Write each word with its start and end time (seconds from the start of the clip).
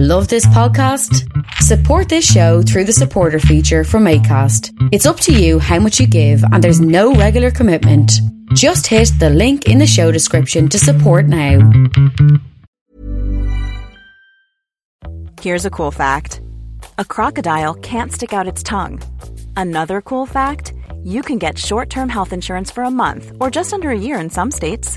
Love 0.00 0.28
this 0.28 0.46
podcast? 0.46 1.26
Support 1.54 2.08
this 2.08 2.24
show 2.24 2.62
through 2.62 2.84
the 2.84 2.92
supporter 2.92 3.40
feature 3.40 3.82
from 3.82 4.04
ACAST. 4.04 4.70
It's 4.92 5.06
up 5.06 5.18
to 5.18 5.32
you 5.32 5.58
how 5.58 5.80
much 5.80 5.98
you 5.98 6.06
give, 6.06 6.40
and 6.52 6.62
there's 6.62 6.80
no 6.80 7.14
regular 7.14 7.50
commitment. 7.50 8.12
Just 8.54 8.86
hit 8.86 9.10
the 9.18 9.28
link 9.28 9.66
in 9.66 9.78
the 9.78 9.88
show 9.88 10.12
description 10.12 10.68
to 10.68 10.78
support 10.78 11.26
now. 11.26 11.68
Here's 15.42 15.66
a 15.66 15.70
cool 15.70 15.90
fact 15.90 16.42
a 16.98 17.04
crocodile 17.04 17.74
can't 17.74 18.12
stick 18.12 18.32
out 18.32 18.46
its 18.46 18.62
tongue. 18.62 19.02
Another 19.56 20.00
cool 20.00 20.26
fact 20.26 20.74
you 21.02 21.22
can 21.22 21.38
get 21.38 21.58
short 21.58 21.90
term 21.90 22.08
health 22.08 22.32
insurance 22.32 22.70
for 22.70 22.84
a 22.84 22.90
month 22.92 23.32
or 23.40 23.50
just 23.50 23.72
under 23.72 23.90
a 23.90 23.98
year 23.98 24.20
in 24.20 24.30
some 24.30 24.52
states. 24.52 24.96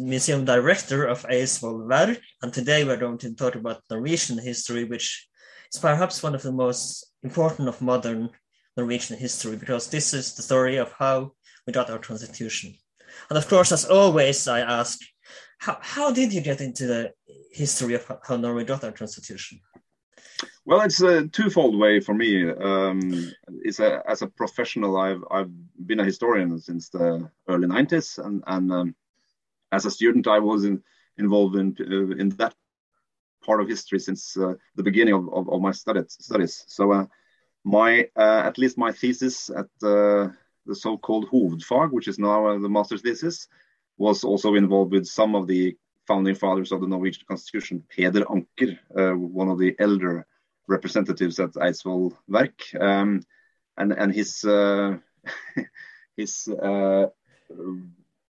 museum 0.00 0.44
director 0.44 1.04
of 1.04 1.22
Eidsvoll 1.22 1.88
Verk, 1.88 2.20
and 2.42 2.52
today 2.52 2.84
we're 2.84 2.96
going 2.96 3.18
to 3.18 3.34
talk 3.34 3.54
about 3.54 3.82
Norwegian 3.88 4.38
history, 4.38 4.84
which 4.84 5.28
is 5.72 5.78
perhaps 5.78 6.22
one 6.22 6.34
of 6.34 6.42
the 6.42 6.52
most 6.52 7.12
important 7.22 7.68
of 7.68 7.80
modern 7.80 8.30
Norwegian 8.76 9.16
history, 9.16 9.56
because 9.56 9.88
this 9.88 10.12
is 10.12 10.34
the 10.34 10.42
story 10.42 10.76
of 10.76 10.92
how 10.98 11.32
we 11.66 11.72
got 11.72 11.90
our 11.90 11.98
constitution. 11.98 12.74
And 13.28 13.38
of 13.38 13.48
course, 13.48 13.70
as 13.70 13.84
always, 13.84 14.48
I 14.48 14.60
ask, 14.60 14.98
how, 15.58 15.78
how 15.80 16.12
did 16.12 16.32
you 16.32 16.40
get 16.40 16.60
into 16.60 16.86
the 16.86 17.12
history 17.52 17.94
of 17.94 18.10
how 18.26 18.36
Norway 18.36 18.64
got 18.64 18.82
our 18.82 18.92
constitution? 18.92 19.60
Well, 20.64 20.80
it's 20.82 21.00
a 21.00 21.28
twofold 21.28 21.78
way 21.78 22.00
for 22.00 22.14
me. 22.14 22.50
Um, 22.50 23.32
it's 23.62 23.80
a, 23.80 24.02
as 24.08 24.22
a 24.22 24.26
professional, 24.26 24.96
I've 24.96 25.22
I've 25.30 25.50
been 25.86 26.00
a 26.00 26.04
historian 26.04 26.58
since 26.58 26.90
the 26.90 27.30
early 27.48 27.66
'90s, 27.66 28.24
and 28.24 28.42
and 28.46 28.72
um, 28.72 28.94
as 29.72 29.86
a 29.86 29.90
student, 29.90 30.26
I 30.26 30.38
was 30.38 30.64
in, 30.64 30.82
involved 31.16 31.56
in 31.56 31.76
uh, 31.80 32.16
in 32.16 32.30
that 32.30 32.54
part 33.44 33.60
of 33.60 33.68
history 33.68 33.98
since 33.98 34.36
uh, 34.36 34.54
the 34.76 34.82
beginning 34.82 35.14
of, 35.14 35.28
of, 35.32 35.48
of, 35.48 35.60
my 35.60 35.72
studies. 35.72 36.16
studies. 36.20 36.64
So 36.68 36.92
uh, 36.92 37.06
my 37.64 38.08
uh, 38.16 38.42
at 38.44 38.58
least 38.58 38.78
my 38.78 38.92
thesis 38.92 39.50
at 39.50 39.66
the 39.80 40.34
so-called 40.72 41.28
hovedfag, 41.30 41.90
which 41.90 42.06
is 42.06 42.18
now 42.18 42.46
uh, 42.46 42.58
the 42.58 42.68
master's 42.68 43.02
thesis, 43.02 43.48
was 43.96 44.24
also 44.24 44.54
involved 44.54 44.92
with 44.92 45.06
some 45.06 45.34
of 45.34 45.46
the 45.46 45.76
founding 46.06 46.34
fathers 46.34 46.72
of 46.72 46.80
the 46.80 46.86
Norwegian 46.86 47.24
Constitution, 47.26 47.82
Peder 47.88 48.24
Anker, 48.30 48.78
uh, 48.96 49.12
one 49.16 49.48
of 49.48 49.58
the 49.58 49.74
elder 49.78 50.26
representatives 50.68 51.40
at 51.40 51.52
Eidsvoll 51.52 52.12
Verk, 52.28 52.62
um, 52.78 53.22
and 53.76 53.92
and 53.92 54.14
his 54.14 54.42
his 56.16 56.48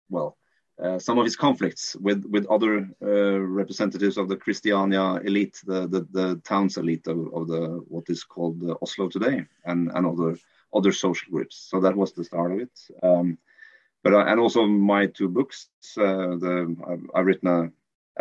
well 0.10 0.38
uh, 0.82 1.00
some 1.00 1.18
of 1.18 1.24
his 1.24 1.38
conflicts 1.38 1.96
with 1.96 2.26
with 2.26 2.46
other 2.48 2.90
uh, 3.02 3.40
representatives 3.40 4.18
of 4.18 4.28
the 4.28 4.36
Christiania 4.36 5.22
elite, 5.24 5.62
the 5.66 5.88
the, 5.88 6.06
the 6.12 6.42
towns 6.44 6.78
elite 6.78 7.08
of, 7.08 7.34
of 7.34 7.48
the 7.48 7.84
what 7.88 8.10
is 8.10 8.24
called 8.24 8.62
Oslo 8.82 9.08
today, 9.08 9.46
and 9.64 9.90
and 9.94 10.06
other 10.06 10.38
other 10.74 10.92
social 10.92 11.32
groups. 11.32 11.56
So 11.70 11.80
that 11.80 11.96
was 11.96 12.12
the 12.12 12.26
start 12.26 12.52
of 12.52 12.60
it. 12.60 12.80
Um, 13.02 13.38
but 14.04 14.14
uh, 14.14 14.26
and 14.26 14.40
also 14.40 14.66
my 14.66 15.08
two 15.08 15.30
books. 15.30 15.70
Uh, 15.98 16.36
the 16.36 16.76
I've, 16.90 17.10
I've, 17.16 17.26
written 17.26 17.48
a, 17.48 17.72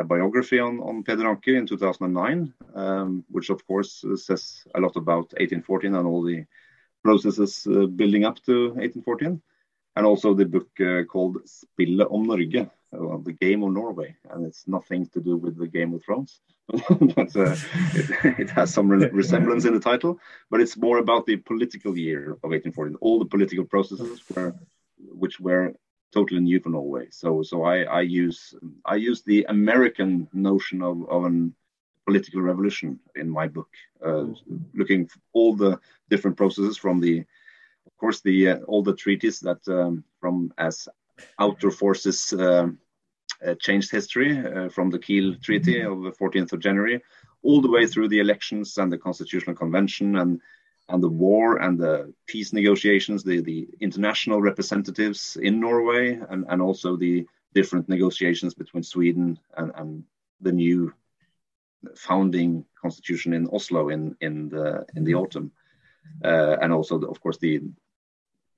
a 0.00 0.04
biography 0.04 0.60
on 0.60 0.78
on 0.78 1.02
Peder 1.02 1.36
in 1.46 1.66
2009, 1.66 2.54
um, 2.76 3.24
which 3.30 3.50
of 3.50 3.66
course 3.66 4.04
says 4.14 4.64
a 4.76 4.80
lot 4.80 4.94
about 4.94 5.34
1814 5.34 5.94
and 5.94 6.06
all 6.06 6.22
the 6.22 6.44
processes 7.02 7.66
uh, 7.66 7.86
building 7.86 8.24
up 8.24 8.36
to 8.44 8.68
1814 8.74 9.42
and 9.96 10.06
also 10.06 10.34
the 10.34 10.44
book 10.44 10.68
uh, 10.80 11.04
called 11.04 11.38
Spillet 11.46 12.10
om 12.10 12.26
Norge, 12.26 12.68
uh, 12.92 13.18
the 13.22 13.32
game 13.32 13.62
of 13.62 13.72
Norway, 13.72 14.16
and 14.30 14.46
it's 14.46 14.66
nothing 14.66 15.06
to 15.08 15.20
do 15.20 15.36
with 15.36 15.56
the 15.56 15.66
Game 15.66 15.94
of 15.94 16.04
Thrones, 16.04 16.40
but 16.68 17.36
uh, 17.36 17.56
it, 17.94 18.38
it, 18.40 18.50
has 18.50 18.72
some 18.72 18.88
re 18.88 19.08
resemblance 19.10 19.64
in 19.64 19.74
the 19.74 19.80
title. 19.80 20.18
But 20.50 20.60
it's 20.60 20.76
more 20.76 20.98
about 20.98 21.26
the 21.26 21.36
political 21.36 21.96
year 21.96 22.32
of 22.42 22.50
1814, 22.50 22.96
all 23.00 23.18
the 23.18 23.24
political 23.26 23.64
processes 23.64 24.22
were, 24.34 24.54
which 24.98 25.40
were 25.40 25.74
totally 26.12 26.40
new 26.40 26.60
for 26.60 26.70
Norway. 26.70 27.08
So, 27.10 27.42
so 27.42 27.64
I, 27.64 27.82
I 27.82 28.00
use 28.02 28.54
I 28.84 28.96
use 28.96 29.22
the 29.22 29.46
American 29.48 30.28
notion 30.32 30.82
of, 30.82 31.08
of 31.08 31.24
an 31.24 31.54
political 32.06 32.42
revolution 32.42 33.00
in 33.16 33.28
my 33.28 33.48
book, 33.48 33.68
uh, 34.04 34.26
looking 34.74 35.08
all 35.32 35.56
the 35.56 35.78
different 36.10 36.36
processes 36.36 36.76
from 36.76 37.00
the 37.00 37.24
of 37.86 37.96
course, 37.96 38.20
the 38.20 38.50
uh, 38.50 38.58
all 38.66 38.82
the 38.82 38.94
treaties 38.94 39.40
that 39.40 39.66
um, 39.68 40.04
from 40.20 40.52
as 40.58 40.88
outer 41.38 41.70
forces 41.70 42.32
uh, 42.32 42.68
uh, 43.46 43.54
changed 43.60 43.90
history 43.90 44.38
uh, 44.38 44.68
from 44.68 44.90
the 44.90 44.98
Kiel 44.98 45.36
Treaty 45.42 45.80
of 45.80 46.02
the 46.02 46.12
14th 46.12 46.52
of 46.52 46.60
January, 46.60 47.02
all 47.42 47.60
the 47.60 47.70
way 47.70 47.86
through 47.86 48.08
the 48.08 48.20
elections 48.20 48.78
and 48.78 48.92
the 48.92 48.98
Constitutional 48.98 49.56
Convention 49.56 50.16
and 50.16 50.40
and 50.90 51.02
the 51.02 51.08
war 51.08 51.62
and 51.62 51.78
the 51.78 52.12
peace 52.26 52.52
negotiations, 52.52 53.24
the, 53.24 53.40
the 53.40 53.66
international 53.80 54.42
representatives 54.42 55.38
in 55.40 55.58
Norway, 55.58 56.20
and, 56.28 56.44
and 56.50 56.60
also 56.60 56.94
the 56.94 57.26
different 57.54 57.88
negotiations 57.88 58.52
between 58.52 58.82
Sweden 58.82 59.38
and, 59.56 59.72
and 59.76 60.04
the 60.42 60.52
new 60.52 60.92
founding 61.96 62.66
constitution 62.80 63.32
in 63.32 63.48
Oslo 63.50 63.88
in, 63.88 64.14
in 64.20 64.48
the 64.48 64.84
in 64.94 65.04
the 65.04 65.14
autumn 65.14 65.52
uh, 66.24 66.56
and 66.60 66.72
also 66.72 66.98
the, 66.98 67.08
of 67.08 67.20
course 67.20 67.38
the 67.38 67.60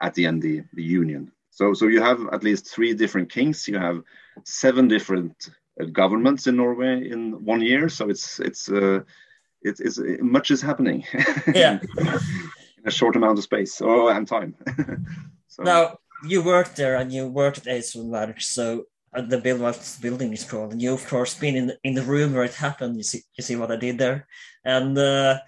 at 0.01 0.15
the 0.15 0.27
end 0.27 0.43
the, 0.43 0.62
the 0.75 0.83
union. 0.83 1.33
So 1.51 1.75
so 1.75 1.87
you 1.87 2.03
have 2.03 2.21
at 2.33 2.45
least 2.45 2.69
three 2.69 2.95
different 2.95 3.31
kings. 3.31 3.67
You 3.67 3.79
have 3.79 4.03
seven 4.45 4.89
different 4.89 5.51
uh, 5.81 5.87
governments 5.87 6.47
in 6.47 6.57
Norway 6.57 7.11
in 7.11 7.45
one 7.45 7.62
year. 7.62 7.89
So 7.89 8.09
it's 8.09 8.41
it's 8.41 8.69
uh, 8.69 9.01
it's, 9.62 9.81
it's 9.81 9.99
much 10.21 10.51
is 10.51 10.62
happening. 10.62 11.05
Yeah. 11.55 11.81
in 11.99 12.84
a 12.84 12.91
short 12.91 13.17
amount 13.17 13.39
of 13.39 13.45
space 13.45 13.81
or 13.81 14.13
and 14.13 14.28
time. 14.28 14.55
so. 15.49 15.63
Now 15.63 15.99
you 16.25 16.43
worked 16.43 16.77
there 16.77 16.97
and 16.97 17.13
you 17.13 17.27
worked 17.27 17.59
at 17.59 17.65
Eidsvoll 17.65 18.43
so 18.43 18.84
uh, 19.15 19.23
the 19.23 19.39
build 19.39 19.61
what 19.61 19.99
building 20.03 20.33
is 20.33 20.45
called, 20.45 20.73
and 20.73 20.83
you 20.83 20.93
of 20.93 21.07
course 21.09 21.34
been 21.34 21.57
in 21.57 21.73
in 21.84 21.95
the 21.95 22.03
room 22.03 22.34
where 22.34 22.45
it 22.45 22.55
happened. 22.55 22.97
You 22.97 23.03
see 23.03 23.23
you 23.37 23.43
see 23.43 23.57
what 23.57 23.71
I 23.71 23.77
did 23.77 23.99
there, 23.99 24.27
and. 24.65 24.97
Uh, 24.99 25.39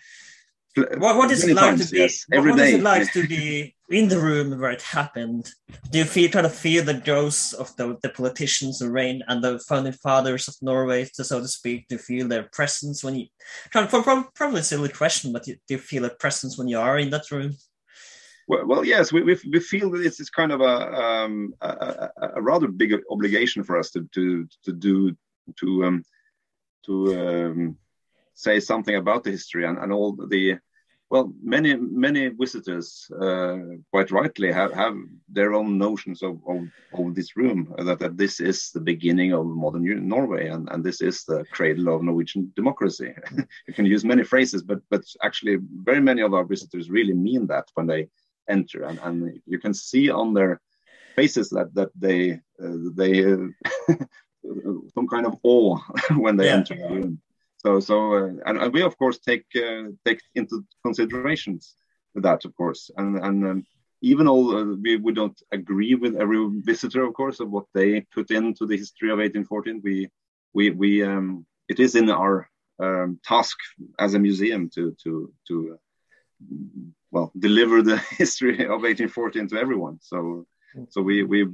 what, 0.99 1.17
what 1.17 1.31
is 1.31 1.47
it 1.47 1.55
like 1.55 1.65
times, 1.65 1.87
to 1.87 1.93
be? 1.93 1.99
Yes, 1.99 2.27
every 2.33 2.51
what 2.51 2.59
day. 2.59 2.69
is 2.69 2.75
it 2.75 2.83
like 2.83 3.13
to 3.15 3.27
be 3.27 3.75
in 3.91 4.09
the 4.09 4.19
room 4.19 4.59
where 4.59 4.71
it 4.71 4.83
happened? 4.83 5.51
Do 5.91 5.99
you 5.99 6.05
feel 6.05 6.31
kind 6.31 6.47
of 6.47 6.55
feel 6.55 6.85
the 6.85 6.95
ghosts 6.95 7.53
of 7.53 7.75
the, 7.77 7.97
the 8.03 8.09
politicians 8.09 8.81
who 8.81 8.91
reign 8.91 9.23
and 9.29 9.43
the 9.43 9.59
founding 9.61 9.93
fathers 9.93 10.49
of 10.49 10.57
Norway, 10.63 11.05
to, 11.15 11.25
so 11.25 11.41
to 11.41 11.49
speak? 11.49 11.89
Do 11.89 11.95
you 11.95 11.99
feel 11.99 12.29
their 12.29 12.45
presence 12.45 13.03
when 13.05 13.17
you? 13.17 13.27
Kind 13.73 13.93
of, 13.93 14.35
probably 14.35 14.61
a 14.61 14.65
silly 14.65 14.89
question, 14.89 15.33
but 15.33 15.45
do 15.45 15.57
you 15.69 15.79
feel 15.79 16.05
a 16.05 16.11
presence 16.11 16.59
when 16.59 16.69
you 16.69 16.79
are 16.79 16.99
in 16.99 17.11
that 17.11 17.31
room? 17.31 17.55
Well, 18.49 18.67
well 18.67 18.85
yes, 18.85 19.13
we, 19.13 19.23
we, 19.23 19.39
we 19.51 19.61
feel 19.61 19.91
that 19.91 20.05
it's, 20.05 20.21
it's 20.21 20.31
kind 20.31 20.53
of 20.53 20.61
a, 20.61 20.65
um, 20.65 21.55
a, 21.61 22.09
a 22.35 22.43
rather 22.43 22.69
big 22.69 22.95
obligation 23.11 23.63
for 23.63 23.79
us 23.79 23.91
to 23.91 24.09
to 24.15 24.49
to 24.65 24.73
do 24.73 25.17
to 25.57 25.85
um, 25.85 26.05
to 26.87 27.15
um, 27.15 27.79
say 28.35 28.61
something 28.61 28.95
about 28.95 29.25
the 29.25 29.31
history 29.31 29.67
and, 29.67 29.79
and 29.79 29.93
all 29.93 30.13
the 30.13 30.59
well, 31.11 31.33
many 31.43 31.75
many 31.75 32.29
visitors, 32.29 33.11
uh, 33.21 33.57
quite 33.91 34.11
rightly, 34.11 34.53
have, 34.53 34.73
have 34.75 34.95
their 35.29 35.55
own 35.55 35.79
notions 35.79 36.23
of, 36.23 36.41
of, 36.47 36.69
of 36.93 37.15
this 37.15 37.37
room. 37.37 37.75
Uh, 37.79 37.85
that, 37.85 37.99
that 37.99 38.17
this 38.19 38.41
is 38.41 38.71
the 38.73 38.81
beginning 38.81 39.33
of 39.33 39.47
modern 39.47 40.07
Norway, 40.07 40.49
and, 40.49 40.69
and 40.71 40.85
this 40.85 41.01
is 41.01 41.25
the 41.25 41.45
cradle 41.51 41.95
of 41.95 42.03
Norwegian 42.03 42.53
democracy. 42.57 43.15
you 43.69 43.75
can 43.75 43.87
use 43.87 44.05
many 44.05 44.23
phrases, 44.23 44.63
but 44.63 44.81
but 44.91 45.03
actually, 45.23 45.57
very 45.83 46.01
many 46.01 46.21
of 46.21 46.35
our 46.35 46.45
visitors 46.45 46.91
really 46.91 47.15
mean 47.15 47.47
that 47.47 47.69
when 47.75 47.87
they 47.87 48.09
enter, 48.49 48.85
and, 48.85 48.99
and 49.03 49.41
you 49.47 49.59
can 49.59 49.73
see 49.73 50.11
on 50.11 50.35
their 50.35 50.61
faces 51.17 51.49
that 51.51 51.75
that 51.75 51.91
they 51.99 52.33
uh, 52.63 52.79
they 52.95 53.25
uh, 53.25 53.47
some 54.95 55.09
kind 55.09 55.27
of 55.27 55.37
awe 55.43 55.79
when 56.17 56.37
they 56.37 56.47
yeah. 56.47 56.57
enter 56.57 56.75
the 56.75 56.89
room. 56.89 57.21
So, 57.59 57.81
so 57.81 58.15
uh, 58.15 58.33
and, 58.47 58.59
and, 58.59 58.73
we 58.73 58.83
of 58.83 58.97
course 58.97 59.19
take 59.19 59.45
uh, 59.57 59.91
take 60.07 60.21
into 60.35 60.65
considerations 60.85 61.75
that, 62.15 62.45
of 62.45 62.55
course, 62.55 62.91
and 62.97 63.19
and 63.19 63.47
um, 63.47 63.67
even 64.01 64.27
though 64.27 64.59
uh, 64.59 64.65
we, 64.81 64.97
we 64.97 65.13
don't 65.13 65.41
agree 65.53 65.95
with 65.95 66.17
every 66.17 66.39
visitor, 66.63 67.05
of 67.05 67.15
course, 67.15 67.41
of 67.41 67.51
what 67.51 67.67
they 67.75 68.03
put 68.15 68.31
into 68.31 68.65
the 68.65 68.77
history 68.77 69.11
of 69.11 69.19
1814, 69.19 69.81
we 69.83 70.09
we 70.55 70.71
we 70.71 71.03
um, 71.03 71.45
it 71.69 71.81
is 71.81 71.97
in 71.97 72.11
our 72.11 72.49
um, 72.81 73.19
task 73.25 73.57
as 73.99 74.15
a 74.15 74.19
museum 74.19 74.71
to 74.75 74.97
to 75.03 75.33
to 75.49 75.79
well 77.11 77.33
deliver 77.37 77.83
the 77.83 77.99
history 78.11 78.65
of 78.65 78.83
1814 78.83 79.49
to 79.49 79.59
everyone. 79.59 79.99
So 80.01 80.47
so 80.91 81.03
we 81.03 81.25
we 81.25 81.49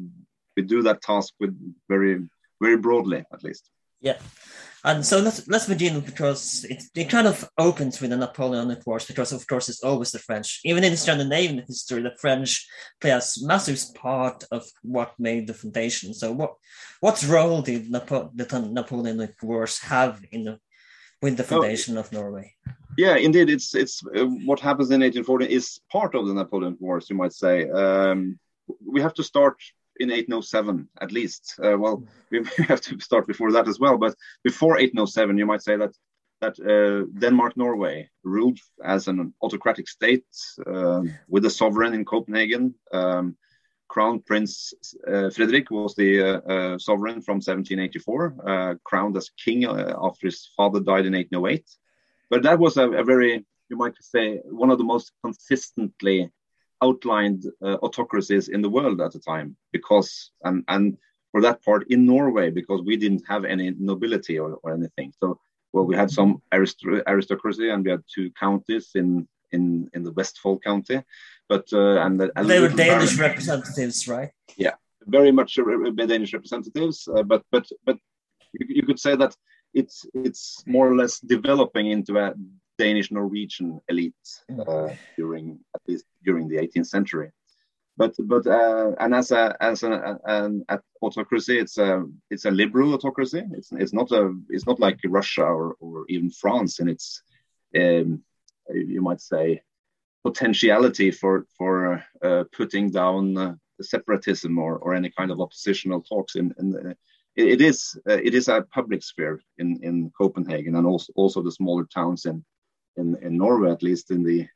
we 0.55 0.63
do 0.63 0.83
that 0.83 1.01
task 1.01 1.33
with 1.41 1.59
very 1.89 2.29
very 2.61 2.77
broadly 2.77 3.25
at 3.33 3.43
least. 3.43 3.71
Yeah. 4.01 4.19
And 4.87 5.05
so 5.05 5.19
let's 5.19 5.49
let's 5.49 5.67
begin 5.67 6.01
because 6.01 6.67
it, 6.69 6.83
it 6.95 7.09
kind 7.09 7.27
of 7.27 7.49
opens 7.57 8.03
with 8.03 8.11
the 8.11 8.19
Napoleonic 8.19 8.87
Wars 8.87 9.07
because 9.07 9.33
of 9.33 9.47
course 9.47 9.71
it's 9.71 9.83
always 9.83 10.13
the 10.13 10.19
French. 10.19 10.61
Even 10.63 10.85
in 10.85 10.95
Scandinavian 10.99 11.65
history, 11.67 12.03
the 12.03 12.15
French 12.21 12.69
play 13.01 13.11
a 13.11 13.23
massive 13.41 13.83
part 13.95 14.45
of 14.51 14.67
what 14.83 15.19
made 15.19 15.47
the 15.47 15.55
foundation. 15.55 16.13
So 16.13 16.33
what 16.33 16.57
what 17.01 17.27
role 17.27 17.63
did 17.63 17.91
Napo- 17.91 18.31
the 18.35 18.45
Napoleonic 18.61 19.35
Wars 19.43 19.79
have 19.81 20.23
in 20.31 20.45
the 20.45 20.59
with 21.23 21.39
the 21.39 21.45
foundation 21.45 21.97
oh, 21.97 22.01
of 22.01 22.13
Norway? 22.13 22.55
Yeah, 22.99 23.17
indeed, 23.17 23.49
it's 23.49 23.75
it's 23.75 24.03
uh, 24.15 24.27
what 24.45 24.61
happens 24.61 24.91
in 24.91 25.01
1840 25.01 25.51
is 25.51 25.81
part 25.91 26.15
of 26.15 26.27
the 26.27 26.35
Napoleonic 26.35 26.79
Wars, 26.79 27.09
you 27.09 27.17
might 27.17 27.33
say. 27.33 27.71
Um, 27.71 28.39
we 28.87 29.01
have 29.01 29.15
to 29.15 29.25
start 29.25 29.57
in 30.01 30.09
1807 30.09 30.89
at 31.01 31.13
least. 31.13 31.55
Uh, 31.63 31.77
well, 31.79 32.03
we 32.31 32.45
have 32.69 32.81
to 32.83 32.99
start 33.01 33.27
before 33.27 33.53
that 33.53 33.69
as 33.69 33.79
well. 33.79 33.99
But 33.99 34.15
before 34.43 34.73
1807, 34.73 35.39
you 35.39 35.47
might 35.47 35.63
say 35.63 35.77
that 35.77 35.95
that 36.41 36.59
uh, 36.61 37.07
Denmark 37.19 37.57
Norway 37.57 38.11
ruled 38.23 38.59
as 38.85 39.09
an 39.09 39.33
autocratic 39.41 39.89
state 39.89 40.27
uh, 40.67 41.03
with 41.29 41.45
a 41.47 41.51
sovereign 41.51 41.95
in 41.95 42.05
Copenhagen. 42.05 42.75
Um, 42.93 43.37
Crown 43.89 44.21
Prince 44.21 44.75
uh, 45.07 45.31
Frederick 45.31 45.71
was 45.71 45.95
the 45.95 46.21
uh, 46.21 46.41
uh, 46.53 46.79
sovereign 46.79 47.23
from 47.23 47.37
1784, 47.37 48.79
crowned 48.85 49.17
as 49.17 49.31
king 49.45 49.65
after 49.65 50.27
his 50.27 50.51
father 50.57 50.81
died 50.81 51.07
in 51.07 51.15
1808. 51.15 51.65
But 52.31 52.43
that 52.43 52.59
was 52.59 52.77
a, 52.77 52.91
a 52.91 53.05
very, 53.05 53.45
you 53.69 53.77
might 53.77 53.95
say, 54.01 54.41
one 54.45 54.71
of 54.71 54.79
the 54.79 54.85
most 54.85 55.13
consistently 55.23 56.31
outlined 56.87 57.43
uh, 57.67 57.77
autocracies 57.87 58.47
in 58.55 58.61
the 58.63 58.75
world 58.77 58.99
at 59.01 59.13
the 59.13 59.23
time 59.33 59.49
because 59.77 60.09
and 60.47 60.59
and 60.75 60.85
for 61.31 61.41
that 61.47 61.59
part 61.67 61.83
in 61.95 62.01
Norway 62.15 62.49
because 62.61 62.81
we 62.89 62.97
didn't 63.05 63.25
have 63.33 63.45
any 63.55 63.67
nobility 63.91 64.37
or, 64.39 64.51
or 64.63 64.69
anything. 64.79 65.13
So 65.21 65.27
well, 65.73 65.87
we 65.91 65.97
had 66.03 66.11
some 66.19 66.31
arist- 66.53 66.87
aristocracy 67.13 67.69
and 67.71 67.85
we 67.85 67.91
had 67.91 68.05
two 68.15 68.31
counties 68.45 68.87
in 68.95 69.09
in 69.55 69.91
in 69.95 70.01
the 70.07 70.13
Vestfold 70.19 70.61
County, 70.63 70.99
but 71.49 71.67
uh, 71.73 72.05
and 72.05 72.21
the, 72.21 72.27
they 72.51 72.61
were 72.61 72.69
Danish 72.69 73.19
representatives, 73.19 73.99
right? 74.17 74.31
Yeah, 74.57 74.75
very 75.17 75.33
much 75.33 75.59
Danish 76.13 76.33
representatives, 76.39 77.09
uh, 77.15 77.23
but 77.23 77.43
but 77.51 77.65
but 77.87 77.99
you, 78.57 78.67
you 78.79 78.83
could 78.89 79.01
say 79.07 79.15
that 79.17 79.33
it's 79.81 80.07
it's 80.15 80.63
more 80.67 80.87
or 80.91 80.97
less 80.97 81.15
developing 81.21 81.87
into 81.91 82.13
a 82.19 82.35
Danish 82.79 83.11
Norwegian 83.11 83.81
elite 83.89 84.15
mm. 84.51 84.69
uh, 84.69 84.95
during 85.17 85.61
at 85.75 85.83
least 85.87 86.05
during 86.25 86.49
the 86.49 86.57
18th 86.57 86.87
century. 86.87 87.31
But 87.97 88.15
but 88.19 88.47
uh, 88.47 88.93
and 88.99 89.15
as 89.15 89.31
a 89.31 89.57
as 89.61 89.85
an, 89.85 89.93
an 90.25 90.65
autocracy, 91.01 91.59
it's 91.59 91.79
a 91.79 92.05
it's 92.31 92.45
a 92.45 92.51
liberal 92.51 92.95
autocracy. 92.95 93.45
It's 93.53 93.71
it's 93.73 93.93
not 93.93 94.11
a 94.11 94.35
it's 94.49 94.67
not 94.67 94.81
like 94.81 94.99
Russia 95.05 95.45
or, 95.45 95.77
or 95.79 96.05
even 96.09 96.31
France 96.31 96.81
in 96.81 96.89
its 96.89 97.23
um, 97.77 98.23
you 98.69 99.01
might 99.01 99.21
say 99.21 99.63
potentiality 100.25 101.11
for 101.13 101.47
for 101.57 102.03
uh, 102.23 102.45
putting 102.53 102.91
down 102.91 103.37
uh, 103.37 103.55
separatism 103.81 104.59
or, 104.59 104.79
or 104.79 104.95
any 104.95 105.11
kind 105.11 105.31
of 105.31 105.41
oppositional 105.41 106.01
talks 106.01 106.35
in, 106.37 106.55
in 106.59 106.97
it 107.37 107.61
is 107.61 107.99
uh, 108.09 108.21
it 108.23 108.35
is 108.35 108.49
a 108.49 108.63
public 108.73 109.03
sphere 109.03 109.41
in, 109.59 109.79
in 109.83 110.11
Copenhagen 110.17 110.77
and 110.77 110.87
also 110.87 111.13
also 111.17 111.43
the 111.43 111.53
smaller 111.53 111.85
towns 111.85 112.27
in 112.27 112.45
in, 112.97 113.17
in 113.23 113.37
Norway, 113.37 113.71
at 113.71 113.83
least 113.83 114.11
in 114.11 114.23
the 114.23 114.49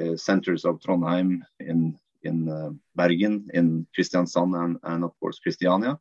uh, 0.00 0.16
centers 0.16 0.64
of 0.64 0.80
Trondheim, 0.80 1.40
in 1.60 1.98
in 2.22 2.48
uh, 2.48 2.70
Bergen, 2.94 3.48
in 3.52 3.86
Kristiansand, 3.96 4.54
and, 4.64 4.78
and 4.82 5.04
of 5.04 5.12
course 5.20 5.38
Christiania. 5.38 5.98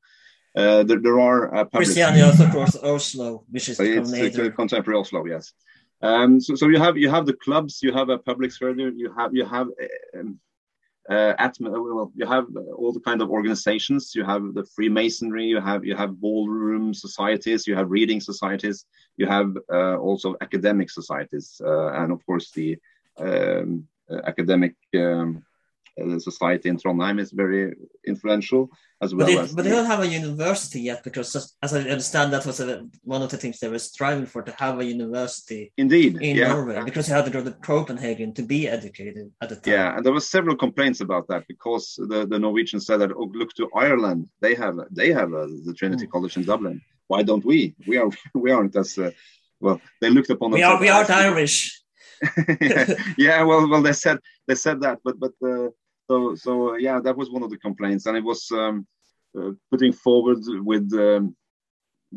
Uh, 0.55 0.83
there, 0.83 0.99
there 0.99 1.19
are 1.19 1.53
uh, 1.55 1.65
Christiania, 1.65 2.29
of 2.29 2.51
course, 2.51 2.75
Oslo, 2.75 3.43
which 3.49 3.69
is 3.69 3.79
it's, 3.79 4.55
contemporary 4.55 4.99
Oslo, 4.99 5.25
yes. 5.25 5.53
Um, 6.01 6.39
so, 6.39 6.55
so 6.55 6.67
you 6.67 6.79
have 6.79 6.97
you 6.97 7.09
have 7.09 7.25
the 7.25 7.33
clubs, 7.33 7.79
you 7.81 7.93
have 7.93 8.09
a 8.09 8.17
public 8.17 8.51
sphere, 8.51 8.77
you 8.77 9.13
have 9.17 9.33
you 9.33 9.45
have 9.45 9.67
um, 10.19 10.39
uh, 11.09 11.33
at 11.37 11.57
well, 11.59 12.11
you 12.15 12.25
have 12.25 12.45
all 12.77 12.93
the 12.93 12.99
kind 12.99 13.21
of 13.21 13.29
organizations. 13.29 14.13
You 14.15 14.23
have 14.23 14.53
the 14.53 14.63
Freemasonry. 14.75 15.45
You 15.45 15.59
have 15.59 15.83
you 15.83 15.95
have 15.95 16.19
ballroom 16.19 16.93
societies. 16.93 17.67
You 17.67 17.75
have 17.75 17.91
reading 17.91 18.21
societies. 18.21 18.85
You 19.17 19.27
have 19.27 19.57
uh, 19.71 19.97
also 19.97 20.35
academic 20.41 20.89
societies, 20.89 21.61
uh, 21.63 21.89
and 21.93 22.11
of 22.11 22.25
course 22.25 22.51
the 22.51 22.77
um, 23.17 23.87
academic 24.25 24.75
um, 24.95 25.43
uh, 26.01 26.19
society 26.19 26.69
in 26.69 26.77
Trondheim 26.77 27.19
is 27.19 27.31
very 27.31 27.73
influential 28.07 28.69
as 29.01 29.13
well. 29.13 29.27
But 29.27 29.33
they, 29.33 29.39
as 29.39 29.53
but 29.53 29.63
they 29.63 29.69
don't 29.69 29.85
have 29.85 29.99
a 29.99 30.07
university 30.07 30.81
yet 30.81 31.03
because, 31.03 31.55
as 31.61 31.73
I 31.73 31.79
understand, 31.81 32.33
that 32.33 32.45
was 32.45 32.59
a, 32.59 32.87
one 33.03 33.21
of 33.21 33.29
the 33.29 33.37
things 33.37 33.59
they 33.59 33.67
were 33.67 33.79
striving 33.79 34.25
for 34.25 34.41
to 34.41 34.51
have 34.57 34.79
a 34.79 34.85
university. 34.85 35.71
Indeed, 35.77 36.21
in 36.21 36.37
yeah. 36.37 36.47
Norway 36.47 36.81
because 36.83 37.07
you 37.07 37.13
had 37.13 37.25
to 37.25 37.31
go 37.31 37.43
to 37.43 37.51
Copenhagen 37.51 38.33
to 38.33 38.43
be 38.43 38.67
educated 38.67 39.31
at 39.41 39.49
the 39.49 39.55
time. 39.55 39.73
Yeah, 39.73 39.95
and 39.95 40.05
there 40.05 40.13
were 40.13 40.19
several 40.19 40.55
complaints 40.55 41.01
about 41.01 41.27
that 41.27 41.43
because 41.47 41.95
the, 41.97 42.25
the 42.25 42.39
Norwegians 42.39 42.85
said 42.85 42.97
that 42.97 43.11
oh, 43.11 43.31
look 43.33 43.53
to 43.55 43.69
Ireland, 43.75 44.29
they 44.41 44.55
have 44.55 44.77
they 44.91 45.11
have 45.11 45.33
a, 45.33 45.47
the 45.65 45.75
Trinity 45.77 46.07
mm. 46.07 46.11
College 46.11 46.37
in 46.37 46.43
Dublin. 46.43 46.81
Why 47.07 47.23
don't 47.23 47.45
we? 47.45 47.75
We 47.87 47.97
are 47.97 48.09
we 48.33 48.51
aren't 48.51 48.75
as 48.75 48.97
uh, 48.97 49.11
well. 49.59 49.79
They 50.01 50.09
looked 50.09 50.29
upon. 50.29 50.51
We 50.51 50.63
are 50.63 50.79
we 50.79 50.89
are 50.89 51.05
Irish. 51.11 51.79
yeah, 52.61 52.93
yeah, 53.17 53.43
well, 53.43 53.69
well, 53.69 53.81
they 53.81 53.93
said 53.93 54.17
they 54.47 54.55
said 54.55 54.81
that, 54.81 54.99
but 55.03 55.19
but 55.19 55.33
uh, 55.45 55.69
so 56.13 56.35
so 56.35 56.75
yeah, 56.75 56.99
that 56.99 57.17
was 57.17 57.29
one 57.29 57.43
of 57.43 57.49
the 57.49 57.57
complaints, 57.57 58.05
and 58.05 58.15
it 58.17 58.23
was 58.23 58.51
um, 58.51 58.87
uh, 59.37 59.51
putting 59.71 59.93
forward 59.93 60.39
with 60.71 60.91
um, 60.93 61.35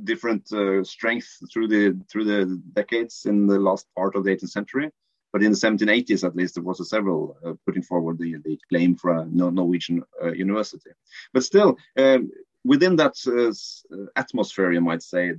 different 0.05 0.53
uh, 0.53 0.85
strength 0.85 1.29
through 1.51 1.69
the 1.69 1.85
through 2.11 2.25
the 2.25 2.41
decades 2.73 3.27
in 3.27 3.47
the 3.47 3.59
last 3.59 3.87
part 3.97 4.15
of 4.15 4.25
the 4.25 4.31
18th 4.31 4.51
century. 4.51 4.91
But 5.33 5.43
in 5.43 5.53
the 5.53 5.59
1780s, 5.59 6.25
at 6.25 6.37
least, 6.37 6.55
there 6.55 6.65
was 6.65 6.89
several 6.89 7.37
uh, 7.45 7.55
putting 7.67 7.83
forward 7.83 8.19
the, 8.19 8.37
the 8.45 8.59
claim 8.71 8.97
for 8.97 9.11
a 9.11 9.27
Norwegian 9.27 10.03
uh, 10.23 10.33
university. 10.33 10.91
But 11.35 11.45
still, 11.45 11.77
um, 11.99 12.31
within 12.65 12.97
that 12.97 13.17
uh, 13.27 14.07
atmosphere, 14.15 14.73
you 14.73 14.81
might 14.81 15.03
say, 15.03 15.35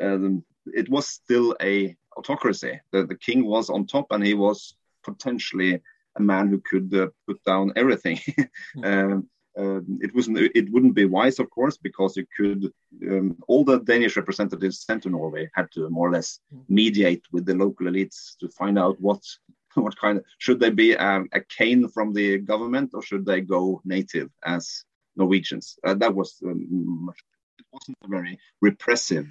um, 0.00 0.44
it 0.66 0.88
was 0.88 1.08
still 1.08 1.56
a 1.60 1.94
autocracy. 2.16 2.80
The, 2.90 3.04
the 3.04 3.16
king 3.16 3.44
was 3.44 3.68
on 3.68 3.86
top, 3.86 4.06
and 4.12 4.24
he 4.24 4.34
was 4.34 4.76
potentially 5.02 5.82
a 6.16 6.22
man 6.22 6.48
who 6.48 6.60
could 6.60 6.94
uh, 6.94 7.08
put 7.26 7.42
down 7.44 7.72
everything. 7.76 8.18
um, 8.84 9.28
um, 9.56 9.98
it 10.02 10.14
wasn't. 10.14 10.38
It 10.38 10.70
wouldn't 10.70 10.94
be 10.94 11.04
wise, 11.04 11.38
of 11.38 11.48
course, 11.50 11.76
because 11.76 12.16
you 12.16 12.26
could. 12.36 12.72
Um, 13.08 13.36
all 13.46 13.64
the 13.64 13.78
Danish 13.78 14.16
representatives 14.16 14.80
sent 14.80 15.04
to 15.04 15.10
Norway 15.10 15.48
had 15.54 15.70
to 15.72 15.88
more 15.90 16.08
or 16.08 16.12
less 16.12 16.40
mediate 16.68 17.24
with 17.30 17.46
the 17.46 17.54
local 17.54 17.86
elites 17.86 18.36
to 18.40 18.48
find 18.48 18.78
out 18.78 19.00
what 19.00 19.22
what 19.74 19.96
kind 19.96 20.18
of 20.18 20.24
should 20.38 20.58
they 20.58 20.70
be 20.70 20.96
um, 20.96 21.28
a 21.32 21.40
cane 21.40 21.88
from 21.88 22.12
the 22.12 22.38
government 22.38 22.90
or 22.94 23.02
should 23.02 23.24
they 23.24 23.40
go 23.40 23.80
native 23.84 24.30
as 24.44 24.84
Norwegians. 25.16 25.78
Uh, 25.84 25.94
that 25.94 26.14
was 26.14 26.40
um, 26.44 27.12
it 27.58 27.66
wasn't 27.72 27.96
a 28.02 28.08
very 28.08 28.38
repressive 28.60 29.26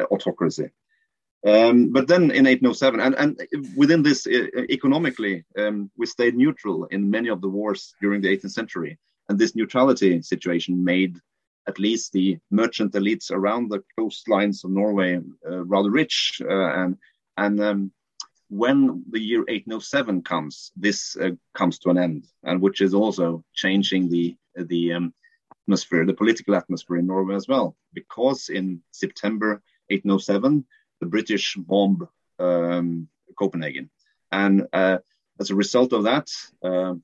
uh, 0.00 0.04
autocracy. 0.04 0.70
Um, 1.46 1.90
but 1.92 2.08
then 2.08 2.22
in 2.30 2.46
1807, 2.46 3.00
and, 3.00 3.14
and 3.14 3.68
within 3.76 4.02
this 4.02 4.26
uh, 4.26 4.46
economically, 4.70 5.44
um, 5.58 5.90
we 5.96 6.06
stayed 6.06 6.36
neutral 6.36 6.84
in 6.86 7.10
many 7.10 7.28
of 7.28 7.42
the 7.42 7.48
wars 7.48 7.94
during 8.00 8.22
the 8.22 8.34
18th 8.34 8.52
century. 8.52 8.98
And 9.28 9.38
this 9.38 9.54
neutrality 9.54 10.22
situation 10.22 10.82
made 10.82 11.18
at 11.66 11.78
least 11.78 12.12
the 12.12 12.38
merchant 12.50 12.92
elites 12.92 13.30
around 13.30 13.70
the 13.70 13.82
coastlines 13.98 14.64
of 14.64 14.70
Norway 14.70 15.20
uh, 15.46 15.64
rather 15.64 15.90
rich. 15.90 16.40
Uh, 16.42 16.72
and 16.82 16.98
and 17.36 17.60
um, 17.60 17.92
when 18.48 19.04
the 19.10 19.20
year 19.20 19.40
1807 19.40 20.22
comes, 20.22 20.70
this 20.76 21.16
uh, 21.16 21.30
comes 21.54 21.78
to 21.80 21.90
an 21.90 21.98
end, 21.98 22.26
and 22.44 22.60
which 22.60 22.80
is 22.80 22.94
also 22.94 23.44
changing 23.54 24.08
the 24.08 24.36
the 24.56 24.92
um, 24.92 25.14
atmosphere, 25.64 26.06
the 26.06 26.14
political 26.14 26.54
atmosphere 26.54 26.98
in 26.98 27.06
Norway 27.06 27.34
as 27.34 27.48
well, 27.48 27.76
because 27.92 28.48
in 28.48 28.82
September 28.92 29.62
1807 29.88 30.64
the 31.04 31.10
British 31.10 31.56
bomb 31.56 32.08
um, 32.38 33.08
Copenhagen. 33.38 33.90
And 34.32 34.66
uh, 34.72 34.98
as 35.40 35.50
a 35.50 35.54
result 35.54 35.92
of 35.92 36.04
that, 36.04 36.28
uh, 36.62 36.94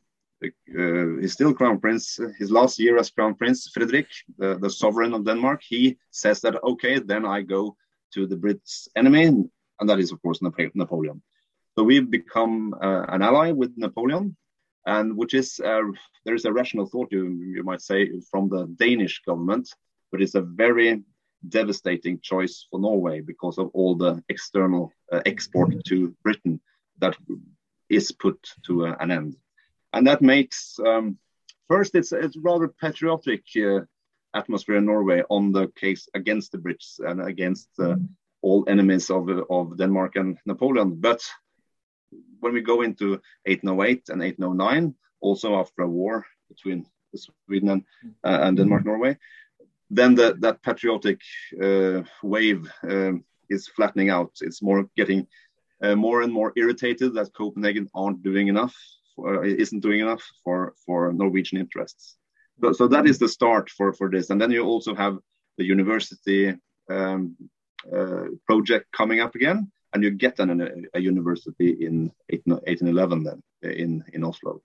uh, 0.42 1.20
he's 1.20 1.34
still 1.34 1.52
crown 1.52 1.78
prince. 1.78 2.18
His 2.38 2.50
last 2.50 2.78
year 2.78 2.96
as 2.98 3.10
crown 3.10 3.34
prince, 3.34 3.68
Frederick, 3.74 4.08
the, 4.38 4.58
the, 4.58 4.70
sovereign 4.70 5.12
of 5.12 5.26
Denmark, 5.26 5.60
he 5.62 5.98
says 6.10 6.40
that 6.40 6.62
okay, 6.64 6.98
then 6.98 7.26
I 7.26 7.42
go 7.42 7.76
to 8.14 8.26
the 8.26 8.36
Brits' 8.36 8.88
enemy, 8.96 9.26
and 9.26 9.88
that 9.88 10.00
is 10.00 10.12
of 10.12 10.22
course 10.22 10.40
Napoleon. 10.42 11.22
So 11.74 11.84
we've 11.84 12.10
become 12.10 12.74
uh, 12.82 13.04
an 13.08 13.20
ally 13.22 13.52
with 13.52 13.76
Napoleon, 13.76 14.34
and 14.86 15.14
which 15.14 15.34
is 15.34 15.60
uh, 15.60 15.82
there 16.24 16.34
is 16.34 16.46
a 16.46 16.52
rational 16.52 16.86
thought 16.86 17.12
you 17.12 17.24
you 17.56 17.62
might 17.62 17.82
say 17.82 18.10
from 18.30 18.48
the 18.48 18.62
Danish 18.84 19.20
government, 19.28 19.68
but 20.10 20.22
it's 20.22 20.36
a 20.36 20.48
very 20.64 21.02
devastating 21.48 22.20
choice 22.20 22.66
for 22.70 22.80
Norway 22.80 23.20
because 23.20 23.58
of 23.58 23.70
all 23.72 23.94
the 23.94 24.22
external 24.28 24.92
uh, 25.12 25.20
export 25.26 25.72
to 25.86 26.14
Britain 26.22 26.60
that 26.98 27.16
is 27.88 28.12
put 28.12 28.38
to 28.66 28.86
uh, 28.86 28.96
an 29.00 29.10
end. 29.10 29.36
and 29.92 30.06
that 30.06 30.22
makes 30.22 30.78
um, 30.86 31.18
first 31.68 31.94
it's 31.94 32.12
it's 32.12 32.36
rather 32.36 32.68
patriotic 32.68 33.44
uh, 33.56 33.80
atmosphere 34.34 34.76
in 34.76 34.86
Norway 34.86 35.22
on 35.28 35.52
the 35.52 35.68
case 35.68 36.08
against 36.14 36.52
the 36.52 36.58
Brits 36.58 37.00
and 37.00 37.20
against 37.20 37.68
uh, 37.78 37.96
all 38.42 38.64
enemies 38.68 39.10
of 39.10 39.28
of 39.50 39.76
Denmark 39.76 40.16
and 40.16 40.38
Napoleon. 40.46 41.00
But 41.00 41.22
when 42.40 42.54
we 42.54 42.62
go 42.62 42.82
into 42.82 43.20
1808 43.46 44.08
and 44.08 44.20
1809, 44.20 44.94
also 45.20 45.56
after 45.56 45.82
a 45.82 45.88
war 45.88 46.26
between 46.48 46.86
Sweden 47.46 47.68
and, 47.68 47.84
uh, 48.24 48.38
and 48.42 48.56
Denmark, 48.56 48.84
Norway, 48.84 49.18
then 49.90 50.14
the, 50.14 50.36
that 50.40 50.62
patriotic 50.62 51.20
uh, 51.62 52.02
wave 52.22 52.70
um, 52.88 53.24
is 53.48 53.68
flattening 53.68 54.10
out. 54.10 54.32
It's 54.40 54.62
more 54.62 54.86
getting 54.96 55.26
uh, 55.82 55.96
more 55.96 56.22
and 56.22 56.32
more 56.32 56.52
irritated 56.56 57.14
that 57.14 57.34
Copenhagen 57.34 57.88
aren't 57.94 58.22
doing 58.22 58.48
enough, 58.48 58.74
for, 59.16 59.44
isn't 59.44 59.80
doing 59.80 60.00
enough 60.00 60.22
for 60.44 60.74
for 60.86 61.12
Norwegian 61.12 61.58
interests. 61.58 62.16
So, 62.60 62.72
so 62.72 62.88
that 62.88 63.06
is 63.06 63.18
the 63.18 63.28
start 63.28 63.70
for 63.70 63.92
for 63.92 64.10
this, 64.10 64.30
and 64.30 64.40
then 64.40 64.50
you 64.50 64.64
also 64.64 64.94
have 64.94 65.18
the 65.58 65.64
university 65.64 66.54
um, 66.88 67.36
uh, 67.92 68.24
project 68.46 68.86
coming 68.92 69.20
up 69.20 69.34
again, 69.34 69.70
and 69.92 70.04
you 70.04 70.10
get 70.10 70.38
an, 70.38 70.60
a, 70.60 70.98
a 70.98 71.00
university 71.00 71.70
in 71.80 72.12
1811 72.28 73.24
then 73.24 73.42
in 73.62 74.04
in 74.12 74.24
Oslo. 74.24 74.62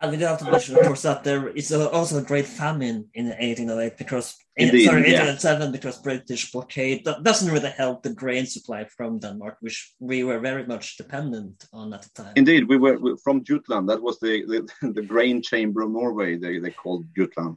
And 0.00 0.12
we 0.12 0.18
do 0.18 0.26
have 0.26 0.38
to 0.40 0.50
mention, 0.50 0.76
of 0.76 0.82
course, 0.82 1.02
that 1.02 1.24
there 1.24 1.48
is 1.48 1.72
also 1.72 2.18
a 2.18 2.22
great 2.22 2.44
famine 2.44 3.08
in 3.14 3.26
1808 3.28 3.96
because, 3.96 4.36
Indeed, 4.54 4.84
sorry, 4.84 5.00
1807 5.00 5.62
yeah. 5.62 5.70
because 5.70 5.98
British 6.02 6.52
blockade 6.52 7.08
doesn't 7.22 7.50
really 7.50 7.70
help 7.70 8.02
the 8.02 8.12
grain 8.12 8.44
supply 8.44 8.84
from 8.84 9.18
Denmark, 9.18 9.56
which 9.60 9.94
we 9.98 10.22
were 10.22 10.38
very 10.38 10.66
much 10.66 10.98
dependent 10.98 11.64
on 11.72 11.94
at 11.94 12.02
the 12.02 12.10
time. 12.22 12.32
Indeed, 12.36 12.68
we 12.68 12.76
were 12.76 13.16
from 13.24 13.42
Jutland. 13.42 13.88
That 13.88 14.02
was 14.02 14.20
the, 14.20 14.44
the, 14.44 14.92
the 14.92 15.02
grain 15.02 15.40
chamber 15.40 15.80
of 15.80 15.90
Norway. 15.90 16.36
They, 16.36 16.58
they 16.58 16.72
called 16.72 17.06
Jutland, 17.16 17.56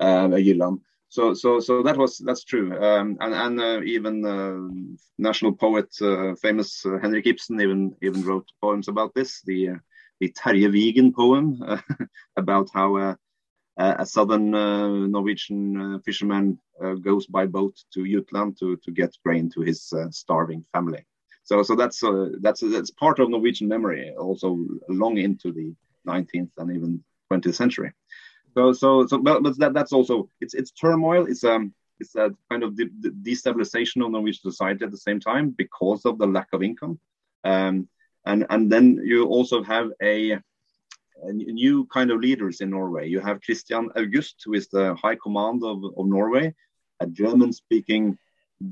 uh, 0.00 0.28
Jylland. 0.28 0.78
So, 1.08 1.34
so, 1.34 1.58
so 1.58 1.82
that 1.82 1.96
was 1.96 2.18
that's 2.18 2.44
true. 2.44 2.72
Um, 2.80 3.16
and 3.20 3.34
and 3.34 3.60
uh, 3.60 3.80
even 3.82 4.24
uh, 4.24 4.70
national 5.18 5.54
poet, 5.54 5.88
uh, 6.00 6.36
famous 6.36 6.86
uh, 6.86 6.98
Henrik 7.02 7.26
Ibsen, 7.26 7.60
even 7.60 7.96
even 8.00 8.22
wrote 8.22 8.46
poems 8.62 8.86
about 8.86 9.12
this. 9.12 9.42
The 9.42 9.70
uh, 9.70 9.74
the 10.20 10.32
Terje 10.32 10.70
Vigen 10.70 11.12
poem 11.14 11.62
uh, 11.66 11.78
about 12.36 12.68
how 12.72 12.96
uh, 12.96 13.14
a 13.76 14.04
southern 14.04 14.54
uh, 14.54 15.06
Norwegian 15.06 16.00
fisherman 16.04 16.58
goes 17.02 17.26
by 17.26 17.46
boat 17.46 17.74
to 17.94 18.06
Jutland 18.06 18.58
to, 18.58 18.76
to 18.84 18.90
get 18.90 19.16
grain 19.24 19.50
to 19.50 19.60
his 19.60 19.92
starving 20.10 20.64
family. 20.72 21.04
So, 21.44 21.62
so 21.62 21.74
that's 21.74 22.02
that's 22.40 22.60
that's 22.60 22.90
part 22.90 23.18
of 23.18 23.30
Norwegian 23.30 23.68
memory, 23.68 24.14
also 24.16 24.58
long 24.88 25.18
into 25.18 25.52
the 25.52 25.74
19th 26.06 26.50
and 26.58 26.70
even 26.76 27.04
20th 27.32 27.54
century. 27.54 27.92
So, 28.54 28.72
so, 28.72 29.06
so, 29.06 29.18
but, 29.18 29.42
but 29.42 29.58
that, 29.58 29.74
that's 29.74 29.92
also 29.92 30.28
it's 30.40 30.54
it's 30.54 30.72
turmoil. 30.72 31.26
It's 31.26 31.44
um 31.44 31.72
it's 31.98 32.14
a 32.16 32.34
kind 32.50 32.62
of 32.62 32.76
de- 32.76 32.86
de- 32.86 33.10
destabilization 33.10 34.04
of 34.04 34.10
Norwegian 34.10 34.50
society 34.50 34.84
at 34.84 34.90
the 34.90 34.96
same 34.96 35.20
time 35.20 35.50
because 35.50 36.04
of 36.04 36.18
the 36.18 36.26
lack 36.26 36.48
of 36.52 36.62
income. 36.62 36.98
Um, 37.44 37.88
and 38.26 38.46
and 38.50 38.70
then 38.70 39.00
you 39.04 39.26
also 39.26 39.62
have 39.62 39.90
a, 40.02 40.32
a 40.32 41.32
new 41.32 41.86
kind 41.86 42.10
of 42.10 42.20
leaders 42.20 42.60
in 42.60 42.70
Norway. 42.70 43.08
You 43.08 43.20
have 43.20 43.40
Christian 43.42 43.90
August, 43.96 44.42
who 44.44 44.54
is 44.54 44.68
the 44.68 44.94
High 44.94 45.16
Command 45.16 45.62
of, 45.64 45.82
of 45.96 46.06
Norway, 46.06 46.54
a 47.00 47.06
German-speaking 47.06 48.18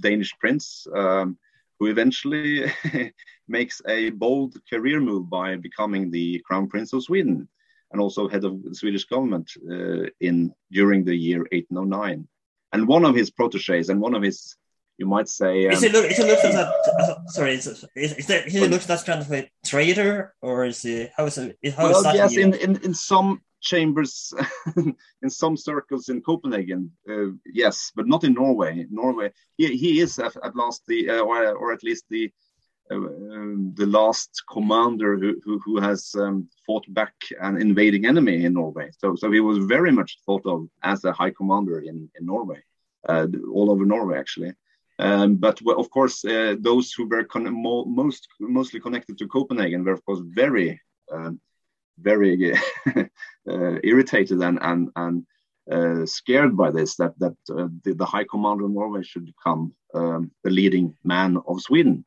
Danish 0.01 0.33
prince. 0.39 0.87
Um, 0.95 1.39
who 1.79 1.87
eventually 1.87 2.65
makes 3.49 3.81
a 3.87 4.11
bold 4.11 4.57
career 4.69 5.01
move 5.01 5.31
by 5.31 5.57
becoming 5.57 6.11
the 6.11 6.41
crown 6.41 6.69
prince 6.69 6.93
of 6.93 7.03
Sweden 7.03 7.49
and 7.93 8.01
also 8.01 8.29
head 8.29 8.45
of 8.45 8.63
the 8.63 8.75
Swedish 8.75 9.05
government 9.05 9.51
uh, 9.71 10.09
in 10.21 10.53
during 10.71 11.05
the 11.05 11.15
year 11.15 11.39
1809. 11.53 12.27
And 12.73 12.89
one 12.89 13.05
of 13.05 13.15
his 13.15 13.31
proteges 13.31 13.89
and 13.89 14.01
one 14.01 14.15
of 14.15 14.23
his 14.23 14.57
you 14.99 15.07
might 15.07 15.29
say. 15.29 15.67
Um, 15.67 15.73
is 15.73 15.83
it 15.83 15.93
look? 15.93 16.05
Is 16.11 16.19
it 16.19 16.27
look 16.27 16.45
as 16.45 16.55
a 16.55 16.67
uh, 16.69 17.27
sorry? 17.29 17.55
Is 17.55 17.67
it 17.67 17.85
is, 17.95 18.13
is 18.15 18.27
that 18.27 18.49
he 18.49 18.67
looks 18.67 18.91
as 18.91 19.05
kind 19.05 19.21
of 19.21 19.33
a 19.33 19.49
trader, 19.65 20.35
or 20.43 20.67
is 20.67 20.83
he 20.83 21.09
how 21.17 21.27
is 21.27 21.39
it? 21.39 21.57
How 21.77 21.85
well, 21.85 21.97
is 21.97 22.03
that 22.03 22.17
yes, 22.17 22.37
in, 22.37 22.53
in 22.55 22.77
in 22.83 22.95
some 22.95 23.41
chambers, 23.61 24.35
in 25.23 25.31
some 25.31 25.57
circles 25.57 26.09
in 26.09 26.21
Copenhagen, 26.21 26.91
uh, 27.09 27.31
yes, 27.47 27.93
but 27.95 28.09
not 28.09 28.25
in 28.25 28.35
Norway. 28.35 28.87
Norway, 28.91 29.33
he 29.57 29.77
he 29.77 30.01
is 30.01 30.19
at, 30.19 30.37
at 30.45 30.57
last 30.57 30.83
the 30.89 31.09
uh, 31.09 31.21
or, 31.21 31.57
or 31.57 31.73
at 31.73 31.83
least 31.83 32.05
the. 32.11 32.31
Uh, 32.91 32.95
um, 32.95 33.75
the 33.77 33.85
last 33.85 34.43
commander 34.51 35.19
who, 35.19 35.39
who, 35.45 35.59
who 35.63 35.79
has 35.79 36.15
um, 36.19 36.49
fought 36.67 36.87
back 36.95 37.13
an 37.39 37.61
invading 37.61 38.07
enemy 38.07 38.47
in 38.47 38.55
Norway. 38.55 38.89
So, 38.97 39.15
so 39.15 39.31
he 39.31 39.41
was 39.41 39.59
very 39.59 39.93
much 39.93 40.17
thought 40.25 40.47
of 40.47 40.69
as 40.83 41.05
a 41.05 41.13
high 41.13 41.33
commander 41.33 41.81
in, 41.81 42.09
in 42.19 42.25
Norway, 42.25 42.63
uh, 43.07 43.27
all 43.53 43.71
over 43.71 43.85
Norway 43.85 44.19
actually. 44.19 44.55
Um, 44.99 45.37
but 45.37 45.61
of 45.67 45.91
course, 45.91 46.25
uh, 46.25 46.57
those 46.59 46.93
who 46.93 47.07
were 47.07 47.27
mo 47.35 47.85
most 47.85 48.29
mostly 48.41 48.81
connected 48.81 49.17
to 49.19 49.29
Copenhagen 49.29 49.85
were, 49.85 49.93
of 49.93 50.05
course, 50.05 50.21
very, 50.25 50.81
um, 51.13 51.41
very 51.99 52.55
uh, 52.97 53.79
irritated 53.85 54.43
and 54.43 54.59
and 54.61 54.91
and 54.97 55.27
uh, 55.71 56.05
scared 56.05 56.57
by 56.57 56.73
this. 56.73 56.97
That 56.97 57.17
that 57.21 57.37
uh, 57.51 57.69
the, 57.85 57.95
the, 57.95 58.07
High 58.07 58.25
Commander 58.25 58.65
of 58.65 58.73
Norway 58.73 59.03
should 59.05 59.27
become 59.27 59.73
um, 59.95 60.33
the 60.43 60.51
leading 60.51 60.97
man 61.05 61.39
of 61.47 61.61
Sweden. 61.61 62.05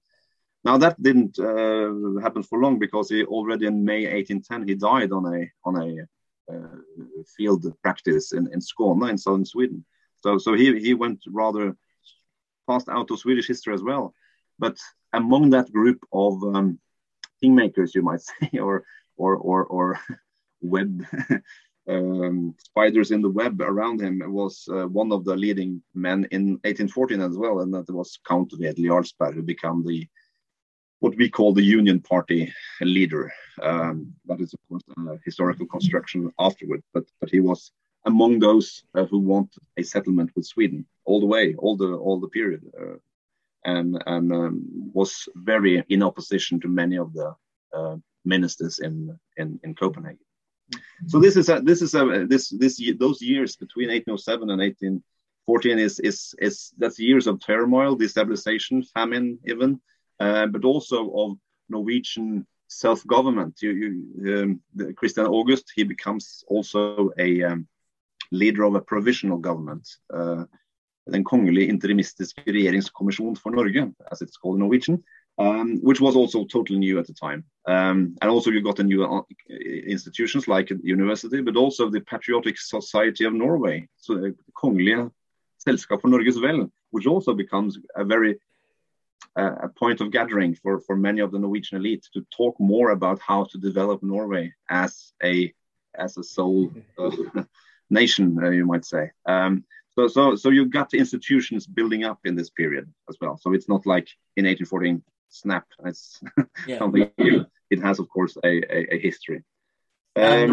Now 0.65 0.77
that 0.77 1.01
didn't 1.01 1.39
uh, 1.39 2.21
happen 2.21 2.43
for 2.43 2.59
long 2.59 2.77
because 2.77 3.09
he 3.09 3.23
already 3.23 3.67
in 3.67 3.85
May 3.85 4.03
1810 4.03 4.67
he 4.67 4.75
died 4.75 5.13
on 5.13 5.25
a 5.33 5.49
on 5.63 5.77
a 5.77 6.53
uh, 6.53 7.23
field 7.37 7.73
practice 7.81 8.33
in 8.33 8.51
in 8.51 8.59
Skåne 8.59 9.09
in 9.09 9.17
southern 9.17 9.45
Sweden. 9.45 9.85
So 10.19 10.37
so 10.37 10.53
he 10.55 10.77
he 10.77 10.93
went 10.93 11.23
rather 11.27 11.77
passed 12.71 12.89
out 12.89 13.11
of 13.11 13.19
Swedish 13.19 13.47
history 13.47 13.73
as 13.73 13.83
well. 13.83 14.13
But 14.63 14.77
among 15.13 15.49
that 15.49 15.71
group 15.77 15.99
of 16.25 16.33
um, 16.55 16.79
kingmakers, 17.41 17.93
you 17.95 18.03
might 18.09 18.21
say, 18.29 18.59
or 18.67 18.75
or 19.17 19.35
or, 19.49 19.59
or 19.65 19.99
web 20.75 20.91
um, 21.93 22.55
spiders 22.69 23.11
in 23.11 23.21
the 23.21 23.35
web 23.41 23.55
around 23.61 23.97
him, 24.01 24.15
was 24.39 24.67
uh, 24.75 24.87
one 25.01 25.11
of 25.11 25.21
the 25.25 25.35
leading 25.35 25.81
men 25.93 26.19
in 26.31 26.43
1814 26.63 27.21
as 27.21 27.37
well, 27.37 27.59
and 27.61 27.73
that 27.73 27.89
was 27.89 28.19
Count 28.27 28.51
Wedel 28.59 28.87
Jarlsberg, 28.89 29.33
who 29.35 29.43
became 29.43 29.83
the 29.85 30.07
what 30.99 31.17
we 31.17 31.27
call 31.29 31.51
the 31.53 31.69
Union 31.79 31.99
Party 31.99 32.53
leader. 32.79 33.33
Um, 33.61 34.13
that 34.27 34.39
is, 34.39 34.53
of 34.53 34.59
course, 34.69 34.83
a 34.97 35.17
historical 35.25 35.65
construction 35.65 36.31
afterward, 36.47 36.81
but 36.93 37.05
but 37.19 37.29
he 37.35 37.39
was 37.39 37.71
among 38.05 38.39
those 38.39 38.83
uh, 38.95 39.05
who 39.05 39.19
want 39.19 39.55
a 39.77 39.83
settlement 39.83 40.31
with 40.35 40.45
Sweden 40.45 40.85
all 41.05 41.19
the 41.19 41.25
way, 41.25 41.55
all 41.55 41.77
the 41.77 41.93
all 41.95 42.19
the 42.19 42.29
period, 42.29 42.63
uh, 42.79 42.97
and 43.63 44.01
and 44.05 44.31
um, 44.31 44.91
was 44.93 45.29
very 45.35 45.83
in 45.89 46.03
opposition 46.03 46.59
to 46.61 46.67
many 46.67 46.97
of 46.97 47.13
the 47.13 47.35
uh, 47.73 47.95
ministers 48.25 48.79
in, 48.79 49.17
in 49.37 49.59
in 49.63 49.75
Copenhagen. 49.75 50.25
So 51.07 51.19
this 51.19 51.35
is 51.35 51.49
a, 51.49 51.59
this 51.61 51.81
is 51.81 51.93
a, 51.95 52.25
this 52.27 52.49
this 52.49 52.81
those 52.97 53.21
years 53.21 53.55
between 53.55 53.89
1807 53.89 54.49
and 54.49 54.61
1814 54.61 55.79
is 55.79 55.99
is 55.99 56.33
is 56.39 56.71
that's 56.77 56.99
years 56.99 57.27
of 57.27 57.39
turmoil, 57.39 57.97
destabilization, 57.97 58.87
famine, 58.89 59.39
even, 59.45 59.81
uh, 60.19 60.47
but 60.47 60.63
also 60.63 61.11
of 61.11 61.37
Norwegian 61.69 62.47
self-government. 62.67 63.61
You, 63.61 63.71
you 63.71 64.59
um, 64.79 64.93
Christian 64.95 65.25
August 65.25 65.71
he 65.75 65.83
becomes 65.83 66.43
also 66.47 67.11
a 67.17 67.43
um, 67.43 67.67
leader 68.31 68.63
of 68.63 68.75
a 68.75 68.81
provisional 68.81 69.37
government. 69.37 69.87
Uh, 70.13 70.43
den 71.11 71.23
kongelige 71.23 71.67
interimistiske 71.67 72.43
regjeringskommisjon 72.45 73.35
for 73.35 73.51
Norge, 73.51 73.91
as 74.11 74.21
it's 74.21 74.37
called 74.37 74.55
in 74.55 74.59
Norwegian, 74.59 75.03
um, 75.37 75.79
which 75.81 76.01
was 76.01 76.15
also 76.15 76.45
totally 76.45 76.79
new 76.79 76.99
at 76.99 77.07
the 77.07 77.13
time. 77.13 77.43
Um, 77.67 78.15
and 78.21 78.29
also 78.29 78.51
you 78.51 78.61
got 78.61 78.79
a 78.79 78.83
new 78.83 79.03
uh, 79.03 79.21
institutions 79.87 80.47
like 80.47 80.67
the 80.67 80.79
university, 80.83 81.41
but 81.41 81.55
also 81.55 81.89
the 81.89 82.01
Patriotic 82.01 82.59
Society 82.59 83.25
of 83.25 83.33
Norway, 83.33 83.87
so 83.97 84.15
the 84.15 84.35
kongelige 84.53 85.11
selskap 85.67 86.01
for 86.01 86.09
Norges 86.09 86.39
vel, 86.39 86.71
which 86.91 87.07
also 87.07 87.33
becomes 87.33 87.79
a 87.95 88.03
very 88.03 88.39
uh, 89.35 89.55
a 89.63 89.69
point 89.69 90.01
of 90.01 90.11
gathering 90.11 90.55
for, 90.55 90.81
for 90.81 90.95
many 90.95 91.21
of 91.21 91.31
the 91.31 91.39
Norwegian 91.39 91.77
elite 91.77 92.05
to 92.13 92.25
talk 92.35 92.59
more 92.59 92.91
about 92.91 93.19
how 93.19 93.45
to 93.45 93.57
develop 93.57 94.03
Norway 94.03 94.53
as 94.69 95.13
a 95.23 95.53
as 95.95 96.17
a 96.17 96.23
sole 96.23 96.71
uh, 96.97 97.11
nation, 97.91 98.37
uh, 98.41 98.49
you 98.49 98.65
might 98.65 98.85
say. 98.85 99.11
Um, 99.25 99.63
so, 99.91 100.07
so, 100.07 100.35
so 100.35 100.49
you 100.49 100.65
got 100.65 100.93
institutions 100.93 101.67
building 101.67 102.03
up 102.05 102.19
in 102.25 102.35
this 102.35 102.49
period 102.49 102.91
as 103.09 103.17
well. 103.19 103.37
So 103.37 103.53
it's 103.53 103.67
not 103.67 103.85
like 103.85 104.07
in 104.37 104.45
1814 104.45 105.03
snap. 105.29 105.65
It's 105.85 106.21
yeah. 106.67 106.79
something 106.79 107.09
new. 107.17 107.45
It 107.69 107.81
has, 107.81 107.99
of 107.99 108.09
course, 108.09 108.37
a, 108.43 108.47
a, 108.47 108.95
a 108.95 108.99
history. 108.99 109.43
Um, 110.13 110.51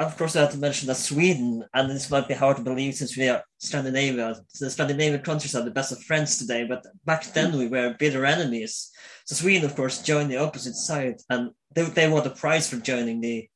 of 0.00 0.16
course, 0.18 0.34
I 0.34 0.40
have 0.40 0.50
to 0.50 0.58
mention 0.58 0.88
that 0.88 0.96
Sweden, 0.96 1.64
and 1.72 1.88
this 1.88 2.10
might 2.10 2.26
be 2.26 2.34
hard 2.34 2.56
to 2.56 2.62
believe 2.64 2.94
since 2.94 3.16
we 3.16 3.28
are 3.28 3.44
Scandinavia, 3.58 4.34
the 4.58 4.68
Scandinavian 4.68 5.22
countries 5.22 5.54
are 5.54 5.62
the 5.62 5.70
best 5.70 5.92
of 5.92 6.02
friends 6.02 6.38
today, 6.38 6.64
but 6.64 6.84
back 7.04 7.22
then 7.32 7.56
we 7.56 7.68
were 7.68 7.94
bitter 8.00 8.26
enemies. 8.26 8.90
So 9.24 9.36
Sweden, 9.36 9.64
of 9.64 9.76
course, 9.76 10.02
joined 10.02 10.32
the 10.32 10.38
opposite 10.38 10.74
side, 10.74 11.20
and 11.30 11.50
they, 11.72 11.82
they 11.82 12.08
want 12.08 12.26
a 12.26 12.30
prize 12.30 12.68
for 12.68 12.78
joining 12.78 13.20
the 13.20 13.48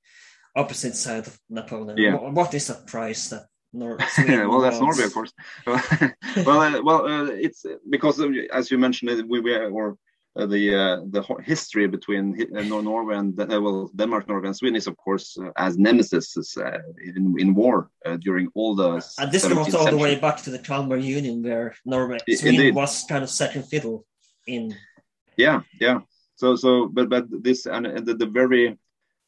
opposite 0.57 0.97
side 0.97 1.27
of 1.27 1.39
Napoleon. 1.49 1.97
Yeah. 1.97 2.15
What, 2.15 2.55
is 2.55 2.67
the 2.67 2.75
price 2.75 3.29
that 3.31 3.47
Nor- 3.73 3.99
well, 4.29 4.61
that's 4.61 4.81
Norway, 4.81 5.05
of 5.05 5.15
course. 5.15 5.33
well, 5.67 6.61
uh, 6.61 6.83
well, 6.83 7.07
uh, 7.07 7.27
it's 7.27 7.65
because 7.89 8.19
of, 8.19 8.35
as 8.53 8.69
you 8.69 8.79
mentioned, 8.79 9.29
we 9.29 9.39
were 9.39 9.71
or 9.71 9.97
uh, 10.37 10.47
the 10.47 10.75
uh, 10.75 10.97
the 11.11 11.23
history 11.45 11.89
between 11.89 12.41
uh, 12.57 12.63
Norway 12.63 13.17
and 13.17 13.37
well 13.37 13.91
Denmark, 13.95 14.29
Norway, 14.29 14.47
and 14.47 14.57
Sweden 14.57 14.77
is 14.77 14.87
of 14.87 14.97
course 14.97 15.37
as 15.57 15.77
nemesis 15.77 16.37
in 17.17 17.35
in 17.39 17.55
war 17.55 17.91
during 18.21 18.49
all 18.55 18.77
the. 18.77 19.05
And 19.19 19.33
this 19.33 19.47
goes 19.47 19.75
all 19.75 19.91
the 19.91 19.97
way 19.97 20.17
back 20.17 20.37
to 20.43 20.51
the 20.51 20.61
Kalmar 20.61 20.99
Union, 20.99 21.43
where 21.43 21.75
Norway 21.85 22.19
Sweden 22.29 22.61
Indeed. 22.61 22.75
was 22.77 23.05
kind 23.09 23.25
of 23.25 23.31
second 23.31 23.65
fiddle 23.65 24.07
in. 24.47 24.77
Yeah, 25.37 25.63
yeah. 25.81 26.01
So 26.37 26.55
so, 26.55 26.87
but 26.87 27.09
but 27.09 27.25
this 27.29 27.67
and, 27.67 27.87
and 27.87 28.07
the, 28.07 28.15
the 28.15 28.27
very 28.27 28.79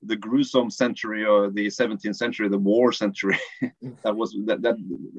the 0.04 0.16
gruesome 0.16 0.71
century 0.71 1.25
or 1.25 1.50
the 1.50 1.66
17th 1.66 2.16
century, 2.16 2.49
the 2.49 2.59
war 2.59 2.92
century. 2.92 3.38
that 4.04 4.16
was 4.16 4.37
that, 4.47 4.62
that 4.62 4.76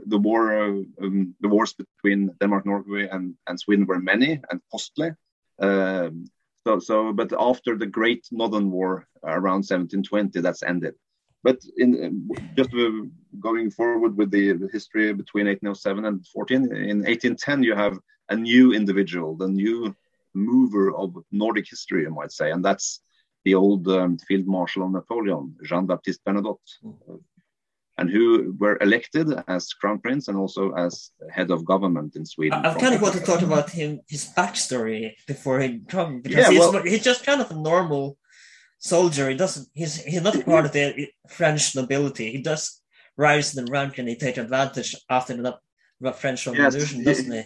the 0.07 0.17
war, 0.17 0.57
uh, 0.57 0.81
um, 1.01 1.35
the 1.41 1.47
wars 1.47 1.73
between 1.73 2.31
Denmark, 2.39 2.65
Norway, 2.65 3.07
and, 3.07 3.35
and 3.47 3.59
Sweden 3.59 3.85
were 3.85 3.99
many 3.99 4.41
and 4.49 4.61
costly. 4.71 5.11
Um, 5.59 6.25
so, 6.65 6.79
so, 6.79 7.13
but 7.13 7.33
after 7.37 7.77
the 7.77 7.85
Great 7.85 8.27
Northern 8.31 8.71
War 8.71 9.07
around 9.23 9.63
1720, 9.67 10.39
that's 10.41 10.63
ended. 10.63 10.95
But 11.43 11.59
in 11.77 12.29
just 12.55 12.73
uh, 12.73 12.89
going 13.39 13.69
forward 13.69 14.17
with 14.17 14.31
the, 14.31 14.53
the 14.53 14.69
history 14.71 15.13
between 15.13 15.47
1807 15.47 16.05
and 16.05 16.25
14, 16.27 16.55
in 16.63 16.99
1810 17.03 17.63
you 17.63 17.75
have 17.75 17.99
a 18.29 18.35
new 18.35 18.73
individual, 18.73 19.35
the 19.35 19.49
new 19.49 19.93
mover 20.33 20.95
of 20.95 21.17
Nordic 21.31 21.69
history, 21.69 22.03
you 22.03 22.11
might 22.11 22.31
say, 22.31 22.51
and 22.51 22.63
that's 22.63 23.01
the 23.45 23.55
old 23.55 23.87
um, 23.87 24.17
Field 24.17 24.47
Marshal 24.47 24.85
of 24.85 24.91
Napoleon, 24.91 25.55
Jean 25.63 25.85
Baptiste 25.85 26.23
Bernadotte, 26.25 26.71
mm. 26.83 27.19
and 27.97 28.09
who 28.09 28.55
were 28.57 28.77
elected 28.81 29.27
as 29.47 29.73
crown 29.73 29.99
prince 29.99 30.27
and 30.27 30.37
also 30.37 30.71
as 30.73 31.11
head 31.31 31.51
of 31.51 31.65
government 31.65 32.15
in 32.15 32.25
Sweden. 32.25 32.65
I've 32.65 32.79
kind 32.79 32.95
of 32.95 33.01
want 33.01 33.15
to 33.15 33.21
talk 33.21 33.41
about 33.41 33.69
him, 33.69 33.99
his 34.07 34.31
backstory 34.37 35.13
before 35.27 35.59
he 35.59 35.79
come 35.87 36.21
because 36.21 36.37
yeah, 36.37 36.51
he's, 36.51 36.59
well, 36.59 36.83
he's 36.83 37.03
just 37.03 37.25
kind 37.25 37.41
of 37.41 37.51
a 37.51 37.55
normal 37.55 38.17
soldier. 38.79 39.29
He 39.29 39.35
doesn't. 39.35 39.67
He's 39.73 40.03
he's 40.03 40.21
not 40.21 40.45
part 40.45 40.65
of 40.65 40.71
the 40.71 41.09
French 41.29 41.75
nobility. 41.75 42.31
He 42.31 42.41
does 42.41 42.81
rise 43.17 43.55
in 43.55 43.65
the 43.65 43.71
rank 43.71 43.97
and 43.97 44.07
he 44.07 44.15
takes 44.15 44.37
advantage 44.37 44.95
after 45.09 45.35
the 45.35 46.13
French 46.13 46.47
Revolution, 46.47 47.01
yes, 47.01 47.05
doesn't 47.05 47.31
he? 47.31 47.43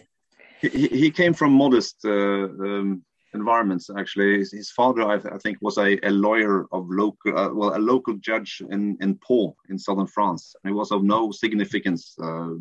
He, 0.70 0.88
he 0.88 1.12
came 1.12 1.34
from 1.34 1.54
modest 1.54 1.98
uh, 2.04 2.10
um, 2.10 3.04
environments. 3.40 3.90
Actually, 3.90 4.40
his, 4.40 4.52
his 4.52 4.72
father, 4.72 5.04
I, 5.04 5.16
I, 5.36 5.38
think, 5.38 5.58
was 5.62 5.78
a, 5.78 5.98
a 6.08 6.12
lawyer 6.12 6.66
of 6.72 6.88
local, 6.90 7.38
uh, 7.38 7.54
well, 7.54 7.76
a 7.76 7.88
local 7.94 8.16
judge 8.30 8.62
in 8.70 8.98
in 9.02 9.16
Pau 9.26 9.56
in 9.70 9.78
southern 9.80 10.08
France. 10.08 10.56
And 10.56 10.72
he 10.72 10.76
was 10.76 10.92
of 10.92 11.04
no 11.04 11.32
significance 11.32 12.02
uh, 12.22 12.52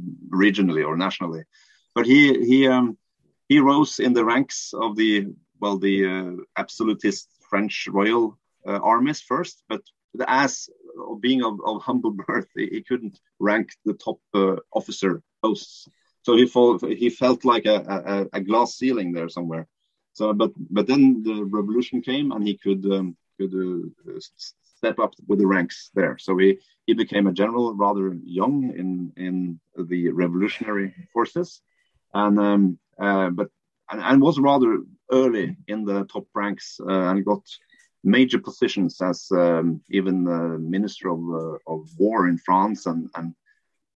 regionally 0.44 0.84
or 0.86 0.96
nationally, 0.96 1.42
but 1.94 2.06
he 2.06 2.20
he 2.50 2.68
um, 2.68 2.98
he 3.48 3.58
rose 3.60 3.98
in 4.06 4.12
the 4.12 4.24
ranks 4.24 4.72
of 4.74 4.96
the 4.96 5.12
well 5.60 5.78
the 5.78 5.96
uh, 6.06 6.32
absolutist 6.62 7.28
French 7.50 7.88
royal 7.90 8.38
uh, 8.66 8.80
armies 8.82 9.20
first, 9.20 9.62
but 9.68 9.82
as 10.26 10.68
being 11.20 11.42
of, 11.42 11.60
of 11.64 11.82
humble 11.82 12.10
birth, 12.26 12.48
he, 12.54 12.66
he, 12.66 12.82
couldn't 12.82 13.18
rank 13.38 13.70
the 13.84 13.94
top 13.94 14.18
uh, 14.34 14.56
officer 14.72 15.22
posts. 15.42 15.88
So 16.22 16.36
he, 16.36 16.46
felt, 16.46 16.82
he 16.82 17.08
felt 17.08 17.44
like 17.44 17.66
a, 17.66 18.26
a, 18.32 18.38
a 18.38 18.40
glass 18.40 18.74
ceiling 18.74 19.12
there 19.12 19.28
somewhere. 19.28 19.68
So, 20.16 20.32
but 20.32 20.52
but 20.70 20.86
then 20.86 21.22
the 21.22 21.44
revolution 21.44 22.00
came, 22.00 22.32
and 22.32 22.42
he 22.48 22.56
could 22.56 22.82
um, 22.90 23.16
could 23.38 23.52
uh, 23.54 24.18
step 24.78 24.98
up 24.98 25.12
with 25.28 25.38
the 25.40 25.46
ranks 25.46 25.90
there. 25.94 26.16
So 26.16 26.38
he 26.38 26.58
he 26.86 26.94
became 26.94 27.26
a 27.26 27.34
general 27.34 27.74
rather 27.74 28.16
young 28.24 28.54
in 28.80 29.12
in 29.18 29.60
the 29.76 30.08
revolutionary 30.08 30.94
forces, 31.12 31.60
and 32.14 32.38
um, 32.38 32.78
uh, 32.98 33.28
but 33.28 33.48
and, 33.90 34.00
and, 34.00 34.22
was 34.22 34.38
rather 34.38 34.78
early 35.12 35.54
in 35.68 35.84
the 35.84 36.06
top 36.06 36.26
ranks 36.34 36.80
uh, 36.80 37.10
and 37.10 37.22
got 37.22 37.42
major 38.02 38.38
positions 38.38 39.02
as 39.02 39.28
um, 39.32 39.82
even 39.90 40.24
minister 40.70 41.10
of 41.10 41.20
uh, 41.28 41.58
of 41.66 41.90
war 41.98 42.26
in 42.26 42.38
France 42.38 42.86
and 42.86 43.10
and 43.16 43.34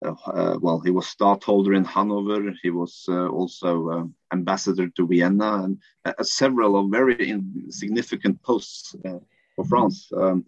well, 0.02 0.80
he 0.80 0.92
was 0.92 1.08
stadtholder 1.08 1.74
in 1.74 1.84
Hanover. 1.84 2.54
He 2.62 2.70
was 2.70 3.06
uh, 3.08 3.28
also 3.28 3.90
uh, 3.90 4.04
ambassador 4.34 4.88
to 4.90 5.08
Vienna 5.08 5.64
and 5.64 5.82
uh, 6.06 6.24
several 6.24 6.78
of 6.78 6.92
very 6.92 7.42
significant 7.70 8.42
posts 8.42 8.96
uh, 9.06 9.20
for 9.56 9.66
France. 9.66 10.10
Um, 10.16 10.46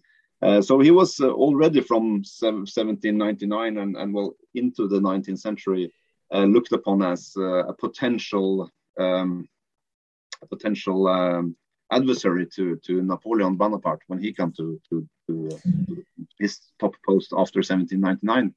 so 0.61 0.79
he 0.79 0.89
was 0.89 1.19
already 1.19 1.81
from 1.81 2.23
1799 2.23 3.77
and, 3.77 3.95
and, 3.95 4.13
well 4.13 4.35
into 4.55 4.87
the 4.87 4.99
19th 4.99 5.37
century 5.37 5.93
looked 6.33 6.71
upon 6.71 7.03
as 7.03 7.35
a 7.37 7.75
potential 7.77 8.67
um, 8.97 9.47
a 10.41 10.47
potential 10.47 11.07
um, 11.07 11.55
adversary 11.91 12.47
to, 12.55 12.77
to 12.77 13.01
Napoleon 13.01 13.55
Bonaparte 13.55 14.01
when 14.07 14.19
he 14.19 14.33
came 14.33 14.51
to, 14.53 14.81
to, 14.89 15.07
to 15.27 15.61
his 16.39 16.59
top 16.79 16.95
post 17.05 17.33
after 17.33 17.59
1799. 17.59 18.53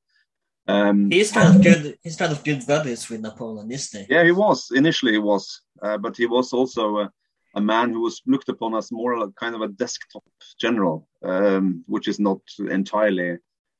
Um, 0.66 1.10
he's 1.10 1.32
kind 1.32 1.54
of 1.54 1.62
good. 1.62 1.98
He's 2.02 2.16
kind 2.16 2.32
of 2.32 2.42
good 2.42 2.66
buddies 2.66 3.08
with 3.10 3.20
Napoleon, 3.20 3.70
isn't 3.70 4.06
he? 4.06 4.14
Yeah, 4.14 4.24
he 4.24 4.32
was 4.32 4.70
initially. 4.74 5.12
He 5.12 5.18
was, 5.18 5.60
uh, 5.82 5.98
but 5.98 6.16
he 6.16 6.26
was 6.26 6.52
also 6.52 6.98
a, 6.98 7.12
a, 7.54 7.60
man 7.60 7.90
who 7.90 8.00
was 8.00 8.22
looked 8.26 8.48
upon 8.48 8.74
as 8.74 8.90
more 8.90 9.18
like 9.18 9.34
kind 9.34 9.54
of 9.54 9.60
a 9.60 9.68
desktop 9.68 10.24
general, 10.58 11.06
um, 11.22 11.84
which 11.86 12.08
is 12.08 12.18
not 12.18 12.40
entirely 12.70 13.38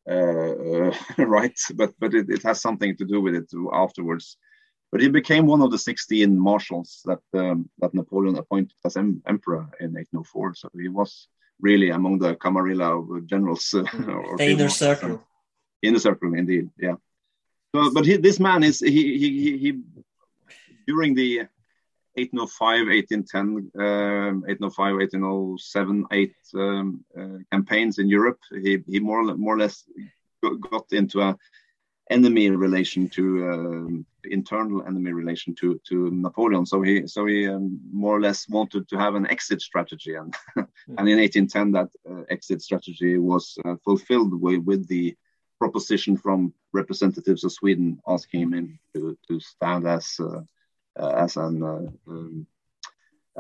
uh, 0.08 0.12
uh, 0.12 0.94
right, 1.18 1.58
but 1.74 1.94
but 1.98 2.14
it, 2.14 2.28
it, 2.28 2.42
has 2.42 2.60
something 2.60 2.94
to 2.96 3.06
do 3.06 3.20
with 3.20 3.34
it 3.34 3.50
afterwards. 3.72 4.36
But 4.92 5.00
he 5.00 5.08
became 5.08 5.46
one 5.46 5.62
of 5.62 5.70
the 5.70 5.78
16 5.78 6.38
marshals 6.38 7.00
that 7.06 7.20
um, 7.32 7.70
that 7.78 7.94
Napoleon 7.94 8.36
appointed 8.36 8.76
as 8.84 8.98
em 8.98 9.22
emperor 9.26 9.70
in 9.80 9.94
1804. 9.94 10.54
So 10.54 10.68
he 10.78 10.88
was 10.88 11.28
really 11.60 11.90
among 11.90 12.18
the 12.18 12.34
camarilla 12.34 12.98
of 12.98 13.26
generals. 13.26 13.72
Uh, 13.72 13.84
the 14.36 14.50
inner 14.50 14.68
circle 14.68 15.22
in 15.86 15.94
the 15.94 16.00
circle, 16.00 16.34
indeed. 16.34 16.70
Yeah. 16.78 16.96
So, 17.74 17.92
but 17.92 18.04
he, 18.06 18.16
this 18.16 18.38
man 18.38 18.62
is 18.62 18.80
he, 18.80 19.18
he 19.18 19.58
he 19.58 19.80
during 20.86 21.14
the 21.14 21.48
1805, 22.16 22.86
1810, 22.86 23.82
um, 23.82 24.42
1805, 24.42 24.94
1807, 24.94 26.06
8 26.12 26.34
um, 26.54 27.04
uh, 27.18 27.38
campaigns 27.50 27.98
in 27.98 28.08
Europe, 28.08 28.38
he, 28.62 28.78
he 28.86 29.00
more, 29.00 29.24
more 29.36 29.56
or 29.56 29.58
less 29.58 29.84
got 30.70 30.92
into 30.92 31.20
a 31.20 31.36
enemy 32.10 32.50
relation 32.50 33.08
to 33.08 33.24
uh, 33.48 34.30
internal 34.30 34.84
enemy 34.86 35.12
relation 35.12 35.54
to 35.54 35.80
to 35.88 36.10
Napoleon. 36.10 36.66
So 36.66 36.82
he 36.82 37.06
so 37.06 37.26
he 37.26 37.48
um, 37.48 37.80
more 37.92 38.16
or 38.16 38.20
less 38.20 38.48
wanted 38.48 38.88
to 38.88 38.98
have 38.98 39.14
an 39.14 39.26
exit 39.26 39.62
strategy, 39.62 40.14
and 40.14 40.34
and 40.56 41.08
in 41.08 41.18
1810 41.18 41.72
that 41.72 41.88
uh, 42.08 42.24
exit 42.28 42.62
strategy 42.62 43.18
was 43.18 43.58
uh, 43.64 43.76
fulfilled 43.84 44.40
with, 44.40 44.62
with 44.64 44.86
the 44.86 45.16
proposition 45.58 46.16
from 46.16 46.52
representatives 46.72 47.44
of 47.44 47.52
Sweden 47.52 48.00
asking 48.06 48.52
him 48.52 48.78
to, 48.94 49.16
to 49.28 49.40
stand 49.40 49.86
as 49.86 50.16
uh, 50.20 50.40
uh, 50.98 51.14
as 51.16 51.36
an 51.36 51.62
uh, 51.62 52.10
um, 52.10 52.46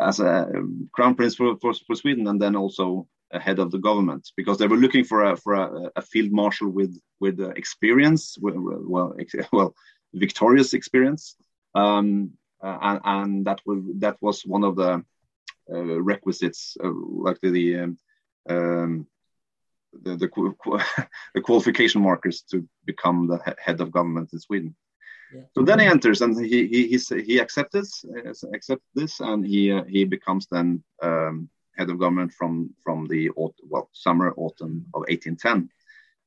as 0.00 0.20
a 0.20 0.46
um, 0.46 0.88
crown 0.92 1.14
prince 1.14 1.36
for, 1.36 1.56
for, 1.60 1.72
for, 1.86 1.94
Sweden 1.94 2.26
and 2.26 2.40
then 2.40 2.56
also 2.56 3.06
a 3.30 3.38
head 3.38 3.60
of 3.60 3.70
the 3.70 3.78
government 3.78 4.28
because 4.36 4.58
they 4.58 4.66
were 4.66 4.76
looking 4.76 5.04
for 5.04 5.22
a 5.22 5.36
for 5.36 5.54
a, 5.54 5.90
a 5.96 6.02
field 6.02 6.32
marshal 6.32 6.68
with 6.68 6.98
with 7.20 7.38
uh, 7.40 7.50
experience 7.50 8.36
well 8.40 8.56
well 8.56 9.74
victorious 10.14 10.74
experience. 10.74 11.36
Um, 11.74 12.32
uh, 12.62 12.78
and, 12.80 13.00
and, 13.04 13.46
that 13.46 13.60
was 13.66 13.82
that 13.98 14.16
was 14.20 14.42
one 14.46 14.64
of 14.64 14.76
the 14.76 15.04
uh, 15.70 16.02
requisites 16.02 16.76
like 16.80 17.40
the, 17.40 17.50
the 17.50 17.78
um, 17.78 17.98
um 18.48 19.06
the, 20.02 20.16
the, 20.16 20.96
the, 21.34 21.40
qualification 21.40 22.02
markers 22.02 22.42
to 22.50 22.66
become 22.84 23.26
the 23.26 23.54
head 23.58 23.80
of 23.80 23.92
government 23.92 24.32
in 24.32 24.40
Sweden. 24.40 24.74
Yeah. 25.34 25.42
So 25.54 25.62
then 25.62 25.80
he 25.80 25.86
enters 25.86 26.20
and 26.20 26.38
he 26.44 26.66
he 26.66 26.98
he 27.22 27.40
accepts 27.40 28.04
accept 28.52 28.82
this 28.94 29.20
and 29.20 29.44
he 29.44 29.72
uh, 29.72 29.84
he 29.84 30.04
becomes 30.04 30.46
then 30.50 30.84
um, 31.02 31.48
head 31.76 31.90
of 31.90 31.98
government 31.98 32.32
from 32.32 32.70
from 32.84 33.06
the 33.08 33.30
well 33.36 33.88
summer 33.92 34.32
autumn 34.36 34.86
of 34.94 35.00
1810. 35.08 35.70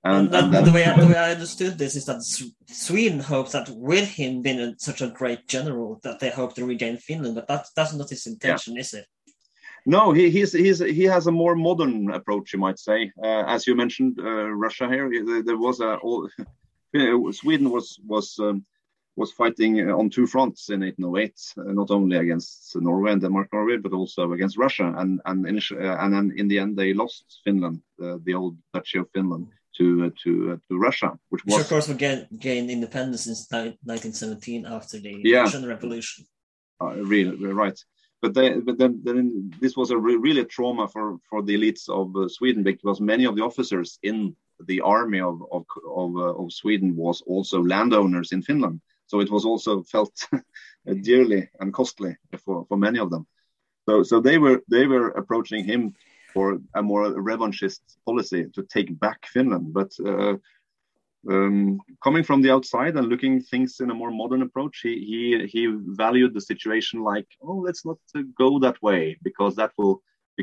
And, 0.03 0.33
and, 0.33 0.55
and 0.55 0.65
the, 0.65 0.71
way 0.71 0.85
I, 0.85 0.99
the 0.99 1.07
way 1.07 1.17
I 1.17 1.31
understood 1.31 1.77
this 1.77 1.95
is 1.95 2.05
that 2.05 2.23
Sweden 2.67 3.19
hopes 3.19 3.51
that 3.51 3.67
with 3.69 4.07
him 4.07 4.41
being 4.41 4.75
such 4.77 5.01
a 5.01 5.09
great 5.09 5.47
general 5.47 5.99
that 6.03 6.19
they 6.19 6.29
hope 6.29 6.53
to 6.55 6.65
regain 6.65 6.97
Finland, 6.97 7.35
but 7.35 7.47
that, 7.47 7.65
that's 7.75 7.93
not 7.93 8.09
his 8.09 8.25
intention, 8.27 8.75
yeah. 8.75 8.81
is 8.81 8.93
it? 8.93 9.05
No, 9.87 10.11
he 10.11 10.29
he's, 10.29 10.51
he's 10.51 10.79
he 10.79 11.05
has 11.05 11.27
a 11.27 11.31
more 11.31 11.55
modern 11.55 12.11
approach, 12.11 12.51
you 12.51 12.59
might 12.59 12.77
say. 12.77 13.09
Uh, 13.23 13.43
as 13.47 13.65
you 13.65 13.73
mentioned, 13.73 14.19
uh, 14.19 14.49
Russia 14.49 14.89
here, 14.89 15.09
there 15.43 15.57
was 15.57 15.79
a 15.79 15.95
all, 15.95 16.29
Sweden 17.31 17.69
was 17.69 17.97
was 18.05 18.37
um, 18.37 18.65
was 19.15 19.31
fighting 19.31 19.89
on 19.89 20.09
two 20.09 20.27
fronts 20.27 20.69
in 20.69 20.81
1808, 20.81 21.33
uh, 21.57 21.71
not 21.71 21.89
only 21.89 22.17
against 22.17 22.75
Norway 22.75 23.13
and 23.13 23.21
Denmark, 23.21 23.47
Norway, 23.53 23.77
but 23.77 23.93
also 23.93 24.33
against 24.33 24.57
Russia. 24.57 24.93
And 24.97 25.21
and, 25.25 25.45
uh, 25.47 25.97
and 26.01 26.13
then 26.13 26.33
in 26.35 26.49
the 26.49 26.59
end, 26.59 26.75
they 26.75 26.93
lost 26.93 27.39
Finland, 27.45 27.81
uh, 28.03 28.17
the 28.25 28.33
old 28.33 28.57
Duchy 28.73 28.99
of 28.99 29.09
Finland, 29.13 29.47
to 29.77 29.85
uh, 30.05 30.09
to 30.23 30.51
uh, 30.51 30.57
to 30.67 30.77
Russia, 30.77 31.17
which 31.29 31.45
was 31.45 31.55
which 31.55 31.63
of 31.63 31.69
course 31.69 31.87
gained 31.93 32.27
gained 32.37 32.69
independence 32.69 33.25
in 33.25 33.35
1917 33.83 34.65
after 34.65 34.99
the 34.99 35.21
yeah. 35.23 35.43
Russian 35.43 35.65
Revolution. 35.65 36.25
really, 36.81 37.53
right. 37.53 37.79
But, 38.21 38.33
but 38.33 38.77
then, 38.77 39.01
then 39.03 39.53
this 39.61 39.77
was 39.77 39.91
a 39.91 39.97
re 39.97 40.15
really 40.15 40.43
trauma 40.45 40.87
for, 40.87 41.17
for 41.29 41.43
the 41.43 41.55
elites 41.55 41.87
of 41.87 42.31
Sweden 42.31 42.63
because 42.63 42.99
many 42.99 43.25
of 43.25 43.35
the 43.35 43.43
officers 43.43 43.99
in 44.01 44.35
the 44.65 44.81
army 44.81 45.21
of 45.21 45.43
of 45.51 45.65
of, 45.95 46.17
of 46.17 46.51
Sweden 46.51 46.95
was 46.95 47.21
also 47.21 47.61
landowners 47.61 48.31
in 48.31 48.41
Finland 48.41 48.81
so 49.07 49.21
it 49.21 49.31
was 49.31 49.45
also 49.45 49.83
felt 49.83 50.13
dearly 51.01 51.49
and 51.59 51.73
costly 51.73 52.15
for, 52.43 52.65
for 52.67 52.77
many 52.77 52.99
of 52.99 53.09
them. 53.09 53.25
So, 53.87 54.03
so 54.03 54.19
they 54.19 54.37
were 54.37 54.61
they 54.69 54.85
were 54.85 55.09
approaching 55.09 55.63
him 55.63 55.95
for 56.33 56.59
a 56.75 56.83
more 56.83 57.05
revanchist 57.05 57.79
policy 58.05 58.45
to 58.53 58.63
take 58.63 58.99
back 58.99 59.25
Finland. 59.25 59.73
But 59.73 59.91
uh, 60.05 60.35
um, 61.29 61.79
coming 62.03 62.23
from 62.23 62.41
the 62.41 62.51
outside 62.51 62.95
and 62.95 63.07
looking 63.07 63.41
things 63.41 63.79
in 63.79 63.91
a 63.91 63.93
more 63.93 64.11
modern 64.11 64.41
approach, 64.41 64.79
he 64.83 64.93
he 65.09 65.47
he 65.47 65.61
valued 66.03 66.33
the 66.33 66.41
situation 66.41 67.03
like, 67.03 67.27
oh, 67.41 67.57
let's 67.65 67.85
not 67.85 67.97
go 68.37 68.59
that 68.59 68.81
way 68.81 69.17
because 69.23 69.55
that 69.55 69.71
will 69.77 70.01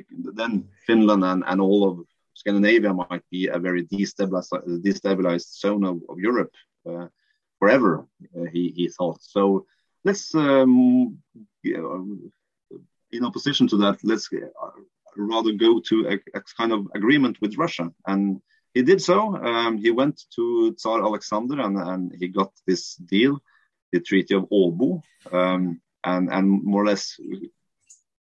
then 0.08 0.68
Finland 0.86 1.24
and, 1.24 1.44
and 1.46 1.60
all 1.60 1.88
of 1.88 2.00
Scandinavia 2.34 2.92
might 2.92 3.24
be 3.30 3.46
a 3.46 3.58
very 3.58 3.84
destabilized, 3.86 4.50
destabilized 4.82 5.58
zone 5.60 5.84
of, 5.84 6.00
of 6.08 6.18
Europe. 6.18 6.52
Uh, 6.88 7.06
forever. 7.64 8.06
Uh, 8.36 8.46
he 8.52 8.62
he 8.76 8.88
thought 8.88 9.20
so. 9.22 9.66
Let's 10.04 10.34
um, 10.34 11.18
in 13.16 13.24
opposition 13.24 13.66
to 13.68 13.76
that, 13.78 13.96
let's 14.10 14.28
uh, 14.32 14.80
rather 15.16 15.52
go 15.52 15.80
to 15.88 15.96
a, 16.12 16.14
a, 16.38 16.40
kind 16.58 16.72
of 16.72 16.80
agreement 16.94 17.36
with 17.40 17.56
Russia, 17.64 17.86
and 18.06 18.22
he 18.74 18.82
did 18.82 19.00
so. 19.00 19.36
Um, 19.36 19.78
he 19.78 19.90
went 19.90 20.20
to 20.34 20.74
Tsar 20.74 21.02
Alexander 21.02 21.60
and, 21.60 21.78
and 21.78 22.12
he 22.18 22.28
got 22.28 22.52
this 22.66 22.96
deal, 22.96 23.40
the 23.92 24.00
Treaty 24.00 24.34
of 24.34 24.48
Åbo, 24.50 25.00
um, 25.32 25.80
and 26.04 26.30
and 26.30 26.64
more 26.64 26.82
or 26.82 26.86
less 26.86 27.18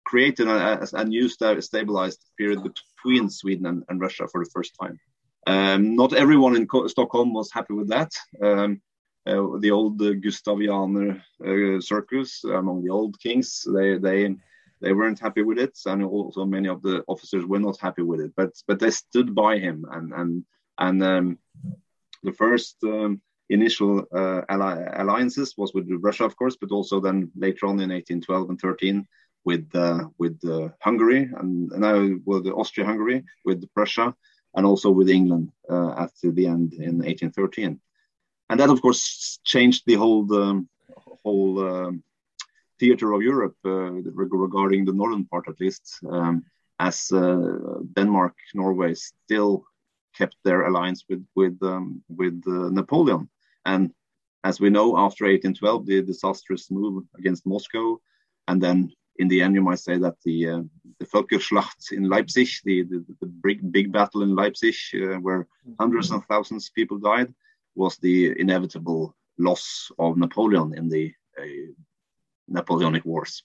created 0.05 0.47
a, 0.47 0.87
a 0.93 1.05
new 1.05 1.29
stabilized 1.29 2.23
period 2.37 2.63
between 2.63 3.31
Sweden 3.31 3.67
and, 3.67 3.83
and, 3.89 3.99
Russia 4.01 4.29
for 4.29 4.45
the 4.45 4.51
first 4.51 4.73
time. 4.79 5.01
Um, 5.47 5.97
not 5.97 6.13
everyone 6.13 6.55
in 6.55 6.69
Stockholm 6.89 7.33
was 7.33 7.51
happy 7.51 7.73
with 7.73 7.89
that. 7.89 8.13
Um, 8.43 8.83
uh, 9.27 9.59
the 9.61 9.71
old 9.71 9.99
Gustavianer 9.99 11.23
uh, 11.47 11.81
circus 11.81 12.45
among 12.45 12.85
the 12.85 12.91
old 12.91 13.19
kings. 13.21 13.65
They 13.75 13.97
they 13.97 14.37
they 14.83 14.93
weren't 14.93 15.21
happy 15.21 15.43
with 15.43 15.59
it, 15.59 15.79
and 15.87 16.05
also 16.05 16.45
many 16.45 16.69
of 16.69 16.83
the 16.83 17.05
officers 17.09 17.45
were 17.47 17.61
not 17.61 17.79
happy 17.81 18.03
with 18.03 18.21
it. 18.21 18.33
But 18.37 18.51
but 18.67 18.79
they 18.79 18.91
stood 18.91 19.35
by 19.35 19.59
him, 19.59 19.87
and 19.91 20.13
and 20.13 20.45
and 20.79 21.03
um, 21.03 21.39
the 22.23 22.33
first 22.33 22.77
um, 22.85 23.21
initial 23.49 24.05
uh, 24.15 24.43
alli 24.49 24.85
alliances 24.95 25.55
was 25.57 25.73
with 25.73 25.89
Russia, 26.01 26.25
of 26.25 26.37
course, 26.37 26.57
but 26.61 26.71
also 26.71 27.01
then 27.01 27.31
later 27.37 27.67
on 27.67 27.81
in 27.81 27.91
1812 27.91 28.51
and 28.51 28.61
13 28.61 29.07
with 29.45 29.69
uh, 29.75 30.05
with 30.19 30.39
uh, 30.45 30.69
Hungary 30.81 31.31
and 31.39 31.71
now 31.71 32.17
with 32.25 32.47
Austria-Hungary, 32.47 33.25
with 33.45 33.73
Prussia, 33.75 34.15
and 34.55 34.67
also 34.67 34.91
with 34.91 35.09
England 35.09 35.53
uh, 35.71 35.93
at 36.05 36.13
the 36.23 36.47
end 36.47 36.75
in 36.75 36.99
1813 36.99 37.81
and 38.53 38.61
that 38.61 38.69
of 38.69 38.83
course 38.83 39.41
changed 39.45 39.83
the 39.87 39.95
whole 39.95 40.25
the 40.27 40.65
whole 41.25 41.59
um, 41.59 42.03
theater 42.83 43.13
of 43.13 43.23
Europe 43.23 43.57
uh, 43.65 43.93
regarding 44.47 44.85
the 44.85 44.99
northern 45.01 45.25
part 45.31 45.47
at 45.49 45.61
least, 45.61 45.85
um, 46.17 46.35
as 46.89 46.97
uh, 47.13 47.79
Denmark, 47.97 48.35
Norway 48.55 48.93
still 48.95 49.53
kept 50.19 50.37
their 50.45 50.61
alliance 50.69 51.01
with 51.09 51.25
with 51.41 51.57
um, 51.73 52.03
with 52.21 52.37
uh, 52.47 52.71
Napoleon, 52.79 53.23
and 53.73 53.85
as 54.45 54.61
we 54.61 54.71
know, 54.77 54.89
after 55.07 55.25
1812, 55.25 55.87
the 55.87 56.03
disastrous 56.03 56.71
move 56.71 57.05
against 57.19 57.47
Moscow, 57.47 58.01
and 58.49 58.61
then 58.61 58.79
in 59.17 59.29
the 59.29 59.41
end, 59.43 59.55
you 59.55 59.63
might 59.63 59.79
say 59.89 59.97
that 59.99 60.17
the 60.25 60.39
uh, 60.55 60.63
the 60.99 61.07
Völkerschlacht 61.07 61.93
in 61.93 62.09
Leipzig, 62.15 62.51
the, 62.65 62.83
the, 62.83 62.99
the 63.21 63.31
big 63.47 63.59
big 63.77 63.93
battle 63.93 64.23
in 64.23 64.35
Leipzig, 64.35 64.79
uh, 64.95 65.19
where 65.27 65.47
hundreds 65.79 66.11
of 66.11 66.25
thousands 66.25 66.67
of 66.67 66.75
people 66.75 66.99
died, 66.99 67.33
was 67.75 67.97
the 67.99 68.17
inevitable 68.41 69.15
loss 69.39 69.93
of 69.99 70.17
Napoleon 70.17 70.75
in 70.77 70.89
the 70.89 71.15
uh, 71.39 71.73
Napoleonic 72.49 73.05
Wars. 73.05 73.43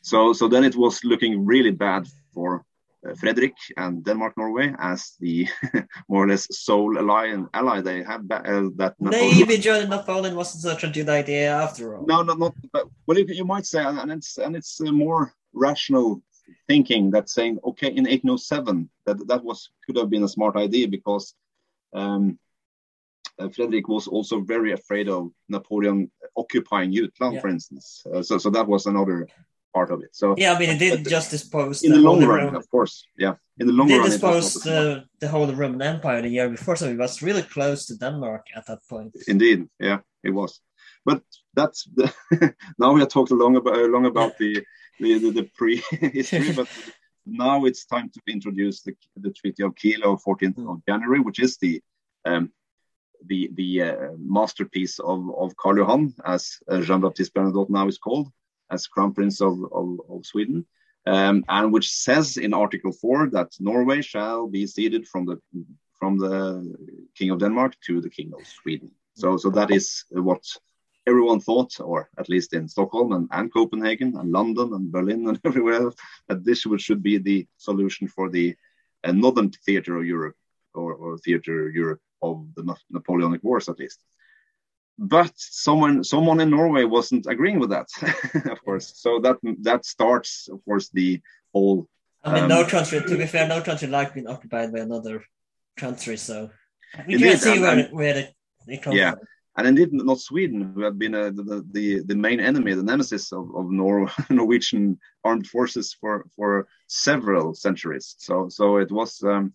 So, 0.00 0.32
so 0.32 0.48
then 0.48 0.64
it 0.64 0.76
was 0.76 1.04
looking 1.04 1.44
really 1.44 1.72
bad 1.72 2.06
for 2.32 2.64
uh, 3.06 3.14
Frederick 3.14 3.54
and 3.76 4.04
Denmark, 4.04 4.36
Norway 4.36 4.74
as 4.78 5.14
the 5.20 5.48
more 6.08 6.24
or 6.24 6.28
less 6.28 6.48
sole 6.50 6.98
ally 6.98 7.26
and 7.26 7.46
ally 7.54 7.80
they 7.80 8.02
had 8.02 8.26
uh, 8.30 8.70
that 8.76 8.94
Napoleon. 8.98 9.38
Maybe 9.38 9.58
joining 9.58 9.88
Napoleon 9.88 10.34
wasn't 10.34 10.62
such 10.62 10.84
a 10.84 10.88
good 10.88 11.08
idea 11.08 11.52
after 11.52 11.96
all. 11.96 12.06
No, 12.06 12.22
no, 12.22 12.34
not. 12.34 12.54
But, 12.72 12.88
well, 13.06 13.18
you, 13.18 13.26
you 13.28 13.44
might 13.44 13.66
say, 13.66 13.82
and 13.84 14.10
it's 14.10 14.38
and 14.38 14.56
it's 14.56 14.80
uh, 14.80 14.92
more 14.92 15.32
rational 15.52 16.22
thinking 16.66 17.10
that 17.12 17.28
saying, 17.28 17.58
okay, 17.64 17.88
in 17.88 18.04
1807, 18.04 18.88
that 19.06 19.26
that 19.28 19.44
was 19.44 19.70
could 19.86 19.96
have 19.96 20.10
been 20.10 20.24
a 20.24 20.28
smart 20.28 20.56
idea 20.56 20.88
because 20.88 21.34
um, 21.94 22.38
Frederick 23.54 23.88
was 23.88 24.08
also 24.08 24.40
very 24.40 24.72
afraid 24.72 25.08
of 25.08 25.30
Napoleon 25.48 26.10
occupying 26.36 26.92
Jutland, 26.92 27.34
yeah. 27.34 27.40
for 27.40 27.48
instance. 27.48 28.02
Uh, 28.12 28.22
so, 28.22 28.38
so 28.38 28.50
that 28.50 28.66
was 28.66 28.86
another 28.86 29.28
part 29.72 29.90
of 29.90 30.02
it. 30.02 30.10
So 30.12 30.34
yeah, 30.36 30.54
I 30.54 30.58
mean, 30.58 30.70
it 30.70 30.78
did 30.78 31.08
just 31.08 31.30
dispose 31.30 31.82
in 31.82 31.92
the, 31.92 31.98
the 31.98 32.02
long 32.02 32.20
run, 32.24 32.38
Roman, 32.38 32.56
of 32.56 32.68
course. 32.70 33.04
Yeah, 33.16 33.34
in 33.58 33.66
the 33.66 33.72
long 33.72 33.88
did 33.88 33.98
run, 33.98 34.10
dispose 34.10 34.54
the, 34.54 35.04
the 35.20 35.28
Holy 35.28 35.54
Roman 35.54 35.82
Empire 35.82 36.22
the 36.22 36.28
year 36.28 36.48
before, 36.48 36.76
so 36.76 36.88
it 36.88 36.98
was 36.98 37.22
really 37.22 37.42
close 37.42 37.86
to 37.86 37.96
Denmark 37.96 38.46
at 38.56 38.66
that 38.66 38.80
point. 38.88 39.16
Indeed, 39.26 39.68
yeah, 39.78 39.98
it 40.22 40.30
was. 40.30 40.60
But 41.04 41.22
that's 41.54 41.84
the 41.94 42.12
now 42.78 42.92
we 42.92 43.00
have 43.00 43.08
talked 43.08 43.30
long 43.30 43.56
about 43.56 43.90
long 43.90 44.06
about 44.06 44.36
the 44.38 44.64
the, 45.00 45.18
the, 45.18 45.30
the 45.30 45.50
pre-history, 45.56 46.52
but 46.60 46.68
now 47.24 47.64
it's 47.66 47.84
time 47.84 48.10
to 48.10 48.20
introduce 48.26 48.82
the, 48.82 48.94
the 49.16 49.30
Treaty 49.30 49.62
of 49.62 49.76
Kiel 49.76 50.02
of 50.04 50.22
14th 50.24 50.56
mm. 50.56 50.72
of 50.72 50.82
January, 50.88 51.20
which 51.20 51.38
is 51.38 51.56
the 51.58 51.80
um, 52.24 52.50
the 53.26 53.50
the 53.54 53.82
uh, 53.82 53.96
masterpiece 54.18 54.98
of 54.98 55.30
of 55.36 55.56
Karl 55.56 55.78
Johan, 55.78 56.14
as 56.24 56.58
uh, 56.68 56.80
Jean 56.80 57.00
Baptiste 57.00 57.34
Bernadotte 57.34 57.70
now 57.70 57.86
is 57.88 57.98
called, 57.98 58.28
as 58.70 58.86
Crown 58.86 59.12
Prince 59.14 59.40
of 59.40 59.58
of, 59.72 60.00
of 60.08 60.26
Sweden, 60.26 60.66
um, 61.06 61.44
and 61.48 61.72
which 61.72 61.90
says 61.90 62.36
in 62.36 62.54
Article 62.54 62.92
Four 62.92 63.30
that 63.30 63.52
Norway 63.60 64.02
shall 64.02 64.46
be 64.46 64.66
ceded 64.66 65.06
from 65.06 65.26
the 65.26 65.40
from 65.98 66.18
the 66.18 66.74
King 67.16 67.30
of 67.30 67.40
Denmark 67.40 67.74
to 67.86 68.00
the 68.00 68.10
King 68.10 68.32
of 68.38 68.46
Sweden. 68.46 68.90
So 69.14 69.36
so 69.36 69.50
that 69.50 69.70
is 69.70 70.04
what 70.10 70.44
everyone 71.06 71.40
thought, 71.40 71.80
or 71.80 72.10
at 72.18 72.28
least 72.28 72.52
in 72.52 72.68
Stockholm 72.68 73.12
and, 73.12 73.28
and 73.32 73.52
Copenhagen 73.52 74.16
and 74.18 74.30
London 74.30 74.74
and 74.74 74.92
Berlin 74.92 75.26
and 75.28 75.40
everywhere 75.44 75.74
else, 75.82 75.94
that 76.28 76.44
this 76.44 76.66
should 76.78 77.02
be 77.02 77.18
the 77.18 77.46
solution 77.56 78.06
for 78.08 78.28
the 78.28 78.54
uh, 79.04 79.12
northern 79.12 79.50
theater 79.50 79.96
of 79.96 80.04
Europe 80.04 80.36
or, 80.78 80.94
or 80.94 81.18
theater 81.18 81.70
Europe 81.70 82.00
of 82.22 82.46
the 82.54 82.76
Napoleonic 82.90 83.42
Wars, 83.42 83.68
at 83.68 83.78
least. 83.78 84.00
But 84.98 85.32
someone, 85.36 86.02
someone 86.02 86.40
in 86.40 86.50
Norway 86.50 86.84
wasn't 86.84 87.26
agreeing 87.26 87.60
with 87.60 87.70
that, 87.70 87.88
of 88.50 88.64
course. 88.64 88.92
So 88.96 89.20
that 89.20 89.36
that 89.62 89.84
starts, 89.84 90.48
of 90.48 90.64
course, 90.64 90.88
the 90.88 91.20
whole. 91.52 91.88
I 92.24 92.34
mean, 92.34 92.44
um, 92.44 92.48
no 92.48 92.66
country. 92.66 93.00
To 93.00 93.16
be 93.16 93.26
fair, 93.26 93.46
no 93.46 93.62
country 93.62 93.88
like 93.88 94.14
being 94.14 94.26
occupied 94.26 94.72
by 94.72 94.80
another 94.80 95.22
country. 95.76 96.16
So 96.16 96.50
we 97.06 97.18
can 97.18 97.38
see 97.38 97.60
where, 97.60 97.78
and, 97.78 97.92
where 97.92 98.16
it, 98.16 98.34
it 98.66 98.82
comes 98.82 98.96
yeah. 98.96 99.12
from 99.12 99.20
and 99.58 99.66
indeed 99.66 99.92
not 99.92 100.20
Sweden, 100.20 100.72
who 100.72 100.82
had 100.82 100.98
been 101.00 101.16
uh, 101.16 101.30
the, 101.30 101.66
the, 101.72 102.02
the 102.04 102.14
main 102.14 102.38
enemy, 102.38 102.74
the 102.74 102.82
nemesis 102.82 103.32
of, 103.32 103.52
of 103.56 103.68
Nor- 103.70 104.08
Norwegian 104.30 105.00
armed 105.24 105.48
forces 105.48 105.96
for 106.00 106.26
for 106.36 106.68
several 106.86 107.54
centuries. 107.54 108.14
So 108.18 108.48
so 108.48 108.76
it 108.76 108.92
was 108.92 109.20
um, 109.24 109.52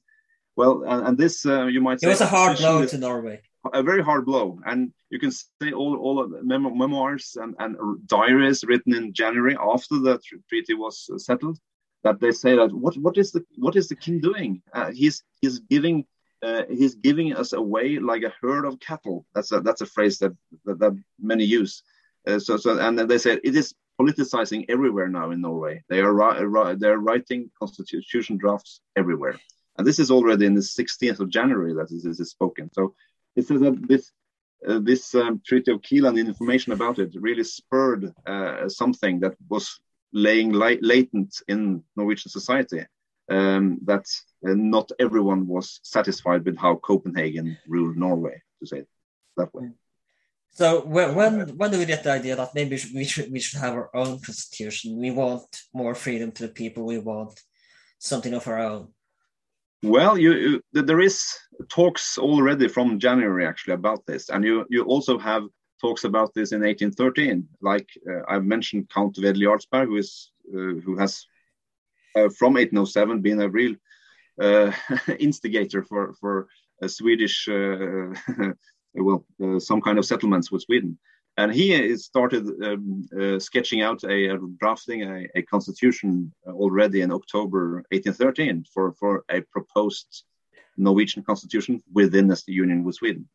well, 0.55 0.83
and, 0.83 1.07
and 1.07 1.17
this 1.17 1.45
uh, 1.45 1.65
you 1.65 1.81
might 1.81 1.99
say 1.99 2.07
it 2.07 2.11
was 2.11 2.21
a 2.21 2.25
hard 2.25 2.57
blow 2.57 2.85
to 2.85 2.97
Norway. 2.97 3.41
A 3.73 3.81
very 3.81 4.03
hard 4.03 4.25
blow, 4.25 4.59
and 4.65 4.91
you 5.09 5.19
can 5.19 5.31
say 5.31 5.71
all 5.71 5.95
all 5.97 6.19
of 6.19 6.43
mem- 6.43 6.77
memoirs 6.77 7.37
and, 7.41 7.55
and 7.59 7.77
diaries 8.07 8.63
written 8.65 8.93
in 8.93 9.13
January 9.13 9.55
after 9.59 9.99
the 9.99 10.17
tr- 10.17 10.35
treaty 10.49 10.73
was 10.73 11.09
uh, 11.13 11.17
settled 11.17 11.57
that 12.03 12.19
they 12.19 12.31
say 12.31 12.55
that 12.55 12.71
what 12.73 12.95
what 12.97 13.17
is 13.17 13.31
the 13.31 13.43
what 13.57 13.75
is 13.75 13.87
the 13.87 13.95
king 13.95 14.19
doing? 14.19 14.61
Uh, 14.73 14.91
he's 14.91 15.23
he's 15.41 15.59
giving 15.59 16.05
uh, 16.43 16.63
he's 16.69 16.95
giving 16.95 17.33
us 17.33 17.53
away 17.53 17.99
like 17.99 18.23
a 18.23 18.33
herd 18.41 18.65
of 18.65 18.79
cattle. 18.79 19.25
That's 19.33 19.51
a 19.51 19.61
that's 19.61 19.81
a 19.81 19.85
phrase 19.85 20.19
that 20.19 20.33
that, 20.65 20.79
that 20.79 20.97
many 21.19 21.45
use. 21.45 21.83
Uh, 22.27 22.39
so 22.39 22.57
so 22.57 22.77
and 22.79 22.99
they 22.99 23.17
said 23.17 23.39
it 23.43 23.55
is 23.55 23.73
politicizing 23.99 24.65
everywhere 24.69 25.07
now 25.07 25.31
in 25.31 25.41
Norway. 25.41 25.83
They 25.89 25.99
are 25.99 26.13
ri- 26.13 26.75
they 26.75 26.87
are 26.87 26.97
writing 26.97 27.49
constitution 27.57 28.37
drafts 28.37 28.81
everywhere. 28.95 29.39
And 29.77 29.87
this 29.87 29.99
is 29.99 30.11
already 30.11 30.45
in 30.45 30.53
the 30.53 30.61
16th 30.61 31.19
of 31.19 31.29
January 31.29 31.73
that 31.73 31.89
this 31.89 32.19
is 32.19 32.29
spoken. 32.29 32.69
So 32.73 32.95
it 33.35 33.47
says 33.47 33.61
that 33.61 33.87
this 33.87 34.11
uh, 34.67 34.79
this 34.79 35.13
um, 35.13 35.41
Treaty 35.45 35.71
of 35.71 35.81
Kiel 35.81 36.05
and 36.05 36.17
the 36.17 36.21
information 36.21 36.71
about 36.71 36.97
it 36.97 37.13
really 37.19 37.43
spurred 37.43 38.13
uh, 38.25 38.69
something 38.69 39.19
that 39.19 39.35
was 39.49 39.79
laying 40.13 40.53
latent 40.53 41.41
in 41.47 41.83
Norwegian 41.95 42.31
society. 42.31 42.85
Um, 43.29 43.79
that 43.85 44.05
uh, 44.45 44.53
not 44.53 44.91
everyone 44.99 45.47
was 45.47 45.79
satisfied 45.83 46.43
with 46.45 46.57
how 46.57 46.75
Copenhagen 46.75 47.57
ruled 47.67 47.95
Norway, 47.95 48.41
to 48.59 48.67
say 48.67 48.79
it 48.79 48.87
that 49.37 49.53
way. 49.53 49.69
So 50.51 50.85
when 50.85 51.15
when, 51.15 51.71
do 51.71 51.79
we 51.79 51.85
get 51.85 52.03
the 52.03 52.11
idea 52.11 52.35
that 52.35 52.53
maybe 52.53 52.77
we 52.93 53.05
should 53.05 53.31
we 53.31 53.39
should 53.39 53.59
have 53.59 53.73
our 53.73 53.89
own 53.95 54.19
constitution? 54.19 54.99
We 54.99 55.09
want 55.09 55.45
more 55.73 55.95
freedom 55.95 56.31
to 56.33 56.43
the 56.47 56.53
people. 56.53 56.85
We 56.85 56.99
want 56.99 57.39
something 57.97 58.33
of 58.33 58.47
our 58.47 58.59
own. 58.59 58.89
Well, 59.83 60.17
you, 60.17 60.33
you, 60.71 60.81
there 60.81 61.01
is 61.01 61.25
talks 61.67 62.17
already 62.17 62.69
from 62.69 62.99
January 62.99 63.45
actually 63.45 63.73
about 63.73 64.05
this, 64.05 64.29
and 64.29 64.43
you 64.43 64.65
you 64.69 64.83
also 64.83 65.19
have 65.19 65.43
talks 65.81 66.05
about 66.05 66.33
this 66.33 66.53
in 66.53 66.61
1813. 66.61 67.47
Like 67.61 67.89
uh, 68.09 68.21
I've 68.29 68.45
mentioned, 68.45 68.89
Count 68.89 69.17
Wedel 69.17 69.41
Jarlsberg, 69.41 69.87
who 69.87 69.97
is 69.97 70.31
uh, 70.53 70.79
who 70.85 70.97
has 70.97 71.25
uh, 72.15 72.29
from 72.29 72.53
1807 72.53 73.21
been 73.21 73.41
a 73.41 73.49
real 73.49 73.75
uh, 74.41 74.71
instigator 75.19 75.83
for 75.83 76.13
for 76.13 76.47
a 76.81 76.87
Swedish 76.87 77.49
uh, 77.49 78.13
well 78.93 79.25
uh, 79.43 79.59
some 79.59 79.81
kind 79.81 79.99
of 79.99 80.05
settlements 80.05 80.49
with 80.49 80.61
Sweden 80.61 80.97
and 81.37 81.53
he 81.53 81.97
started 81.97 82.47
um, 82.63 83.07
uh, 83.19 83.39
sketching 83.39 83.81
out 83.81 84.03
a, 84.03 84.35
a 84.35 84.37
drafting 84.59 85.03
a, 85.03 85.27
a, 85.35 85.41
constitution 85.41 86.31
already 86.47 87.01
in 87.01 87.11
October 87.11 87.83
1813 87.91 88.65
for, 88.71 88.93
for 88.93 89.25
a 89.29 89.41
proposed 89.41 90.23
Norwegian 90.77 91.23
constitution 91.23 91.81
within 91.91 92.27
the 92.27 92.41
union 92.47 92.83
with 92.83 92.95
Sweden. 92.95 93.27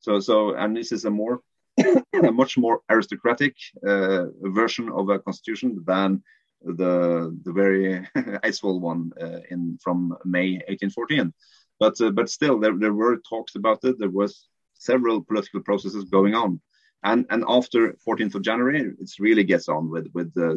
So, 0.00 0.20
so, 0.20 0.54
and 0.54 0.76
this 0.76 0.90
is 0.90 1.04
a 1.04 1.10
more, 1.10 1.40
a 1.78 2.32
much 2.32 2.58
more 2.58 2.80
aristocratic 2.90 3.54
uh, 3.86 4.26
version 4.42 4.90
of 4.90 5.08
a 5.08 5.18
constitution 5.18 5.82
than 5.86 6.22
the 6.62 7.38
the 7.44 7.52
very 7.52 8.06
Eidsvoll 8.16 8.80
one 8.80 9.12
uh, 9.20 9.40
in 9.50 9.78
from 9.82 10.16
May 10.24 10.54
1814. 10.68 11.32
But 11.78 12.00
uh, 12.00 12.10
but 12.10 12.30
still, 12.30 12.58
there, 12.58 12.76
there 12.76 12.94
were 12.94 13.18
talks 13.18 13.54
about 13.54 13.80
it. 13.84 13.98
There 13.98 14.10
was 14.10 14.48
several 14.74 15.22
political 15.22 15.60
processes 15.60 16.04
going 16.04 16.34
on 16.34 16.60
and 17.04 17.26
and 17.30 17.44
after 17.46 17.96
14th 18.06 18.34
of 18.34 18.42
January, 18.42 18.80
it 18.80 19.10
really 19.18 19.44
gets 19.44 19.68
on 19.68 19.90
with 19.90 20.08
with 20.14 20.36
uh, 20.36 20.56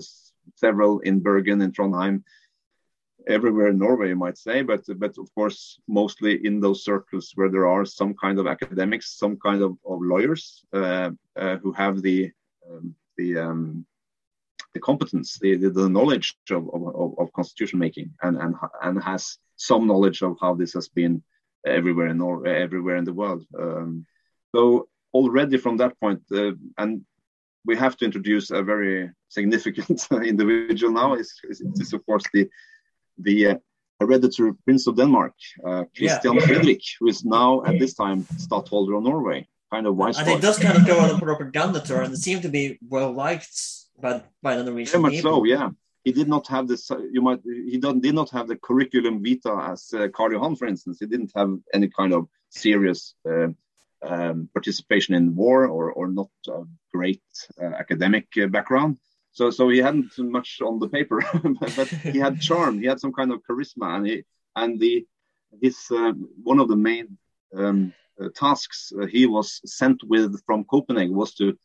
several 0.55 0.99
in 0.99 1.19
Bergen, 1.19 1.62
in 1.62 1.71
Trondheim, 1.71 2.23
everywhere 3.27 3.67
in 3.67 3.77
Norway, 3.77 4.10
you 4.10 4.15
might 4.15 4.38
say, 4.38 4.62
but 4.62 4.83
but 4.97 5.17
of 5.17 5.33
course 5.36 5.79
mostly 5.88 6.45
in 6.45 6.60
those 6.60 6.83
circles 6.83 7.31
where 7.36 7.49
there 7.49 7.67
are 7.67 7.86
some 7.86 8.13
kind 8.13 8.39
of 8.39 8.47
academics, 8.47 9.17
some 9.17 9.38
kind 9.38 9.62
of, 9.62 9.71
of 9.86 10.01
lawyers 10.01 10.63
uh, 10.73 11.12
uh, 11.36 11.57
who 11.57 11.71
have 11.73 12.01
the 12.01 12.31
um, 12.69 12.95
the 13.17 13.38
um, 13.38 13.86
the 14.73 14.79
competence, 14.79 15.39
the, 15.39 15.55
the, 15.55 15.69
the 15.69 15.89
knowledge 15.89 16.38
of, 16.51 16.69
of, 16.73 17.17
of, 17.17 17.33
constitution 17.33 17.79
making, 17.79 18.13
and, 18.21 18.38
and 18.38 18.55
and 18.83 19.03
has 19.03 19.38
some 19.55 19.88
knowledge 19.88 20.21
of 20.21 20.38
how 20.39 20.53
this 20.53 20.73
has 20.73 20.88
been 20.88 21.23
everywhere 21.65 22.07
in 22.07 22.17
Norway, 22.17 22.62
everywhere 22.62 22.97
in 22.97 23.05
the 23.05 23.13
world. 23.13 23.45
Um, 23.57 24.05
so 24.53 24.88
already 25.17 25.58
from 25.58 25.77
that 25.77 25.93
point, 25.99 26.21
uh, 26.32 26.51
and 26.77 26.91
we 27.65 27.75
have 27.84 27.95
to 27.97 28.06
introduce 28.06 28.45
a 28.51 28.62
very 28.63 29.10
significant 29.38 29.99
individual 30.34 30.93
now. 31.01 31.10
Is, 31.13 31.93
of 31.97 32.06
course 32.06 32.25
the 32.34 32.43
the 33.27 33.38
uh, 33.47 33.56
hereditary 33.99 34.53
Prince 34.65 34.88
of 34.88 34.95
Denmark, 34.95 35.34
uh, 35.67 35.84
Christian 35.95 36.34
yeah. 36.36 36.45
Frederick, 36.45 36.84
who 36.99 37.08
is 37.13 37.25
now 37.25 37.63
at 37.65 37.80
this 37.80 37.93
time 37.93 38.19
Stadtholder 38.38 38.93
of 38.95 39.03
Norway, 39.03 39.47
kind 39.73 39.86
of 39.88 39.95
wise. 39.95 40.19
And 40.19 40.30
it 40.30 40.41
does 40.41 40.60
kind 40.60 40.77
of 40.77 40.86
go 40.86 40.99
on 40.99 41.10
a 41.15 41.19
propaganda 41.19 41.80
tour, 41.80 42.01
and 42.03 42.13
it 42.13 42.21
seemed 42.27 42.43
to 42.43 42.49
be 42.49 42.63
well 42.95 43.12
liked 43.12 43.58
by 43.99 44.23
by 44.41 44.56
the 44.58 44.63
Norwegian 44.63 45.01
Very 45.01 45.01
much 45.01 45.21
so, 45.21 45.43
yeah. 45.43 45.69
He 46.03 46.13
did 46.13 46.30
not 46.30 46.47
have 46.47 46.65
this. 46.71 46.89
You 47.15 47.21
might. 47.21 47.41
He 47.43 47.77
did 47.77 48.15
not 48.15 48.30
have 48.36 48.47
the 48.47 48.56
curriculum 48.67 49.15
vitae 49.25 49.71
as 49.73 49.93
uh, 49.93 50.08
Karl 50.15 50.32
Johan, 50.32 50.56
for 50.56 50.65
instance. 50.65 50.97
He 51.01 51.06
didn't 51.06 51.34
have 51.36 51.51
any 51.73 51.89
kind 51.89 52.13
of 52.13 52.21
serious 52.49 53.13
uh, 53.30 53.49
um, 54.05 54.49
participation 54.53 55.15
in 55.15 55.36
war 55.36 55.65
or, 55.65 55.91
or 55.91 56.07
not 56.07 56.29
a 56.47 56.63
great 56.93 57.23
uh, 57.62 57.65
academic 57.65 58.27
uh, 58.41 58.47
background. 58.47 58.97
So, 59.31 59.51
so 59.51 59.69
he 59.69 59.79
hadn't 59.79 60.17
much 60.17 60.62
on 60.62 60.79
the 60.79 60.89
paper, 60.89 61.23
but 61.75 61.88
he 61.88 62.17
had 62.17 62.41
charm. 62.49 62.79
He 62.79 62.88
had 62.88 62.99
some 62.99 63.13
kind 63.13 63.31
of 63.31 63.41
charisma, 63.47 63.95
and 63.95 64.07
he 64.07 64.23
and 64.55 64.79
the 64.79 65.05
his 65.62 65.77
uh, 65.91 66.13
one 66.43 66.60
of 66.60 66.67
the 66.67 66.75
main 66.75 67.17
um, 67.55 67.93
uh, 68.19 68.29
tasks 68.36 68.91
uh, 68.99 69.05
he 69.05 69.25
was 69.27 69.62
sent 69.65 70.03
with 70.03 70.41
from 70.45 70.63
Copenhagen 70.63 71.15
was 71.15 71.33
to 71.36 71.57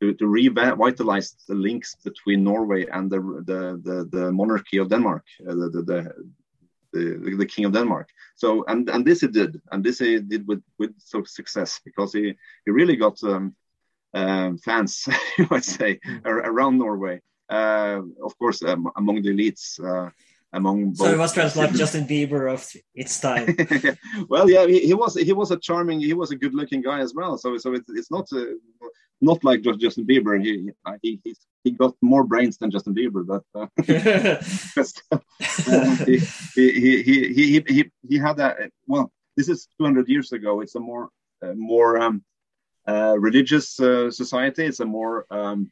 to, 0.00 0.14
to 0.14 0.26
revitalize 0.28 1.34
the 1.48 1.54
links 1.56 1.96
between 2.04 2.44
Norway 2.44 2.86
and 2.86 3.10
the 3.10 3.20
the 3.20 3.60
the, 3.82 4.08
the 4.16 4.32
monarchy 4.32 4.78
of 4.78 4.88
Denmark, 4.88 5.24
uh, 5.48 5.54
the, 5.54 5.70
the, 5.70 5.82
the 5.82 6.14
the, 6.92 7.36
the 7.38 7.46
king 7.46 7.64
of 7.64 7.72
Denmark. 7.72 8.08
So 8.36 8.64
and 8.66 8.88
and 8.88 9.04
this 9.04 9.20
he 9.20 9.28
did, 9.28 9.60
and 9.72 9.84
this 9.84 9.98
he 9.98 10.20
did 10.20 10.46
with 10.46 10.62
with 10.78 10.92
some 10.98 11.24
success 11.26 11.80
because 11.84 12.12
he 12.12 12.34
he 12.64 12.70
really 12.70 12.96
got 12.96 13.22
um, 13.24 13.54
um, 14.14 14.58
fans, 14.58 15.08
you 15.38 15.46
might 15.50 15.64
say, 15.64 16.00
mm. 16.06 16.20
around 16.24 16.78
Norway. 16.78 17.20
Uh, 17.48 18.02
of 18.22 18.38
course, 18.38 18.62
um, 18.62 18.90
among 18.96 19.22
the 19.22 19.30
elites. 19.30 19.80
Uh, 19.82 20.10
among 20.52 20.94
so 20.94 21.10
he 21.10 21.16
was 21.16 21.32
kind 21.32 21.46
of 21.46 21.56
like 21.56 21.72
Justin 21.74 22.06
Bieber 22.06 22.52
of 22.52 22.66
its 22.94 23.20
time. 23.20 23.54
well, 24.28 24.48
yeah, 24.48 24.66
he, 24.66 24.80
he, 24.80 24.94
was 24.94 25.14
he 25.14 25.32
was 25.32 25.50
a 25.50 25.58
charming, 25.58 26.00
he 26.00 26.14
was 26.14 26.30
a 26.30 26.36
good 26.36 26.54
looking 26.54 26.80
guy 26.80 27.00
as 27.00 27.14
well. 27.14 27.36
So 27.36 27.56
so 27.58 27.74
it's, 27.74 27.88
it's 27.90 28.10
not 28.10 28.26
uh, 28.32 28.44
not 29.20 29.42
like 29.44 29.62
just 29.62 29.80
Justin 29.80 30.06
Bieber. 30.06 30.42
He 30.42 30.70
he 31.02 31.34
he 31.64 31.70
got 31.72 31.94
more 32.00 32.24
brains 32.24 32.56
than 32.56 32.70
Justin 32.70 32.94
Bieber, 32.94 33.26
but 33.26 33.42
uh, 33.54 33.66
uh, 35.72 36.04
he, 36.04 36.18
he, 36.54 37.02
he, 37.02 37.32
he, 37.32 37.64
he, 37.66 37.90
he 38.08 38.18
had 38.18 38.38
a 38.40 38.70
well. 38.86 39.12
This 39.36 39.48
is 39.48 39.68
200 39.78 40.08
years 40.08 40.32
ago. 40.32 40.62
It's 40.62 40.74
a 40.74 40.80
more 40.80 41.10
uh, 41.42 41.52
more 41.54 42.00
um, 42.00 42.24
uh, 42.88 43.16
religious 43.18 43.78
uh, 43.78 44.10
society. 44.10 44.64
It's 44.64 44.80
a 44.80 44.84
more 44.84 45.26
um, 45.30 45.70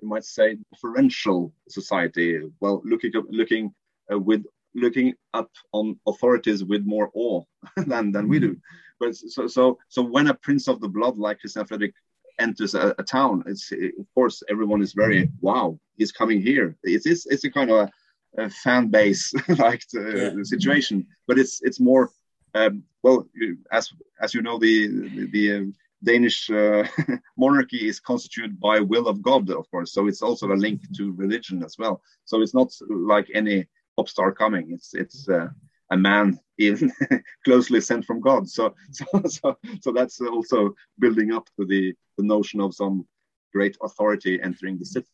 you 0.00 0.08
might 0.08 0.24
say 0.24 0.58
differential 0.72 1.52
society. 1.68 2.40
Well, 2.60 2.82
looking 2.84 3.12
looking 3.30 3.74
uh, 4.12 4.18
with 4.18 4.44
looking 4.74 5.14
up 5.34 5.50
on 5.72 5.98
authorities 6.06 6.64
with 6.64 6.84
more 6.84 7.10
awe 7.14 7.42
than 7.76 8.12
than 8.12 8.28
we 8.28 8.38
do. 8.38 8.56
But 9.00 9.14
so 9.16 9.46
so 9.46 9.78
so 9.88 10.02
when 10.02 10.28
a 10.28 10.34
prince 10.34 10.68
of 10.68 10.80
the 10.80 10.88
blood 10.88 11.16
like 11.18 11.40
Christian 11.40 11.66
Frederick 11.66 11.94
enters 12.38 12.74
a, 12.74 12.94
a 12.98 13.02
town, 13.02 13.44
it's 13.46 13.70
it, 13.72 13.94
of 13.98 14.06
course 14.14 14.42
everyone 14.48 14.82
is 14.82 14.92
very 14.92 15.30
wow, 15.40 15.78
he's 15.96 16.12
coming 16.12 16.40
here. 16.40 16.76
It's 16.82 17.06
it's, 17.06 17.26
it's 17.26 17.44
a 17.44 17.50
kind 17.50 17.70
of 17.70 17.88
a, 18.36 18.44
a 18.44 18.50
fan 18.50 18.88
base 18.88 19.32
like 19.48 19.82
yeah. 19.92 20.30
situation, 20.42 21.06
but 21.26 21.38
it's 21.38 21.60
it's 21.62 21.80
more 21.80 22.10
um, 22.54 22.82
well 23.02 23.26
as 23.72 23.90
as 24.20 24.34
you 24.34 24.42
know 24.42 24.58
the 24.58 24.88
the, 24.88 25.26
the 25.30 25.54
um, 25.54 25.74
Danish 26.02 26.48
uh, 26.50 26.84
monarchy 27.36 27.88
is 27.88 28.00
constituted 28.00 28.60
by 28.60 28.80
will 28.80 29.08
of 29.08 29.20
God, 29.20 29.50
of 29.50 29.68
course. 29.70 29.92
So 29.92 30.06
it's 30.06 30.22
also 30.22 30.52
a 30.52 30.54
link 30.54 30.80
to 30.96 31.12
religion 31.12 31.64
as 31.64 31.76
well. 31.78 32.02
So 32.24 32.40
it's 32.40 32.54
not 32.54 32.72
like 32.88 33.28
any 33.34 33.66
pop 33.98 34.08
star 34.08 34.30
coming. 34.32 34.66
It's 34.70 34.94
it's 34.94 35.28
uh, 35.28 35.48
a 35.90 35.96
man 35.96 36.38
in 36.58 36.92
closely 37.44 37.80
sent 37.80 38.04
from 38.04 38.20
God. 38.20 38.48
So, 38.48 38.74
so, 38.90 39.04
so, 39.26 39.56
so 39.80 39.92
that's 39.92 40.20
also 40.20 40.74
building 40.98 41.32
up 41.32 41.46
to 41.58 41.66
the, 41.66 41.94
the 42.16 42.24
notion 42.24 42.60
of 42.60 42.74
some 42.74 43.06
great 43.52 43.76
authority 43.82 44.40
entering 44.42 44.78
the 44.78 44.84
city. 44.84 45.08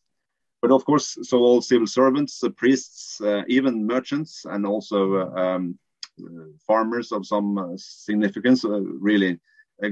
But 0.61 0.71
of 0.71 0.85
course, 0.85 1.17
so 1.21 1.39
all 1.39 1.61
civil 1.61 1.87
servants, 1.87 2.43
uh, 2.43 2.49
priests, 2.49 3.21
uh, 3.21 3.43
even 3.47 3.87
merchants, 3.87 4.45
and 4.45 4.65
also 4.65 4.99
uh, 5.15 5.41
um, 5.41 5.79
farmers 6.67 7.11
of 7.11 7.25
some 7.25 7.57
uh, 7.57 7.77
significance, 7.77 8.65
uh, 8.65 8.81
really, 9.09 9.39
uh, 9.83 9.89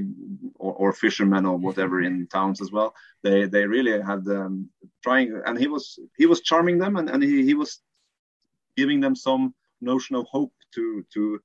or, 0.56 0.72
or, 0.72 0.92
fishermen 0.92 1.46
or 1.46 1.56
whatever 1.58 2.00
in 2.00 2.26
towns 2.26 2.60
as 2.60 2.72
well. 2.72 2.94
They 3.22 3.46
they 3.46 3.66
really 3.66 4.00
had 4.00 4.26
um, 4.28 4.70
trying, 5.02 5.40
and 5.46 5.58
he 5.58 5.68
was 5.68 5.98
he 6.16 6.26
was 6.26 6.40
charming 6.40 6.78
them, 6.78 6.96
and, 6.96 7.08
and 7.10 7.22
he, 7.22 7.44
he 7.44 7.54
was 7.54 7.80
giving 8.76 9.00
them 9.00 9.14
some 9.14 9.54
notion 9.80 10.16
of 10.16 10.26
hope 10.26 10.52
to 10.74 11.04
to 11.12 11.40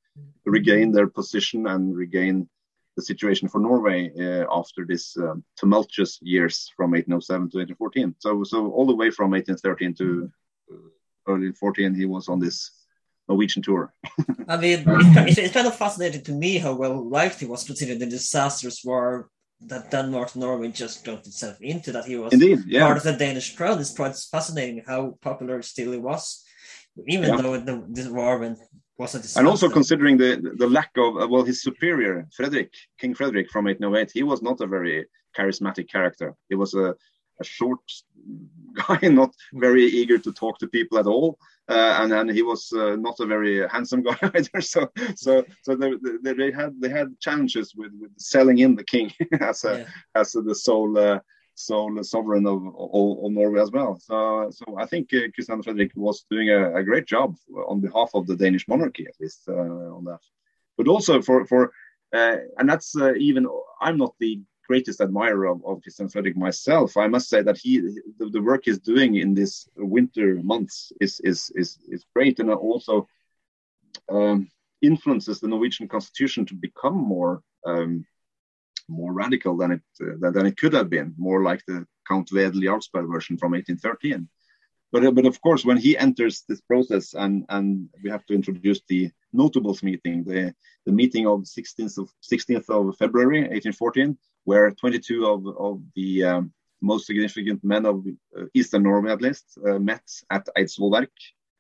regain 0.46 0.92
their 0.92 1.08
position 1.08 1.68
and 1.68 1.96
regain 1.96 2.50
the 2.96 3.02
situation 3.02 3.48
for 3.48 3.60
Norway 3.60 4.12
uh, 4.20 4.46
after 4.52 4.86
this 4.86 5.16
um, 5.18 5.44
tumultuous 5.56 6.20
years 6.22 6.72
from 6.76 6.92
1807 6.92 7.52
to 7.52 7.58
1814. 7.58 8.16
So 8.20 8.44
so 8.44 8.72
all 8.72 8.88
the 8.88 8.96
way 8.96 9.10
from 9.12 9.32
1813 9.32 9.94
to 9.96 10.32
uh, 10.72 11.32
early 11.32 11.52
14, 11.52 11.94
he 11.94 12.06
was 12.06 12.28
on 12.28 12.40
this 12.40 12.72
Norwegian 13.28 13.62
tour. 13.62 13.94
I 14.48 14.58
mean, 14.58 14.84
it's, 14.88 15.38
it's, 15.38 15.54
kind 15.54 15.68
of 15.68 15.76
fascinating 15.76 16.24
to 16.24 16.32
me 16.32 16.58
how 16.58 16.74
well 16.74 17.08
liked 17.08 17.40
he 17.40 17.46
was 17.46 17.64
considering 17.64 18.00
the 18.00 18.08
disastrous 18.08 18.84
war 18.84 19.30
that 19.62 19.92
Denmark 19.92 20.36
Norway 20.36 20.70
just 20.70 21.06
got 21.06 21.28
itself 21.28 21.62
into. 21.62 21.92
That 21.92 22.06
he 22.06 22.18
was 22.18 22.34
Indeed, 22.34 22.60
yeah. 22.66 22.86
part 22.86 22.98
of 22.98 23.04
the 23.04 23.14
Danish 23.14 23.56
crown. 23.56 23.80
It's 23.80 23.94
quite 23.94 24.16
fascinating 24.16 24.84
how 24.88 25.18
popular 25.22 25.62
still 25.62 25.92
he 25.92 26.00
was 26.00 26.44
even 27.08 27.30
yeah. 27.30 27.42
though 27.42 27.58
the, 27.60 27.84
this 27.90 28.08
war 28.08 28.38
went 28.40 28.60
was 29.00 29.38
and 29.38 29.48
also 29.48 29.70
considering 29.70 30.18
the 30.18 30.54
the 30.58 30.68
lack 30.68 30.92
of 30.98 31.18
uh, 31.18 31.28
well 31.28 31.44
his 31.44 31.64
superior 31.64 32.28
Frederick 32.36 32.74
King 33.00 33.16
Frederick 33.16 33.50
from 33.50 33.66
1808 33.66 34.12
he 34.14 34.24
was 34.24 34.42
not 34.42 34.60
a 34.62 34.68
very 34.68 35.06
charismatic 35.38 35.90
character 35.90 36.36
he 36.50 36.56
was 36.56 36.74
a, 36.74 36.94
a 37.40 37.44
short 37.44 37.80
guy 38.88 39.08
not 39.08 39.34
very 39.54 39.86
eager 39.86 40.18
to 40.18 40.34
talk 40.34 40.60
to 40.60 40.68
people 40.68 41.00
at 41.00 41.08
all 41.08 41.38
uh, 41.70 41.98
and 42.00 42.12
then 42.12 42.28
he 42.28 42.42
was 42.42 42.72
uh, 42.74 42.96
not 42.96 43.20
a 43.20 43.26
very 43.26 43.66
handsome 43.70 44.04
guy 44.08 44.18
either 44.36 44.62
so 44.62 44.90
so 45.16 45.46
so 45.64 45.76
they, 45.76 45.94
they, 46.24 46.34
they, 46.34 46.52
had 46.52 46.80
they 46.82 46.90
had 46.90 47.18
challenges 47.20 47.74
with, 47.76 47.92
with 48.02 48.12
selling 48.18 48.58
in 48.58 48.76
the 48.76 48.84
king 48.84 49.12
as 49.40 49.64
a 49.64 49.80
yeah. 49.80 49.86
as 50.16 50.36
a, 50.36 50.42
the 50.42 50.56
sole 50.56 50.98
uh, 50.98 51.20
sole 51.60 52.04
sovereign 52.04 52.46
of, 52.46 52.66
of, 52.68 53.24
of, 53.24 53.32
Norway 53.32 53.62
as 53.62 53.72
well. 53.72 54.00
So, 54.00 54.50
so 54.52 54.78
I 54.78 54.86
think 54.86 55.14
uh, 55.14 55.30
Christian 55.34 55.62
Frederick 55.62 55.92
was 55.96 56.26
doing 56.32 56.50
a, 56.50 56.76
a, 56.76 56.84
great 56.84 57.06
job 57.06 57.36
on 57.68 57.82
behalf 57.82 58.12
of 58.14 58.28
the 58.28 58.36
Danish 58.36 58.68
monarchy, 58.68 59.06
at 59.08 59.20
least 59.20 59.42
uh, 59.48 59.54
on 59.98 60.06
that. 60.06 60.22
But 60.78 60.88
also 60.88 61.22
for 61.22 61.46
for 61.46 61.72
uh, 62.14 62.38
and 62.58 62.70
that's 62.70 62.96
uh, 62.96 63.14
even 63.16 63.48
I'm 63.82 63.98
not 63.98 64.16
the 64.20 64.42
greatest 64.68 65.02
admirer 65.02 65.48
of, 65.48 65.66
of 65.66 65.82
Christian 65.82 66.08
Frederick 66.08 66.38
myself. 66.38 66.96
I 66.96 67.08
must 67.08 67.28
say 67.28 67.42
that 67.42 67.58
he 67.58 67.80
the, 68.18 68.30
the 68.32 68.42
work 68.42 68.62
he's 68.66 68.80
doing 68.80 69.16
in 69.16 69.34
these 69.34 69.68
winter 69.76 70.40
months 70.42 70.92
is 71.02 71.20
is 71.24 71.52
is 71.56 71.78
is 71.90 72.06
great, 72.16 72.40
and 72.40 72.50
also 72.52 73.08
um, 74.10 74.48
influences 74.82 75.40
the 75.40 75.48
Norwegian 75.48 75.88
constitution 75.88 76.46
to 76.46 76.56
become 76.56 76.96
more. 76.96 77.42
Um, 77.66 78.06
more 78.90 79.14
radical 79.14 79.56
than 79.58 79.72
it 79.72 79.82
uh, 80.02 80.32
than 80.32 80.46
it 80.46 80.58
could 80.58 80.74
have 80.74 80.90
been, 80.90 81.14
more 81.18 81.44
like 81.44 81.64
the 81.66 81.86
Count 82.08 82.30
Wedel 82.32 82.64
Jarlsberg 82.64 83.12
version 83.12 83.38
from 83.38 83.52
1813. 83.52 84.28
But, 84.92 85.14
but 85.14 85.26
of 85.26 85.40
course, 85.42 85.64
when 85.64 85.78
he 85.78 85.98
enters 85.98 86.44
this 86.48 86.62
process, 86.62 87.14
and, 87.14 87.46
and 87.50 87.90
we 88.04 88.10
have 88.10 88.26
to 88.26 88.34
introduce 88.34 88.82
the 88.88 89.12
notables 89.32 89.84
meeting, 89.84 90.24
the, 90.24 90.56
the 90.86 90.92
meeting 90.92 91.28
of 91.28 91.42
16th 91.42 92.00
of 92.00 92.10
16th 92.24 92.70
of 92.70 92.98
February 92.98 93.42
1814, 93.42 94.18
where 94.46 94.72
22 94.72 95.28
of, 95.28 95.48
of 95.48 95.82
the 95.96 96.24
um, 96.24 96.52
most 96.82 97.06
significant 97.06 97.64
men 97.64 97.86
of 97.86 98.04
uh, 98.36 98.46
Eastern 98.56 98.84
Norway, 98.84 99.12
at 99.12 99.22
least, 99.22 99.58
uh, 99.68 99.78
met 99.78 100.02
at 100.32 100.48
Eidsvollverk, 100.58 101.10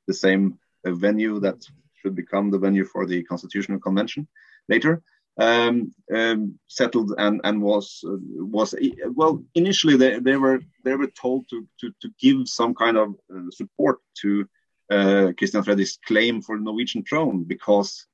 the 0.08 0.14
same 0.14 0.58
uh, 0.88 0.92
venue 0.92 1.40
that 1.40 1.64
should 2.02 2.16
become 2.16 2.50
the 2.50 2.58
venue 2.58 2.86
for 2.86 3.06
the 3.06 3.22
Constitutional 3.24 3.80
Convention 3.80 4.28
later 4.70 5.04
um, 5.40 5.94
um, 6.14 6.60
settled 6.68 7.14
and 7.18 7.40
and 7.46 7.62
was 7.62 8.04
uh, 8.06 8.18
was 8.58 8.76
well 9.14 9.42
initially 9.56 9.96
they, 9.96 10.20
they 10.20 10.36
were 10.36 10.60
they 10.84 10.96
were 10.96 11.08
told 11.08 11.48
to 11.50 11.66
to, 11.80 11.94
to 12.02 12.10
give 12.20 12.48
some 12.48 12.76
kind 12.76 12.98
of 12.98 13.16
uh, 13.34 13.50
support 13.52 14.00
to 14.22 14.46
uh, 14.92 15.32
Christian 15.38 15.64
Frederick's 15.64 15.98
claim 16.06 16.42
for 16.42 16.58
the 16.58 16.64
Norwegian 16.64 17.04
throne 17.04 17.44
because 17.46 18.06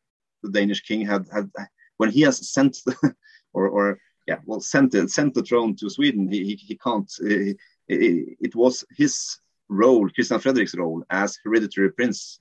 the 0.43 0.51
Danish 0.51 0.81
king 0.81 1.05
had 1.05 1.25
had 1.33 1.49
when 1.97 2.11
he 2.11 2.21
has 2.21 2.51
sent 2.51 2.77
the, 2.85 3.15
or 3.53 3.67
or 3.69 3.99
yeah 4.27 4.38
well 4.45 4.61
sent 4.61 4.93
it 4.93 5.09
sent 5.09 5.33
the 5.33 5.43
throne 5.43 5.75
to 5.77 5.89
Sweden 5.89 6.31
he 6.31 6.43
he, 6.45 6.55
he 6.55 6.77
can't 6.77 7.11
he, 7.21 7.55
it 7.88 8.55
was 8.55 8.85
his 8.95 9.39
role 9.67 10.07
Christian 10.09 10.39
Frederick's 10.39 10.75
role 10.75 11.03
as 11.09 11.39
hereditary 11.43 11.91
prince 11.91 12.39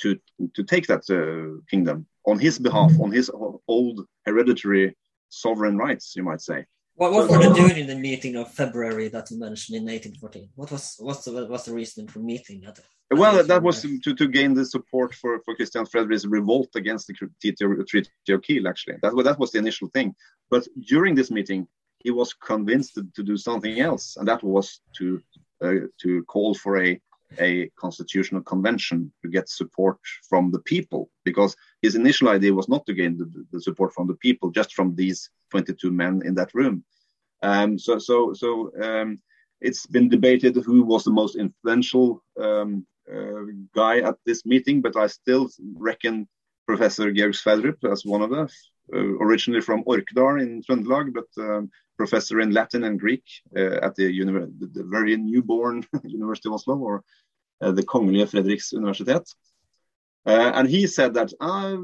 to 0.00 0.18
to 0.54 0.62
take 0.64 0.86
that 0.86 1.04
uh, 1.10 1.60
kingdom 1.70 2.06
on 2.26 2.38
his 2.38 2.58
behalf, 2.58 2.92
on 3.00 3.12
his 3.12 3.30
old 3.68 4.06
hereditary 4.24 4.96
sovereign 5.28 5.76
rights, 5.78 6.14
you 6.16 6.22
might 6.22 6.40
say. 6.40 6.66
What, 6.96 7.12
what 7.12 7.28
were 7.28 7.38
they 7.38 7.52
doing 7.52 7.76
in 7.76 7.86
the 7.86 7.94
meeting 7.94 8.36
of 8.36 8.50
February 8.52 9.08
that 9.08 9.30
you 9.30 9.38
mentioned 9.38 9.76
in 9.76 9.84
1814? 9.84 10.48
What 10.54 10.70
was 10.72 10.96
what's 10.98 11.24
the 11.24 11.46
what's 11.46 11.64
the 11.64 11.74
reason 11.74 12.08
for 12.08 12.20
meeting 12.20 12.64
at? 12.64 12.78
well, 13.10 13.44
that 13.44 13.62
was 13.62 13.82
to, 13.82 14.14
to 14.14 14.28
gain 14.28 14.54
the 14.54 14.64
support 14.64 15.14
for, 15.14 15.40
for 15.44 15.54
Christian 15.54 15.86
Frederick's 15.86 16.26
revolt 16.26 16.70
against 16.74 17.06
the 17.06 17.14
Treaty 17.14 18.10
of 18.30 18.42
Kiel, 18.42 18.66
actually. 18.66 18.96
That, 19.02 19.14
that 19.24 19.38
was 19.38 19.52
the 19.52 19.58
initial 19.58 19.88
thing. 19.88 20.14
But 20.50 20.66
during 20.88 21.14
this 21.14 21.30
meeting, 21.30 21.68
he 21.98 22.10
was 22.10 22.32
convinced 22.32 22.94
to, 22.94 23.06
to 23.14 23.22
do 23.22 23.36
something 23.36 23.78
else, 23.78 24.16
and 24.16 24.26
that 24.26 24.42
was 24.42 24.80
to 24.96 25.20
uh, 25.62 25.74
to 26.02 26.24
call 26.24 26.54
for 26.54 26.82
a 26.82 27.00
a 27.38 27.68
constitutional 27.76 28.42
convention 28.42 29.12
to 29.22 29.28
get 29.28 29.48
support 29.48 29.98
from 30.28 30.50
the 30.50 30.60
people 30.60 31.10
because 31.24 31.56
his 31.82 31.94
initial 31.94 32.28
idea 32.28 32.54
was 32.54 32.68
not 32.68 32.86
to 32.86 32.94
gain 32.94 33.16
the, 33.18 33.44
the 33.52 33.60
support 33.60 33.92
from 33.92 34.06
the 34.06 34.14
people 34.14 34.50
just 34.50 34.74
from 34.74 34.94
these 34.94 35.30
22 35.50 35.90
men 35.90 36.22
in 36.24 36.34
that 36.34 36.54
room. 36.54 36.84
Um, 37.42 37.78
so 37.78 37.98
so 37.98 38.32
so 38.32 38.72
um, 38.82 39.20
it's 39.60 39.86
been 39.86 40.08
debated 40.08 40.56
who 40.56 40.82
was 40.82 41.04
the 41.04 41.10
most 41.10 41.36
influential 41.36 42.22
um, 42.40 42.86
uh, 43.12 43.44
guy 43.74 44.00
at 44.00 44.16
this 44.26 44.44
meeting 44.44 44.82
but 44.82 44.96
i 44.96 45.06
still 45.06 45.48
reckon 45.76 46.26
professor 46.66 47.12
georg 47.12 47.34
sverdrup 47.34 47.90
as 47.90 48.04
one 48.04 48.22
of 48.22 48.32
uh, 48.32 48.46
originally 48.92 49.60
from 49.60 49.82
orkdal 49.84 50.40
in 50.40 50.62
trøndelag 50.62 51.12
but 51.12 51.42
um, 51.42 51.70
professor 51.96 52.40
in 52.40 52.50
Latin 52.50 52.84
and 52.84 53.00
Greek 53.00 53.24
uh, 53.56 53.78
at 53.82 53.94
the, 53.96 54.06
the, 54.12 54.84
very 54.84 55.16
newborn 55.16 55.84
University 56.04 56.48
of 56.48 56.54
Oslo, 56.54 56.76
or 56.76 57.02
uh, 57.60 57.72
the 57.72 57.82
Kongelige 57.82 58.30
Frederiks 58.30 58.72
Universitet. 58.72 59.24
Uh, 60.26 60.52
and 60.54 60.68
he 60.68 60.86
said 60.86 61.14
that, 61.14 61.32
uh, 61.40 61.76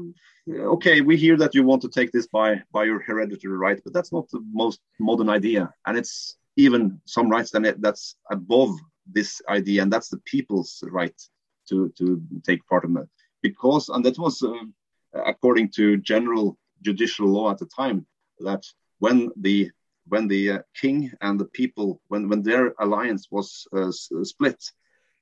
okay, 0.49 1.01
we 1.01 1.15
hear 1.17 1.37
that 1.37 1.55
you 1.55 1.63
want 1.63 1.81
to 1.81 1.89
take 1.89 2.11
this 2.11 2.27
by, 2.27 2.61
by 2.71 2.83
your 2.83 2.99
hereditary 2.99 3.57
right, 3.57 3.79
but 3.83 3.93
that's 3.93 4.11
not 4.11 4.29
the 4.29 4.43
most 4.51 4.81
modern 4.99 5.29
idea. 5.29 5.71
And 5.85 5.97
it's 5.97 6.37
even 6.57 6.99
some 7.05 7.29
rights 7.29 7.51
that 7.51 7.81
that's 7.81 8.15
above 8.29 8.71
this 9.11 9.41
idea, 9.49 9.81
and 9.81 9.91
that's 9.91 10.09
the 10.09 10.19
people's 10.25 10.83
right 10.91 11.19
to, 11.69 11.91
to 11.97 12.21
take 12.45 12.65
part 12.67 12.83
in 12.83 12.93
that. 12.95 13.07
Because, 13.41 13.89
and 13.89 14.05
that 14.05 14.19
was 14.19 14.43
uh, 14.43 14.53
according 15.25 15.69
to 15.71 15.97
general 15.97 16.57
judicial 16.83 17.27
law 17.27 17.51
at 17.51 17.59
the 17.59 17.65
time, 17.65 18.05
that 18.39 18.63
when 18.99 19.31
the 19.35 19.71
when 20.07 20.27
the 20.27 20.51
uh, 20.51 20.59
king 20.81 21.11
and 21.21 21.39
the 21.39 21.45
people, 21.45 22.01
when, 22.09 22.27
when 22.29 22.41
their 22.41 22.73
alliance 22.79 23.27
was 23.31 23.65
uh, 23.73 23.87
uh, 23.87 24.23
split, 24.23 24.61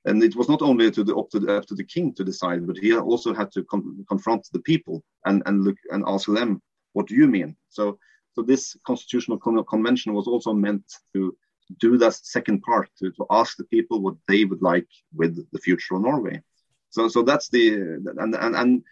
and 0.06 0.24
it 0.24 0.36
was 0.36 0.50
not 0.50 0.62
only 0.64 0.90
to 0.90 1.04
the, 1.04 1.16
up, 1.16 1.30
to 1.30 1.40
the, 1.40 1.58
up 1.58 1.66
to 1.68 1.76
the 1.76 1.84
king 1.84 2.14
to 2.16 2.24
decide, 2.24 2.66
but 2.66 2.78
he 2.78 2.96
also 2.98 3.34
had 3.34 3.52
to 3.52 3.64
con 3.64 4.04
confront 4.10 4.48
the 4.52 4.60
people 4.60 5.04
and, 5.26 5.44
and 5.46 5.64
look 5.64 5.78
and 5.92 6.04
ask 6.08 6.28
them, 6.28 6.62
what 6.94 7.08
do 7.08 7.16
you 7.16 7.28
mean? 7.28 7.56
So, 7.70 8.00
so 8.34 8.42
this 8.42 8.76
constitutional 8.88 9.38
con 9.38 9.64
convention 9.66 10.14
was 10.14 10.28
also 10.28 10.54
meant 10.54 10.84
to 11.14 11.38
do 11.80 11.98
that 11.98 12.16
second 12.16 12.62
part, 12.64 12.90
to, 13.00 13.12
to 13.12 13.26
ask 13.30 13.58
the 13.58 13.66
people 13.66 14.02
what 14.02 14.16
they 14.28 14.46
would 14.46 14.62
like 14.62 14.88
with 15.14 15.34
the 15.52 15.60
future 15.60 15.96
of 15.96 16.02
Norway. 16.02 16.42
So, 16.90 17.08
so 17.08 17.22
that's 17.22 17.50
the, 17.50 17.74
and, 18.18 18.36
and, 18.36 18.56
and 18.56 18.84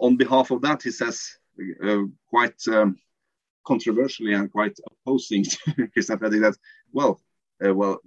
on 0.00 0.16
behalf 0.16 0.50
of 0.50 0.62
that, 0.62 0.82
he 0.82 0.90
says 0.90 1.37
quite 2.30 2.60
um, 2.68 2.96
controversially 3.66 4.34
and 4.34 4.50
quite 4.50 4.76
opposing 4.90 5.44
to 5.44 5.88
Christian 5.92 6.18
Fredrik 6.18 6.42
that, 6.42 6.56
well, 6.92 7.20
uh, 7.64 7.74
well, 7.74 8.00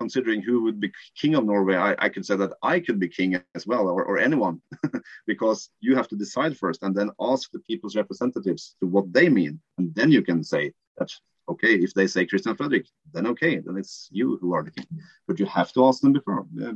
considering 0.00 0.40
who 0.40 0.62
would 0.64 0.80
be 0.80 0.90
king 1.20 1.34
of 1.34 1.44
Norway, 1.44 1.76
I, 1.76 1.94
I 1.98 2.08
could 2.08 2.24
say 2.24 2.36
that 2.36 2.54
I 2.62 2.80
could 2.80 2.98
be 2.98 3.08
king 3.08 3.30
as 3.54 3.66
well, 3.66 3.86
or, 3.88 4.02
or 4.04 4.18
anyone, 4.18 4.62
because 5.26 5.68
you 5.80 5.94
have 5.94 6.08
to 6.08 6.16
decide 6.16 6.56
first 6.56 6.82
and 6.82 6.94
then 6.94 7.10
ask 7.20 7.50
the 7.50 7.60
people's 7.60 7.96
representatives 7.96 8.76
to 8.80 8.86
what 8.86 9.12
they 9.12 9.28
mean. 9.28 9.60
And 9.78 9.94
then 9.94 10.10
you 10.10 10.22
can 10.22 10.42
say 10.42 10.72
that, 10.98 11.10
okay, 11.48 11.74
if 11.86 11.92
they 11.94 12.06
say 12.06 12.26
Christian 12.26 12.56
Frederick, 12.56 12.86
then 13.12 13.26
okay, 13.26 13.58
then 13.58 13.76
it's 13.76 14.08
you 14.10 14.38
who 14.40 14.54
are 14.54 14.64
the 14.64 14.70
king. 14.70 14.86
But 15.28 15.38
you 15.38 15.46
have 15.46 15.70
to 15.74 15.86
ask 15.86 16.00
them 16.00 16.14
before, 16.14 16.46
uh, 16.62 16.72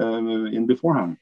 uh, 0.00 0.44
in 0.56 0.66
beforehand. 0.66 1.18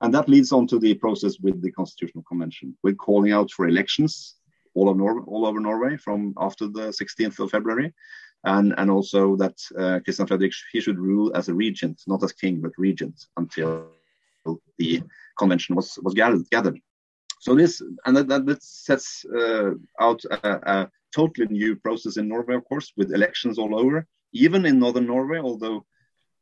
And 0.00 0.14
that 0.14 0.28
leads 0.28 0.52
on 0.52 0.66
to 0.68 0.78
the 0.78 0.94
process 0.94 1.38
with 1.40 1.60
the 1.60 1.70
Constitutional 1.72 2.24
Convention, 2.24 2.76
with 2.82 2.96
calling 2.96 3.32
out 3.32 3.50
for 3.50 3.68
elections 3.68 4.36
all 4.74 4.88
of 4.88 4.96
Nor- 4.96 5.24
all 5.24 5.46
over 5.46 5.60
Norway 5.60 5.96
from 5.96 6.34
after 6.38 6.66
the 6.66 6.88
16th 6.88 7.38
of 7.40 7.50
February, 7.50 7.92
and 8.44 8.74
and 8.78 8.90
also 8.90 9.36
that 9.36 9.56
uh, 9.78 10.00
Christian 10.04 10.26
Frederick 10.26 10.52
he 10.72 10.80
should 10.80 10.98
rule 10.98 11.32
as 11.34 11.48
a 11.48 11.54
regent, 11.54 12.00
not 12.06 12.22
as 12.22 12.32
king 12.32 12.60
but 12.60 12.72
regent 12.78 13.26
until 13.36 13.88
the 14.78 15.02
convention 15.38 15.76
was 15.76 15.98
was 16.02 16.14
gathered. 16.14 16.48
gathered. 16.50 16.78
So 17.40 17.54
this 17.54 17.82
and 18.04 18.16
that, 18.16 18.46
that 18.46 18.62
sets 18.62 19.24
uh, 19.24 19.72
out 19.98 20.20
a, 20.30 20.50
a, 20.74 20.90
totally 21.12 21.48
new 21.48 21.74
process 21.74 22.18
in 22.18 22.28
Norway, 22.28 22.54
of 22.54 22.64
course, 22.64 22.92
with 22.96 23.12
elections 23.12 23.58
all 23.58 23.76
over, 23.76 24.06
even 24.32 24.64
in 24.64 24.78
northern 24.78 25.06
Norway. 25.06 25.38
Although 25.38 25.84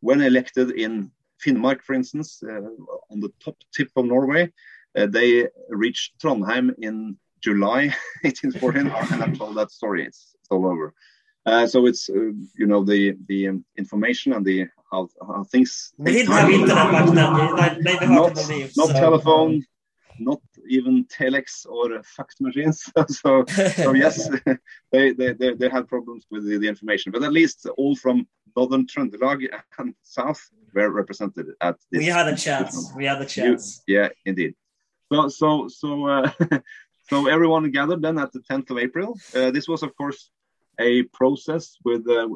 when 0.00 0.20
elected 0.20 0.72
in 0.72 1.10
Finnmark, 1.44 1.82
for 1.82 1.94
instance, 1.94 2.42
uh, 2.42 2.60
on 3.10 3.20
the 3.20 3.32
top 3.44 3.56
tip 3.74 3.90
of 3.96 4.06
Norway, 4.06 4.52
uh, 4.96 5.06
they 5.06 5.48
reached 5.68 6.18
Trondheim 6.20 6.74
in 6.78 7.16
July 7.40 7.94
1814, 8.22 8.86
and 9.12 9.22
I'm 9.22 9.36
told 9.36 9.56
that 9.56 9.70
story. 9.70 10.04
It's, 10.04 10.34
it's 10.40 10.50
all 10.50 10.66
over. 10.66 10.94
Uh, 11.46 11.66
so 11.66 11.86
it's 11.86 12.10
uh, 12.10 12.32
you 12.58 12.66
know 12.66 12.84
the 12.84 13.16
the 13.26 13.48
um, 13.48 13.64
information 13.78 14.34
and 14.34 14.44
the 14.44 14.66
how, 14.90 15.08
how 15.26 15.44
things. 15.44 15.92
We 15.96 16.12
didn't 16.12 16.32
have 16.32 16.50
internet 16.50 17.56
back 17.56 17.78
then. 17.80 18.14
Not, 18.14 18.34
believe, 18.34 18.76
not 18.76 18.88
so. 18.88 18.92
telephone, 18.92 19.64
not 20.18 20.40
even 20.68 21.06
telex 21.06 21.66
or 21.66 22.02
fax 22.02 22.40
machines. 22.40 22.84
so 23.08 23.44
so 23.46 23.94
yes, 23.94 24.28
they, 24.92 25.12
they 25.12 25.32
they 25.32 25.54
they 25.54 25.68
had 25.68 25.88
problems 25.88 26.26
with 26.30 26.46
the, 26.46 26.58
the 26.58 26.68
information, 26.68 27.12
but 27.12 27.22
at 27.22 27.32
least 27.32 27.66
all 27.78 27.96
from 27.96 28.26
northern 28.58 28.84
Trøndelag 28.86 29.40
and 29.78 29.94
south 30.02 30.40
were 30.74 30.90
represented 31.00 31.46
at 31.60 31.76
this. 31.90 32.00
We 32.04 32.06
had 32.18 32.28
a 32.28 32.36
chance. 32.36 32.74
We 32.96 33.04
had 33.10 33.20
a 33.26 33.28
chance. 33.36 33.82
You, 33.86 33.96
yeah, 33.96 34.08
indeed. 34.30 34.54
so 35.12 35.28
so 35.40 35.48
so 35.80 35.88
uh, 36.14 36.30
so 37.10 37.16
everyone 37.34 37.64
gathered 37.78 38.02
then 38.02 38.18
at 38.24 38.30
the 38.32 38.42
10th 38.50 38.68
of 38.72 38.76
April. 38.86 39.08
Uh, 39.34 39.50
this 39.56 39.66
was, 39.72 39.82
of 39.82 39.90
course, 40.00 40.20
a 40.90 40.90
process 41.20 41.64
with 41.88 42.02
uh, 42.08 42.28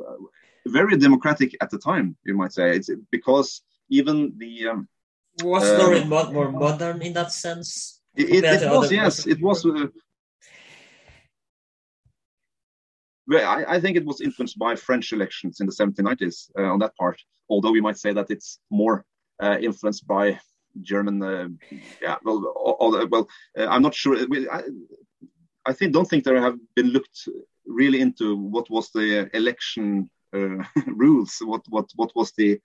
very 0.66 0.96
democratic 0.96 1.50
at 1.64 1.70
the 1.70 1.80
time. 1.90 2.06
You 2.28 2.34
might 2.40 2.52
say 2.58 2.66
it's 2.76 2.90
because 3.16 3.48
even 3.98 4.16
the 4.42 4.54
um, 4.70 4.88
was 5.42 5.64
um, 5.64 6.08
more 6.08 6.50
modern 6.66 7.02
in 7.02 7.12
that 7.18 7.32
sense. 7.32 8.00
It, 8.14 8.26
it, 8.36 8.44
it 8.44 8.70
was 8.70 8.92
yes, 8.92 9.26
it 9.26 9.40
was. 9.40 9.58
Uh, 9.64 9.88
I, 13.40 13.76
I, 13.76 13.80
think 13.80 13.96
it 13.96 14.04
was 14.04 14.20
influenced 14.20 14.58
by 14.58 14.76
French 14.76 15.12
elections 15.12 15.60
in 15.60 15.66
the 15.66 15.72
1790s 15.72 16.50
uh, 16.58 16.72
on 16.72 16.78
that 16.80 16.96
part. 16.96 17.20
Although 17.48 17.72
we 17.72 17.80
might 17.80 17.98
say 17.98 18.12
that 18.12 18.30
it's 18.30 18.58
more 18.70 19.04
uh, 19.42 19.58
influenced 19.60 20.06
by 20.06 20.38
German. 20.80 21.22
Uh, 21.22 21.48
yeah, 22.00 22.16
well, 22.24 22.44
all, 22.56 23.06
well, 23.08 23.28
uh, 23.58 23.66
I'm 23.66 23.82
not 23.82 23.94
sure. 23.94 24.16
I, 24.50 24.62
I 25.66 25.72
think 25.72 25.92
don't 25.92 26.08
think 26.08 26.24
there 26.24 26.40
have 26.40 26.58
been 26.74 26.88
looked 26.88 27.28
really 27.66 28.00
into 28.00 28.36
what 28.36 28.68
was 28.70 28.90
the 28.90 29.30
election 29.36 30.10
uh, 30.34 30.64
rules, 30.86 31.38
what 31.40 31.62
what 31.68 31.90
what 31.96 32.12
was 32.14 32.32
the 32.32 32.60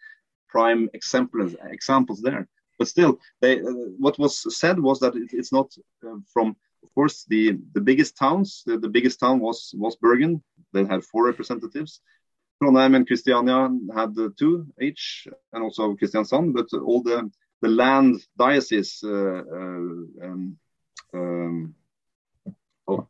prime 0.49 0.89
examples 0.93 1.55
examples 1.69 2.21
there. 2.21 2.47
But 2.79 2.87
still, 2.87 3.19
they, 3.41 3.59
uh, 3.59 3.71
what 3.97 4.19
was 4.19 4.57
said 4.57 4.79
was 4.79 4.99
that 4.99 5.15
it, 5.15 5.29
it's 5.33 5.51
not 5.51 5.71
from, 6.31 6.55
of 6.87 6.95
course, 6.95 7.25
the 7.27 7.59
the 7.73 7.81
biggest 7.81 8.17
towns. 8.17 8.63
The, 8.65 8.77
the, 8.77 8.89
biggest 8.89 9.19
town 9.19 9.39
was 9.39 9.73
was 9.77 9.97
Bergen. 9.97 10.41
They 10.73 10.85
had 10.85 11.03
four 11.03 11.25
representatives. 11.25 12.01
Trondheim 12.59 12.95
and 12.95 13.05
Christiania 13.05 13.69
had 13.93 14.15
two 14.39 14.65
each, 14.81 15.27
and 15.51 15.63
also 15.63 15.95
Kristiansand. 15.95 16.53
But 16.53 16.67
all 16.79 17.03
the 17.03 17.29
the 17.61 17.69
land 17.69 18.15
diocese. 18.37 19.03
Uh, 19.03 19.43
uh 19.57 20.25
um, 20.25 20.57
um, 21.13 21.75
oh, 22.87 23.07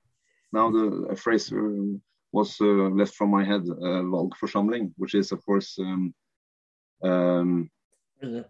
now 0.51 0.71
the 0.71 1.15
phrase 1.15 1.51
uh, 1.53 1.97
was 2.31 2.57
uh, 2.59 2.89
left 2.99 3.13
from 3.15 3.29
my 3.29 3.43
head. 3.43 3.63
Uh, 3.69 4.03
Valgforsamling, 4.13 4.93
which 4.97 5.13
is 5.13 5.31
of 5.31 5.45
course. 5.45 5.77
Um, 5.79 6.13
um, 7.03 7.69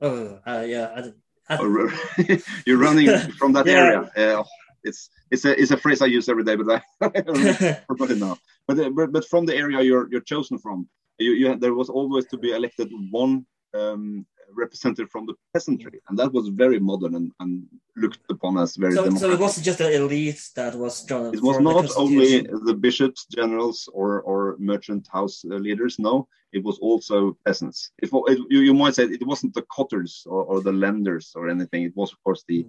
oh, 0.02 0.40
yeah. 0.46 0.88
I, 0.96 1.54
I... 1.54 2.42
you're 2.66 2.78
running 2.78 3.10
from 3.40 3.54
that 3.54 3.66
yeah. 3.68 4.08
area. 4.16 4.44
It's 4.88 5.10
it's 5.32 5.46
a 5.46 5.60
it's 5.62 5.72
a 5.72 5.78
phrase 5.78 6.02
I 6.02 6.08
use 6.08 6.30
every 6.30 6.44
day, 6.44 6.56
but 6.56 6.84
I, 7.02 7.10
forgot 7.88 8.12
it 8.12 8.18
now. 8.18 8.38
But, 8.68 8.96
but 8.96 9.12
but 9.12 9.26
from 9.26 9.46
the 9.46 9.56
area 9.56 9.82
you're 9.82 10.08
you're 10.12 10.22
chosen 10.34 10.58
from, 10.58 10.88
you, 11.20 11.32
you 11.32 11.56
there 11.56 11.74
was 11.74 11.90
always 11.90 12.26
to 12.28 12.38
be 12.38 12.52
elected 12.52 12.90
one 13.12 13.46
um, 13.74 14.26
represented 14.56 15.10
from 15.10 15.26
the 15.26 15.34
peasantry, 15.54 16.00
and 16.08 16.18
that 16.18 16.32
was 16.34 16.48
very 16.50 16.80
modern 16.80 17.16
and, 17.16 17.32
and 17.40 17.64
looked 17.96 18.20
upon 18.30 18.58
as 18.58 18.76
very. 18.76 18.94
So, 18.94 19.10
so, 19.12 19.32
it 19.32 19.40
wasn't 19.40 19.66
just 19.66 19.80
the 19.80 19.94
elite 19.94 20.42
that 20.56 20.76
was 20.76 21.04
drawn. 21.06 21.34
It 21.34 21.42
was 21.42 21.60
not 21.60 21.86
only 21.98 22.42
the 22.42 22.74
bishops, 22.74 23.26
generals, 23.26 23.90
or 23.94 24.22
or 24.22 24.56
merchant 24.60 25.08
house 25.12 25.44
uh, 25.46 25.56
leaders. 25.56 26.00
No, 26.00 26.28
it 26.54 26.64
was 26.64 26.78
also 26.80 27.38
peasants. 27.46 27.92
If 28.00 28.12
you, 28.12 28.60
you 28.68 28.74
might 28.74 28.96
say 28.96 29.04
it 29.04 29.26
wasn't 29.26 29.54
the 29.54 29.66
cotters 29.72 30.24
or, 30.26 30.44
or 30.44 30.62
the 30.62 30.72
lenders 30.72 31.34
or 31.36 31.50
anything. 31.50 31.84
It 31.84 31.96
was 31.96 32.12
of 32.12 32.24
course 32.24 32.44
the 32.48 32.66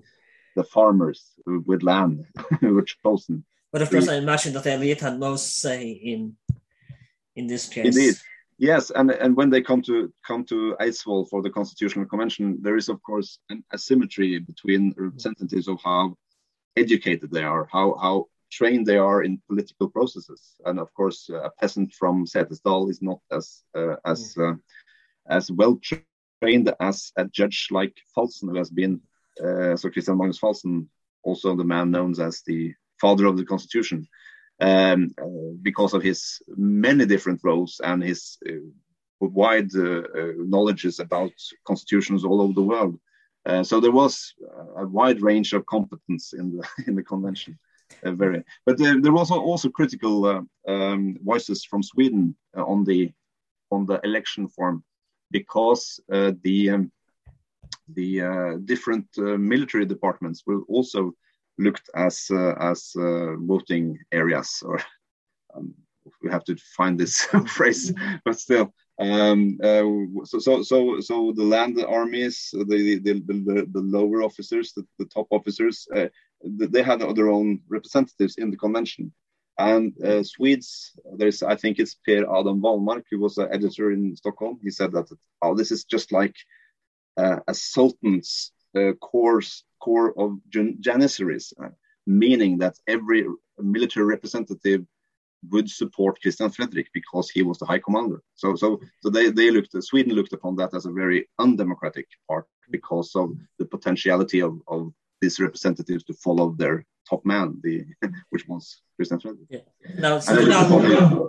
the 0.57 0.65
farmers 0.65 1.33
with 1.47 1.83
land 1.83 2.27
who 2.61 2.75
were 2.75 2.87
chosen. 3.05 3.45
But 3.73 3.83
of 3.83 3.91
course, 3.91 4.09
I 4.09 4.17
imagine 4.17 4.55
that 4.55 4.67
elite 4.67 5.01
had 5.01 5.19
most 5.19 5.61
say 5.61 5.91
in 5.91 6.37
in 7.37 7.47
this 7.47 7.69
case. 7.69 7.97
Indeed, 7.97 8.17
Yes, 8.59 8.91
and 8.91 9.13
and 9.13 9.37
when 9.37 9.51
they 9.51 9.63
come 9.63 9.83
to 9.83 10.13
come 10.27 10.45
to 10.47 10.77
Eidsvoll 10.81 11.29
for 11.29 11.43
the 11.43 11.51
Constitutional 11.51 12.07
Convention, 12.07 12.59
there 12.61 12.77
is 12.77 12.89
of 12.89 13.01
course 13.05 13.39
an 13.51 13.63
asymmetry 13.73 14.41
between 14.41 14.95
representatives 14.97 15.69
of 15.69 15.81
how 15.85 16.17
educated 16.77 17.31
they 17.31 17.45
are, 17.45 17.69
how 17.71 17.95
how 18.03 18.27
trained 18.51 18.85
they 18.85 18.99
are 18.99 19.23
in 19.23 19.41
political 19.47 19.89
processes, 19.89 20.57
and 20.67 20.81
of 20.81 20.93
course 20.95 21.29
a 21.29 21.53
peasant 21.61 21.95
from 21.95 22.27
Setesdal 22.27 22.91
is 22.91 23.01
not 23.01 23.21
as 23.31 23.63
uh, 23.77 23.95
as 24.05 24.37
uh, 24.37 24.55
as 25.29 25.53
well 25.53 25.79
trained 26.43 26.75
as 26.81 27.13
a 27.17 27.27
judge 27.27 27.69
like 27.71 27.95
Falsen, 28.17 28.51
who 28.51 28.57
has 28.57 28.71
been 28.71 29.01
so 29.39 29.91
Christian 29.91 30.19
Magnus 30.19 30.39
Falsen, 30.39 30.87
also 31.23 31.57
the 31.57 31.65
man 31.65 31.91
known 31.91 32.15
as 32.21 32.43
the 32.47 32.75
father 33.01 33.27
of 33.27 33.37
the 33.37 33.45
Constitution 33.45 34.09
um, 34.61 35.11
uh, 35.21 35.55
because 35.63 35.95
of 35.95 36.03
his 36.03 36.41
many 36.57 37.07
different 37.07 37.41
roles 37.45 37.81
and 37.83 38.03
his 38.03 38.39
uh, 38.49 38.53
wide 39.21 39.75
uh, 39.75 40.03
knowledges 40.37 40.99
about 40.99 41.33
constitutions 41.67 42.25
all 42.25 42.41
over 42.41 42.53
the 42.53 42.63
world. 42.63 42.99
so 43.63 43.81
there 43.81 43.93
was 43.93 44.35
a 44.77 44.87
wide 44.87 45.23
range 45.23 45.53
of 45.55 45.67
competence 45.67 46.33
in 46.33 46.57
the 46.57 46.63
in 46.87 46.95
the 46.95 47.03
convention. 47.03 47.59
Uh, 48.05 48.13
very. 48.13 48.45
But 48.67 48.81
uh, 48.81 48.97
there 49.01 49.13
was 49.13 49.31
also 49.31 49.71
critical 49.71 50.25
uh, 50.27 50.43
um, 50.71 51.17
voices 51.23 51.65
from 51.65 51.83
Sweden 51.83 52.37
on 52.55 52.85
the 52.85 53.13
on 53.71 53.87
the 53.87 54.01
election 54.05 54.49
form 54.49 54.85
because 55.31 56.01
the 56.09 56.71
um, 56.71 56.93
the 57.95 58.61
different 58.65 59.07
military 59.17 59.87
departments 59.87 60.43
were 60.47 60.63
also 60.69 61.15
looked 61.59 61.91
as 61.95 62.27
uh, 62.31 62.55
as 62.61 62.93
uh, 62.97 63.37
voting 63.37 63.99
areas, 64.13 64.63
or 64.65 64.81
um, 65.55 65.75
we 66.23 66.31
have 66.31 66.45
to 66.45 66.57
find 66.77 66.99
this 66.99 67.21
phrase, 67.47 67.93
but 68.25 68.39
still. 68.39 68.73
Um, 69.01 69.59
uh, 69.63 69.85
so, 70.25 70.41
so, 70.41 70.63
so, 70.63 70.99
so 71.01 71.33
the 71.37 71.45
land 71.45 71.79
armies, 71.85 72.49
the 72.53 72.99
the, 72.99 73.13
the, 73.13 73.69
the 73.73 73.81
lower 73.81 74.23
officers, 74.25 74.73
the, 74.73 74.85
the 74.99 75.05
top 75.05 75.29
officers, 75.31 75.87
uh, 75.95 76.09
they 76.43 76.83
had 76.83 77.01
their 77.01 77.29
own 77.29 77.61
representatives 77.69 78.37
in 78.39 78.51
the 78.51 78.57
convention. 78.57 79.13
And 79.61 79.93
uh, 80.05 80.23
Swedes, 80.23 80.93
there's, 81.17 81.43
I 81.43 81.57
think 81.57 81.79
it's 81.79 81.97
Per 82.07 82.23
Adam 82.23 82.61
Wallmark, 82.61 83.05
who 83.11 83.19
was 83.19 83.39
an 83.39 83.49
editor 83.53 83.93
in 83.93 84.17
Stockholm. 84.17 84.59
He 84.63 84.71
said 84.71 84.93
that, 84.93 85.09
oh, 85.43 85.55
this 85.55 85.73
is 85.73 85.85
just 85.85 86.13
like 86.13 86.35
uh, 86.35 86.35
a 87.19 87.55
sultan's 87.55 88.53
uh, 88.77 88.93
course 88.95 89.65
core 89.81 90.13
of 90.19 90.39
janissaries, 90.81 91.53
uh, 91.63 91.69
meaning 92.07 92.59
that 92.59 92.77
every 92.87 93.27
military 93.59 94.07
representative 94.07 94.85
would 95.51 95.71
support 95.71 96.21
Christian 96.21 96.51
Frederick 96.51 96.89
because 96.93 97.31
he 97.31 97.43
was 97.43 97.59
the 97.59 97.67
high 97.67 97.79
commander. 97.79 98.23
So, 98.35 98.57
so, 98.57 98.81
so 99.03 99.11
they, 99.11 99.31
they 99.31 99.51
looked, 99.51 99.71
Sweden 99.83 100.15
looked 100.15 100.33
upon 100.33 100.57
that 100.57 100.75
as 100.75 100.87
a 100.87 100.91
very 100.91 101.29
undemocratic 101.39 102.07
part 102.29 102.47
because 102.71 103.15
of 103.15 103.31
the 103.59 103.65
potentiality 103.65 104.43
of, 104.43 104.61
of 104.67 104.93
these 105.21 105.39
representatives 105.39 106.05
to 106.05 106.15
follow 106.15 106.55
their 106.59 106.85
top 107.09 107.25
man, 107.25 107.59
the 107.63 107.85
which 108.31 108.47
was 108.49 108.83
Christian 108.97 109.21
Frederick. 109.21 109.47
Yeah. 109.49 109.61
Now, 109.99 110.21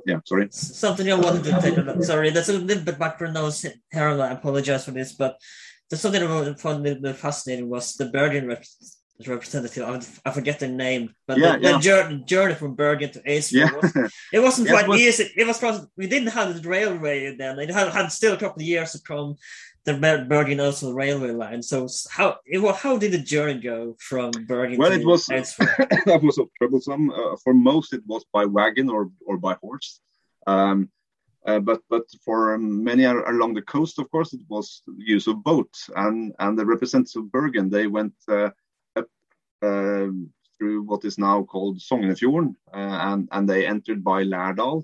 yeah, 0.05 0.19
sorry. 0.25 0.47
Something 0.51 1.11
I 1.11 1.15
wanted 1.15 1.43
to 1.45 1.61
take. 1.61 1.77
a 1.77 1.81
look. 1.81 2.03
Sorry, 2.03 2.31
that's 2.31 2.49
a 2.49 2.53
little 2.53 2.83
bit 2.83 2.99
background 2.99 3.35
noise 3.35 3.61
here. 3.61 3.73
I 3.93 4.31
apologize 4.31 4.85
for 4.85 4.91
this, 4.91 5.13
but 5.13 5.39
there's 5.89 6.01
something 6.01 6.23
I 6.23 6.53
found 6.53 6.85
a 6.87 7.13
fascinating 7.13 7.69
was 7.69 7.95
the 7.95 8.05
Bergen 8.05 8.47
rep- 8.47 8.63
representative. 9.25 10.11
I, 10.25 10.31
forget 10.31 10.59
the 10.59 10.67
name, 10.67 11.13
but 11.27 11.37
yeah, 11.37 11.57
the, 11.57 11.61
yeah. 11.61 11.71
the 11.73 11.79
journey, 11.79 12.23
journey, 12.25 12.55
from 12.55 12.75
Bergen 12.75 13.11
to 13.11 13.21
Eidsvoll. 13.21 13.51
Yeah. 13.51 13.71
Was, 13.75 14.13
it 14.33 14.39
wasn't 14.39 14.69
quite 14.69 14.89
easy. 14.99 15.31
It 15.35 15.47
was 15.47 15.87
we 15.97 16.07
didn't 16.07 16.29
have 16.29 16.61
the 16.61 16.67
railway 16.67 17.35
then. 17.35 17.59
It 17.59 17.71
had, 17.71 17.89
had 17.89 18.07
still 18.11 18.33
a 18.33 18.37
couple 18.37 18.61
of 18.61 18.67
years 18.67 18.91
to 18.93 19.01
come 19.01 19.35
the 19.85 20.25
Bergen 20.27 20.59
also 20.59 20.91
railway 20.91 21.31
line. 21.31 21.63
So 21.63 21.87
how 22.09 22.37
it, 22.45 22.75
how 22.75 22.97
did 22.97 23.11
the 23.11 23.17
journey 23.17 23.59
go 23.59 23.95
from 23.99 24.31
Bergen? 24.47 24.77
Well, 24.77 24.91
it 24.91 25.05
was 25.05 25.25
that 25.27 26.19
was 26.23 26.35
so 26.35 26.49
troublesome. 26.57 27.09
Uh, 27.11 27.35
for 27.43 27.53
most, 27.53 27.93
it 27.93 28.03
was 28.05 28.25
by 28.31 28.45
wagon 28.45 28.89
or 28.89 29.09
or 29.25 29.37
by 29.37 29.55
horse. 29.61 29.99
Um, 30.47 30.89
uh, 31.49 31.59
but 31.59 31.81
but 31.89 32.05
for 32.25 32.57
many 32.57 33.05
along 33.05 33.53
the 33.53 33.61
coast, 33.73 33.99
of 33.99 34.09
course, 34.11 34.33
it 34.33 34.41
was 34.49 34.83
use 34.97 35.27
of 35.27 35.43
boat, 35.43 35.73
and 35.95 36.33
and 36.39 36.57
the 36.57 36.65
representatives 36.65 37.15
of 37.15 37.31
Bergen 37.31 37.69
they 37.69 37.87
went 37.87 38.13
uh, 38.27 38.49
up 38.95 39.07
uh, 39.61 40.07
through 40.57 40.83
what 40.83 41.05
is 41.05 41.17
now 41.17 41.43
called 41.43 41.79
Sognefjorden, 41.79 42.55
uh, 42.73 42.97
and 43.09 43.27
and 43.31 43.49
they 43.49 43.65
entered 43.65 44.03
by 44.03 44.23
Lærdal, 44.23 44.83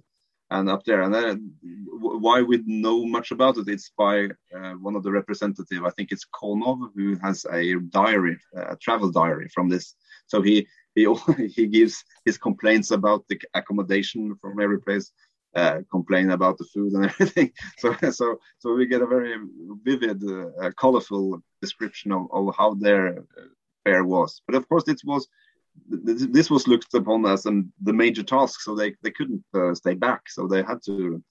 and 0.50 0.70
up 0.70 0.84
there. 0.86 1.02
And 1.04 1.52
why 2.26 2.42
we 2.42 2.64
know 2.66 3.06
much 3.06 3.32
about 3.32 3.58
it, 3.58 3.68
it's 3.68 3.92
by 3.98 4.30
uh, 4.56 4.74
one 4.88 4.96
of 4.96 5.04
the 5.04 5.12
representative. 5.12 5.86
I 5.86 5.92
think 5.92 6.12
it's 6.12 6.28
Konow 6.34 6.90
who 6.96 7.16
has 7.22 7.46
a 7.52 7.76
diary, 7.90 8.38
a 8.56 8.76
travel 8.78 9.12
diary 9.12 9.50
from 9.54 9.70
this. 9.70 9.96
So 10.28 10.42
he 10.42 10.68
he 10.96 11.04
he 11.56 11.68
gives 11.68 12.04
his 12.26 12.38
complaints 12.38 12.90
about 12.92 13.26
the 13.30 13.40
accommodation 13.54 14.36
from 14.42 14.60
every 14.60 14.82
place 14.82 15.12
uh, 15.56 15.80
complain 15.90 16.32
about 16.32 16.58
the 16.58 16.66
food 16.66 16.94
and 16.94 17.06
everything. 17.10 17.52
So, 17.78 17.96
so, 18.12 18.40
so 18.60 18.74
we 18.74 18.86
get 18.86 19.02
a 19.02 19.08
very 19.08 19.36
vivid, 19.84 20.24
uh, 20.30 20.72
colorful 20.78 21.42
description 21.62 22.12
of, 22.12 22.28
of 22.32 22.56
how 22.58 22.74
their 22.76 23.20
uh, 23.20 23.22
fare 23.84 24.04
was. 24.04 24.42
But 24.46 24.56
of 24.56 24.68
course, 24.68 24.88
it 24.88 25.02
was 25.06 25.28
this 25.88 26.50
was 26.50 26.70
looked 26.70 26.94
upon 26.94 27.26
as 27.26 27.46
um, 27.46 27.72
the 27.84 27.92
major 27.92 28.24
task, 28.24 28.62
so 28.62 28.76
they, 28.76 28.96
they 29.04 29.12
couldn't 29.12 29.44
uh, 29.54 29.74
stay 29.76 29.94
back. 29.94 30.22
So 30.30 30.48
they 30.48 30.64
had 30.64 30.80
to 30.86 31.22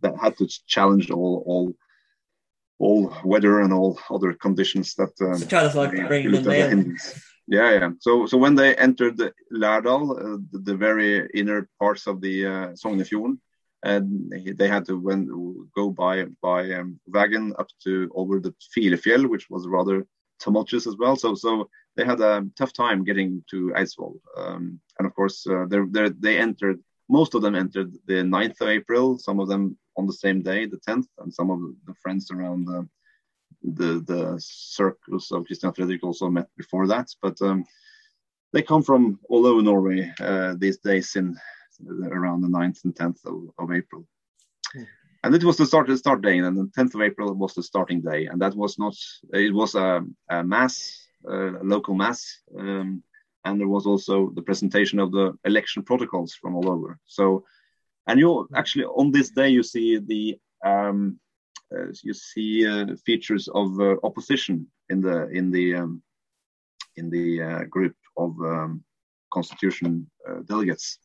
that 0.00 0.18
had 0.20 0.36
to 0.38 0.48
challenge 0.66 1.10
all 1.10 1.44
all 1.46 1.72
all 2.80 3.16
weather 3.24 3.60
and 3.60 3.72
all 3.72 3.98
other 4.10 4.32
conditions 4.32 4.94
that. 4.96 5.12
Um, 5.20 5.38
so 5.38 5.46
kind 5.46 5.66
of 5.66 5.74
like 5.76 5.92
bringing 6.08 6.32
the 6.32 6.42
mail. 6.42 6.96
Yeah, 7.48 7.70
yeah. 7.72 7.90
So, 8.00 8.26
so 8.26 8.38
when 8.38 8.54
they 8.54 8.74
entered 8.76 9.18
Lærdal, 9.52 10.10
uh, 10.10 10.38
the, 10.52 10.58
the, 10.58 10.76
very 10.76 11.28
inner 11.34 11.68
parts 11.78 12.06
of 12.06 12.20
the 12.20 12.46
uh, 12.46 12.68
Sognefjorden, 12.68 13.38
and 13.82 14.32
they 14.56 14.68
had 14.68 14.86
to 14.86 15.68
go 15.74 15.90
by 15.90 16.24
by 16.40 16.70
um, 16.72 17.00
wagon 17.06 17.54
up 17.58 17.68
to 17.84 18.10
over 18.14 18.38
the 18.38 18.54
Filefjell, 18.76 19.28
which 19.28 19.50
was 19.50 19.66
rather 19.66 20.06
tumultuous 20.38 20.86
as 20.86 20.96
well. 20.96 21.16
So, 21.16 21.34
so 21.34 21.68
they 21.96 22.04
had 22.04 22.20
a 22.20 22.44
tough 22.56 22.72
time 22.72 23.04
getting 23.04 23.44
to 23.50 23.72
Eidsvoll. 23.76 24.18
Um, 24.36 24.80
and 24.98 25.06
of 25.06 25.14
course, 25.14 25.46
uh, 25.46 25.66
they're, 25.68 25.86
they're, 25.90 26.10
they 26.10 26.38
entered. 26.38 26.80
Most 27.08 27.34
of 27.34 27.42
them 27.42 27.54
entered 27.54 27.92
the 28.06 28.22
9th 28.22 28.60
of 28.60 28.68
April. 28.68 29.18
Some 29.18 29.40
of 29.40 29.48
them 29.48 29.76
on 29.96 30.06
the 30.06 30.12
same 30.12 30.42
day, 30.42 30.66
the 30.66 30.80
10th, 30.88 31.06
and 31.18 31.32
some 31.32 31.50
of 31.50 31.60
the 31.86 31.94
friends 32.02 32.30
around 32.30 32.66
the 32.66 32.88
the, 33.64 34.02
the 34.06 34.36
circles 34.40 35.30
of 35.30 35.46
Christian 35.46 35.72
Frederick 35.72 36.02
also 36.02 36.28
met 36.28 36.48
before 36.56 36.88
that. 36.88 37.08
But 37.22 37.40
um, 37.42 37.64
they 38.52 38.62
come 38.62 38.82
from 38.82 39.20
all 39.28 39.46
over 39.46 39.62
Norway 39.62 40.12
uh, 40.20 40.54
these 40.58 40.78
days 40.78 41.14
in 41.16 41.36
around 41.88 42.42
the 42.42 42.48
9th 42.48 42.84
and 42.84 42.94
10th 42.94 43.24
of, 43.26 43.50
of 43.58 43.74
April. 43.74 44.06
Mm. 44.76 44.86
And 45.24 45.34
it 45.34 45.44
was 45.44 45.56
the 45.56 45.66
start, 45.66 45.86
the 45.86 45.96
start 45.96 46.20
day, 46.20 46.38
and 46.38 46.56
the 46.56 46.70
10th 46.76 46.94
of 46.94 47.02
April 47.02 47.32
was 47.34 47.54
the 47.54 47.62
starting 47.62 48.00
day. 48.00 48.26
And 48.26 48.42
that 48.42 48.54
was 48.56 48.78
not, 48.78 48.96
it 49.32 49.54
was 49.54 49.76
a, 49.76 50.02
a 50.28 50.42
mass, 50.42 51.06
a 51.26 51.34
local 51.62 51.94
mass. 51.94 52.40
Um, 52.58 53.04
and 53.44 53.60
there 53.60 53.68
was 53.68 53.86
also 53.86 54.30
the 54.34 54.42
presentation 54.42 54.98
of 54.98 55.12
the 55.12 55.32
election 55.44 55.82
protocols 55.82 56.34
from 56.34 56.54
all 56.54 56.70
over. 56.70 56.98
So, 57.06 57.44
and 58.06 58.18
you 58.18 58.48
actually 58.54 58.84
on 58.84 59.12
this 59.12 59.30
day 59.30 59.48
you 59.48 59.62
see 59.62 59.98
the 59.98 60.38
um, 60.64 61.18
uh, 61.72 61.86
you 62.02 62.14
see 62.14 62.66
uh, 62.66 62.94
features 63.06 63.48
of 63.48 63.80
uh, 63.80 63.96
opposition 64.02 64.66
in 64.90 65.00
the 65.00 65.28
in 65.28 65.50
the 65.50 65.74
um, 65.76 66.02
in 66.96 67.10
the 67.10 67.66
group 67.70 67.96
of 68.16 68.30
um, 68.40 68.84
constitution 69.32 70.10
delegates. 70.44 70.98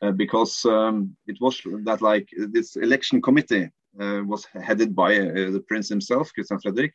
Uh, 0.00 0.12
because 0.12 0.64
um, 0.64 1.16
it 1.26 1.36
was 1.40 1.60
that 1.82 2.00
like 2.00 2.28
this 2.52 2.76
election 2.76 3.20
committee 3.20 3.68
uh, 4.00 4.22
was 4.24 4.44
headed 4.44 4.94
by 4.94 5.16
uh, 5.16 5.50
the 5.50 5.64
prince 5.66 5.88
himself, 5.88 6.32
Christian 6.32 6.60
Frederick, 6.60 6.94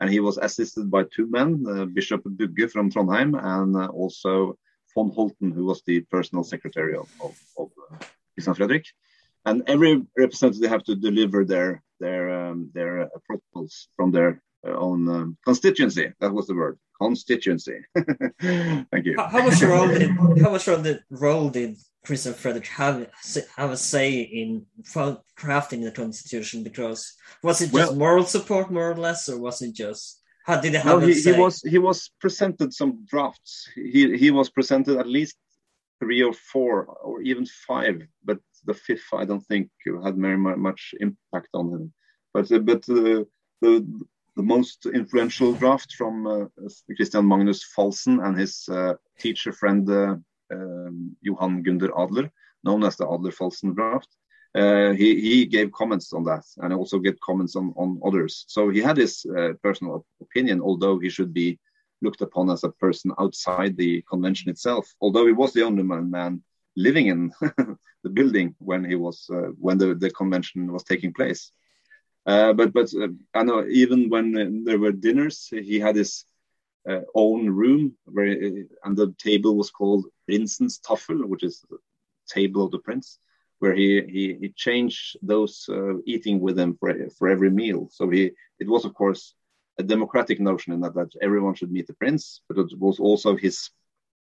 and 0.00 0.10
he 0.10 0.20
was 0.20 0.36
assisted 0.36 0.90
by 0.90 1.04
two 1.04 1.30
men, 1.30 1.64
Bishop 1.94 2.22
Bugge 2.24 2.70
from 2.70 2.90
Trondheim 2.90 3.38
and 3.42 3.74
also 3.90 4.58
von 4.94 5.10
Holten, 5.10 5.54
who 5.54 5.64
was 5.64 5.82
the 5.86 6.00
personal 6.10 6.44
secretary 6.44 6.94
of, 6.94 7.08
of, 7.22 7.38
of 7.56 7.70
Christian 8.34 8.54
Frederick. 8.54 8.84
And 9.46 9.62
every 9.66 10.02
representative 10.18 10.70
have 10.70 10.84
to 10.84 10.94
deliver 10.94 11.44
their 11.44 11.82
their 12.00 12.22
um, 12.30 12.70
their 12.74 13.08
protocols 13.26 13.88
from 13.96 14.10
their 14.10 14.42
own 14.64 15.08
um, 15.08 15.36
constituency. 15.44 16.12
That 16.20 16.32
was 16.32 16.46
the 16.46 16.54
word 16.54 16.78
constituency. 17.00 17.78
Thank 18.40 19.06
you. 19.06 19.16
How, 19.16 19.28
how 19.28 19.42
much 19.44 19.62
role 19.62 19.88
did 19.88 20.10
how 20.42 20.50
much 20.50 20.66
role 20.68 21.48
did, 21.50 21.76
did 22.02 22.06
Christian 22.06 22.34
Frederick 22.34 22.66
have 22.66 23.06
have 23.56 23.70
a 23.70 23.76
say 23.76 24.20
in 24.20 24.66
crafting 25.36 25.84
the 25.84 25.92
constitution? 25.92 26.62
Because 26.62 27.14
was 27.42 27.60
it 27.60 27.70
just 27.70 27.74
well, 27.74 27.94
moral 27.94 28.24
support, 28.24 28.70
more 28.70 28.90
or 28.90 28.96
less, 28.96 29.28
or 29.28 29.38
was 29.38 29.62
it 29.62 29.74
just 29.74 30.20
how 30.44 30.60
did 30.60 30.74
it 30.74 30.82
have? 30.82 31.00
No, 31.00 31.06
he, 31.06 31.14
he 31.14 31.32
was 31.32 31.62
he 31.62 31.78
was 31.78 32.10
presented 32.20 32.72
some 32.72 33.04
drafts. 33.08 33.68
He 33.74 34.16
he 34.16 34.30
was 34.30 34.50
presented 34.50 34.98
at 34.98 35.06
least 35.06 35.36
three 36.00 36.22
or 36.22 36.32
four 36.32 36.84
or 36.86 37.22
even 37.22 37.46
five, 37.46 38.02
but 38.24 38.38
the 38.64 38.74
fifth 38.74 39.08
I 39.12 39.24
don't 39.24 39.46
think 39.46 39.70
had 40.04 40.16
very 40.16 40.38
much 40.38 40.94
impact 41.00 41.48
on 41.54 41.68
him. 41.70 41.92
But 42.34 42.50
uh, 42.50 42.58
but 42.58 42.88
uh, 42.88 43.24
the 43.60 44.06
the 44.34 44.42
most 44.42 44.86
influential 44.86 45.52
draft 45.52 45.92
from 45.92 46.26
uh, 46.26 46.46
Christian 46.96 47.28
Magnus 47.28 47.64
Falsen 47.76 48.24
and 48.24 48.38
his 48.38 48.68
uh, 48.68 48.94
teacher 49.18 49.52
friend 49.52 49.88
uh, 49.90 50.16
Johan 51.20 51.62
Gunder 51.62 51.90
Adler, 51.98 52.30
known 52.64 52.84
as 52.84 52.96
the 52.96 53.04
Adler-Falsen 53.04 53.74
draft. 53.74 54.08
Uh, 54.54 54.92
he, 54.92 55.18
he 55.20 55.46
gave 55.46 55.72
comments 55.72 56.12
on 56.12 56.24
that 56.24 56.44
and 56.58 56.74
also 56.74 56.98
get 56.98 57.18
comments 57.20 57.56
on, 57.56 57.72
on 57.76 58.00
others. 58.04 58.44
So 58.48 58.68
he 58.68 58.80
had 58.80 58.98
his 58.98 59.24
uh, 59.24 59.54
personal 59.62 60.04
opinion, 60.20 60.60
although 60.60 60.98
he 60.98 61.08
should 61.08 61.32
be 61.32 61.58
looked 62.02 62.20
upon 62.20 62.50
as 62.50 62.64
a 62.64 62.70
person 62.70 63.12
outside 63.18 63.76
the 63.76 64.02
convention 64.02 64.50
itself. 64.50 64.92
Although 65.00 65.26
he 65.26 65.32
was 65.32 65.52
the 65.52 65.62
only 65.62 65.82
man, 65.82 66.10
man 66.10 66.42
living 66.76 67.06
in 67.06 67.32
the 68.02 68.10
building 68.10 68.54
when 68.58 68.84
he 68.84 68.94
was 68.94 69.28
uh, 69.32 69.52
when 69.58 69.78
the, 69.78 69.94
the 69.94 70.10
convention 70.10 70.72
was 70.72 70.84
taking 70.84 71.12
place. 71.12 71.52
Uh, 72.26 72.52
but 72.52 72.72
but 72.72 72.92
uh, 72.94 73.08
I 73.34 73.42
know 73.42 73.66
even 73.68 74.08
when 74.08 74.64
there 74.64 74.78
were 74.78 74.92
dinners, 74.92 75.48
he 75.50 75.80
had 75.80 75.96
his 75.96 76.24
uh, 76.88 77.00
own 77.14 77.48
room 77.48 77.94
where 78.04 78.26
and 78.84 78.96
the 78.96 79.14
table 79.18 79.56
was 79.56 79.70
called 79.70 80.06
Prinsens 80.28 80.80
Tafel, 80.80 81.24
which 81.24 81.42
is 81.42 81.64
the 81.70 81.78
table 82.28 82.64
of 82.64 82.70
the 82.70 82.78
prince, 82.78 83.18
where 83.58 83.74
he 83.74 84.02
he, 84.02 84.36
he 84.40 84.48
changed 84.50 85.16
those 85.22 85.66
uh, 85.68 85.98
eating 86.06 86.40
with 86.40 86.58
him 86.58 86.76
for 86.78 86.94
for 87.16 87.28
every 87.28 87.50
meal. 87.50 87.88
So 87.92 88.10
he 88.10 88.32
it 88.58 88.68
was 88.68 88.84
of 88.84 88.94
course 88.94 89.34
a 89.78 89.82
democratic 89.82 90.40
notion 90.40 90.72
in 90.72 90.80
that 90.80 90.94
that 90.94 91.12
everyone 91.20 91.54
should 91.54 91.72
meet 91.72 91.86
the 91.86 91.94
prince, 91.94 92.40
but 92.48 92.58
it 92.58 92.78
was 92.78 92.98
also 92.98 93.36
his 93.36 93.70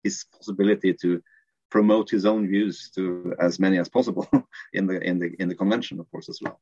his 0.03 0.25
possibility 0.37 0.93
to 0.93 1.21
promote 1.69 2.09
his 2.09 2.25
own 2.25 2.47
views 2.47 2.91
to 2.95 3.33
as 3.39 3.59
many 3.59 3.79
as 3.79 3.89
possible 3.89 4.27
in 4.73 4.85
the 4.85 5.01
in 5.01 5.19
the 5.19 5.29
in 5.39 5.49
the 5.49 5.55
convention, 5.55 5.99
of 5.99 6.09
course, 6.11 6.29
as 6.29 6.39
well. 6.41 6.59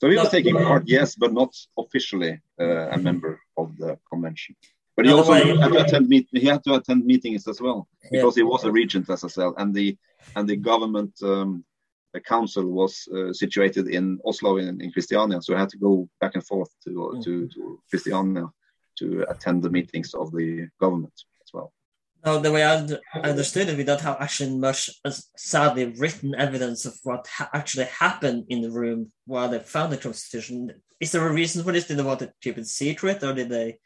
So 0.00 0.10
he 0.10 0.16
was 0.16 0.30
taking 0.30 0.56
part, 0.56 0.84
yes, 0.86 1.14
but 1.16 1.32
not 1.32 1.52
officially 1.78 2.40
uh, 2.60 2.88
a 2.90 2.98
member 2.98 3.40
of 3.56 3.76
the 3.76 3.98
convention. 4.10 4.54
But 4.96 5.06
he 5.06 5.12
also 5.12 5.32
had 5.32 5.72
to 5.72 5.84
attend 5.84 6.08
meet, 6.08 6.28
he 6.30 6.46
had 6.46 6.62
to 6.64 6.74
attend 6.74 7.04
meetings 7.04 7.48
as 7.48 7.60
well 7.60 7.88
because 8.10 8.36
yeah. 8.36 8.42
he 8.42 8.44
was 8.44 8.64
a 8.64 8.70
regent, 8.70 9.10
as 9.10 9.24
I 9.24 9.28
said, 9.28 9.52
and 9.58 9.74
the 9.74 9.96
and 10.36 10.48
the 10.48 10.56
government 10.56 11.12
um, 11.22 11.64
the 12.12 12.20
council 12.20 12.64
was 12.64 13.08
uh, 13.12 13.32
situated 13.32 13.88
in 13.88 14.20
Oslo 14.24 14.58
in, 14.58 14.80
in 14.80 14.92
Christiania, 14.92 15.42
so 15.42 15.52
he 15.52 15.58
had 15.58 15.68
to 15.70 15.78
go 15.78 16.08
back 16.20 16.34
and 16.34 16.46
forth 16.46 16.70
to 16.84 16.90
mm. 16.90 17.24
to, 17.24 17.48
to 17.48 17.80
Christiania 17.90 18.46
to 18.98 19.26
attend 19.28 19.62
the 19.62 19.70
meetings 19.70 20.14
of 20.14 20.30
the 20.32 20.68
government 20.80 21.12
as 21.44 21.52
well. 21.52 21.72
Now, 22.24 22.38
the 22.38 22.52
way 22.52 22.64
I 22.64 22.76
understood 23.22 23.68
it, 23.68 23.76
we 23.76 23.84
don't 23.84 24.00
have 24.00 24.16
actually 24.18 24.56
much, 24.56 24.88
uh, 25.04 25.12
sadly, 25.36 25.92
written 25.98 26.34
evidence 26.34 26.86
of 26.86 26.94
what 27.02 27.26
ha- 27.26 27.50
actually 27.52 27.84
happened 27.84 28.46
in 28.48 28.62
the 28.62 28.70
room 28.70 29.12
while 29.26 29.48
they 29.50 29.58
found 29.58 29.92
the 29.92 29.98
constitution. 29.98 30.70
Is 31.00 31.12
there 31.12 31.26
a 31.26 31.32
reason 31.32 31.62
for 31.62 31.72
this? 31.72 31.86
Did 31.86 31.98
they 31.98 32.02
want 32.02 32.20
to 32.20 32.32
keep 32.40 32.56
it 32.56 32.66
secret, 32.66 33.22
or 33.22 33.34
did 33.34 33.50
they? 33.50 33.78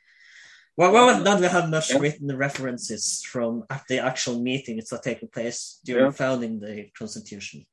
Well, 0.78 0.92
well, 0.92 1.20
not 1.24 1.40
we 1.40 1.48
have 1.48 1.70
much 1.70 1.90
yeah. 1.90 1.98
written 1.98 2.36
references 2.36 3.20
from 3.24 3.64
at 3.68 3.82
the 3.88 3.98
actual 3.98 4.38
meeting 4.38 4.76
that 4.76 5.02
taking 5.02 5.28
place 5.28 5.80
during 5.84 6.04
yeah. 6.04 6.10
founding 6.12 6.60
the 6.60 6.88
constitution. 6.96 7.66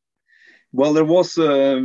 Well, 0.73 0.91
there 0.91 1.05
was 1.05 1.37
uh, 1.37 1.81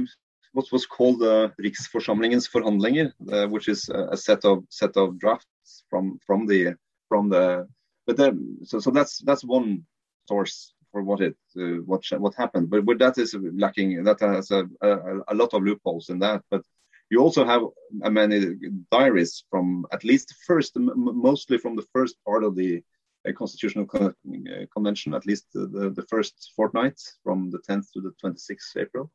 what 0.55 0.73
was 0.73 0.87
called 0.87 1.18
the 1.21 1.35
uh, 1.45 1.49
Riksforsamlingens 1.62 2.49
forhandlinger, 2.49 3.12
uh, 3.31 3.49
which 3.49 3.68
is 3.68 3.87
a 3.91 4.16
set 4.16 4.47
of 4.47 4.64
set 4.71 4.97
of 4.97 5.18
drafts 5.18 5.85
from 5.91 6.18
from 6.27 6.47
the 6.47 6.77
from 7.11 7.29
the. 7.29 7.68
But 8.07 8.16
then, 8.16 8.57
so 8.64 8.81
so 8.81 8.91
that's 8.91 9.18
that's 9.18 9.45
one 9.45 9.85
source 10.27 10.73
for 10.91 11.03
what 11.03 11.21
it 11.21 11.37
uh, 11.55 11.83
what 11.85 12.03
what 12.18 12.35
happened. 12.35 12.71
But, 12.71 12.87
but 12.87 12.99
that 12.99 13.18
is 13.18 13.37
lacking. 13.39 14.05
That 14.05 14.21
has 14.21 14.51
a, 14.53 14.64
a, 14.81 15.18
a 15.29 15.35
lot 15.35 15.53
of 15.53 15.64
loopholes 15.64 16.09
in 16.09 16.18
that. 16.21 16.43
But 16.51 16.62
you 17.11 17.21
also 17.21 17.45
have 17.45 17.63
many 17.91 18.55
diaries 18.91 19.45
from 19.51 19.85
at 19.93 20.05
least 20.05 20.35
first, 20.47 20.77
mostly 20.77 21.59
from 21.59 21.77
the 21.77 21.87
first 21.93 22.17
part 22.25 22.45
of 22.45 22.55
the 22.55 22.83
uh, 23.29 23.33
constitutional 23.33 23.85
con 23.85 24.15
uh, 24.29 24.65
convention, 24.73 25.15
at 25.15 25.27
least 25.27 25.47
the, 25.53 25.93
the 25.95 26.07
first 26.09 26.53
fortnight 26.57 26.99
from 27.25 27.51
the 27.51 27.59
10th 27.69 27.91
to 27.93 28.01
the 28.01 28.13
26th 28.23 28.77
April. 28.77 29.11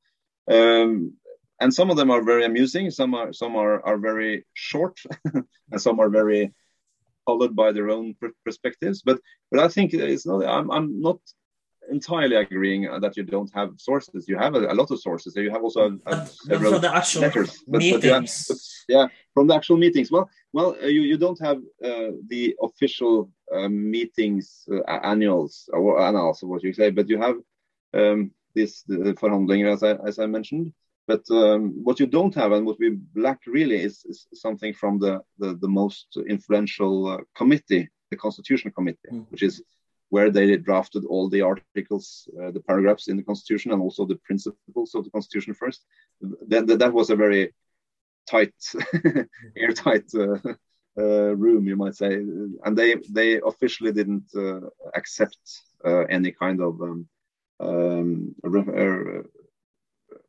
Um, 0.52 1.14
and 1.60 1.74
some 1.74 1.90
of 1.90 1.98
them 1.98 2.12
are 2.12 2.22
very 2.22 2.46
amusing. 2.46 2.92
Some 2.92 3.16
are 3.16 3.32
some 3.32 3.56
are, 3.56 3.84
are 3.86 3.98
very 3.98 4.46
short, 4.54 5.00
and 5.72 5.82
some 5.82 6.00
are 6.02 6.10
very 6.10 6.54
followed 7.26 7.56
by 7.56 7.72
their 7.72 7.90
own 7.90 8.16
perspectives. 8.44 9.02
But 9.02 9.20
but 9.52 9.62
I 9.62 9.70
think 9.70 9.94
it's 9.94 10.28
not. 10.28 10.46
I'm 10.46 10.70
I'm 10.70 11.02
not 11.02 11.20
entirely 11.90 12.36
agreeing 12.36 12.84
that 13.00 13.18
you 13.18 13.24
don't 13.24 13.52
have 13.54 13.72
sources. 13.78 14.28
You 14.28 14.38
have 14.38 14.56
a, 14.56 14.68
a 14.74 14.76
lot 14.76 14.92
of 14.92 15.00
sources. 15.00 15.36
You 15.36 15.52
have 15.52 15.64
also 15.64 16.00
a, 16.06 16.12
a 16.12 16.26
several 16.26 16.74
from 16.74 16.82
the 16.82 16.96
actual 16.96 17.22
letters. 17.22 17.64
But, 17.68 17.80
meetings. 17.80 18.46
But 18.48 18.58
have, 18.58 18.60
yeah, 18.88 19.08
from 19.34 19.48
the 19.48 19.56
actual 19.56 19.78
meetings. 19.78 20.12
Well, 20.12 20.30
well, 20.54 20.76
uh, 20.82 20.88
you, 20.88 21.02
you 21.02 21.18
don't 21.18 21.40
have 21.42 21.58
uh, 21.84 22.12
the 22.28 22.56
official 22.62 23.32
uh, 23.54 23.70
meetings 23.70 24.68
uh, 24.72 25.00
annuals 25.04 25.70
or 25.74 26.02
annals, 26.02 26.44
what 26.44 26.64
you 26.64 26.74
say, 26.74 26.90
but 26.92 27.10
you 27.10 27.20
have 27.20 27.36
um, 27.94 28.32
this 28.54 28.84
the 28.84 29.14
forhandlinger, 29.14 29.72
as 29.74 29.84
I 29.84 29.92
as 30.08 30.20
I 30.20 30.26
mentioned. 30.26 30.74
But 31.08 31.24
um, 31.30 31.84
what 31.84 32.00
you 32.00 32.08
don't 32.08 32.34
have, 32.34 32.52
and 32.52 32.66
what 32.66 32.80
we 32.80 32.98
lack 33.16 33.42
really, 33.46 33.80
is, 33.80 34.04
is 34.10 34.28
something 34.34 34.74
from 34.74 34.98
the 34.98 35.22
the, 35.38 35.56
the 35.56 35.68
most 35.68 36.08
influential 36.28 37.08
uh, 37.08 37.18
committee, 37.36 37.90
the 38.10 38.18
Constitutional 38.18 38.74
Committee, 38.74 39.12
mm. 39.12 39.26
which 39.30 39.44
is 39.44 39.62
where 40.16 40.32
they 40.32 40.56
drafted 40.56 41.04
all 41.12 41.28
the 41.28 41.42
articles, 41.52 42.06
uh, 42.40 42.52
the 42.56 42.64
paragraphs 42.70 43.10
in 43.10 43.18
the 43.18 43.28
Constitution, 43.30 43.74
and 43.74 43.82
also 43.82 44.06
the 44.06 44.20
principles 44.28 44.96
of 44.96 45.04
the 45.04 45.14
Constitution 45.18 45.54
first. 45.54 45.80
That, 46.52 46.68
that, 46.68 46.80
that 46.80 46.94
was 46.94 47.10
a 47.10 47.18
very 47.26 47.44
tight, 48.34 48.56
airtight 49.64 50.08
uh, 50.16 50.38
uh, 51.04 51.32
room, 51.44 51.68
you 51.68 51.76
might 51.84 51.96
say, 52.02 52.14
and 52.66 52.74
they 52.80 52.90
they 53.20 53.32
officially 53.52 53.92
didn't 54.00 54.30
uh, 54.46 54.62
accept 55.00 55.42
uh, 55.90 56.04
any 56.18 56.32
kind 56.44 56.60
of 56.68 56.74
um, 56.88 57.00
um, 57.68 58.36
uh, 58.46 59.22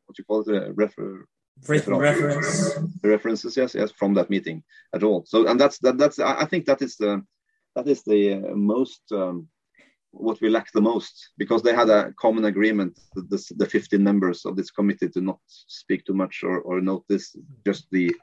what 0.05 0.17
you 0.17 0.25
call 0.27 0.41
it, 0.41 0.63
a 0.63 0.73
refer 0.83 1.11
reference. 2.09 2.77
references 3.13 3.57
yes 3.61 3.71
yes 3.79 3.91
from 3.99 4.11
that 4.17 4.29
meeting 4.29 4.57
at 4.95 5.03
all. 5.03 5.19
So 5.31 5.47
and 5.49 5.57
that's 5.61 5.77
that 5.85 5.97
that's 6.01 6.19
i 6.43 6.45
think 6.49 6.65
that 6.65 6.81
is 6.87 6.93
the 7.03 7.11
that 7.77 7.87
is 7.93 8.01
the 8.11 8.21
uh, 8.33 8.55
most 8.55 9.03
um, 9.11 9.47
what 10.19 10.39
we 10.41 10.49
lack 10.49 10.71
the 10.71 10.81
most 10.81 11.29
because 11.37 11.61
they 11.61 11.73
had 11.73 11.89
a 11.89 12.11
common 12.19 12.45
agreement 12.45 12.99
the, 13.15 13.53
the 13.57 13.65
15 13.65 14.03
members 14.03 14.45
of 14.45 14.55
this 14.55 14.71
committee 14.71 15.09
to 15.09 15.21
not 15.21 15.39
speak 15.47 16.05
too 16.05 16.13
much 16.13 16.43
or, 16.43 16.59
or 16.61 16.81
notice 16.81 17.35
just 17.65 17.87
the 17.91 18.13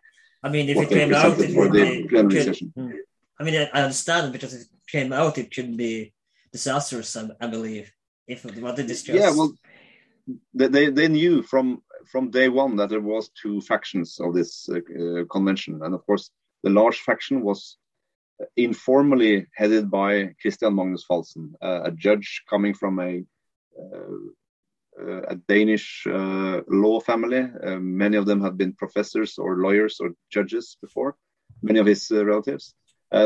i 0.43 0.49
mean 0.49 0.69
if 0.69 0.77
it 0.77 0.89
came 0.89 1.15
out 1.15 1.39
it 1.39 1.57
would 1.57 1.73
be, 1.73 2.07
could, 2.09 2.57
hmm. 2.75 2.91
i 3.39 3.45
mean 3.45 3.69
i 3.73 3.83
understand 3.83 4.33
because 4.33 4.55
if 4.55 4.63
it 4.63 4.69
came 4.87 5.13
out 5.13 5.39
it 5.39 5.55
could 5.55 5.77
be 5.77 6.13
disastrous 6.53 7.17
i, 7.17 7.29
I 7.41 7.47
believe 7.47 7.93
if 8.27 8.45
what 8.45 8.77
they 8.77 8.87
discussed 8.87 9.19
yeah 9.19 9.31
well 9.31 9.53
they, 10.55 10.89
they 10.89 11.09
knew 11.09 11.43
from 11.43 11.83
from 12.11 12.31
day 12.31 12.49
one 12.49 12.77
that 12.77 12.91
there 12.91 13.01
was 13.01 13.31
two 13.31 13.61
factions 13.61 14.19
of 14.21 14.35
this 14.35 14.69
uh, 14.69 14.77
uh, 14.77 15.25
convention, 15.31 15.81
and 15.83 15.95
of 15.95 16.05
course 16.07 16.31
the 16.63 16.71
large 16.71 16.99
faction 17.01 17.43
was 17.43 17.79
informally 18.57 19.47
headed 19.55 19.91
by 19.91 20.35
Christian 20.41 20.75
Magnus 20.75 21.05
Falsen, 21.09 21.53
uh, 21.63 21.83
a 21.85 21.91
judge 21.91 22.43
coming 22.49 22.75
from 22.75 22.99
a 23.01 23.25
uh, 24.97 25.23
a 25.29 25.35
Danish 25.49 26.07
uh, 26.07 26.61
law 26.69 27.01
family. 27.01 27.41
Uh, 27.41 27.77
many 27.81 28.17
of 28.17 28.27
them 28.27 28.41
have 28.41 28.57
been 28.57 28.73
professors 28.75 29.39
or 29.39 29.57
lawyers 29.57 29.99
or 30.01 30.11
judges 30.31 30.77
before. 30.81 31.17
Many 31.63 31.81
of 31.81 31.87
his 31.87 32.11
relatives. 32.13 32.75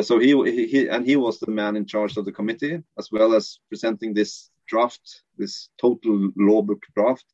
so 0.02 0.18
he, 0.18 0.32
he 0.66 0.88
and 0.88 1.04
he 1.04 1.16
was 1.16 1.38
the 1.38 1.50
man 1.50 1.76
in 1.76 1.84
charge 1.84 2.16
of 2.16 2.24
the 2.24 2.32
committee, 2.32 2.82
as 2.98 3.10
well 3.12 3.34
as 3.34 3.58
presenting 3.68 4.14
this 4.14 4.50
draft, 4.66 5.22
this 5.36 5.68
total 5.78 6.30
law 6.36 6.62
book 6.62 6.82
draft, 6.94 7.26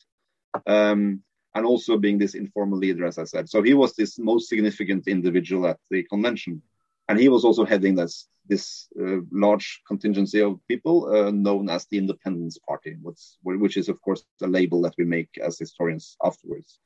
um, 0.67 1.23
and 1.55 1.67
also 1.67 1.97
being 1.97 2.19
this 2.19 2.35
informal 2.35 2.79
leader, 2.79 3.05
as 3.07 3.19
I 3.19 3.25
said. 3.25 3.49
So 3.49 3.63
he 3.63 3.75
was 3.75 3.95
this 3.95 4.19
most 4.19 4.49
significant 4.49 5.07
individual 5.07 5.67
at 5.67 5.79
the 5.91 6.03
convention, 6.05 6.63
and 7.09 7.19
he 7.19 7.29
was 7.29 7.45
also 7.45 7.65
heading 7.65 7.95
this 7.95 8.29
this 8.47 8.89
uh, 9.01 9.21
large 9.33 9.81
contingency 9.89 10.43
of 10.43 10.61
people 10.69 11.07
uh, 11.07 11.31
known 11.31 11.71
as 11.71 11.87
the 11.87 11.97
Independence 11.97 12.59
Party, 12.59 12.97
which, 13.43 13.77
is 13.79 13.89
of 13.89 14.01
course 14.03 14.23
the 14.39 14.47
label 14.47 14.83
that 14.83 14.95
we 14.99 15.05
make 15.05 15.31
as 15.43 15.59
historians 15.59 16.17
afterwards. 16.23 16.79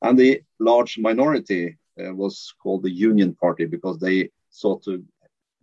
And 0.00 0.18
the 0.18 0.42
large 0.58 0.98
minority 0.98 1.76
uh, 2.00 2.14
was 2.14 2.54
called 2.62 2.82
the 2.82 2.90
Union 2.90 3.34
Party 3.34 3.66
because 3.66 3.98
they 3.98 4.30
sought 4.48 4.82
to 4.84 5.04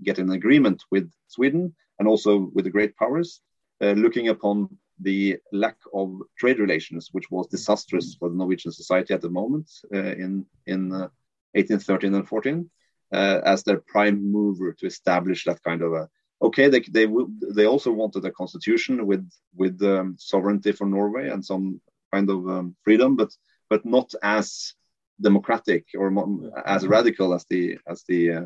get 0.03 0.19
an 0.19 0.31
agreement 0.31 0.83
with 0.91 1.11
Sweden 1.27 1.73
and 1.97 2.07
also 2.07 2.51
with 2.53 2.65
the 2.65 2.71
great 2.71 2.95
powers 2.95 3.41
uh, 3.81 3.93
looking 3.93 4.27
upon 4.27 4.69
the 4.99 5.37
lack 5.51 5.77
of 5.93 6.21
trade 6.37 6.59
relations, 6.59 7.09
which 7.11 7.31
was 7.31 7.47
disastrous 7.47 8.15
for 8.15 8.29
the 8.29 8.35
Norwegian 8.35 8.71
society 8.71 9.13
at 9.13 9.21
the 9.21 9.29
moment 9.29 9.71
uh, 9.93 9.97
in 9.97 10.45
in 10.67 10.89
1813 10.91 12.13
uh, 12.13 12.17
and 12.17 12.27
14, 12.27 12.69
as 13.13 13.63
their 13.63 13.79
prime 13.79 14.31
mover 14.31 14.73
to 14.73 14.85
establish 14.85 15.43
that 15.45 15.61
kind 15.63 15.81
of 15.81 15.93
a 15.93 16.09
okay 16.41 16.69
they 16.69 16.79
they 16.79 17.07
they 17.55 17.65
also 17.65 17.91
wanted 17.91 18.25
a 18.25 18.31
constitution 18.31 19.05
with 19.05 19.29
with 19.55 19.81
um, 19.83 20.15
sovereignty 20.17 20.71
for 20.71 20.85
Norway 20.85 21.29
and 21.29 21.43
some 21.45 21.81
kind 22.13 22.29
of 22.29 22.47
um, 22.49 22.75
freedom 22.83 23.15
but 23.15 23.31
but 23.69 23.85
not 23.85 24.13
as 24.23 24.73
democratic 25.19 25.85
or 25.95 26.11
as 26.65 26.87
radical 26.87 27.33
as 27.33 27.45
the 27.49 27.77
as 27.87 28.03
the 28.07 28.31
uh, 28.31 28.45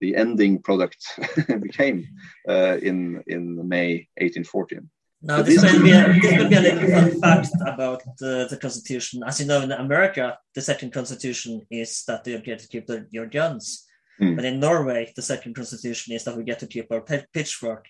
the 0.00 0.16
ending 0.16 0.62
product 0.62 1.04
became 1.60 2.06
uh, 2.48 2.76
in 2.80 3.22
in 3.26 3.68
May 3.68 4.08
1814. 4.16 4.88
Now, 5.20 5.42
this, 5.42 5.60
this, 5.60 5.72
will 5.72 5.82
be 5.82 5.90
a, 5.90 6.12
this 6.12 6.38
will 6.38 6.48
be 6.48 6.54
a 6.54 6.60
little 6.60 6.88
fun 6.90 7.20
fact 7.20 7.50
about 7.66 8.02
uh, 8.22 8.46
the 8.46 8.58
Constitution. 8.60 9.24
As 9.26 9.40
you 9.40 9.46
know, 9.46 9.62
in 9.62 9.72
America, 9.72 10.38
the 10.54 10.62
second 10.62 10.92
Constitution 10.92 11.66
is 11.70 12.04
that 12.06 12.24
you 12.24 12.38
get 12.38 12.60
to 12.60 12.68
keep 12.68 12.86
the, 12.86 13.06
your 13.10 13.26
guns. 13.26 13.87
Mm. 14.20 14.36
But 14.36 14.44
in 14.44 14.60
Norway, 14.60 15.12
the 15.14 15.22
second 15.22 15.54
Constitution 15.54 16.14
is 16.14 16.24
that 16.24 16.36
we 16.36 16.42
get 16.44 16.58
to 16.60 16.66
keep 16.66 16.90
our 16.90 17.00
pitchfork. 17.32 17.86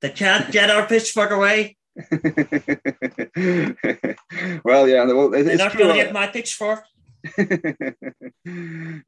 They 0.00 0.10
can't 0.10 0.50
get 0.50 0.70
our 0.70 0.86
pitchfork 0.86 1.30
away. 1.30 1.76
well, 4.64 4.88
yeah, 4.88 5.04
well, 5.04 5.32
it, 5.34 5.44
They're 5.44 5.56
not 5.56 5.76
going 5.76 5.88
to 5.88 6.02
get 6.02 6.12
my 6.12 6.26
pitchfork. 6.26 6.84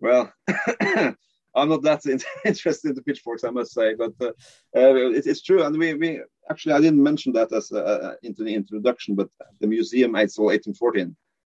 well, 0.01 0.33
I'm 1.55 1.69
not 1.69 1.83
that 1.83 2.07
interested 2.45 2.91
in 2.91 2.95
the 2.95 3.03
pitchforks, 3.03 3.45
I 3.45 3.51
must 3.51 3.73
say, 3.73 3.95
but 3.95 4.13
uh, 4.21 4.33
uh, 4.77 4.95
it, 4.95 5.27
it's 5.27 5.43
true. 5.43 5.63
And 5.63 5.77
we, 5.77 5.95
we 5.95 6.21
actually, 6.51 6.75
I 6.75 6.81
didn't 6.81 7.03
mention 7.03 7.33
that 7.35 7.53
as 7.53 7.73
uh, 7.73 7.79
uh 7.79 8.15
into 8.23 8.45
the 8.45 8.55
introduction, 8.55 9.15
but 9.15 9.29
the 9.61 9.67
museum 9.67 10.13
Eidsvoll 10.13 10.53
1814, 10.53 11.17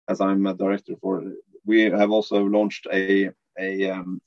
as 0.08 0.20
I'm 0.20 0.46
a 0.46 0.54
director 0.54 0.94
for, 1.00 1.22
we 1.64 1.82
have 1.82 2.10
also 2.10 2.42
launched 2.44 2.86
a 2.92 3.30
a 3.58 3.90
um, 3.90 4.20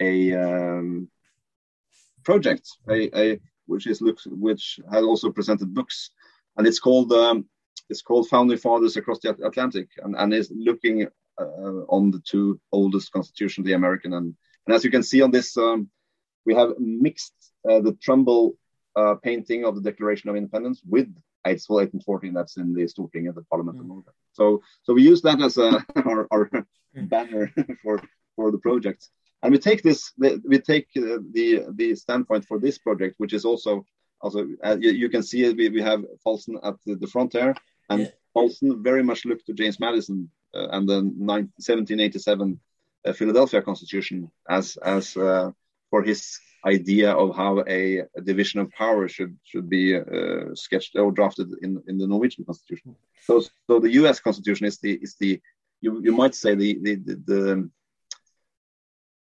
a 0.00 0.32
um, 0.34 1.08
project, 2.24 2.68
a, 2.88 3.18
a 3.18 3.40
which 3.66 3.86
is 3.86 4.00
looks 4.00 4.26
which 4.26 4.80
has 4.90 5.04
also 5.04 5.30
presented 5.30 5.74
books, 5.74 6.10
and 6.56 6.66
it's 6.66 6.80
called 6.80 7.12
um, 7.12 7.46
it's 7.88 8.02
called 8.02 8.28
Founding 8.28 8.58
Fathers 8.58 8.96
Across 8.96 9.20
the 9.20 9.30
Atlantic, 9.44 9.88
and 10.02 10.16
and 10.16 10.32
is 10.32 10.52
looking 10.54 11.06
uh, 11.40 11.44
on 11.88 12.10
the 12.10 12.20
two 12.20 12.60
oldest 12.72 13.12
constitutions, 13.12 13.66
the 13.66 13.74
American 13.74 14.12
and 14.12 14.34
and 14.66 14.74
as 14.74 14.84
you 14.84 14.90
can 14.90 15.02
see 15.02 15.22
on 15.22 15.30
this, 15.30 15.56
um, 15.56 15.88
we 16.44 16.54
have 16.54 16.78
mixed 16.78 17.34
uh, 17.68 17.80
the 17.80 17.92
Trumbull 18.02 18.56
uh, 18.96 19.14
painting 19.16 19.64
of 19.64 19.74
the 19.74 19.80
Declaration 19.80 20.30
of 20.30 20.36
Independence 20.36 20.80
with 20.88 21.08
Eidsvoll 21.46 21.82
1814 21.84 22.34
that's 22.34 22.56
in 22.56 22.74
the 22.74 22.82
Storting 22.82 23.28
of 23.28 23.34
the 23.34 23.42
Parliament 23.42 23.78
mm. 23.78 23.82
of 23.82 23.86
Norway. 23.86 24.12
So, 24.32 24.62
so 24.82 24.94
we 24.94 25.02
use 25.02 25.22
that 25.22 25.40
as 25.40 25.58
a, 25.58 25.84
our, 26.04 26.26
our 26.30 26.50
mm. 26.96 27.08
banner 27.08 27.52
for, 27.82 28.02
for 28.34 28.50
the 28.50 28.58
project. 28.58 29.08
And 29.46 29.52
we 29.52 29.60
take 29.60 29.84
this, 29.84 30.12
we 30.18 30.58
take 30.58 30.88
uh, 30.96 31.22
the, 31.32 31.66
the 31.76 31.94
standpoint 31.94 32.44
for 32.46 32.58
this 32.58 32.78
project, 32.78 33.14
which 33.18 33.32
is 33.32 33.44
also, 33.44 33.86
also 34.20 34.44
uh, 34.64 34.76
you, 34.80 34.90
you, 34.90 35.08
can 35.08 35.22
see 35.22 35.48
we, 35.52 35.68
we 35.68 35.80
have 35.82 36.04
Falsen 36.26 36.56
at 36.64 36.74
the, 36.84 36.96
the 36.96 37.06
front 37.06 37.30
there. 37.32 37.54
And 37.88 38.00
yeah. 38.00 38.48
Very 38.60 39.04
much 39.04 39.24
looked 39.24 39.46
to 39.46 39.52
James 39.52 39.78
Madison 39.78 40.28
uh, 40.52 40.66
and 40.72 40.88
the 40.88 40.96
19, 40.96 41.52
1787 41.58 42.58
Philadelphia 43.14 43.62
Constitution 43.62 44.30
as 44.50 44.76
as 44.78 45.16
uh, 45.16 45.52
for 45.90 46.02
his 46.02 46.40
idea 46.66 47.12
of 47.12 47.36
how 47.36 47.62
a, 47.68 48.02
a, 48.16 48.20
division 48.20 48.60
of 48.60 48.70
power 48.72 49.08
should 49.08 49.38
should 49.44 49.70
be 49.70 49.96
uh, 49.96 50.54
sketched 50.54 50.96
or 50.96 51.12
drafted 51.12 51.48
in 51.62 51.82
in 51.86 51.98
the 51.98 52.06
Norwegian 52.06 52.44
Constitution. 52.44 52.96
So 53.22 53.40
so 53.68 53.78
the 53.78 53.92
U.S. 54.00 54.18
Constitution 54.20 54.66
is 54.66 54.78
the 54.78 54.98
is 55.00 55.14
the 55.14 55.40
you, 55.80 56.02
you 56.02 56.12
might 56.12 56.34
say 56.34 56.54
the 56.54 56.78
the 56.82 56.94
the, 56.96 57.14
the 57.24 57.70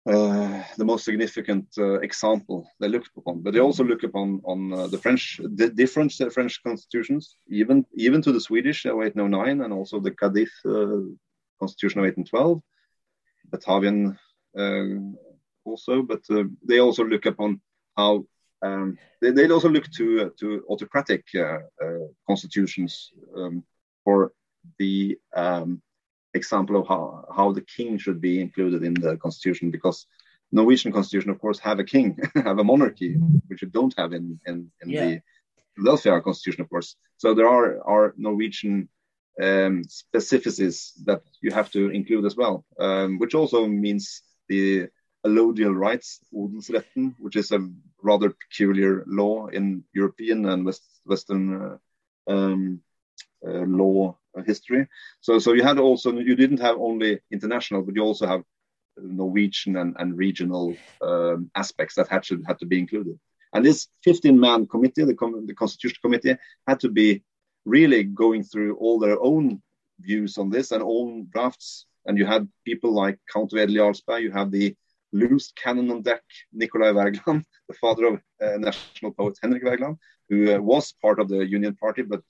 uh, 0.06 0.62
the 0.78 0.84
most 0.84 1.04
significant 1.04 1.66
uh, 1.76 2.00
example 2.00 2.66
they 2.80 2.88
look 2.88 3.04
upon, 3.16 3.42
but 3.42 3.52
they 3.52 3.60
also 3.60 3.84
look 3.84 4.02
upon 4.02 4.40
on 4.44 4.72
uh, 4.72 4.86
the 4.86 4.96
French, 4.96 5.40
the 5.42 5.68
different 5.68 6.12
French 6.32 6.62
constitutions, 6.62 7.36
even 7.48 7.84
even 7.92 8.22
to 8.22 8.32
the 8.32 8.40
Swedish 8.40 8.86
of 8.86 8.96
1809 8.96 9.60
and 9.62 9.72
also 9.72 10.00
the 10.00 10.10
Cadiz 10.10 10.50
uh, 10.64 11.04
constitution 11.58 12.00
of 12.00 12.04
1812, 12.04 12.62
Batavian 13.50 14.16
uh, 14.58 15.18
also, 15.64 16.02
but 16.02 16.22
uh, 16.30 16.44
they 16.66 16.78
also 16.78 17.04
look 17.04 17.26
upon 17.26 17.60
how 17.96 18.24
um, 18.62 18.96
they, 19.20 19.32
they 19.32 19.50
also 19.50 19.68
look 19.68 19.90
to 19.90 20.22
uh, 20.22 20.28
to 20.38 20.64
autocratic 20.70 21.26
constitutions 22.26 23.12
um, 23.36 23.64
for 24.02 24.32
the 24.78 25.18
um, 25.36 25.82
example 26.34 26.76
of 26.80 26.86
how, 26.88 27.24
how 27.34 27.52
the 27.52 27.62
king 27.62 27.98
should 27.98 28.20
be 28.20 28.40
included 28.40 28.82
in 28.82 28.94
the 28.94 29.16
constitution 29.16 29.70
because 29.70 30.06
Norwegian 30.52 30.92
constitution, 30.92 31.30
of 31.30 31.40
course, 31.40 31.58
have 31.60 31.78
a 31.78 31.84
king, 31.84 32.18
have 32.34 32.58
a 32.58 32.64
monarchy, 32.64 33.14
which 33.48 33.62
you 33.62 33.68
don't 33.68 33.94
have 33.96 34.12
in 34.12 34.40
in, 34.46 34.70
in 34.82 34.90
yeah. 34.90 35.06
the 35.06 35.22
Philadelphia 35.76 36.20
constitution, 36.20 36.62
of 36.62 36.70
course. 36.70 36.96
So 37.18 37.34
there 37.34 37.48
are 37.48 37.80
are 37.86 38.14
Norwegian 38.16 38.88
um, 39.40 39.84
specificities 39.84 40.92
that 41.04 41.22
you 41.40 41.52
have 41.52 41.70
to 41.70 41.90
include 41.90 42.24
as 42.26 42.36
well, 42.36 42.64
um, 42.78 43.18
which 43.18 43.34
also 43.34 43.66
means 43.66 44.22
the 44.48 44.88
allodial 45.24 45.74
rights, 45.74 46.20
odelsretten, 46.34 47.14
which 47.18 47.36
is 47.36 47.52
a 47.52 47.68
rather 48.02 48.30
peculiar 48.30 49.04
law 49.06 49.46
in 49.46 49.84
European 49.92 50.46
and 50.46 50.64
West, 50.64 50.82
Western 51.04 51.44
uh, 51.62 51.76
um, 52.32 52.80
uh, 53.46 53.64
law 53.66 54.16
history. 54.46 54.86
So, 55.20 55.38
so 55.38 55.52
you 55.52 55.62
had 55.62 55.78
also 55.78 56.12
you 56.12 56.36
didn't 56.36 56.60
have 56.60 56.76
only 56.78 57.20
international, 57.30 57.82
but 57.82 57.94
you 57.94 58.02
also 58.02 58.26
have 58.26 58.42
Norwegian 58.96 59.76
and, 59.76 59.96
and 59.98 60.16
regional 60.16 60.76
um, 61.02 61.50
aspects 61.54 61.94
that 61.96 62.08
had 62.08 62.22
to 62.24 62.42
had 62.46 62.58
to 62.58 62.66
be 62.66 62.78
included. 62.78 63.18
And 63.52 63.64
this 63.64 63.88
15-man 64.06 64.66
committee, 64.66 65.04
the, 65.04 65.42
the 65.46 65.54
Constitution 65.54 65.98
Committee, 66.02 66.36
had 66.68 66.80
to 66.80 66.88
be 66.88 67.22
really 67.64 68.04
going 68.04 68.44
through 68.44 68.76
all 68.76 68.98
their 68.98 69.20
own 69.20 69.60
views 69.98 70.38
on 70.38 70.50
this 70.50 70.70
and 70.70 70.82
own 70.82 71.28
drafts. 71.32 71.86
And 72.06 72.16
you 72.16 72.26
had 72.26 72.48
people 72.64 72.92
like 72.92 73.18
Count 73.32 73.50
Wedel 73.52 73.74
Jarlsberg, 73.74 74.22
you 74.22 74.30
have 74.30 74.50
the 74.50 74.76
loose 75.12 75.52
cannon 75.56 75.90
on 75.90 76.02
deck 76.02 76.22
Nikolai 76.52 76.92
Wergeland, 76.92 77.44
the 77.68 77.74
father 77.74 78.06
of 78.06 78.14
uh, 78.40 78.56
national 78.58 79.12
poet 79.12 79.36
Henrik 79.42 79.64
Wergeland, 79.64 79.98
who 80.28 80.54
uh, 80.54 80.58
was 80.58 80.92
part 80.92 81.18
of 81.18 81.28
the 81.28 81.46
Union 81.46 81.74
Party, 81.74 82.02
but 82.02 82.22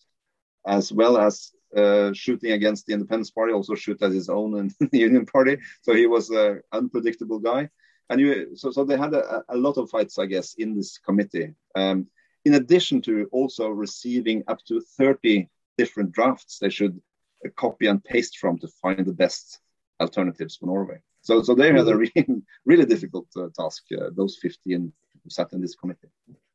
as 0.67 0.93
well 0.93 1.19
as 1.19 1.53
uh, 1.77 2.13
shooting 2.13 2.53
against 2.53 2.87
the 2.87 2.93
Independence 2.93 3.31
Party, 3.31 3.53
also 3.53 3.75
shoot 3.75 4.03
at 4.03 4.13
his 4.13 4.29
own 4.29 4.59
in 4.59 4.75
the 4.91 4.99
Union 4.99 5.27
Party. 5.27 5.59
So 5.83 5.95
he 5.95 6.07
was 6.07 6.31
an 6.31 6.63
unpredictable 6.73 7.39
guy. 7.39 7.71
And 8.09 8.21
you, 8.21 8.57
so, 8.57 8.71
so 8.73 8.85
they 8.85 8.97
had 8.97 9.15
a, 9.15 9.45
a, 9.49 9.57
lot 9.57 9.79
of 9.79 9.89
fights, 9.89 10.19
I 10.19 10.27
guess, 10.27 10.55
in 10.55 10.77
this 10.77 10.99
committee. 10.99 11.55
Um, 11.77 12.09
in 12.45 12.55
addition 12.55 13.03
to 13.03 13.29
also 13.31 13.69
receiving 13.69 14.43
up 14.49 14.65
to 14.65 14.81
30 14.81 15.49
different 15.79 16.13
drafts 16.13 16.59
they 16.59 16.71
should 16.71 17.01
uh, 17.45 17.51
copy 17.57 17.87
and 17.87 18.03
paste 18.03 18.39
from 18.39 18.59
to 18.59 18.69
find 18.83 19.07
the 19.07 19.13
best 19.13 19.61
alternatives 20.01 20.57
for 20.57 20.67
Norway. 20.67 21.01
So, 21.23 21.43
so 21.43 21.55
they 21.55 21.73
had 21.73 21.87
a 21.87 21.97
really, 22.05 22.43
really 22.65 22.87
difficult 22.87 23.27
uh, 23.37 23.49
task, 23.57 23.85
uh, 23.93 24.11
those 24.17 24.39
15 24.43 24.93
who 25.23 25.31
sat 25.31 25.53
in 25.53 25.61
this 25.61 25.77
committee. 25.77 26.09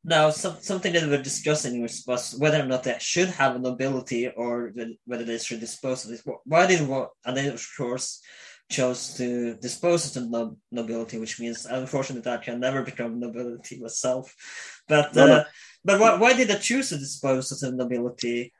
Now, 0.08 0.30
some, 0.30 0.56
something 0.60 0.92
that 0.92 1.02
we're 1.02 1.20
discussing 1.20 1.82
was, 1.82 2.04
was 2.06 2.36
whether 2.38 2.60
or 2.62 2.66
not 2.66 2.84
they 2.84 2.96
should 3.00 3.28
have 3.30 3.56
a 3.56 3.58
nobility 3.58 4.28
or 4.28 4.72
whether 5.04 5.24
they 5.24 5.38
should 5.38 5.58
dispose 5.58 6.04
of 6.04 6.12
this. 6.12 6.22
Why 6.44 6.66
did 6.68 6.86
what? 6.86 7.10
and 7.24 7.36
they 7.36 7.48
of 7.48 7.66
course 7.76 8.22
chose 8.70 9.14
to 9.14 9.56
dispose 9.56 10.16
of 10.16 10.30
the 10.30 10.56
nobility, 10.70 11.18
which 11.18 11.40
means 11.40 11.66
unfortunately 11.66 12.22
that 12.22 12.40
I 12.40 12.44
can 12.44 12.60
never 12.60 12.82
become 12.82 13.18
nobility 13.18 13.80
myself. 13.80 14.32
But 14.86 15.12
no, 15.16 15.24
uh, 15.24 15.26
no. 15.26 15.44
but 15.84 15.98
why, 15.98 16.16
why 16.18 16.34
did 16.34 16.48
they 16.48 16.58
choose 16.58 16.90
to 16.90 16.98
dispose 16.98 17.50
of 17.50 17.58
the 17.58 17.72
nobility 17.72 18.52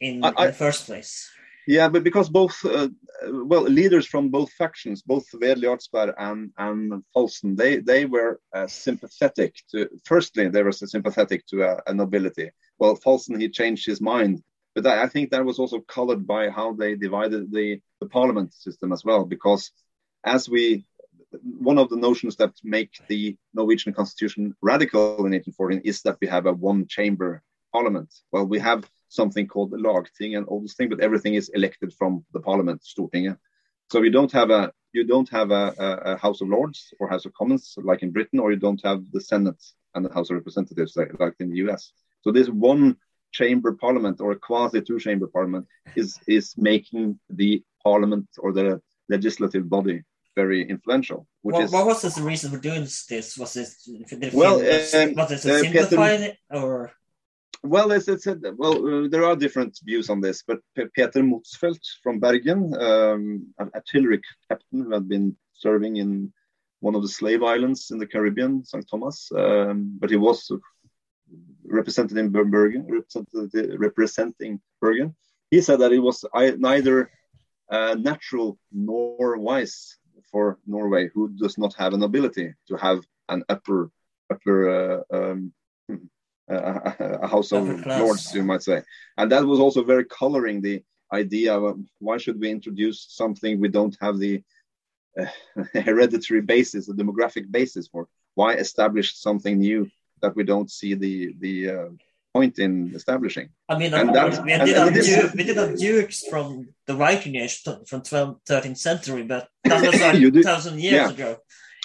in, 0.00 0.24
I, 0.24 0.28
in 0.30 0.46
the 0.48 0.52
first 0.52 0.86
place? 0.86 1.30
Yeah, 1.68 1.88
but 1.88 2.02
because 2.02 2.28
both, 2.28 2.64
uh, 2.64 2.88
well, 3.26 3.62
leaders 3.62 4.06
from 4.06 4.28
both 4.30 4.52
factions, 4.52 5.02
both 5.02 5.26
Jarlsberg 5.32 6.14
and 6.18 6.52
and 6.56 7.02
Falsen, 7.14 7.56
they 7.56 7.78
they 7.78 8.04
were 8.04 8.40
uh, 8.54 8.66
sympathetic 8.66 9.56
to. 9.70 9.88
Firstly, 10.04 10.48
they 10.48 10.62
were 10.62 10.72
sympathetic 10.72 11.46
to 11.46 11.62
a, 11.62 11.82
a 11.86 11.94
nobility. 11.94 12.50
Well, 12.78 12.96
Falsen 12.96 13.40
he 13.40 13.48
changed 13.48 13.86
his 13.86 14.00
mind, 14.00 14.42
but 14.74 14.86
I, 14.86 15.04
I, 15.04 15.08
think 15.08 15.30
that 15.30 15.44
was 15.44 15.58
also 15.58 15.80
colored 15.80 16.26
by 16.26 16.50
how 16.50 16.72
they 16.72 16.94
divided 16.94 17.52
the 17.52 17.80
the 18.00 18.06
parliament 18.06 18.54
system 18.54 18.92
as 18.92 19.04
well. 19.04 19.24
Because 19.24 19.72
as 20.24 20.48
we, 20.48 20.84
one 21.42 21.78
of 21.78 21.88
the 21.88 21.96
notions 21.96 22.36
that 22.36 22.52
make 22.62 22.92
the 23.08 23.36
Norwegian 23.54 23.92
constitution 23.92 24.54
radical 24.62 25.26
in 25.26 25.32
1814 25.32 25.80
is 25.84 26.02
that 26.02 26.18
we 26.20 26.28
have 26.28 26.46
a 26.46 26.52
one 26.52 26.86
chamber 26.86 27.42
parliament. 27.72 28.12
Well, 28.32 28.46
we 28.46 28.58
have 28.60 28.88
something 29.08 29.46
called 29.46 29.70
the 29.70 29.78
Lagting 29.78 30.36
and 30.36 30.46
all 30.46 30.60
this 30.60 30.74
thing, 30.74 30.88
but 30.88 31.00
everything 31.00 31.34
is 31.34 31.48
elected 31.50 31.92
from 31.94 32.24
the 32.32 32.40
parliament, 32.40 32.82
Stortinget. 32.82 33.38
So 33.90 34.02
you 34.02 34.10
don't 34.10 34.32
have 34.32 34.50
a 34.50 34.72
you 34.92 35.04
don't 35.04 35.28
have 35.30 35.50
a, 35.50 35.74
a, 35.78 36.12
a, 36.12 36.16
House 36.16 36.40
of 36.40 36.48
Lords 36.48 36.94
or 36.98 37.08
House 37.08 37.26
of 37.26 37.34
Commons 37.34 37.74
like 37.76 38.02
in 38.02 38.10
Britain, 38.10 38.38
or 38.38 38.50
you 38.50 38.58
don't 38.58 38.80
have 38.84 39.02
the 39.12 39.20
Senate 39.20 39.62
and 39.94 40.04
the 40.04 40.12
House 40.12 40.30
of 40.30 40.36
Representatives 40.36 40.96
like, 40.96 41.12
like 41.20 41.34
in 41.40 41.50
the 41.50 41.56
US. 41.68 41.92
So 42.22 42.32
this 42.32 42.48
one 42.48 42.96
chamber 43.32 43.72
parliament 43.74 44.20
or 44.20 44.32
a 44.32 44.36
quasi 44.36 44.80
two 44.80 44.98
chamber 44.98 45.26
parliament 45.26 45.66
is 45.96 46.18
is 46.26 46.54
making 46.56 47.18
the 47.28 47.62
parliament 47.82 48.28
or 48.38 48.52
the 48.52 48.80
legislative 49.08 49.68
body 49.68 50.02
very 50.34 50.60
influential. 50.68 51.26
What, 51.42 51.70
what, 51.72 51.86
was 51.86 52.14
the 52.14 52.22
reason 52.22 52.50
for 52.52 52.58
doing 52.58 52.82
this? 52.82 53.36
Was 53.38 53.56
it 53.56 54.34
well, 54.34 54.56
um, 54.56 55.14
was 55.14 55.30
it 55.32 55.50
uh, 55.50 55.60
simplified 55.62 56.36
or 56.50 56.92
well, 57.62 57.90
it's, 57.92 58.08
it's 58.08 58.26
a, 58.26 58.38
well, 58.56 59.04
uh, 59.04 59.08
there 59.08 59.24
are 59.24 59.36
different 59.36 59.78
views 59.84 60.10
on 60.10 60.20
this, 60.20 60.42
but 60.46 60.58
P 60.74 60.84
Peter 60.94 61.22
Motzfeldt 61.22 61.84
from 62.02 62.20
Bergen, 62.20 62.74
um, 62.74 63.46
an 63.58 63.70
artillery 63.74 64.20
captain 64.48 64.84
who 64.84 64.92
had 64.92 65.08
been 65.08 65.36
serving 65.54 65.96
in 65.96 66.32
one 66.80 66.94
of 66.94 67.02
the 67.02 67.08
slave 67.08 67.42
islands 67.42 67.90
in 67.90 67.98
the 67.98 68.06
Caribbean, 68.06 68.64
St. 68.64 68.88
Thomas, 68.88 69.30
um, 69.36 69.96
but 69.98 70.10
he 70.10 70.16
was 70.16 70.50
represented 71.64 72.16
in 72.16 72.30
Bergen, 72.30 72.86
represented, 72.88 73.76
representing 73.78 74.60
Bergen. 74.80 75.14
He 75.50 75.60
said 75.60 75.80
that 75.80 75.92
it 75.92 75.98
was 75.98 76.24
neither 76.34 77.10
uh, 77.70 77.96
natural 77.98 78.58
nor 78.72 79.38
wise 79.38 79.96
for 80.30 80.58
Norway, 80.66 81.10
who 81.14 81.28
does 81.30 81.58
not 81.58 81.74
have 81.74 81.94
an 81.94 82.02
ability 82.02 82.54
to 82.68 82.76
have 82.76 83.04
an 83.28 83.44
upper 83.48 83.90
upper 84.30 84.68
uh, 84.68 85.02
um, 85.10 85.52
a, 86.48 87.26
house 87.26 87.52
of 87.52 87.86
lords, 87.86 88.34
you 88.34 88.42
might 88.42 88.62
say. 88.62 88.82
And 89.16 89.30
that 89.32 89.44
was 89.44 89.60
also 89.60 89.82
very 89.82 90.04
coloring 90.04 90.60
the 90.60 90.82
idea 91.12 91.58
of 91.58 91.78
why 91.98 92.18
should 92.18 92.40
we 92.40 92.50
introduce 92.50 93.06
something 93.08 93.60
we 93.60 93.68
don't 93.68 93.96
have 94.00 94.18
the 94.18 94.42
uh, 95.18 95.26
hereditary 95.74 96.42
basis, 96.42 96.86
the 96.86 96.94
demographic 96.94 97.50
basis 97.50 97.88
for? 97.88 98.08
Why 98.34 98.54
establish 98.54 99.16
something 99.16 99.58
new 99.58 99.90
that 100.22 100.36
we 100.36 100.44
don't 100.44 100.70
see 100.70 100.94
the 100.94 101.34
the 101.38 101.70
uh, 101.70 101.88
point 102.32 102.58
in 102.58 102.92
establishing? 102.94 103.48
I 103.68 103.78
mean, 103.78 103.92
and 103.94 104.14
that, 104.14 104.44
we, 104.44 104.52
did 104.52 104.76
have 104.76 104.94
Duke, 104.94 105.34
we 105.34 105.44
did 105.44 105.56
have 105.56 105.76
dukes 105.76 106.26
from 106.28 106.68
the 106.86 106.94
Viking 106.94 107.36
age, 107.36 107.62
from 107.62 108.02
12th, 108.02 108.38
13th 108.48 108.78
century, 108.78 109.24
but 109.24 109.48
that 109.64 109.80
was 109.84 110.00
like 110.00 110.22
a 110.22 110.42
thousand 110.42 110.80
years 110.80 110.94
yeah. 110.94 111.10
ago. 111.10 111.36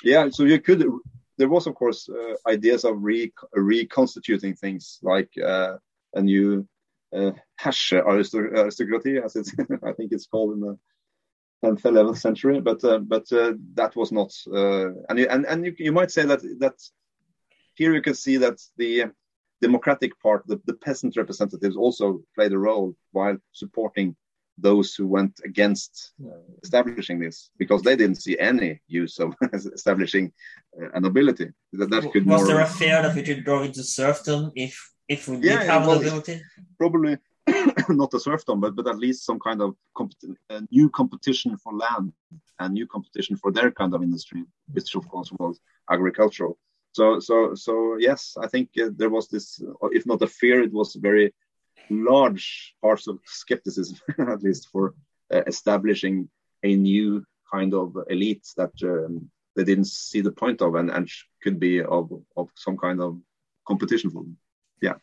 Yeah, 0.03 0.29
so 0.29 0.43
you 0.43 0.59
could 0.59 0.83
there 1.37 1.49
was 1.49 1.67
of 1.67 1.75
course 1.75 2.09
uh, 2.09 2.35
ideas 2.47 2.83
of 2.85 3.01
re 3.01 3.33
reconstituting 3.53 4.55
things 4.55 4.99
like 5.01 5.31
uh, 5.43 5.77
a 6.13 6.21
new 6.21 6.67
uh, 7.15 7.31
hash 7.57 7.93
aristocracy, 7.93 9.17
as 9.17 9.35
it's 9.35 9.53
I 9.83 9.93
think 9.93 10.11
it's 10.11 10.27
called 10.27 10.53
in 10.53 10.59
the 10.61 10.77
10th, 11.63 11.81
11th 11.81 12.17
century. 12.17 12.59
But 12.59 12.83
uh, 12.83 12.99
but 12.99 13.31
uh, 13.31 13.53
that 13.75 13.95
was 13.95 14.11
not, 14.11 14.33
uh, 14.51 14.89
and 15.09 15.19
you, 15.19 15.27
and 15.29 15.45
and 15.45 15.65
you, 15.65 15.75
you 15.77 15.91
might 15.91 16.11
say 16.11 16.25
that 16.25 16.41
that 16.59 16.75
here 17.75 17.93
you 17.93 18.01
can 18.01 18.15
see 18.15 18.37
that 18.37 18.59
the 18.77 19.05
democratic 19.61 20.19
part, 20.19 20.45
the, 20.45 20.59
the 20.65 20.73
peasant 20.73 21.15
representatives 21.15 21.77
also 21.77 22.21
played 22.35 22.51
a 22.51 22.57
role 22.57 22.95
while 23.11 23.37
supporting 23.53 24.15
those 24.57 24.93
who 24.93 25.07
went 25.07 25.39
against 25.43 26.13
uh, 26.25 26.37
establishing 26.63 27.19
this 27.19 27.49
because 27.57 27.81
they 27.81 27.95
didn't 27.95 28.21
see 28.21 28.37
any 28.39 28.81
use 28.87 29.19
of 29.19 29.35
establishing 29.53 30.31
uh, 30.81 30.89
a 30.93 30.99
nobility. 30.99 31.49
That, 31.73 31.89
that 31.89 32.11
could 32.11 32.25
was 32.25 32.47
there 32.47 32.61
a 32.61 32.65
fear 32.65 33.01
that 33.01 33.15
we 33.15 33.23
could 33.23 33.43
go 33.43 33.63
into 33.63 33.83
serfdom 33.83 34.51
if 34.55 34.91
if 35.07 35.27
we 35.27 35.37
did 35.37 35.45
yeah, 35.45 35.63
have 35.63 35.87
well, 35.87 35.99
nobility? 35.99 36.41
Probably 36.77 37.17
not 37.89 38.13
a 38.13 38.19
serfdom, 38.19 38.59
but 38.59 38.75
but 38.75 38.87
at 38.87 38.97
least 38.97 39.25
some 39.25 39.39
kind 39.39 39.61
of 39.61 39.75
comp- 39.97 40.13
new 40.71 40.89
competition 40.89 41.57
for 41.57 41.73
land 41.73 42.13
and 42.59 42.73
new 42.73 42.87
competition 42.87 43.35
for 43.35 43.51
their 43.51 43.71
kind 43.71 43.93
of 43.93 44.03
industry, 44.03 44.43
which 44.71 44.95
of 44.95 45.07
course 45.09 45.31
was 45.39 45.59
agricultural. 45.89 46.57
So 46.93 47.19
so 47.19 47.55
so 47.55 47.97
yes, 47.97 48.37
I 48.39 48.47
think 48.47 48.69
uh, 48.81 48.89
there 48.95 49.09
was 49.09 49.27
this, 49.27 49.61
if 49.91 50.05
not 50.05 50.21
a 50.21 50.27
fear, 50.27 50.61
it 50.61 50.71
was 50.71 50.95
very 50.95 51.33
large 51.89 52.75
parts 52.81 53.07
of 53.07 53.19
skepticism, 53.25 53.97
at 54.17 54.43
least 54.43 54.69
for 54.71 54.95
uh, 55.33 55.41
establishing 55.47 56.29
a 56.63 56.75
new 56.75 57.25
kind 57.51 57.73
of 57.73 57.95
elite 58.09 58.47
that 58.57 58.71
um, 58.83 59.29
they 59.55 59.63
didn't 59.63 59.87
see 59.87 60.21
the 60.21 60.31
point 60.31 60.61
of 60.61 60.75
and, 60.75 60.89
and 60.89 61.09
could 61.41 61.59
be 61.59 61.81
of, 61.83 62.11
of 62.35 62.49
some 62.55 62.77
kind 62.77 63.01
of 63.01 63.19
competition 63.67 64.09
for 64.09 64.23
them. 64.23 64.37
Yeah. 64.81 64.95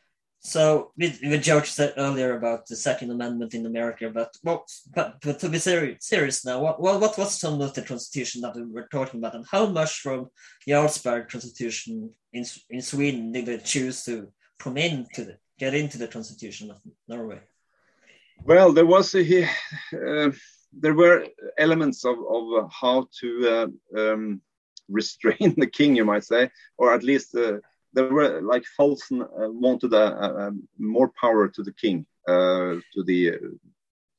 So, 0.43 0.93
with, 0.97 1.21
with 1.23 1.43
George 1.43 1.71
said 1.71 1.93
earlier 1.99 2.35
about 2.35 2.67
the 2.67 2.75
Second 2.75 3.11
Amendment 3.11 3.53
in 3.53 3.67
America, 3.67 4.11
but 4.13 4.35
well, 4.43 4.65
but, 4.95 5.19
but 5.21 5.39
to 5.41 5.51
be 5.51 5.59
serious, 5.59 6.07
serious 6.07 6.47
now, 6.47 6.61
what, 6.61 6.81
what, 6.81 6.99
what 6.99 7.19
was 7.19 7.39
some 7.39 7.61
of 7.61 7.75
the 7.75 7.83
Constitution 7.83 8.41
that 8.41 8.57
we 8.57 8.65
were 8.65 8.89
talking 8.91 9.21
about, 9.21 9.35
and 9.35 9.45
how 9.51 9.67
much 9.67 10.01
from 10.01 10.31
the 10.67 10.73
Jarlsberg 10.73 11.29
Constitution 11.29 12.11
in 12.33 12.45
in 12.71 12.81
Sweden 12.81 13.33
did 13.33 13.47
they 13.47 13.59
choose 13.59 14.03
to 14.05 14.33
come 14.59 14.79
into 14.79 15.25
the 15.27 15.37
get 15.61 15.75
into 15.75 15.99
the 15.99 16.09
constitution 16.09 16.71
of 16.71 16.79
Norway? 17.07 17.41
Well, 18.43 18.73
there 18.73 18.87
was 18.87 19.15
a, 19.15 19.45
uh, 19.45 20.31
there 20.73 20.95
were 20.95 21.27
elements 21.59 22.05
of, 22.05 22.17
of 22.37 22.73
how 22.73 23.07
to 23.21 23.29
uh, 23.55 24.01
um, 24.01 24.41
restrain 24.89 25.55
the 25.59 25.67
king, 25.67 25.95
you 25.97 26.07
might 26.07 26.25
say, 26.25 26.51
or 26.79 26.95
at 26.95 27.03
least 27.03 27.35
uh, 27.35 27.59
there 27.93 28.13
were 28.13 28.41
like 28.41 28.65
Falsen 28.79 29.21
uh, 29.23 29.51
wanted 29.51 29.93
a, 29.93 30.07
a, 30.25 30.49
a, 30.49 30.51
more 30.79 31.13
power 31.21 31.49
to 31.49 31.63
the 31.63 31.75
king, 31.75 32.07
uh, 32.27 32.81
to 32.95 33.03
the 33.05 33.19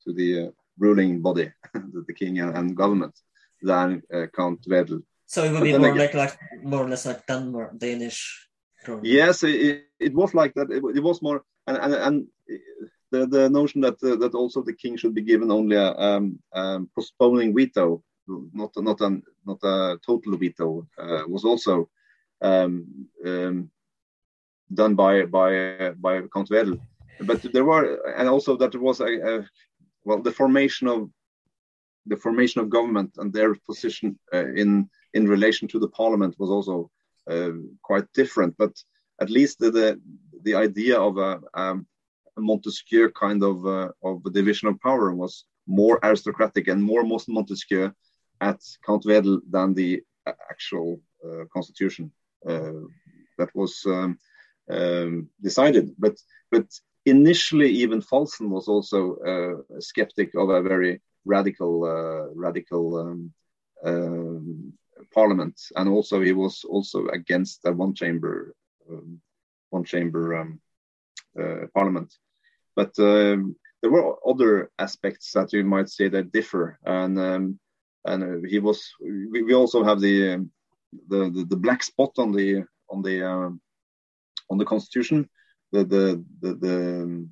to 0.04 0.12
the 0.12 0.28
uh, 0.40 0.50
ruling 0.78 1.20
body, 1.20 1.50
the 2.08 2.14
king 2.14 2.38
and, 2.38 2.56
and 2.56 2.76
government, 2.76 3.14
than 3.62 4.02
Count 4.36 4.60
Wedel. 4.68 5.02
So 5.26 5.44
it 5.44 5.52
would 5.52 5.62
be 5.62 5.76
more 5.78 5.90
again, 5.90 5.98
like 5.98 6.14
like 6.14 6.38
more 6.62 6.84
or 6.84 6.88
less 6.88 7.06
like 7.06 7.26
Denmark, 7.26 7.78
Danish 7.78 8.48
Yes, 9.02 9.42
it, 9.42 9.86
it 10.00 10.14
was 10.14 10.34
like 10.34 10.54
that. 10.54 10.70
It, 10.70 10.82
it 10.96 11.02
was 11.02 11.22
more, 11.22 11.42
and, 11.66 11.76
and, 11.76 11.94
and 11.94 12.26
the, 13.10 13.26
the 13.26 13.50
notion 13.50 13.80
that 13.82 14.02
uh, 14.02 14.16
that 14.16 14.34
also 14.34 14.62
the 14.62 14.72
king 14.72 14.96
should 14.96 15.14
be 15.14 15.22
given 15.22 15.50
only 15.50 15.76
a 15.76 15.92
um, 15.92 16.38
um, 16.52 16.90
postponing 16.94 17.54
veto, 17.54 18.02
not 18.26 18.72
not 18.76 19.00
a 19.00 19.20
not 19.46 19.62
a 19.62 19.98
total 20.04 20.36
veto, 20.36 20.86
uh, 20.98 21.22
was 21.28 21.44
also 21.44 21.88
um, 22.40 23.08
um 23.24 23.70
done 24.72 24.94
by 24.94 25.24
by 25.26 25.92
by 26.00 26.22
Count 26.32 26.50
Wedel. 26.50 26.80
But 27.20 27.42
there 27.52 27.64
were, 27.64 27.84
and 28.16 28.28
also 28.28 28.56
that 28.56 28.72
there 28.72 28.80
was 28.80 29.00
a, 29.00 29.04
a 29.04 29.46
well 30.04 30.22
the 30.22 30.32
formation 30.32 30.88
of 30.88 31.10
the 32.06 32.16
formation 32.16 32.60
of 32.60 32.70
government 32.70 33.12
and 33.18 33.32
their 33.32 33.54
position 33.54 34.18
uh, 34.32 34.48
in 34.54 34.88
in 35.14 35.28
relation 35.28 35.68
to 35.68 35.78
the 35.78 35.88
parliament 35.88 36.34
was 36.38 36.50
also 36.50 36.90
quite 37.82 38.12
different. 38.14 38.56
But 38.58 38.72
at 39.20 39.30
least 39.30 39.58
the 39.58 39.70
the, 39.70 40.00
the 40.42 40.54
idea 40.54 40.98
of 40.98 41.18
a, 41.18 41.40
um, 41.54 41.86
a 42.36 42.40
Montesquieu 42.40 43.10
kind 43.10 43.42
of 43.42 43.66
uh, 43.66 43.90
of 44.02 44.22
division 44.32 44.68
of 44.68 44.80
power 44.80 45.14
was 45.14 45.44
more 45.66 45.98
aristocratic 46.02 46.68
and 46.68 46.82
more 46.82 47.04
most 47.04 47.28
Montesquieu 47.28 47.92
at 48.40 48.60
Count 48.84 49.04
Wedel 49.04 49.40
than 49.50 49.74
the 49.74 50.02
actual 50.50 51.00
uh, 51.24 51.44
constitution 51.52 52.10
uh, 52.48 52.82
that 53.38 53.50
was 53.54 53.82
um, 53.86 54.18
um, 54.70 55.28
decided. 55.40 55.94
But 55.98 56.16
but 56.50 56.66
initially, 57.06 57.70
even 57.70 58.00
Falsen 58.00 58.48
was 58.48 58.68
also 58.68 59.16
uh, 59.26 59.76
a 59.78 59.80
skeptic 59.80 60.34
of 60.34 60.48
a 60.50 60.62
very 60.62 61.00
radical 61.24 61.84
uh, 61.84 62.34
radical 62.34 62.96
um, 62.98 63.32
um, 63.84 64.72
parliament, 65.12 65.60
and 65.76 65.88
also 65.88 66.20
he 66.20 66.32
was 66.32 66.64
also 66.64 67.06
against 67.08 67.60
a 67.64 67.72
one 67.72 67.94
chamber 67.94 68.54
um, 68.90 69.20
one 69.70 69.84
chamber 69.84 70.36
um, 70.38 70.60
uh, 71.38 71.66
parliament. 71.74 72.12
But 72.76 72.98
um, 72.98 73.56
there 73.80 73.90
were 73.90 74.16
other 74.26 74.70
aspects 74.78 75.32
that 75.32 75.52
you 75.52 75.64
might 75.64 75.88
say 75.88 76.08
that 76.08 76.32
differ, 76.32 76.78
and 76.84 77.18
um, 77.18 77.58
and 78.04 78.22
uh, 78.22 78.48
he 78.48 78.58
was. 78.58 78.92
We, 79.00 79.42
we, 79.42 79.54
also 79.54 79.84
have 79.84 80.00
the, 80.00 80.34
um, 80.34 80.50
the, 81.08 81.30
the 81.30 81.44
the 81.50 81.56
black 81.56 81.82
spot 81.82 82.12
on 82.18 82.32
the 82.32 82.64
on 82.88 83.02
the 83.02 83.26
um, 83.26 83.60
on 84.50 84.58
the 84.58 84.64
constitution, 84.64 85.28
the 85.72 85.84
the 85.84 86.24
the, 86.40 86.54
the, 86.54 87.28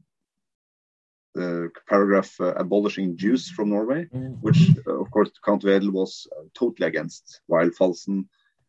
the 1.35 1.71
paragraph 1.89 2.35
uh, 2.41 2.55
abolishing 2.55 3.17
Jews 3.17 3.49
from 3.49 3.71
Norway, 3.71 4.07
mm. 4.07 4.39
which 4.41 4.71
uh, 4.87 5.01
of 5.01 5.11
course 5.11 5.31
Count 5.45 5.63
Wedel 5.63 5.93
was 5.93 6.27
uh, 6.37 6.45
totally 6.55 6.89
against, 6.89 7.41
while 7.47 7.71
Falsen 7.71 8.27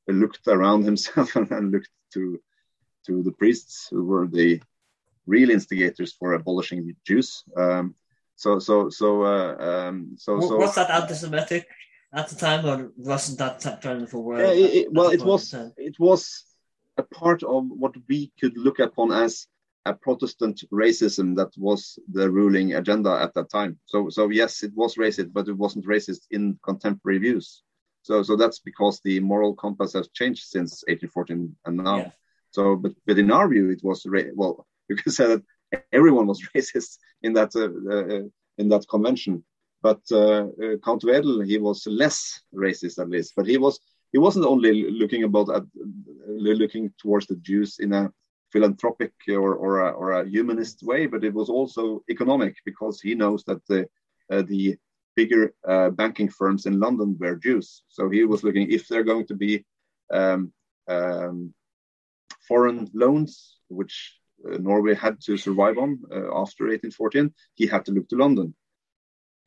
looked 0.07 0.47
around 0.47 0.83
himself 0.91 1.35
and, 1.35 1.49
and 1.51 1.71
looked 1.71 1.89
to 2.13 2.39
to 3.07 3.23
the 3.23 3.31
priests 3.31 3.87
who 3.89 4.03
were 4.05 4.27
the 4.27 4.61
real 5.25 5.49
instigators 5.49 6.13
for 6.13 6.33
abolishing 6.33 6.95
Jews. 7.05 7.43
Um, 7.57 7.95
so, 8.35 8.59
so, 8.59 8.89
so, 8.89 9.23
uh, 9.23 9.55
um, 9.59 10.15
so, 10.17 10.35
was 10.35 10.47
so. 10.47 10.57
Was 10.57 10.75
that 10.75 10.89
anti-Semitic 10.89 11.67
at 12.13 12.27
the 12.29 12.35
time, 12.35 12.65
or 12.65 12.91
wasn't 12.97 13.39
that 13.39 13.81
term 13.81 14.07
for 14.07 14.19
word? 14.19 14.39
Yeah, 14.39 14.53
it, 14.53 14.73
it, 14.73 14.93
well, 14.93 15.09
it 15.09 15.23
was. 15.23 15.53
It 15.77 15.99
was 15.99 16.45
a 16.97 17.03
part 17.03 17.43
of 17.43 17.65
what 17.69 17.95
we 18.09 18.31
could 18.39 18.57
look 18.57 18.79
upon 18.79 19.11
as 19.11 19.47
a 19.85 19.93
Protestant 19.93 20.63
racism 20.71 21.35
that 21.35 21.51
was 21.57 21.97
the 22.11 22.29
ruling 22.29 22.75
agenda 22.75 23.11
at 23.21 23.33
that 23.33 23.49
time. 23.49 23.79
So, 23.85 24.09
so 24.09 24.29
yes, 24.29 24.63
it 24.63 24.71
was 24.75 24.95
racist, 24.95 25.33
but 25.33 25.47
it 25.47 25.57
wasn't 25.57 25.87
racist 25.87 26.21
in 26.29 26.59
contemporary 26.63 27.19
views. 27.19 27.63
So, 28.03 28.23
so 28.23 28.35
that's 28.35 28.59
because 28.59 28.99
the 29.03 29.19
moral 29.19 29.55
compass 29.55 29.93
has 29.93 30.09
changed 30.09 30.43
since 30.43 30.83
1814 30.87 31.55
and 31.65 31.77
now. 31.77 31.97
Yeah. 31.97 32.11
So, 32.51 32.75
but 32.75 32.93
but 33.05 33.17
in 33.17 33.31
our 33.31 33.47
view, 33.47 33.69
it 33.69 33.81
was 33.83 34.05
well, 34.35 34.67
you 34.89 34.95
can 34.95 35.11
say 35.11 35.27
that 35.27 35.43
everyone 35.91 36.27
was 36.27 36.41
racist 36.55 36.97
in 37.21 37.33
that 37.33 37.55
uh, 37.55 37.69
uh, 37.95 38.27
in 38.57 38.69
that 38.69 38.87
convention. 38.89 39.43
But 39.81 40.01
uh, 40.11 40.45
uh, 40.63 40.77
Count 40.83 41.03
Wedel, 41.03 41.45
he 41.45 41.57
was 41.57 41.87
less 41.87 42.41
racist 42.53 42.99
at 42.99 43.09
least. 43.09 43.33
But 43.35 43.47
he 43.47 43.57
was 43.57 43.79
he 44.11 44.19
wasn't 44.19 44.45
only 44.45 44.91
looking 44.91 45.23
about 45.23 45.49
at, 45.55 45.63
looking 46.27 46.93
towards 46.99 47.27
the 47.27 47.37
Jews 47.37 47.79
in 47.79 47.93
a 47.93 48.11
philanthropic 48.51 49.13
or 49.29 49.55
or 49.55 49.87
a, 49.87 49.91
or 49.91 50.11
a 50.11 50.29
humanist 50.29 50.83
way, 50.83 51.07
but 51.07 51.23
it 51.23 51.33
was 51.33 51.49
also 51.49 52.03
economic 52.09 52.55
because 52.65 53.01
he 53.01 53.15
knows 53.15 53.43
that 53.45 53.65
the 53.67 53.87
uh, 54.31 54.43
the 54.43 54.77
bigger 55.15 55.53
uh, 55.67 55.89
banking 55.89 56.29
firms 56.29 56.65
in 56.65 56.79
London 56.79 57.17
were 57.19 57.35
Jews. 57.35 57.83
So 57.89 58.09
he 58.09 58.23
was 58.23 58.43
looking 58.43 58.71
if 58.71 58.87
they're 58.87 59.03
going 59.03 59.27
to 59.27 59.35
be 59.35 59.65
um, 60.11 60.53
um, 60.87 61.53
foreign 62.47 62.89
loans, 62.93 63.57
which 63.67 64.17
uh, 64.45 64.57
Norway 64.57 64.95
had 64.95 65.19
to 65.21 65.37
survive 65.37 65.77
on 65.77 65.99
uh, 66.11 66.41
after 66.43 66.65
1814, 66.65 67.33
he 67.55 67.67
had 67.67 67.85
to 67.85 67.91
look 67.91 68.07
to 68.09 68.15
London. 68.15 68.53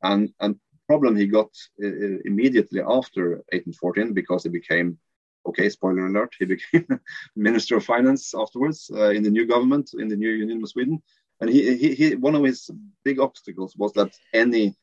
And 0.02 0.32
and 0.40 0.56
problem 0.86 1.16
he 1.16 1.26
got 1.26 1.50
uh, 1.82 2.18
immediately 2.24 2.80
after 2.80 3.42
1814 3.52 4.12
because 4.12 4.42
he 4.44 4.50
became 4.50 4.98
okay 5.46 5.68
spoiler 5.68 6.06
alert 6.06 6.32
he 6.38 6.44
became 6.44 6.86
minister 7.36 7.76
of 7.76 7.84
finance 7.84 8.34
afterwards 8.34 8.90
uh, 8.94 9.10
in 9.10 9.22
the 9.22 9.30
new 9.30 9.46
government 9.46 9.90
in 9.98 10.08
the 10.08 10.16
new 10.16 10.30
union 10.30 10.62
of 10.62 10.68
sweden 10.68 11.02
and 11.40 11.50
he, 11.50 11.76
he, 11.76 11.94
he 11.94 12.14
one 12.14 12.34
of 12.34 12.44
his 12.44 12.70
big 13.04 13.18
obstacles 13.18 13.74
was 13.76 13.92
that 13.92 14.12
any 14.32 14.74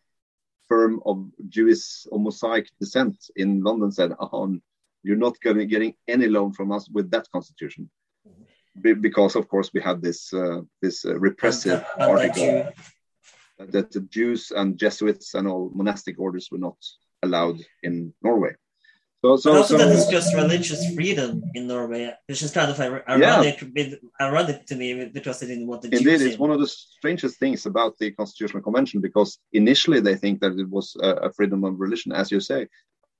firm 0.68 1.01
of 1.05 1.26
jewish 1.49 2.05
or 2.12 2.20
mosaic 2.20 2.68
descent 2.80 3.18
in 3.36 3.64
london 3.64 3.91
said 3.91 4.12
oh, 4.20 4.57
you're 5.03 5.18
not 5.18 5.39
getting, 5.41 5.68
getting 5.68 5.93
any 6.07 6.28
loan 6.28 6.53
from 6.53 6.72
us 6.72 6.88
with 6.89 7.09
that 7.12 7.28
constitution 7.32 7.89
because 8.82 9.36
of 9.36 9.47
course 9.49 9.72
we 9.74 9.82
had 9.82 10.01
this 10.01 10.34
uh, 10.34 10.62
this 10.82 11.03
uh, 11.03 11.18
repressive 11.20 11.84
article 11.99 12.72
that 13.70 13.91
the 13.91 14.01
Jews 14.01 14.51
and 14.51 14.78
Jesuits 14.78 15.34
and 15.34 15.47
all 15.47 15.72
monastic 15.74 16.20
orders 16.20 16.49
were 16.51 16.57
not 16.57 16.78
allowed 17.24 17.59
in 17.84 18.14
Norway. 18.22 18.55
So, 19.24 19.38
so, 19.38 19.51
but 19.51 19.57
also 19.57 19.78
so, 19.78 19.86
that 19.86 19.95
it's 19.95 20.07
just 20.07 20.34
religious 20.34 20.95
freedom 20.95 21.43
in 21.53 21.67
Norway, 21.67 22.11
which 22.26 22.41
is 22.41 22.49
kind 22.51 22.72
of 22.72 22.80
ironic, 22.80 23.61
yeah. 23.76 23.95
ironic 24.19 24.65
to 24.65 24.76
me 24.76 25.05
because 25.05 25.39
they 25.39 25.45
didn't 25.45 25.67
want 25.67 25.84
the 25.84 25.89
Indeed, 25.89 26.03
Jews 26.03 26.22
it's 26.24 26.36
in. 26.36 26.41
one 26.41 26.49
of 26.49 26.59
the 26.59 26.67
strangest 26.67 27.38
things 27.38 27.67
about 27.67 27.99
the 27.99 28.09
Constitutional 28.11 28.63
Convention 28.63 28.99
because 28.99 29.38
initially 29.53 29.99
they 29.99 30.15
think 30.15 30.41
that 30.41 30.57
it 30.57 30.67
was 30.67 30.97
a, 31.03 31.32
freedom 31.34 31.63
of 31.63 31.80
religion, 31.80 32.11
as 32.11 32.32
you 32.32 32.39
say, 32.39 32.67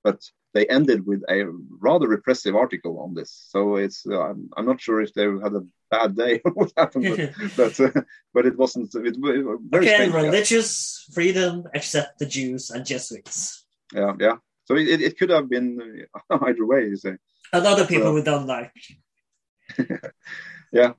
but 0.02 0.20
they 0.54 0.66
ended 0.66 1.06
with 1.06 1.22
a 1.30 1.44
rather 1.80 2.08
repressive 2.08 2.56
article 2.56 2.98
on 2.98 3.14
this. 3.14 3.46
So 3.48 3.76
it's 3.76 4.04
uh, 4.04 4.20
I'm, 4.20 4.50
I'm, 4.56 4.66
not 4.66 4.80
sure 4.80 5.00
if 5.00 5.14
they 5.14 5.22
had 5.22 5.54
a 5.54 5.64
bad 5.88 6.16
day 6.16 6.40
or 6.44 6.50
what 6.50 6.72
happened, 6.76 7.32
but 7.56 7.76
but, 7.76 7.80
uh, 7.80 8.02
but, 8.34 8.46
it 8.46 8.58
wasn't. 8.58 8.92
It, 8.96 9.06
it 9.06 9.60
very 9.70 9.88
okay, 9.88 10.10
religious 10.10 11.06
yeah. 11.08 11.14
freedom 11.14 11.64
except 11.74 12.18
the 12.18 12.26
Jews 12.26 12.70
and 12.70 12.84
Jesuits. 12.84 13.64
Yeah, 13.94 14.14
yeah. 14.18 14.36
So 14.64 14.76
it, 14.76 15.00
it 15.00 15.18
could 15.18 15.30
have 15.30 15.48
been 15.48 16.06
either 16.30 16.66
way. 16.66 16.86
You 16.86 16.96
say. 16.96 17.16
And 17.52 17.66
other 17.66 17.86
people 17.86 18.06
so, 18.06 18.14
we 18.14 18.22
don't 18.22 18.46
like. 18.46 18.72
yeah. 20.72 20.92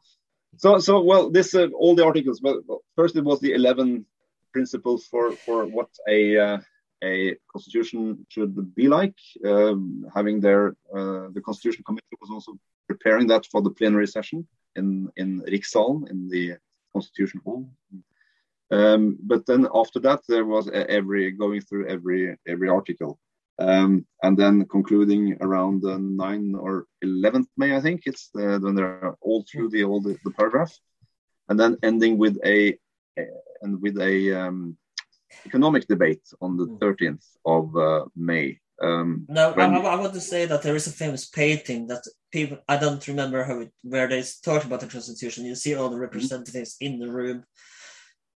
So 0.57 0.79
so 0.79 1.01
well, 1.01 1.29
this 1.31 1.55
uh, 1.55 1.67
all 1.75 1.95
the 1.95 2.05
articles. 2.05 2.41
Well, 2.41 2.61
first 2.95 3.15
it 3.15 3.23
was 3.23 3.39
the 3.39 3.53
eleven 3.53 4.05
principles 4.51 5.05
for 5.05 5.31
for 5.31 5.65
what 5.65 5.89
a 6.07 6.37
uh, 6.37 6.57
a 7.03 7.35
constitution 7.51 8.25
should 8.29 8.75
be 8.75 8.87
like. 8.87 9.17
Um, 9.45 10.05
having 10.13 10.39
their 10.39 10.75
uh, 10.95 11.29
the 11.33 11.41
constitution 11.43 11.83
committee 11.85 12.17
was 12.21 12.29
also 12.31 12.53
preparing 12.87 13.27
that 13.27 13.45
for 13.45 13.61
the 13.61 13.71
plenary 13.71 14.07
session 14.07 14.47
in 14.75 15.09
in 15.15 15.41
Rikssalen 15.41 16.09
in 16.09 16.29
the 16.29 16.57
constitution 16.93 17.41
hall. 17.43 17.69
Um, 18.71 19.17
but 19.21 19.45
then 19.45 19.67
after 19.73 19.99
that, 19.99 20.21
there 20.27 20.45
was 20.45 20.69
every 20.69 21.31
going 21.31 21.61
through 21.61 21.87
every 21.87 22.37
every 22.47 22.69
article, 22.69 23.19
um, 23.59 24.05
and 24.23 24.37
then 24.37 24.65
concluding 24.65 25.37
around 25.41 25.81
the 25.81 25.99
9 25.99 26.55
or 26.55 26.85
11th 27.03 27.45
May, 27.57 27.75
I 27.75 27.81
think 27.81 28.03
it's 28.05 28.29
the, 28.33 28.59
when 28.61 28.75
they're 28.75 29.15
all 29.21 29.45
through 29.49 29.69
the 29.69 29.83
all 29.83 30.01
the, 30.01 30.17
the 30.23 30.31
paragraph, 30.31 30.75
and 31.49 31.59
then 31.59 31.77
ending 31.83 32.17
with 32.17 32.37
a, 32.43 32.77
a 33.19 33.25
and 33.61 33.81
with 33.81 33.99
a 33.99 34.33
um, 34.33 34.77
economic 35.45 35.87
debate 35.87 36.23
on 36.41 36.57
the 36.57 36.67
13th 36.81 37.25
hmm. 37.45 37.51
of 37.51 37.75
uh, 37.75 38.05
May. 38.15 38.59
Um, 38.81 39.25
no, 39.29 39.53
when... 39.53 39.73
I, 39.73 39.77
I, 39.77 39.95
want 39.95 40.13
to 40.13 40.19
say 40.19 40.45
that 40.45 40.63
there 40.63 40.75
is 40.75 40.87
a 40.87 40.91
famous 40.91 41.27
painting 41.27 41.87
that 41.87 42.03
people 42.31 42.57
I 42.67 42.77
don't 42.77 43.07
remember 43.07 43.43
how 43.43 43.59
it, 43.59 43.71
where 43.83 44.07
they 44.07 44.23
talk 44.43 44.65
about 44.65 44.79
the 44.79 44.87
constitution. 44.87 45.45
You 45.45 45.55
see 45.55 45.75
all 45.75 45.89
the 45.89 45.99
representatives 45.99 46.75
mm-hmm. 46.75 46.93
in 46.93 46.99
the 46.99 47.11
room 47.11 47.43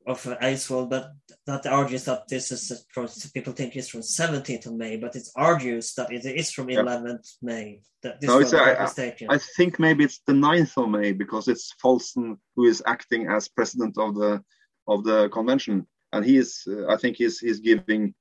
of 0.07 0.21
Eidsvoll, 0.23 0.89
but 0.89 1.11
that 1.47 1.65
argues 1.65 2.05
that 2.05 2.27
this 2.27 2.51
is 2.51 2.85
from 2.91 3.07
people 3.33 3.53
think 3.53 3.75
it's 3.75 3.89
from 3.89 4.01
17th 4.01 4.67
of 4.67 4.73
May, 4.73 4.97
but 4.97 5.15
it 5.15 5.27
argues 5.35 5.93
that 5.95 6.11
it 6.11 6.25
is 6.25 6.51
from 6.51 6.67
11th 6.67 7.35
May. 7.41 7.81
That 8.03 8.21
this 8.21 8.27
no, 8.27 8.39
it's, 8.39 8.53
I, 8.53 8.85
I, 9.29 9.37
think 9.37 9.79
maybe 9.79 10.03
it's 10.03 10.21
the 10.27 10.33
9th 10.33 10.83
of 10.83 10.89
May 10.89 11.11
because 11.11 11.47
it's 11.47 11.73
Falsen 11.83 12.37
who 12.55 12.65
is 12.65 12.83
acting 12.85 13.27
as 13.27 13.47
president 13.47 13.97
of 13.97 14.15
the 14.15 14.43
of 14.87 15.03
the 15.03 15.29
convention 15.29 15.87
and 16.15 16.25
he 16.25 16.37
is 16.37 16.63
uh, 16.67 16.87
I 16.87 16.97
think 16.97 17.17
he's 17.17 17.39
he's 17.39 17.59
giving 17.59 18.13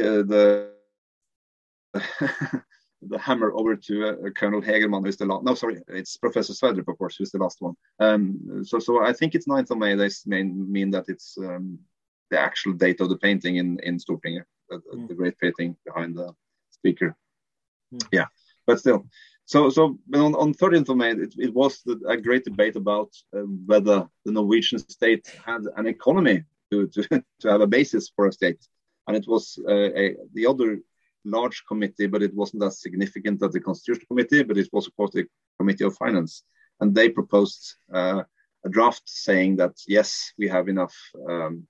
uh, 0.00 0.22
the 0.32 0.70
the 3.02 3.18
hammer 3.18 3.52
over 3.52 3.76
to 3.76 4.08
uh, 4.08 4.30
Colonel 4.30 4.62
Hegerman, 4.62 5.04
who's 5.04 5.16
the 5.16 5.26
last. 5.26 5.44
No, 5.44 5.54
sorry, 5.54 5.82
it's 5.88 6.16
Professor 6.16 6.52
Sverdrup, 6.52 6.88
of 6.88 6.98
course, 6.98 7.16
who's 7.16 7.30
the 7.30 7.38
last 7.38 7.60
one. 7.60 7.74
Um, 8.00 8.64
so, 8.64 8.78
so 8.78 9.04
I 9.04 9.12
think 9.12 9.34
it's 9.34 9.46
9th 9.46 9.70
of 9.70 9.78
May. 9.78 9.94
This 9.94 10.26
may 10.26 10.42
mean 10.42 10.90
that 10.90 11.08
it's 11.08 11.36
um, 11.38 11.78
the 12.30 12.40
actual 12.40 12.72
date 12.72 13.00
of 13.00 13.08
the 13.08 13.18
painting 13.18 13.56
in 13.56 13.78
in 13.82 13.98
Stortinget, 13.98 14.44
uh, 14.72 14.78
mm. 14.94 15.08
the 15.08 15.14
great 15.14 15.38
painting 15.38 15.76
behind 15.84 16.16
the 16.16 16.32
speaker. 16.70 17.16
Mm. 17.94 18.06
Yeah, 18.12 18.26
but 18.66 18.80
still. 18.80 19.06
So, 19.46 19.70
so 19.70 19.96
on, 20.12 20.34
on 20.34 20.54
13th 20.54 20.88
of 20.88 20.96
May, 20.96 21.12
it, 21.12 21.34
it 21.38 21.54
was 21.54 21.80
a 22.08 22.16
great 22.16 22.44
debate 22.44 22.74
about 22.74 23.14
uh, 23.32 23.42
whether 23.64 24.08
the 24.24 24.32
Norwegian 24.32 24.80
state 24.80 25.32
had 25.46 25.62
an 25.76 25.86
economy 25.86 26.42
to, 26.72 26.88
to, 26.88 27.02
to 27.40 27.48
have 27.48 27.60
a 27.60 27.66
basis 27.66 28.10
for 28.14 28.26
a 28.26 28.32
state. 28.32 28.66
And 29.06 29.16
it 29.16 29.28
was 29.28 29.56
uh, 29.68 29.72
a, 29.72 30.16
the 30.34 30.46
other 30.46 30.80
large 31.26 31.64
committee, 31.66 32.06
but 32.06 32.22
it 32.22 32.34
wasn't 32.34 32.62
as 32.62 32.80
significant 32.80 33.42
as 33.42 33.52
the 33.52 33.60
Constitutional 33.60 34.06
Committee, 34.08 34.42
but 34.42 34.56
it 34.56 34.68
was, 34.72 34.86
of 34.86 34.96
course, 34.96 35.12
the 35.12 35.26
Committee 35.58 35.84
of 35.84 35.96
Finance. 35.96 36.44
And 36.80 36.94
they 36.94 37.08
proposed 37.08 37.76
uh, 37.92 38.22
a 38.64 38.68
draft 38.68 39.02
saying 39.06 39.56
that, 39.56 39.74
yes, 39.86 40.32
we 40.38 40.48
have 40.48 40.68
enough. 40.68 40.94
Um, 41.28 41.66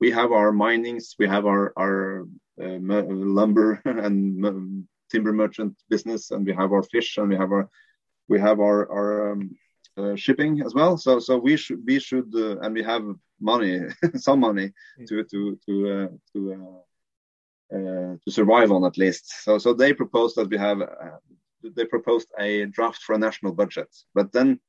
we 0.00 0.10
have 0.10 0.32
our 0.32 0.52
minings, 0.52 1.14
we 1.18 1.26
have 1.26 1.46
our, 1.46 1.72
our 1.76 2.26
uh, 2.60 2.78
lumber 2.80 3.80
and 3.84 4.86
timber 5.10 5.32
merchant 5.32 5.76
business, 5.88 6.30
and 6.30 6.46
we 6.46 6.52
have 6.52 6.72
our 6.72 6.82
fish, 6.82 7.18
and 7.18 7.28
we 7.28 7.36
have 7.36 7.52
our 7.52 7.68
we 8.28 8.40
have 8.40 8.58
our, 8.58 8.90
our 8.90 9.32
um, 9.32 9.56
uh, 9.96 10.16
shipping 10.16 10.62
as 10.62 10.74
well. 10.74 10.96
So 10.96 11.18
so 11.18 11.38
we 11.38 11.56
should 11.56 11.80
we 11.86 11.98
should 11.98 12.32
uh, 12.34 12.58
and 12.60 12.74
we 12.74 12.82
have 12.82 13.04
money, 13.40 13.80
some 14.16 14.40
money 14.40 14.72
to 15.08 15.24
to 15.24 15.58
to 15.66 15.72
uh, 15.92 16.08
to 16.32 16.38
uh, 17.72 17.76
uh, 17.76 18.16
to 18.24 18.30
survive 18.30 18.70
on 18.70 18.84
at 18.84 18.98
least. 18.98 19.44
So 19.44 19.58
so 19.58 19.72
they 19.72 19.92
proposed 19.92 20.36
that 20.36 20.50
we 20.50 20.58
have 20.58 20.80
uh, 20.80 21.18
they 21.76 21.84
proposed 21.84 22.28
a 22.38 22.66
draft 22.66 23.02
for 23.02 23.14
a 23.14 23.18
national 23.18 23.52
budget, 23.52 23.88
but 24.14 24.32
then 24.32 24.60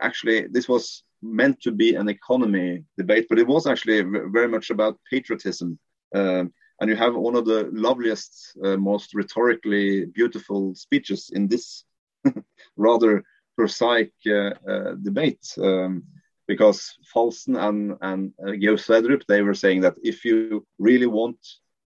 actually 0.00 0.46
this 0.48 0.68
was 0.68 1.02
meant 1.22 1.60
to 1.62 1.70
be 1.70 1.94
an 1.94 2.08
economy 2.08 2.84
debate, 2.98 3.26
but 3.28 3.38
it 3.38 3.46
was 3.46 3.66
actually 3.66 4.02
very 4.02 4.48
much 4.48 4.70
about 4.70 4.98
patriotism. 5.10 5.78
Um, 6.14 6.52
and 6.80 6.90
you 6.90 6.96
have 6.96 7.14
one 7.14 7.36
of 7.36 7.46
the 7.46 7.70
loveliest, 7.72 8.56
most 8.56 9.14
rhetorically 9.14 10.06
beautiful 10.06 10.74
speeches 10.74 11.30
in 11.32 11.46
this 11.46 11.84
rather 12.76 13.24
prosaic 13.56 14.12
uh, 14.26 14.50
uh, 14.68 14.94
debate 15.02 15.46
um, 15.58 16.02
because 16.48 16.94
Falsen 17.14 17.56
and, 17.56 17.96
and 18.00 18.32
uh, 18.42 18.52
Georg 18.52 18.78
Sverdrup, 18.78 19.24
they 19.26 19.42
were 19.42 19.54
saying 19.54 19.82
that 19.82 19.94
if 20.02 20.24
you 20.24 20.66
really 20.78 21.06
want 21.06 21.38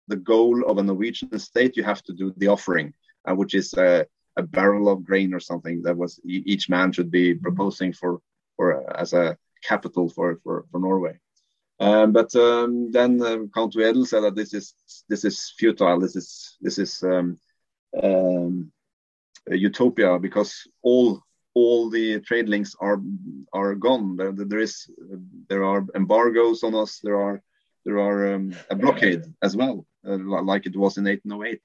the 0.08 0.16
goal 0.16 0.64
of 0.68 0.78
a 0.78 0.82
Norwegian 0.82 1.38
state, 1.38 1.76
you 1.76 1.82
have 1.82 2.02
to 2.04 2.12
do 2.12 2.32
the 2.36 2.48
offering, 2.48 2.94
uh, 3.28 3.34
which 3.34 3.54
is 3.54 3.74
a, 3.74 4.06
a, 4.36 4.42
barrel 4.42 4.88
of 4.88 5.04
grain 5.04 5.34
or 5.34 5.40
something 5.40 5.82
that 5.82 5.96
was 5.96 6.20
each 6.24 6.68
man 6.68 6.92
should 6.92 7.10
be 7.10 7.34
proposing 7.34 7.92
for, 7.92 8.20
for 8.56 8.88
uh, 8.88 9.00
as 9.00 9.12
a 9.12 9.36
capital 9.62 10.08
for, 10.08 10.38
for, 10.42 10.64
for 10.70 10.80
Norway. 10.80 11.18
Um, 11.78 12.12
but 12.12 12.34
um, 12.36 12.90
then 12.90 13.20
uh, 13.20 13.38
Count 13.54 13.74
Wedel 13.74 14.06
said 14.06 14.20
that 14.20 14.34
this 14.34 14.54
is 14.54 14.74
this 15.08 15.24
is 15.24 15.52
futile. 15.58 16.00
This 16.00 16.16
is 16.16 16.56
this 16.60 16.78
is 16.78 17.02
um, 17.02 17.38
um 18.02 18.72
utopia 19.48 20.18
because 20.18 20.66
all 20.82 21.22
all 21.54 21.90
the 21.90 22.20
trade 22.20 22.48
links 22.48 22.74
are 22.80 23.00
are 23.52 23.74
gone. 23.74 24.16
There, 24.16 24.32
there 24.32 24.60
is 24.60 24.90
there 25.48 25.64
are 25.64 25.84
embargoes 25.94 26.62
on 26.62 26.74
us. 26.74 27.00
There 27.02 27.20
are 27.20 27.42
there 27.84 27.98
are 27.98 28.34
um, 28.34 28.54
a 28.70 28.74
blockade 28.74 29.24
as 29.42 29.56
well, 29.56 29.86
like 30.06 30.66
it 30.66 30.76
was 30.76 30.98
in 30.98 31.04
1808. 31.04 31.60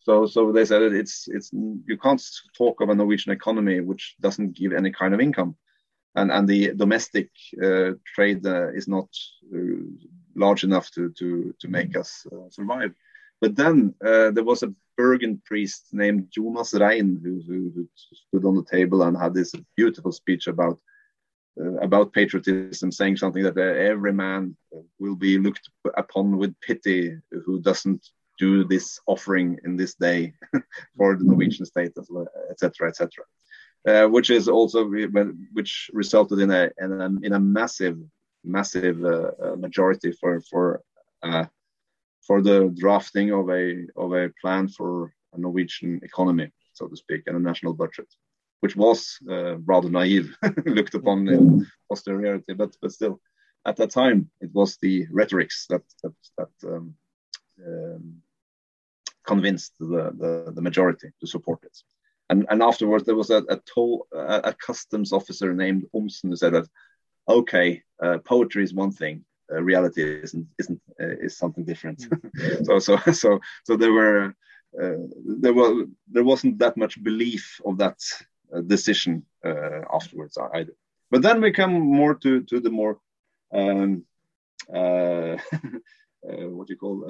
So 0.00 0.26
so 0.26 0.52
they 0.52 0.64
said 0.64 0.82
it's 0.82 1.28
it's 1.28 1.50
you 1.52 1.96
can't 2.02 2.22
talk 2.56 2.80
of 2.80 2.90
a 2.90 2.94
Norwegian 2.94 3.32
economy 3.32 3.80
which 3.80 4.16
doesn't 4.20 4.56
give 4.56 4.72
any 4.72 4.90
kind 4.90 5.14
of 5.14 5.20
income, 5.20 5.56
and 6.14 6.30
and 6.30 6.46
the 6.46 6.74
domestic 6.74 7.30
uh, 7.62 7.92
trade 8.14 8.46
uh, 8.46 8.68
is 8.72 8.86
not 8.86 9.08
uh, 9.54 9.84
large 10.36 10.64
enough 10.64 10.90
to 10.92 11.10
to 11.18 11.54
to 11.60 11.68
make 11.68 11.96
us 11.96 12.26
uh, 12.32 12.50
survive. 12.50 12.94
But 13.40 13.56
then 13.56 13.94
uh, 14.04 14.30
there 14.30 14.44
was 14.44 14.62
a 14.62 14.74
Bergen 14.96 15.42
priest 15.44 15.88
named 15.92 16.28
Jonas 16.30 16.72
Rein 16.74 17.20
who, 17.22 17.42
who, 17.46 17.72
who, 17.74 17.88
stood 17.94 18.44
on 18.44 18.54
the 18.54 18.64
table 18.64 19.02
and 19.02 19.16
had 19.16 19.34
this 19.34 19.52
beautiful 19.76 20.12
speech 20.12 20.46
about 20.46 20.74
uh, 20.74 20.93
about 21.80 22.12
patriotism, 22.12 22.90
saying 22.90 23.16
something 23.16 23.42
that 23.42 23.56
uh, 23.56 23.60
every 23.60 24.12
man 24.12 24.56
will 24.98 25.16
be 25.16 25.38
looked 25.38 25.68
upon 25.96 26.36
with 26.36 26.58
pity 26.60 27.16
who 27.44 27.60
doesn't 27.60 28.04
do 28.38 28.64
this 28.64 28.98
offering 29.06 29.58
in 29.64 29.76
this 29.76 29.94
day 29.94 30.32
for 30.96 31.16
the 31.16 31.24
Norwegian 31.24 31.64
state, 31.64 31.92
etc., 32.50 32.88
etc. 32.88 33.08
Uh, 33.86 34.08
which 34.08 34.30
is 34.30 34.48
also 34.48 34.90
which 35.52 35.90
resulted 35.92 36.40
in 36.40 36.50
a 36.50 36.70
in 36.78 37.00
a, 37.00 37.06
in 37.22 37.32
a 37.34 37.40
massive 37.40 37.98
massive 38.42 39.04
uh, 39.04 39.30
uh, 39.42 39.56
majority 39.56 40.12
for 40.12 40.40
for 40.40 40.82
uh, 41.22 41.44
for 42.26 42.42
the 42.42 42.74
drafting 42.76 43.30
of 43.32 43.48
a 43.50 43.86
of 43.96 44.12
a 44.12 44.30
plan 44.40 44.68
for 44.68 45.12
a 45.34 45.38
Norwegian 45.38 46.00
economy, 46.02 46.50
so 46.72 46.86
to 46.86 46.96
speak, 46.96 47.22
and 47.26 47.36
a 47.36 47.40
national 47.40 47.74
budget, 47.74 48.06
which 48.64 48.76
was 48.76 49.18
uh, 49.30 49.58
rather 49.58 49.90
naive, 49.90 50.34
looked 50.64 50.94
upon 50.94 51.28
in 51.28 51.66
posterity, 51.86 52.54
but 52.54 52.74
but 52.80 52.92
still, 52.92 53.20
at 53.66 53.76
that 53.76 53.90
time, 53.90 54.30
it 54.40 54.50
was 54.54 54.78
the 54.80 55.06
rhetorics 55.10 55.66
that 55.68 55.82
that, 56.02 56.14
that 56.38 56.54
um, 56.72 56.94
um, 57.66 58.22
convinced 59.26 59.74
the, 59.78 60.04
the, 60.20 60.52
the 60.54 60.62
majority 60.62 61.08
to 61.20 61.26
support 61.26 61.60
it. 61.62 61.76
And 62.30 62.46
and 62.48 62.62
afterwards, 62.62 63.04
there 63.04 63.20
was 63.22 63.28
a 63.28 63.40
a, 63.50 63.58
toll, 63.74 64.06
a, 64.14 64.40
a 64.50 64.54
customs 64.54 65.12
officer 65.12 65.52
named 65.52 65.84
Omsen 65.94 66.30
who 66.30 66.36
said 66.36 66.54
that, 66.54 66.68
okay, 67.28 67.82
uh, 68.02 68.16
poetry 68.24 68.64
is 68.64 68.72
one 68.72 68.92
thing, 68.92 69.26
uh, 69.52 69.62
reality 69.62 70.02
isn't 70.26 70.46
isn't 70.58 70.80
uh, 70.98 71.16
is 71.26 71.36
something 71.36 71.66
different. 71.66 72.00
Mm. 72.08 72.64
so 72.66 72.78
so 72.78 73.12
so 73.12 73.40
so 73.66 73.76
there 73.76 73.92
were 73.92 74.34
uh, 74.82 75.00
there 75.42 75.52
was 75.52 75.86
there 76.14 76.24
wasn't 76.24 76.58
that 76.60 76.76
much 76.78 77.02
belief 77.02 77.60
of 77.66 77.76
that 77.76 77.98
decision 78.62 79.24
uh, 79.44 79.80
afterwards 79.92 80.38
either. 80.54 80.74
But 81.10 81.22
then 81.22 81.40
we 81.40 81.52
come 81.52 81.72
more 81.72 82.14
to 82.16 82.42
to 82.44 82.60
the 82.60 82.70
more 82.70 82.98
um, 83.52 84.04
uh, 84.72 85.36
what 86.22 86.68
you 86.68 86.76
call 86.76 87.04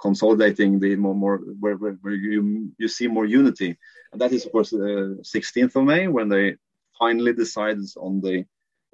consolidating 0.00 0.80
the 0.80 0.96
more, 0.96 1.14
more 1.14 1.38
where, 1.38 1.76
where, 1.76 1.92
where, 2.00 2.14
you 2.14 2.72
you 2.78 2.88
see 2.88 3.06
more 3.06 3.26
unity, 3.26 3.78
and 4.12 4.20
that 4.20 4.32
is 4.32 4.46
of 4.46 4.52
course 4.52 4.70
the 4.70 5.18
16th 5.22 5.76
of 5.76 5.84
May 5.84 6.08
when 6.08 6.28
they 6.28 6.56
finally 6.98 7.32
decides 7.32 7.96
on 7.96 8.20
the 8.20 8.44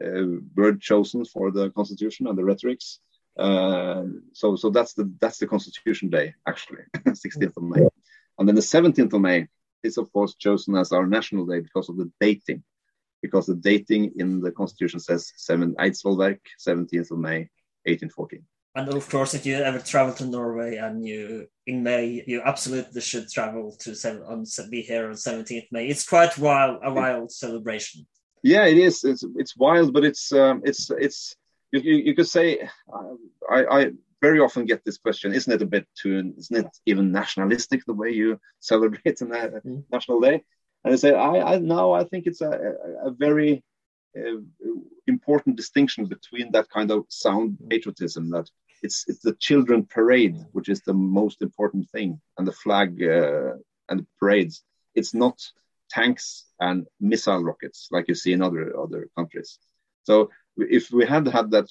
uh, 0.05 0.41
word 0.55 0.81
chosen 0.81 1.25
for 1.25 1.51
the 1.51 1.71
constitution 1.71 2.27
and 2.27 2.37
the 2.37 2.45
rhetorics. 2.45 3.01
Uh, 3.39 4.05
so 4.33 4.57
so 4.57 4.71
that's 4.71 4.95
the 4.95 5.13
that's 5.21 5.39
the 5.39 5.47
constitution 5.47 6.09
day 6.09 6.33
actually 6.49 6.81
16th 7.07 7.55
of 7.59 7.63
may 7.63 7.87
and 8.39 8.49
then 8.49 8.55
the 8.55 8.63
17th 8.63 9.13
of 9.13 9.21
may 9.21 9.47
is 9.83 9.99
of 9.99 10.12
course 10.12 10.35
chosen 10.35 10.77
as 10.77 10.93
our 10.93 11.07
national 11.07 11.47
day 11.47 11.61
because 11.61 11.89
of 11.89 11.97
the 11.97 12.11
dating. 12.20 12.62
Because 13.22 13.47
the 13.47 13.55
dating 13.55 14.12
in 14.18 14.41
the 14.41 14.53
constitution 14.53 15.01
says 15.01 15.33
7 15.37 15.74
Eidsvollverk 15.77 16.41
17th 16.61 17.11
of 17.11 17.18
may 17.18 17.49
1814 17.87 18.45
and 18.77 18.91
of 18.91 19.09
course 19.09 19.33
if 19.35 19.47
you 19.47 19.57
ever 19.57 19.79
travel 19.79 20.14
to 20.14 20.27
norway 20.27 20.77
and 20.77 21.05
you 21.05 21.47
in 21.66 21.83
may 21.83 22.22
you 22.27 22.43
absolutely 22.45 23.01
should 23.01 23.29
travel 23.29 23.74
to 23.81 23.95
seven 23.95 24.22
on 24.22 24.45
be 24.70 24.83
here 24.83 25.09
on 25.09 25.14
17th 25.14 25.66
may. 25.72 25.87
It's 25.87 26.07
quite 26.07 26.37
wild 26.39 26.81
a 26.85 26.93
wild 26.93 27.33
celebration. 27.33 28.07
Yeah, 28.43 28.66
it 28.66 28.79
is. 28.79 29.03
It's 29.03 29.24
it's 29.37 29.57
wild, 29.57 29.93
but 29.93 30.05
it's 30.05 30.31
um, 30.31 30.62
it's 30.64 30.91
it's 30.91 31.35
you, 31.72 31.81
you, 31.81 31.95
you 32.07 32.14
could 32.14 32.29
say 32.29 32.68
I, 33.51 33.64
I 33.77 33.91
very 34.21 34.41
often 34.41 34.67
get 34.67 34.85
this 34.85 34.99
question: 34.99 35.33
Isn't 35.33 35.53
it 35.53 35.62
a 35.62 35.67
bit 35.67 35.87
too? 36.01 36.33
Isn't 36.37 36.67
it 36.67 36.79
even 36.87 37.12
nationalistic 37.12 37.85
the 37.85 37.95
way 37.95 38.11
you 38.11 38.41
celebrate 38.61 39.21
a 39.21 39.27
mm. 39.27 39.85
national 39.91 40.21
day? 40.21 40.45
And 40.85 40.93
I 40.95 40.97
say, 40.97 41.14
I, 41.14 41.55
I 41.55 41.59
no, 41.59 41.93
I 41.93 42.05
think 42.05 42.27
it's 42.27 42.41
a, 42.41 42.51
a, 42.51 43.09
a 43.09 43.11
very 43.11 43.64
uh, 44.17 44.41
important 45.07 45.57
distinction 45.57 46.07
between 46.07 46.53
that 46.53 46.69
kind 46.71 46.91
of 46.91 47.05
sound 47.09 47.59
patriotism 47.69 48.31
that 48.31 48.49
it's 48.83 49.05
it's 49.09 49.21
the 49.21 49.35
children 49.35 49.87
parade 49.87 50.37
which 50.53 50.69
is 50.69 50.83
the 50.83 50.93
most 50.93 51.41
important 51.41 51.89
thing 51.91 52.21
and 52.37 52.47
the 52.47 52.53
flag 52.53 53.03
uh, 53.03 53.53
and 53.89 54.01
the 54.01 54.07
parades 54.21 54.62
it's 54.95 55.14
not 55.14 55.39
tanks 55.89 56.45
and 56.61 56.87
missile 57.01 57.45
rockets 57.45 57.89
like 57.91 58.09
you 58.09 58.14
see 58.14 58.33
in 58.33 58.43
other 58.43 58.79
other 58.79 59.09
countries. 59.17 59.59
So 60.05 60.31
if 60.57 60.91
we 60.91 61.07
had 61.07 61.27
had 61.29 61.51
that 61.51 61.69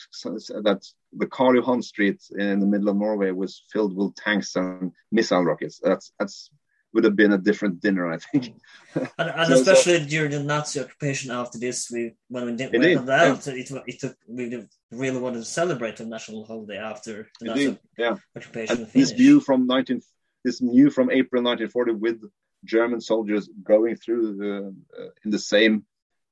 that 0.64 0.86
the 1.14 1.28
Karl 1.28 1.56
Johan 1.56 1.82
Street 1.82 2.22
in 2.38 2.60
the 2.60 2.66
middle 2.66 2.90
of 2.90 2.98
Norway 2.98 3.32
was 3.32 3.64
filled 3.72 3.96
with 3.96 4.16
tanks 4.16 4.56
and 4.56 4.92
missile 5.12 5.44
rockets, 5.44 5.80
that's 5.84 6.12
that's 6.20 6.50
would 6.94 7.04
have 7.04 7.16
been 7.16 7.34
a 7.34 7.38
different 7.38 7.82
dinner, 7.82 8.10
I 8.10 8.18
think. 8.18 8.56
and, 8.96 9.10
and 9.18 9.48
so, 9.48 9.54
especially 9.56 10.00
so, 10.00 10.06
during 10.06 10.32
the 10.32 10.42
Nazi 10.42 10.80
occupation 10.80 11.30
after 11.30 11.60
this, 11.60 11.92
we 11.92 12.14
when 12.30 12.46
we 12.46 12.56
didn't 12.56 12.82
went 12.82 13.10
out, 13.10 13.46
yeah. 13.46 13.54
it, 13.54 13.72
it 13.88 14.00
took 14.00 14.16
we 14.28 14.66
really 14.92 15.20
wanted 15.20 15.40
to 15.40 15.46
celebrate 15.46 16.00
a 16.00 16.06
national 16.06 16.46
holiday 16.46 16.78
after 16.78 17.28
the 17.40 17.48
Nazi 17.48 17.80
yeah. 17.98 18.16
occupation. 18.36 18.88
This 18.94 19.12
view 19.12 19.42
from 19.42 19.68
19 19.68 20.02
this 20.46 20.62
new 20.62 20.90
from 20.90 21.10
April 21.10 21.44
1940 21.44 21.94
with 21.94 22.22
German 22.64 23.02
soldiers 23.02 23.50
going 23.64 23.96
through 23.96 24.38
the, 24.38 24.76
uh, 24.98 25.10
in 25.26 25.32
the 25.32 25.40
same 25.40 25.86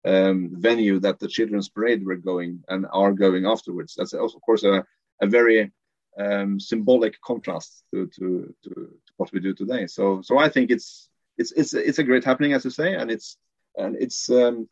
um, 0.06 0.50
venue 0.54 1.00
that 1.00 1.20
the 1.20 1.28
children's 1.28 1.70
parade 1.70 2.06
were 2.06 2.18
going 2.18 2.64
and 2.68 2.86
are 2.92 3.14
going 3.14 3.46
afterwards. 3.46 3.96
That's 3.98 4.14
also, 4.14 4.38
of 4.38 4.42
course, 4.42 4.64
a, 4.64 4.86
a 5.22 5.28
very 5.28 5.72
um, 6.20 6.60
symbolic 6.60 7.20
contrast 7.22 7.84
to, 7.94 8.08
to, 8.08 8.54
to, 8.64 8.70
to, 8.70 8.90
what 9.18 9.32
we 9.32 9.40
do 9.40 9.54
today. 9.54 9.88
So, 9.88 10.22
so 10.22 10.38
I 10.38 10.50
think 10.50 10.72
it's 10.72 11.10
it's 11.38 11.52
it's 11.54 11.74
it's 11.74 12.00
a 12.00 12.04
great 12.04 12.24
happening, 12.24 12.54
as 12.54 12.66
you 12.66 12.72
say, 12.72 12.94
and 12.94 13.10
it's 13.10 13.38
and 13.76 13.96
it's 13.96 14.30
um, 14.30 14.70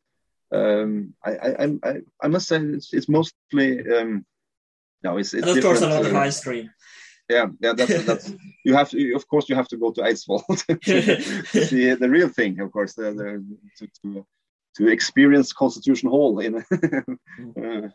um, 0.51 1.13
I, 1.23 1.31
I, 1.31 1.63
I 1.83 1.93
I 2.21 2.27
must 2.27 2.47
say 2.47 2.57
it's 2.57 2.93
it's 2.93 3.09
mostly 3.09 3.79
um, 3.89 4.25
no, 5.03 5.17
it's, 5.17 5.33
it's 5.33 5.47
and 5.47 5.57
of 5.57 5.63
course 5.63 5.81
on 5.81 6.03
the 6.03 6.11
high 6.11 6.29
screen. 6.29 6.71
yeah, 7.29 7.47
yeah. 7.59 7.73
That's 7.73 8.05
that's 8.05 8.33
you 8.65 8.75
have 8.75 8.89
to. 8.89 9.13
Of 9.13 9.27
course, 9.27 9.49
you 9.49 9.55
have 9.55 9.67
to 9.69 9.77
go 9.77 9.91
to 9.91 10.01
Eidsvoll 10.01 10.43
to 11.45 11.65
see 11.65 11.93
the 11.93 12.09
real 12.09 12.29
thing. 12.29 12.59
Of 12.59 12.71
course, 12.71 12.93
the, 12.93 13.11
the, 13.13 13.43
to, 13.77 13.87
to 14.01 14.25
to 14.77 14.87
experience 14.87 15.53
Constitution 15.53 16.09
Hall 16.09 16.39
in. 16.39 16.55
uh, 17.63 17.89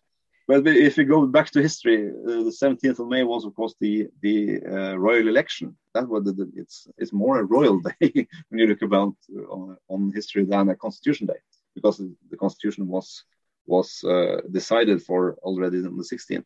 but 0.49 0.67
if 0.67 0.97
we 0.97 1.05
go 1.05 1.27
back 1.27 1.51
to 1.51 1.63
history, 1.63 2.09
uh, 2.09 2.43
the 2.45 2.57
17th 2.63 3.01
of 3.01 3.09
May 3.09 3.25
was, 3.25 3.45
of 3.45 3.55
course, 3.55 3.75
the 3.81 4.09
the 4.23 4.61
uh, 4.65 4.97
royal 4.97 5.27
election. 5.29 5.77
That 5.95 6.09
was 6.09 6.25
the, 6.25 6.51
it's 6.55 6.87
it's 6.99 7.13
more 7.13 7.41
a 7.41 7.45
royal 7.45 7.81
day 8.01 8.29
when 8.49 8.61
you 8.61 8.67
look 8.69 8.83
about 8.83 9.15
uh, 9.37 9.43
on, 9.55 9.77
on, 9.89 10.13
history 10.15 10.45
than 10.45 10.69
a 10.69 10.77
Constitution 10.77 11.27
Day, 11.27 11.41
because 11.75 11.99
the 11.99 12.37
Constitution 12.37 12.87
was 12.87 13.25
was 13.67 14.05
uh, 14.05 14.41
decided 14.53 15.03
for 15.03 15.37
already 15.43 15.79
on 15.79 15.97
the 15.97 16.05
16th. 16.05 16.45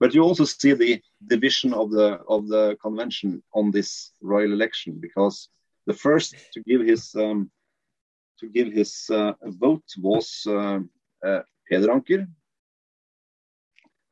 But 0.00 0.14
you 0.14 0.22
also 0.22 0.44
see 0.44 0.72
the 0.72 1.00
division 1.24 1.72
of 1.74 1.92
the 1.92 2.08
of 2.28 2.48
the 2.48 2.76
convention 2.82 3.42
on 3.52 3.70
this 3.70 4.10
royal 4.20 4.52
election, 4.52 4.98
because 5.00 5.48
the 5.86 5.94
first 5.94 6.34
to 6.54 6.60
give 6.62 6.80
his 6.80 7.14
um, 7.14 7.50
to 8.40 8.48
give 8.48 8.72
his 8.72 9.10
uh, 9.10 9.32
vote 9.42 9.84
was 9.98 10.44
uh, 10.46 10.80
uh, 11.24 11.40
Peder 11.68 11.90
Anker, 11.90 12.26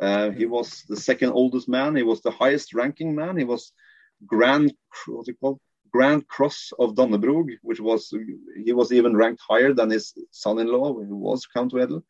uh, 0.01 0.31
he 0.31 0.47
was 0.47 0.85
the 0.89 0.97
second 0.97 1.31
oldest 1.31 1.69
man. 1.69 1.97
He 1.97 2.03
was 2.03 2.21
the 2.21 2.31
highest 2.31 2.75
ranking 2.75 3.15
man. 3.15 3.37
He 3.37 3.45
was 3.45 3.73
Grand, 4.27 4.73
what's 5.07 5.29
it 5.29 5.41
called? 5.41 5.61
Grand 5.91 6.27
Cross 6.29 6.73
of 6.79 6.95
Dannebrog, 6.95 7.49
which 7.63 7.81
was 7.81 8.13
he 8.65 8.73
was 8.73 8.93
even 8.93 9.17
ranked 9.17 9.41
higher 9.49 9.73
than 9.73 9.91
his 9.91 10.13
son-in-law, 10.31 10.95
who 10.95 11.17
was 11.17 11.47
Count 11.47 11.73
Wedel. 11.73 12.03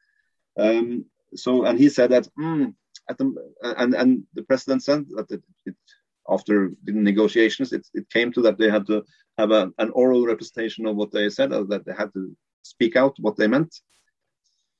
Um, 0.59 1.05
so, 1.35 1.67
and 1.67 1.79
he 1.79 1.89
said 1.89 2.11
that 2.11 2.29
mm, 2.39 2.75
the 3.09 3.35
and 3.63 3.95
and 3.95 4.25
the 4.35 4.43
president 4.43 4.83
said 4.83 5.05
that 5.11 5.31
it, 5.31 5.43
it, 5.67 5.77
after 6.29 6.73
the 6.85 6.93
negotiations, 6.93 7.73
it, 7.73 7.87
it 7.95 8.11
came 8.11 8.33
to 8.33 8.43
that 8.43 8.59
they 8.59 8.71
had 8.71 8.87
to 8.87 9.05
have 9.39 9.51
a, 9.51 9.73
an 9.79 9.91
oral 9.91 10.27
representation 10.27 10.87
of 10.87 10.97
what 10.97 11.13
they 11.13 11.29
said, 11.31 11.53
uh, 11.53 11.65
that 11.65 11.85
they 11.85 11.93
had 11.93 12.13
to 12.15 12.37
speak 12.63 12.97
out 12.97 13.17
what 13.19 13.37
they 13.37 13.47
meant 13.47 13.75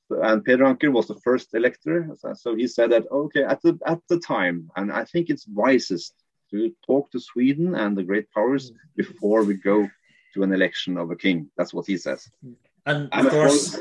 and 0.09 0.43
Peder 0.43 0.65
Anker 0.65 0.91
was 0.91 1.07
the 1.07 1.15
first 1.15 1.53
elector. 1.53 2.09
So 2.35 2.55
he 2.55 2.67
said 2.67 2.91
that 2.91 3.05
okay, 3.11 3.43
at 3.43 3.61
the 3.61 3.77
at 3.85 3.99
the 4.09 4.19
time, 4.19 4.69
and 4.75 4.91
I 4.91 5.03
think 5.05 5.29
it's 5.29 5.47
wisest 5.47 6.13
to 6.51 6.71
talk 6.85 7.11
to 7.11 7.19
Sweden 7.19 7.75
and 7.75 7.97
the 7.97 8.03
great 8.03 8.31
powers 8.31 8.71
before 8.95 9.43
we 9.43 9.55
go 9.55 9.89
to 10.33 10.43
an 10.43 10.53
election 10.53 10.97
of 10.97 11.11
a 11.11 11.15
king. 11.15 11.49
That's 11.57 11.73
what 11.73 11.87
he 11.87 11.97
says. 11.97 12.29
And, 12.85 13.09
and 13.11 13.27
of 13.27 13.33
course, 13.33 13.71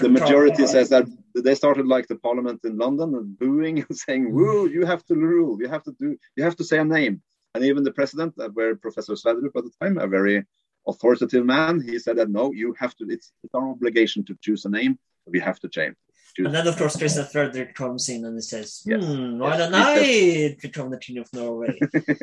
the 0.00 0.08
majority 0.08 0.66
says 0.68 0.88
that 0.90 1.06
they 1.34 1.56
started 1.56 1.86
like 1.88 2.06
the 2.06 2.16
parliament 2.16 2.60
in 2.62 2.78
London 2.78 3.14
and 3.16 3.36
booing 3.36 3.80
and 3.80 3.96
saying, 4.06 4.32
"Woo, 4.32 4.68
you 4.68 4.86
have 4.86 5.04
to 5.06 5.14
rule. 5.14 5.60
You 5.60 5.68
have 5.68 5.82
to 5.84 5.92
do. 5.98 6.16
You 6.36 6.44
have 6.44 6.56
to 6.56 6.64
say 6.64 6.78
a 6.78 6.84
name." 6.84 7.22
And 7.54 7.64
even 7.64 7.82
the 7.82 7.92
president, 7.92 8.34
uh, 8.38 8.48
where 8.48 8.74
Professor 8.76 9.12
Sverdrup 9.12 9.56
at 9.56 9.64
the 9.64 9.72
time, 9.80 9.98
a 9.98 10.06
very 10.06 10.44
authoritative 10.86 11.44
man, 11.44 11.80
he 11.80 11.98
said 11.98 12.16
that 12.16 12.30
no, 12.30 12.52
you 12.52 12.74
have 12.78 12.96
to. 12.96 13.06
It's, 13.08 13.32
it's 13.44 13.54
our 13.54 13.70
obligation 13.70 14.24
to 14.24 14.38
choose 14.40 14.64
a 14.64 14.70
name 14.70 14.98
we 15.26 15.38
have 15.40 15.60
to 15.60 15.68
change. 15.68 15.96
And 16.38 16.54
then, 16.54 16.66
of 16.66 16.76
course, 16.76 16.96
Christian 16.96 17.26
Frederick 17.26 17.74
comes 17.74 18.08
in 18.08 18.24
and 18.24 18.36
he 18.36 18.40
says, 18.40 18.82
yes. 18.86 19.04
hmm, 19.04 19.38
why 19.38 19.50
yes. 19.50 19.58
don't 19.58 19.74
I 19.74 20.56
become 20.60 20.90
the 20.90 20.96
king 20.96 21.18
of 21.18 21.32
Norway? 21.34 21.78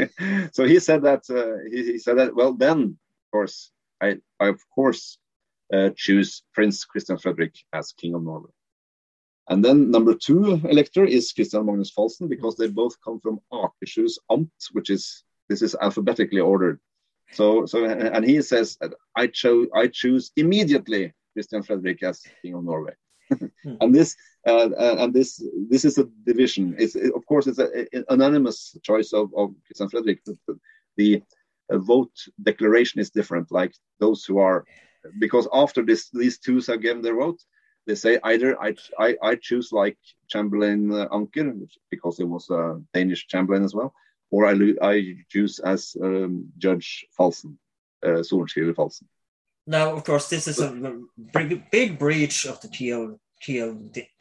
so 0.51 0.65
he 0.65 0.79
said 0.79 1.03
that, 1.03 1.29
uh, 1.29 1.69
he, 1.69 1.93
he, 1.93 1.97
said 1.99 2.17
that, 2.17 2.35
well, 2.35 2.53
then, 2.53 2.81
of 2.81 3.31
course, 3.31 3.71
I, 4.01 4.17
I 4.39 4.47
of 4.47 4.61
course, 4.73 5.19
uh, 5.71 5.91
choose 5.95 6.41
Prince 6.53 6.85
Christian 6.85 7.19
Frederick 7.19 7.55
as 7.71 7.91
king 7.91 8.15
of 8.15 8.23
Norway. 8.23 8.49
And 9.49 9.65
then 9.65 9.89
number 9.89 10.13
two 10.13 10.61
elector 10.69 11.05
is 11.05 11.31
Christian 11.31 11.65
Magnus 11.65 11.91
Falsen 11.91 12.29
because 12.29 12.55
they 12.55 12.67
both 12.67 12.95
come 13.03 13.19
from 13.19 13.39
Akershus 13.51 14.13
Amt, 14.29 14.51
which 14.73 14.89
is, 14.91 15.23
this 15.49 15.63
is 15.63 15.75
alphabetically 15.81 16.39
ordered. 16.39 16.79
So, 17.31 17.65
so, 17.65 17.83
and 17.85 18.23
he 18.23 18.41
says, 18.41 18.77
I 19.15 19.27
chose, 19.27 19.67
I 19.75 19.87
choose 19.87 20.31
immediately 20.35 21.13
Christian 21.33 21.63
Frederick 21.63 22.03
as 22.03 22.21
King 22.41 22.55
of 22.55 22.63
Norway. 22.63 22.93
Hmm. 23.29 23.45
and 23.81 23.93
this 23.93 24.15
uh, 24.47 24.69
uh, 24.69 24.95
and 24.99 25.13
this 25.13 25.43
this 25.69 25.85
is 25.85 25.97
a 25.97 26.05
division. 26.25 26.75
It's 26.79 26.95
it, 26.95 27.13
of 27.13 27.25
course 27.25 27.45
it's 27.45 27.59
an 27.59 28.05
anonymous 28.09 28.75
choice 28.81 29.13
of, 29.13 29.31
of 29.35 29.53
Christian 29.65 29.89
Frederick. 29.89 30.23
The, 30.25 30.59
the 30.97 31.23
uh, 31.71 31.77
vote 31.77 32.11
declaration 32.41 32.99
is 32.99 33.11
different. 33.11 33.51
Like 33.51 33.73
those 33.99 34.25
who 34.25 34.39
are 34.39 34.65
because 35.19 35.47
after 35.53 35.83
this 35.83 36.09
these 36.09 36.39
two 36.39 36.59
have 36.67 36.81
given 36.81 37.03
their 37.03 37.15
vote, 37.15 37.39
they 37.89 37.95
say 37.95 38.19
either 38.23 38.49
I 38.61 38.75
I, 38.99 39.17
I 39.21 39.35
choose 39.35 39.71
like 39.71 39.97
Chamberlain 40.27 40.93
uh, 40.93 41.07
Anker 41.11 41.53
because 41.89 42.17
he 42.17 42.23
was 42.23 42.49
a 42.51 42.79
Danish 42.93 43.25
Chamberlain 43.27 43.63
as 43.63 43.73
well, 43.73 43.93
or 44.29 44.45
I 44.45 44.53
I 44.81 44.95
choose 45.27 45.57
as 45.59 45.97
um, 46.01 46.53
Judge 46.59 47.07
Falsen, 47.17 47.57
uh, 48.05 48.21
Sorenskriver 48.27 48.75
Falsen. 48.75 49.07
Now, 49.65 49.93
of 49.95 50.03
course, 50.03 50.29
this 50.29 50.47
is 50.47 50.59
a 50.59 50.71
big, 51.71 51.99
breach 51.99 52.45
of 52.45 52.61
the 52.61 52.67
Kiel 52.67 53.19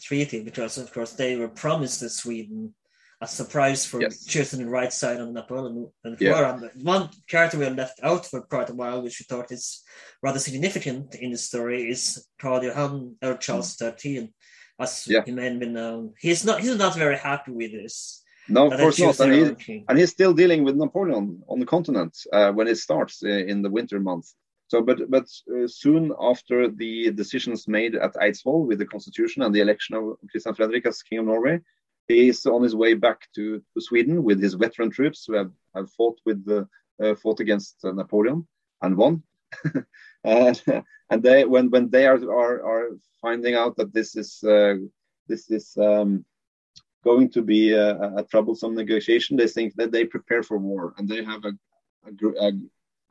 Treaty 0.00 0.42
because, 0.42 0.78
of 0.78 0.92
course, 0.92 1.12
they 1.12 1.36
were 1.36 1.48
promised 1.48 2.00
to 2.00 2.08
Sweden 2.08 2.74
a 3.20 3.26
surprise 3.26 3.84
for 3.84 4.00
yes. 4.00 4.24
choosing 4.24 4.64
the 4.64 4.70
right 4.70 4.92
side 4.92 5.20
on 5.20 5.32
Napoleon 5.32 5.90
and 6.04 6.20
yeah. 6.20 6.54
And 6.54 6.84
one 6.84 7.08
character 7.28 7.58
we 7.58 7.64
have 7.64 7.76
left 7.76 7.98
out 8.02 8.26
for 8.26 8.42
quite 8.42 8.70
a 8.70 8.74
while, 8.74 9.02
which 9.02 9.18
we 9.18 9.24
thought 9.24 9.50
is 9.50 9.82
rather 10.22 10.38
significant 10.38 11.14
in 11.16 11.32
the 11.32 11.38
story, 11.38 11.90
is 11.90 12.24
Karl 12.40 12.62
Johan 12.62 13.16
or 13.22 13.36
Charles 13.36 13.76
XIII, 13.76 14.32
as 14.78 15.06
yeah. 15.08 15.22
he 15.24 15.32
may 15.32 15.56
be 15.56 15.66
known. 15.66 16.14
He's 16.18 16.44
not 16.44 16.60
he's 16.60 16.76
not 16.76 16.94
very 16.94 17.18
happy 17.18 17.50
with 17.50 17.72
this. 17.72 18.22
No, 18.48 18.70
of 18.70 18.78
course 18.78 18.98
not. 18.98 19.20
And, 19.20 19.60
he, 19.60 19.84
and, 19.88 19.98
he's 19.98 20.10
still 20.10 20.32
dealing 20.32 20.64
with 20.64 20.76
Napoleon 20.76 21.42
on 21.48 21.58
the 21.58 21.66
continent 21.66 22.16
uh, 22.32 22.50
when 22.52 22.66
it 22.66 22.78
starts 22.78 23.22
uh, 23.22 23.28
in 23.28 23.62
the 23.62 23.68
winter 23.68 24.00
months. 24.00 24.34
So, 24.68 24.80
but 24.82 25.10
but 25.10 25.26
uh, 25.50 25.66
soon 25.66 26.12
after 26.20 26.68
the 26.68 27.10
decisions 27.10 27.66
made 27.66 27.94
at 27.94 28.14
Eidsvoll 28.14 28.66
with 28.66 28.78
the 28.78 28.86
constitution 28.86 29.42
and 29.42 29.54
the 29.54 29.60
election 29.60 29.96
of 29.96 30.16
Christian 30.30 30.54
Frederick 30.54 30.86
as 30.86 31.02
king 31.02 31.18
of 31.18 31.26
Norway, 31.26 31.60
he 32.08 32.28
is 32.28 32.44
on 32.46 32.62
his 32.62 32.74
way 32.74 32.94
back 32.94 33.28
to, 33.34 33.62
to 33.74 33.80
Sweden 33.80 34.24
with 34.24 34.42
his 34.42 34.54
veteran 34.54 34.90
troops 34.90 35.24
who 35.26 35.34
have, 35.34 35.52
have 35.74 35.90
fought 35.92 36.18
with 36.24 36.44
the, 36.44 36.66
uh, 37.02 37.14
fought 37.14 37.40
against 37.40 37.76
uh, 37.84 37.92
Napoleon 37.92 38.46
and 38.82 38.96
won. 38.96 39.22
and, 40.24 40.62
they 41.20 41.44
when 41.46 41.70
when 41.70 41.88
they 41.88 42.06
are 42.06 42.16
are, 42.30 42.62
are 42.62 42.88
finding 43.22 43.54
out 43.54 43.76
that 43.76 43.94
this 43.94 44.14
is 44.14 44.44
uh, 44.44 44.74
this 45.26 45.50
is 45.50 45.74
um, 45.78 46.24
going 47.04 47.30
to 47.30 47.42
be 47.42 47.72
a, 47.72 47.92
a, 48.16 48.24
troublesome 48.24 48.74
negotiation, 48.74 49.36
they 49.36 49.46
think 49.46 49.74
that 49.76 49.92
they 49.92 50.04
prepare 50.04 50.42
for 50.42 50.58
war 50.58 50.94
and 50.96 51.08
they 51.08 51.24
have 51.24 51.44
a, 51.44 51.52
a, 52.40 52.52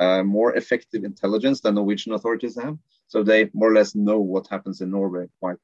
a 0.05 0.23
more 0.23 0.55
effective 0.55 1.03
intelligence 1.03 1.61
than 1.61 1.75
Norwegian 1.75 2.13
authorities 2.13 2.57
have. 2.61 2.77
So 3.07 3.23
they 3.23 3.49
more 3.53 3.71
or 3.71 3.73
less 3.73 3.95
know 3.95 4.19
what 4.19 4.47
happens 4.47 4.81
in 4.81 4.91
Norway 4.91 5.27
quite 5.39 5.57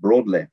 broadly. 0.00 0.46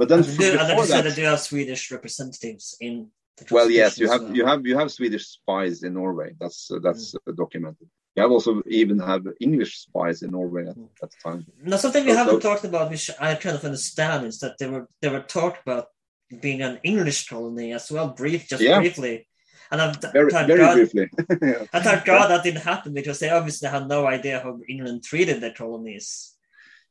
But 0.00 0.08
then, 0.08 0.20
and 0.20 0.28
do, 0.28 0.52
before 0.52 0.86
that, 0.86 1.04
that, 1.04 1.18
have 1.18 1.40
Swedish 1.40 1.90
representatives 1.90 2.74
in. 2.80 3.08
well, 3.50 3.70
yes, 3.70 3.98
you 3.98 4.08
have 4.10 4.22
well. 4.22 4.34
you 4.34 4.46
have 4.46 4.66
you 4.66 4.78
have 4.78 4.90
Swedish 4.90 5.26
spies 5.26 5.82
in 5.82 5.92
Norway. 5.92 6.30
That's 6.40 6.70
uh, 6.70 6.78
that's 6.82 7.14
mm. 7.14 7.36
documented. 7.36 7.86
You 8.16 8.22
have 8.22 8.30
also 8.30 8.62
even 8.66 8.98
have 8.98 9.26
English 9.40 9.72
spies 9.80 10.22
in 10.22 10.30
Norway 10.30 10.68
at, 10.68 10.76
mm. 10.78 10.88
at 11.02 11.10
the 11.10 11.16
time. 11.22 11.44
Now, 11.62 11.76
something 11.76 12.06
we 12.06 12.12
so, 12.12 12.16
haven't 12.16 12.40
so, 12.40 12.48
talked 12.48 12.64
about, 12.64 12.88
which 12.90 13.10
I 13.20 13.34
kind 13.34 13.54
of 13.54 13.62
understand, 13.62 14.24
is 14.24 14.40
that 14.40 14.56
they 14.58 14.68
were 14.70 14.88
they 15.02 15.10
were 15.10 15.20
talked 15.20 15.60
about 15.66 15.88
being 16.40 16.62
an 16.62 16.80
English 16.82 17.28
colony 17.28 17.74
as 17.74 17.90
well, 17.90 18.08
brief, 18.08 18.48
just 18.48 18.62
yeah. 18.62 18.78
briefly. 18.78 19.28
And 19.70 19.82
I'm 19.82 19.94
very, 20.14 20.30
very 20.30 20.56
God, 20.56 20.76
briefly. 20.76 21.10
I 21.74 21.80
thank 21.80 22.06
God 22.06 22.28
that 22.28 22.42
didn't 22.42 22.62
happen 22.62 22.94
because 22.94 23.18
they 23.18 23.28
obviously 23.28 23.68
had 23.68 23.86
no 23.86 24.06
idea 24.06 24.40
how 24.40 24.60
England 24.66 25.04
treated 25.04 25.42
their 25.42 25.52
colonies. 25.52 26.29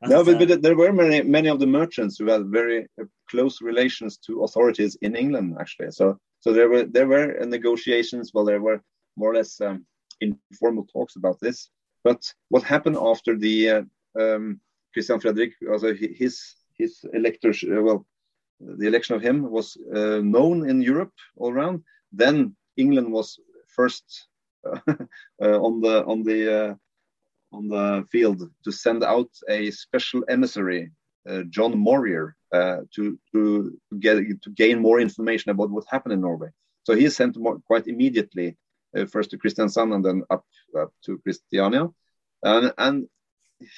No, 0.04 0.24
but, 0.24 0.40
but, 0.40 0.62
there 0.62 0.78
were 0.78 0.94
many 0.94 1.22
many 1.24 1.50
of 1.50 1.60
the 1.60 1.68
merchants 1.68 2.18
who 2.18 2.28
had 2.28 2.48
very 2.48 2.88
uh, 3.02 3.06
close 3.30 3.62
relations 3.62 4.18
to 4.26 4.44
authorities 4.44 4.98
in 5.02 5.16
England, 5.16 5.58
actually. 5.60 5.92
So 5.92 6.18
so 6.40 6.54
there 6.54 6.70
were 6.70 6.84
there 6.84 7.08
were 7.08 7.46
negotiations. 7.46 8.32
Well, 8.34 8.46
there 8.46 8.62
were 8.62 8.82
more 9.18 9.32
or 9.32 9.36
less 9.36 9.60
um, 9.62 9.86
informal 10.22 10.86
talks 10.86 11.16
about 11.16 11.40
this. 11.42 11.70
But 12.04 12.22
what 12.50 12.64
happened 12.64 12.98
after 12.98 13.38
the 13.38 13.70
uh, 13.70 13.82
um, 14.20 14.62
Christian 14.94 15.20
Frederick, 15.20 15.54
also 15.70 15.94
his 15.94 16.56
his 16.78 17.04
electors, 17.14 17.64
uh, 17.64 17.82
well, 17.82 18.06
the 18.60 18.88
election 18.88 19.16
of 19.16 19.22
him 19.22 19.50
was 19.50 19.78
uh, 19.94 20.22
known 20.22 20.70
in 20.70 20.82
Europe 20.82 21.14
all 21.36 21.52
around. 21.52 21.84
Then 22.12 22.56
England 22.78 23.12
was 23.12 23.38
first 23.68 24.28
uh, 24.66 25.60
on 25.68 25.82
the 25.82 26.06
on 26.06 26.24
the 26.24 26.40
uh, 26.58 26.76
on 27.52 27.68
the 27.68 28.06
field 28.12 28.42
to 28.64 28.72
send 28.72 29.04
out 29.04 29.30
a 29.48 29.72
special 29.72 30.24
emissary, 30.30 30.92
uh, 31.28 31.44
John 31.50 31.74
Morier, 31.78 32.36
to 32.54 33.20
to 33.32 33.78
get 34.00 34.16
to 34.44 34.50
gain 34.52 34.80
more 34.80 35.00
information 35.00 35.52
about 35.52 35.70
what 35.70 35.86
happened 35.90 36.14
in 36.14 36.22
Norway. 36.22 36.50
So 36.84 36.96
he 36.96 37.10
sent 37.10 37.38
more, 37.38 37.60
quite 37.68 37.88
immediately, 37.88 38.58
first 39.08 39.30
to 39.32 39.38
Kristiansand 39.38 39.94
and 39.94 40.04
then 40.04 40.24
up, 40.30 40.44
up 40.78 40.92
to 41.06 41.20
Christiania, 41.20 41.88
and, 42.44 42.74
and 42.78 43.08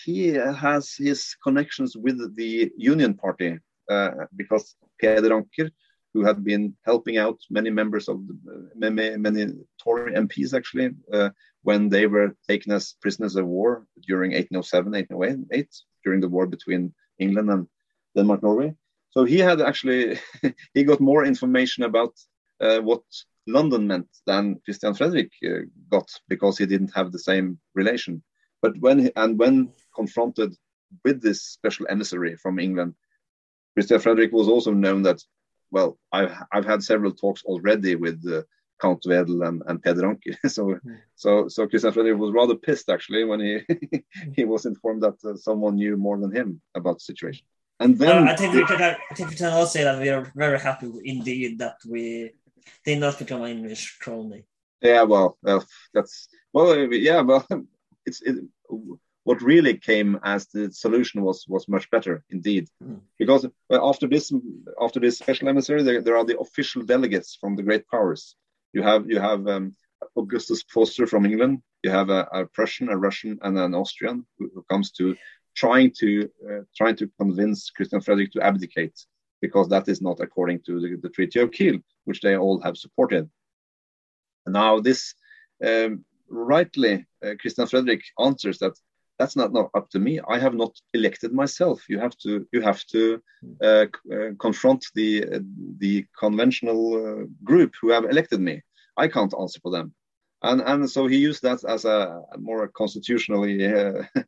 he 0.04 0.28
has 0.28 0.94
his 0.96 1.36
connections 1.44 1.98
with 1.98 2.36
the 2.36 2.72
Union 2.78 3.16
Party 3.16 3.60
uh, 3.90 4.12
because 4.36 4.76
Peder 5.00 5.34
Anker 5.34 5.72
who 6.14 6.24
had 6.24 6.44
been 6.44 6.76
helping 6.84 7.18
out 7.18 7.40
many 7.50 7.70
members 7.70 8.08
of 8.10 8.28
the, 8.28 8.70
many, 8.76 9.18
many 9.18 9.54
Tory 9.82 10.14
MPs 10.14 10.54
actually 10.54 10.92
uh, 11.14 11.30
when 11.64 11.90
they 11.90 12.08
were 12.08 12.36
taken 12.48 12.72
as 12.74 12.96
prisoners 13.02 13.36
of 13.36 13.46
war 13.46 13.86
during 14.08 14.32
1807, 14.32 14.92
1808, 14.92 15.68
during 16.04 16.20
the 16.20 16.30
war 16.30 16.48
between 16.48 16.94
England 17.20 17.50
and 17.50 17.68
Denmark, 18.16 18.44
Norway. 18.44 18.76
So 19.12 19.24
he 19.24 19.40
had 19.40 19.62
actually 19.62 20.20
he 20.74 20.84
got 20.84 21.00
more 21.00 21.26
information 21.26 21.84
about 21.84 22.14
uh, 22.60 22.80
what 22.80 23.04
London 23.48 23.88
meant 23.88 24.08
than 24.26 24.60
Christian 24.66 24.94
Frederick 24.94 25.32
uh, 25.46 25.66
got 25.90 26.10
because 26.28 26.58
he 26.58 26.66
didn't 26.66 26.94
have 26.96 27.12
the 27.12 27.20
same 27.20 27.60
relation. 27.74 28.24
But 28.62 28.78
when 28.80 29.00
he, 29.00 29.12
and 29.16 29.40
when 29.40 29.74
confronted 29.96 30.56
with 31.04 31.22
this 31.22 31.44
special 31.44 31.88
emissary 31.90 32.36
from 32.36 32.60
England, 32.60 32.96
Christian 33.74 34.00
Frederick 34.00 34.32
was 34.32 34.48
also 34.48 34.72
known 34.72 35.04
that 35.04 35.22
well, 35.72 35.98
I've 36.12 36.36
I've 36.52 36.66
had 36.66 36.84
several 36.84 37.14
talks 37.14 37.44
already 37.44 37.96
with 37.96 38.22
uh, 38.28 38.44
Count 38.82 39.04
Wedel 39.06 39.48
and, 39.48 39.62
and 39.68 39.82
Peder 39.82 40.08
Anker. 40.08 40.38
so 40.48 40.66
mm. 40.66 40.98
so 41.16 41.48
so 41.48 41.68
Christian 41.68 41.94
Frederick 41.94 42.18
was 42.18 42.34
rather 42.34 42.56
pissed 42.56 42.90
actually 42.90 43.24
when 43.24 43.40
he 43.40 43.62
he 44.36 44.46
was 44.46 44.66
informed 44.66 45.04
that 45.04 45.18
uh, 45.24 45.36
someone 45.36 45.76
knew 45.76 45.98
more 45.98 46.18
than 46.18 46.36
him 46.36 46.62
about 46.76 46.96
the 46.96 47.02
situation. 47.12 47.46
And 47.80 47.98
then 47.98 48.28
uh, 48.28 48.32
I 48.32 48.36
think 48.36 48.54
we 48.54 48.66
can 48.66 48.82
I 48.82 49.14
think 49.16 49.30
we 49.30 49.36
can 49.36 49.54
all 49.54 49.66
say 49.66 49.84
that 49.84 50.00
we 50.00 50.10
are 50.10 50.32
very 50.36 50.60
happy 50.60 50.92
indeed 51.04 51.60
that 51.60 51.78
we 51.88 52.34
did 52.86 53.00
not 53.00 53.18
become 53.18 53.42
an 53.44 53.52
English 53.52 53.98
colony. 54.00 54.44
Yeah, 54.82 55.04
well, 55.04 55.38
that's 55.94 56.28
well, 56.54 56.76
yeah, 56.92 57.22
well, 57.22 57.46
it's 58.06 58.22
it, 58.22 58.36
what 59.24 59.42
really 59.42 59.78
came 59.78 60.20
as 60.24 60.48
the 60.48 60.72
solution 60.72 61.22
was 61.22 61.46
was 61.48 61.68
much 61.68 61.90
better 61.92 62.24
indeed, 62.30 62.68
mm. 62.84 63.00
because 63.20 63.46
after 63.72 64.08
this 64.08 64.32
after 64.82 65.00
this 65.00 65.20
special 65.20 65.50
emissary, 65.50 65.84
there, 65.84 66.02
there, 66.02 66.18
are 66.18 66.26
the 66.26 66.40
official 66.40 66.82
delegates 66.82 67.38
from 67.40 67.56
the 67.56 67.64
great 67.64 67.88
powers. 67.88 68.36
You 68.74 68.82
have 68.82 69.10
you 69.10 69.20
have 69.20 69.48
um, 69.48 69.76
Augustus 70.16 70.64
Foster 70.64 71.06
from 71.06 71.26
England. 71.26 71.62
You 71.84 71.92
have 71.92 72.10
a, 72.10 72.28
a, 72.32 72.46
Prussian, 72.46 72.90
a 72.90 72.98
Russian, 72.98 73.40
and 73.42 73.58
an 73.58 73.76
Austrian 73.76 74.26
who, 74.38 74.52
who 74.54 74.64
comes 74.70 74.92
to 74.94 75.16
trying 75.56 75.92
to 76.00 76.30
uh, 76.50 76.62
trying 76.76 76.96
to 76.98 77.10
convince 77.20 77.70
Christian 77.70 78.02
Frederick 78.02 78.32
to 78.34 78.42
abdicate 78.42 79.06
because 79.42 79.68
that 79.70 79.88
is 79.88 80.02
not 80.02 80.20
according 80.20 80.62
to 80.68 80.80
the, 80.80 80.98
the 81.02 81.10
Treaty 81.10 81.40
of 81.40 81.52
Kiel, 81.52 81.80
which 82.06 82.22
they 82.22 82.38
all 82.38 82.62
have 82.62 82.78
supported. 82.78 83.30
Now 84.48 84.80
this 84.80 85.14
um, 85.66 86.06
rightly, 86.30 87.06
uh, 87.24 87.34
Christian 87.40 87.68
Frederick 87.68 88.04
answers 88.20 88.60
that 88.60 88.74
that's 89.22 89.36
not, 89.36 89.54
not 89.54 89.70
up 89.76 89.88
to 89.92 90.00
me. 90.00 90.20
I 90.28 90.40
have 90.40 90.56
not 90.56 90.74
elected 90.96 91.32
myself. 91.32 91.78
You 91.88 92.00
have 92.00 92.18
to 92.24 92.48
you 92.52 92.62
have 92.62 92.84
to 92.88 93.22
uh, 93.64 93.86
uh, 94.16 94.30
confront 94.40 94.82
the 94.96 95.10
uh, 95.36 95.40
the 95.84 96.06
conventional 96.24 96.82
uh, 96.96 97.26
group 97.44 97.72
who 97.80 97.90
have 97.92 98.06
elected 98.06 98.40
me. 98.40 98.56
I 98.98 99.08
can't 99.08 99.36
answer 99.40 99.60
for 99.62 99.72
them, 99.72 99.94
and 100.42 100.60
and 100.62 100.90
so 100.90 101.02
he 101.06 101.18
used 101.30 101.44
that 101.44 101.64
as 101.76 101.86
a 101.86 102.24
more 102.40 102.68
constitutionally 102.82 103.56
uh, 103.74 104.04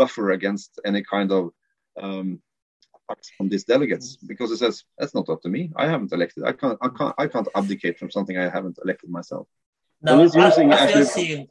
buffer 0.00 0.32
against 0.32 0.78
any 0.84 1.02
kind 1.02 1.32
of 1.32 1.42
um, 2.02 2.42
from 3.36 3.48
these 3.48 3.64
delegates 3.64 4.16
because 4.30 4.50
it 4.50 4.58
says 4.58 4.84
that's 4.98 5.14
not 5.14 5.30
up 5.30 5.40
to 5.42 5.48
me. 5.48 5.72
I 5.74 5.86
haven't 5.92 6.12
elected. 6.12 6.44
I 6.44 6.52
can't. 6.52 6.78
I 6.82 6.90
can't. 6.98 7.14
I 7.22 7.26
can't 7.28 7.48
abdicate 7.54 7.98
from 7.98 8.10
something 8.10 8.36
I 8.36 8.50
haven't 8.56 8.78
elected 8.84 9.08
myself. 9.08 9.46
No, 10.02 10.28
so 10.28 10.38
I, 10.38 10.44
I, 10.44 10.74
actually, 10.84 11.04
seen, 11.06 11.48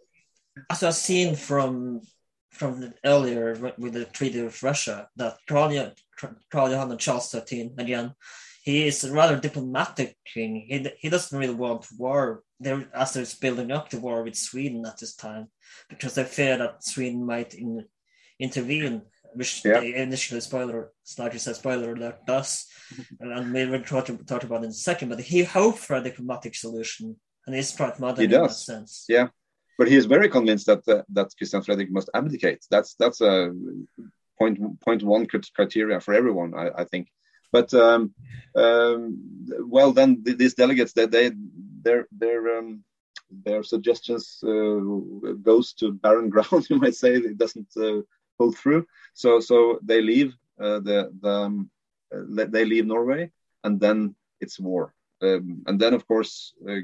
as 0.70 0.84
I've 0.84 1.02
seen 1.10 1.36
from 1.36 2.02
from 2.52 2.82
the, 2.82 2.94
earlier 3.06 3.74
with 3.78 3.94
the 3.94 4.06
Treaty 4.06 4.42
with 4.42 4.64
Russia 4.64 5.08
that 5.16 5.38
Karl 5.48 5.72
Johan 5.72 6.98
Charles 6.98 7.32
XIII 7.32 7.74
again, 7.78 8.14
he 8.64 8.88
is 8.88 9.04
a 9.04 9.14
rather 9.14 9.40
diplomatic 9.40 10.18
king. 10.26 10.66
He, 10.68 10.86
he 11.00 11.10
doesn't 11.10 11.38
really 11.38 11.54
want 11.54 11.88
war 11.98 12.44
there 12.60 12.86
as 12.94 13.14
there's 13.14 13.36
building 13.36 13.72
up 13.72 13.90
the 13.90 14.00
war 14.00 14.24
with 14.24 14.36
Sweden 14.36 14.86
at 14.86 14.98
this 14.98 15.16
time 15.16 15.48
because 15.90 16.16
they 16.16 16.24
fear 16.24 16.58
that 16.58 16.84
Sweden 16.84 17.26
might 17.26 17.54
in, 17.54 17.86
intervene, 18.40 19.04
which 19.34 19.64
yeah. 19.64 19.80
they 19.80 19.96
initially 19.96 20.42
spoiler 20.42 20.92
slightly 21.04 21.40
said 21.40 21.56
spoiler 21.56 21.94
alert 21.94 22.26
does, 22.26 22.68
and 23.20 23.54
we 23.54 23.66
will 23.66 23.84
talk, 23.84 24.10
talk 24.26 24.44
about 24.44 24.64
in 24.64 24.72
a 24.72 24.74
second. 24.74 25.10
But 25.10 25.22
he 25.22 25.44
hoped 25.44 25.80
for 25.80 25.96
a 25.96 26.04
diplomatic 26.04 26.56
solution, 26.56 27.16
and 27.46 27.56
he's 27.56 27.78
modern 27.80 28.20
he 28.20 28.28
does. 28.28 28.34
in 28.36 28.42
that 28.48 28.54
sense. 28.54 29.06
Yeah, 29.08 29.28
but 29.78 29.88
he 29.88 29.96
is 29.96 30.06
very 30.06 30.30
convinced 30.30 30.66
that 30.66 30.88
uh, 30.88 31.04
that 31.10 31.34
Christian 31.38 31.62
Frederick 31.62 31.92
must 31.92 32.10
abdicate. 32.14 32.66
That's 32.70 32.96
that's 32.96 33.22
a 33.22 33.54
point 34.40 34.60
point 34.82 35.04
one 35.04 35.28
criteria 35.56 36.00
for 36.00 36.14
everyone, 36.14 36.54
I, 36.56 36.70
I 36.82 36.84
think. 36.84 37.08
But 37.52 37.74
um, 37.74 38.14
um, 38.56 39.18
well, 39.76 39.94
then 39.94 40.24
th 40.24 40.38
these 40.38 40.56
delegates, 40.56 40.94
they, 40.94 41.08
they 41.08 41.32
their 41.84 42.08
their 42.12 42.58
um, 42.58 42.84
their 43.46 43.64
suggestions 43.64 44.44
uh, 44.44 44.80
goes 45.50 45.74
to 45.80 45.94
barren 46.04 46.30
ground. 46.34 46.70
You 46.70 46.78
might 46.78 46.96
say 46.96 47.12
it 47.16 47.38
doesn't 47.38 47.72
uh, 47.78 48.02
pull 48.38 48.52
through. 48.52 48.86
So 49.14 49.40
so 49.40 49.80
they 49.90 50.02
leave 50.02 50.36
uh, 50.60 50.80
the 50.88 51.00
the 51.22 51.36
um, 51.46 51.70
they 52.52 52.66
leave 52.66 52.86
Norway, 52.86 53.32
and 53.64 53.80
then 53.80 54.16
it's 54.42 54.60
war. 54.60 54.94
Um, 55.22 55.64
and 55.68 55.80
then 55.80 55.94
of 55.94 56.04
course 56.08 56.54
uh, 56.70 56.84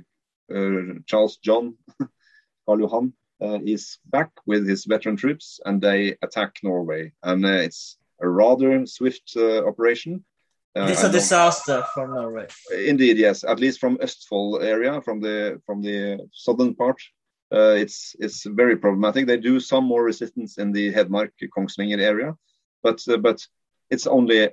uh, 0.55 0.99
Charles 1.05 1.37
John. 1.37 1.75
Karl 2.65 2.79
Johan 2.79 3.13
uh, 3.41 3.59
is 3.65 3.97
back 4.05 4.31
with 4.45 4.67
his 4.67 4.85
veteran 4.85 5.15
troops 5.15 5.59
and 5.65 5.81
they 5.81 6.15
attack 6.21 6.57
Norway. 6.63 7.11
And 7.23 7.45
uh, 7.45 7.49
it's 7.49 7.97
a 8.21 8.27
rather 8.27 8.85
swift 8.85 9.33
uh, 9.35 9.65
operation. 9.65 10.23
it's 10.75 11.03
a 11.03 11.11
disaster 11.11 11.83
for 11.93 12.07
Norway. 12.07 12.47
Indeed, 12.75 13.17
yes. 13.17 13.43
At 13.43 13.59
least 13.59 13.79
from 13.79 13.97
Østfold 13.97 14.63
area, 14.63 15.01
from 15.01 15.19
the 15.21 15.61
from 15.65 15.81
the 15.81 16.27
southern 16.31 16.73
part, 16.73 16.99
uh, 17.53 17.75
it's 17.77 18.15
it's 18.19 18.43
very 18.45 18.75
problematic. 18.75 19.27
They 19.27 19.37
do 19.37 19.59
some 19.59 19.85
more 19.85 20.03
resistance 20.03 20.57
in 20.57 20.71
the 20.71 20.91
Hedmark 20.91 21.31
Kongsvinger 21.55 21.99
area, 21.99 22.35
but 22.81 22.99
uh, 23.07 23.17
but 23.17 23.45
it's 23.91 24.07
only 24.07 24.39
a, 24.39 24.51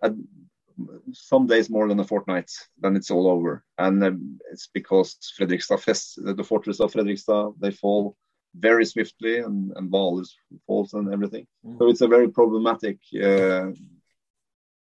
some 1.12 1.46
days 1.46 1.70
more 1.70 1.88
than 1.88 2.00
a 2.00 2.04
fortnight, 2.04 2.50
then 2.80 2.96
it's 2.96 3.10
all 3.10 3.28
over. 3.28 3.64
And 3.78 4.02
um, 4.04 4.38
it's 4.52 4.68
because 4.72 5.16
Fredrikstad 5.38 5.80
Fest, 5.80 6.18
the 6.22 6.44
fortress 6.44 6.80
of 6.80 6.92
Fredrikstad, 6.92 7.54
they 7.60 7.70
fall 7.70 8.16
very 8.54 8.84
swiftly, 8.84 9.38
and 9.38 9.72
and 9.76 9.90
Val 9.90 10.22
falls 10.66 10.94
and 10.94 11.12
everything. 11.12 11.46
Mm. 11.64 11.78
So 11.78 11.88
it's 11.88 12.00
a 12.00 12.08
very 12.08 12.28
problematic 12.28 12.98
uh, 13.14 13.70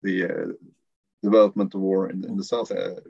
the 0.02 0.24
uh, 0.24 0.52
development 1.22 1.74
of 1.74 1.80
war 1.80 2.10
in, 2.10 2.24
in 2.24 2.36
the 2.36 2.44
South 2.44 2.70
uh, 2.70 3.00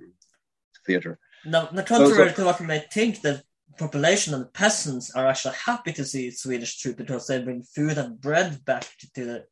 theater. 0.87 1.19
Now, 1.45 1.67
the 1.67 1.83
contrary 1.83 2.31
so, 2.31 2.35
so, 2.35 2.35
to 2.35 2.45
what 2.47 2.61
you 2.61 2.67
may 2.67 2.85
think, 2.93 3.21
the 3.21 3.43
population 3.79 4.35
and 4.35 4.45
the 4.45 4.49
peasants 4.49 5.15
are 5.15 5.27
actually 5.27 5.55
happy 5.65 5.93
to 5.93 6.05
see 6.05 6.31
Swedish 6.31 6.79
troops 6.79 6.97
because 6.97 7.27
they 7.27 7.43
bring 7.43 7.63
food 7.63 7.99
and 7.99 8.21
bread 8.21 8.65
back 8.65 8.87
to 9.15 9.25
the 9.25 9.45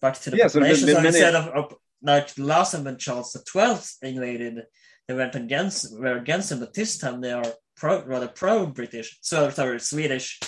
back 0.00 0.20
to 0.20 0.30
the 0.30 0.38
population. 0.38 0.88
So, 0.88 0.94
so 0.94 1.06
instead 1.06 1.34
of, 1.34 1.48
of 1.48 1.74
like 2.04 2.30
last 2.38 2.72
time 2.72 2.84
when 2.84 2.98
Charles 2.98 3.32
the 3.32 3.42
Twelfth 3.50 3.96
invaded, 4.02 4.62
they 5.08 5.14
went 5.14 5.34
against 5.34 5.98
were 5.98 6.18
against 6.18 6.52
him, 6.52 6.60
but 6.60 6.74
this 6.74 6.98
time 6.98 7.20
they 7.20 7.32
are 7.32 7.44
pro, 7.76 8.04
rather 8.04 8.28
pro 8.28 8.66
British, 8.66 9.18
so 9.22 9.50
sorry, 9.50 9.80
Swedish 9.80 10.38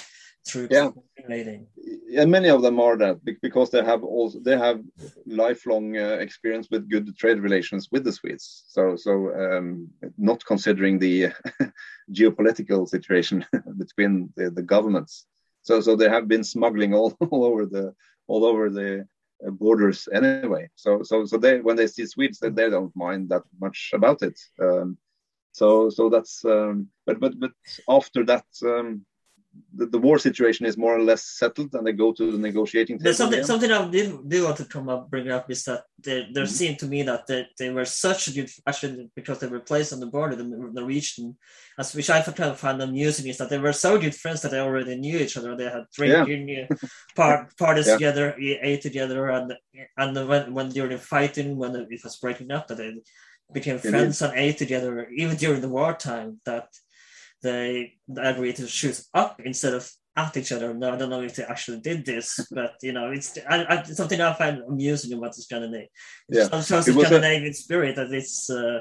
troops 0.46 0.72
yeah. 0.72 0.90
invading. 1.16 1.66
And 2.16 2.30
many 2.30 2.48
of 2.48 2.62
them 2.62 2.78
are 2.78 2.96
that 2.98 3.18
because 3.42 3.70
they 3.70 3.84
have 3.84 4.04
also 4.04 4.38
they 4.40 4.56
have 4.56 4.80
lifelong 5.26 5.96
uh, 5.96 6.18
experience 6.20 6.68
with 6.70 6.88
good 6.88 7.16
trade 7.16 7.40
relations 7.40 7.88
with 7.90 8.04
the 8.04 8.12
Swedes. 8.12 8.64
So 8.68 8.96
so 8.96 9.12
um, 9.34 9.88
not 10.16 10.44
considering 10.44 10.98
the 10.98 11.32
geopolitical 12.12 12.88
situation 12.88 13.44
between 13.78 14.32
the, 14.36 14.50
the 14.50 14.62
governments. 14.62 15.26
So 15.62 15.80
so 15.80 15.96
they 15.96 16.08
have 16.08 16.28
been 16.28 16.44
smuggling 16.44 16.94
all, 16.94 17.16
all 17.30 17.44
over 17.44 17.66
the 17.66 17.94
all 18.28 18.44
over 18.44 18.70
the 18.70 19.06
borders 19.42 20.08
anyway. 20.12 20.68
So 20.76 21.02
so 21.02 21.24
so 21.24 21.36
they 21.36 21.60
when 21.60 21.76
they 21.76 21.86
see 21.86 22.06
Swedes, 22.06 22.38
they, 22.38 22.50
they 22.50 22.70
don't 22.70 22.94
mind 22.96 23.28
that 23.30 23.42
much 23.60 23.90
about 23.94 24.22
it. 24.22 24.38
Um, 24.60 24.98
so 25.52 25.90
so 25.90 26.08
that's 26.08 26.44
um, 26.44 26.88
but 27.06 27.20
but 27.20 27.38
but 27.38 27.52
after 27.88 28.24
that 28.24 28.44
um, 28.64 29.04
the, 29.74 29.86
the, 29.86 29.98
war 29.98 30.18
situation 30.18 30.66
is 30.66 30.76
more 30.76 30.96
or 30.96 31.02
less 31.02 31.24
settled 31.24 31.74
and 31.74 31.86
they 31.86 31.92
go 31.92 32.12
to 32.12 32.32
the 32.32 32.38
negotiating 32.38 32.98
table. 32.98 33.12
Something 33.12 33.38
again. 33.40 33.46
something 33.46 33.72
I 33.72 33.88
did 33.88 34.28
do 34.28 34.44
want 34.44 34.56
to 34.58 34.64
come 34.64 34.88
up 34.88 35.10
bring 35.10 35.30
up 35.30 35.50
is 35.50 35.64
that 35.64 35.84
there, 35.98 36.26
there 36.32 36.44
mm-hmm. 36.44 36.52
seemed 36.52 36.78
to 36.80 36.86
me 36.86 37.02
that 37.02 37.26
they, 37.26 37.46
they 37.58 37.70
were 37.70 37.84
such 37.84 38.28
a 38.28 38.32
good 38.32 38.50
actually 38.66 39.10
because 39.14 39.38
they 39.40 39.46
were 39.46 39.60
placed 39.60 39.92
on 39.92 40.00
the 40.00 40.06
border 40.06 40.38
in 40.38 40.50
the 40.50 40.80
Norwegian 40.80 41.36
as 41.78 41.94
which 41.94 42.10
I 42.10 42.22
kind 42.22 42.50
of 42.50 42.58
found 42.58 42.82
amusing 42.82 43.28
is 43.28 43.38
that 43.38 43.50
they 43.50 43.58
were 43.58 43.72
so 43.72 43.98
good 43.98 44.14
friends 44.14 44.42
that 44.42 44.50
they 44.50 44.60
already 44.60 44.96
knew 44.96 45.18
each 45.18 45.36
other. 45.36 45.54
They 45.56 45.64
had 45.64 45.84
drinking 45.92 46.48
yeah. 46.48 46.66
part, 47.14 47.56
parties 47.58 47.86
yeah. 47.86 47.94
together, 47.94 48.34
ate 48.38 48.82
together, 48.82 49.28
and 49.28 49.54
and 49.96 50.28
when 50.28 50.54
when 50.54 50.68
during 50.70 50.98
fighting 50.98 51.56
when 51.56 51.76
it 51.76 51.88
was 52.02 52.16
breaking 52.16 52.50
up 52.50 52.68
that 52.68 52.78
they 52.78 52.94
became 53.52 53.78
friends 53.78 54.22
and 54.22 54.32
ate 54.36 54.58
together 54.58 55.08
even 55.16 55.36
during 55.36 55.60
the 55.60 55.68
wartime 55.68 56.40
that 56.44 56.68
they 57.46 57.94
agreed 58.30 58.56
to 58.56 58.66
shoot 58.66 58.98
up 59.14 59.40
instead 59.44 59.74
of 59.74 59.84
at 60.16 60.36
each 60.36 60.52
other. 60.52 60.72
No, 60.72 60.92
I 60.92 60.96
don't 60.96 61.10
know 61.10 61.22
if 61.22 61.36
they 61.36 61.44
actually 61.44 61.80
did 61.80 62.04
this, 62.04 62.46
but 62.50 62.74
you 62.82 62.92
know, 62.92 63.10
it's 63.10 63.38
I, 63.48 63.56
I, 63.72 63.82
something 63.82 64.20
I 64.20 64.32
find 64.32 64.62
amusing 64.68 65.16
about 65.16 65.34
the 65.36 65.42
Scandinavian. 65.42 65.88
Yeah. 66.28 66.48
It 66.52 66.64
shows 66.64 66.86
the 66.86 66.92
Scandinavian 66.92 67.50
a... 67.50 67.54
spirit 67.54 67.96
that 67.96 68.12
it's 68.12 68.50
uh, 68.50 68.80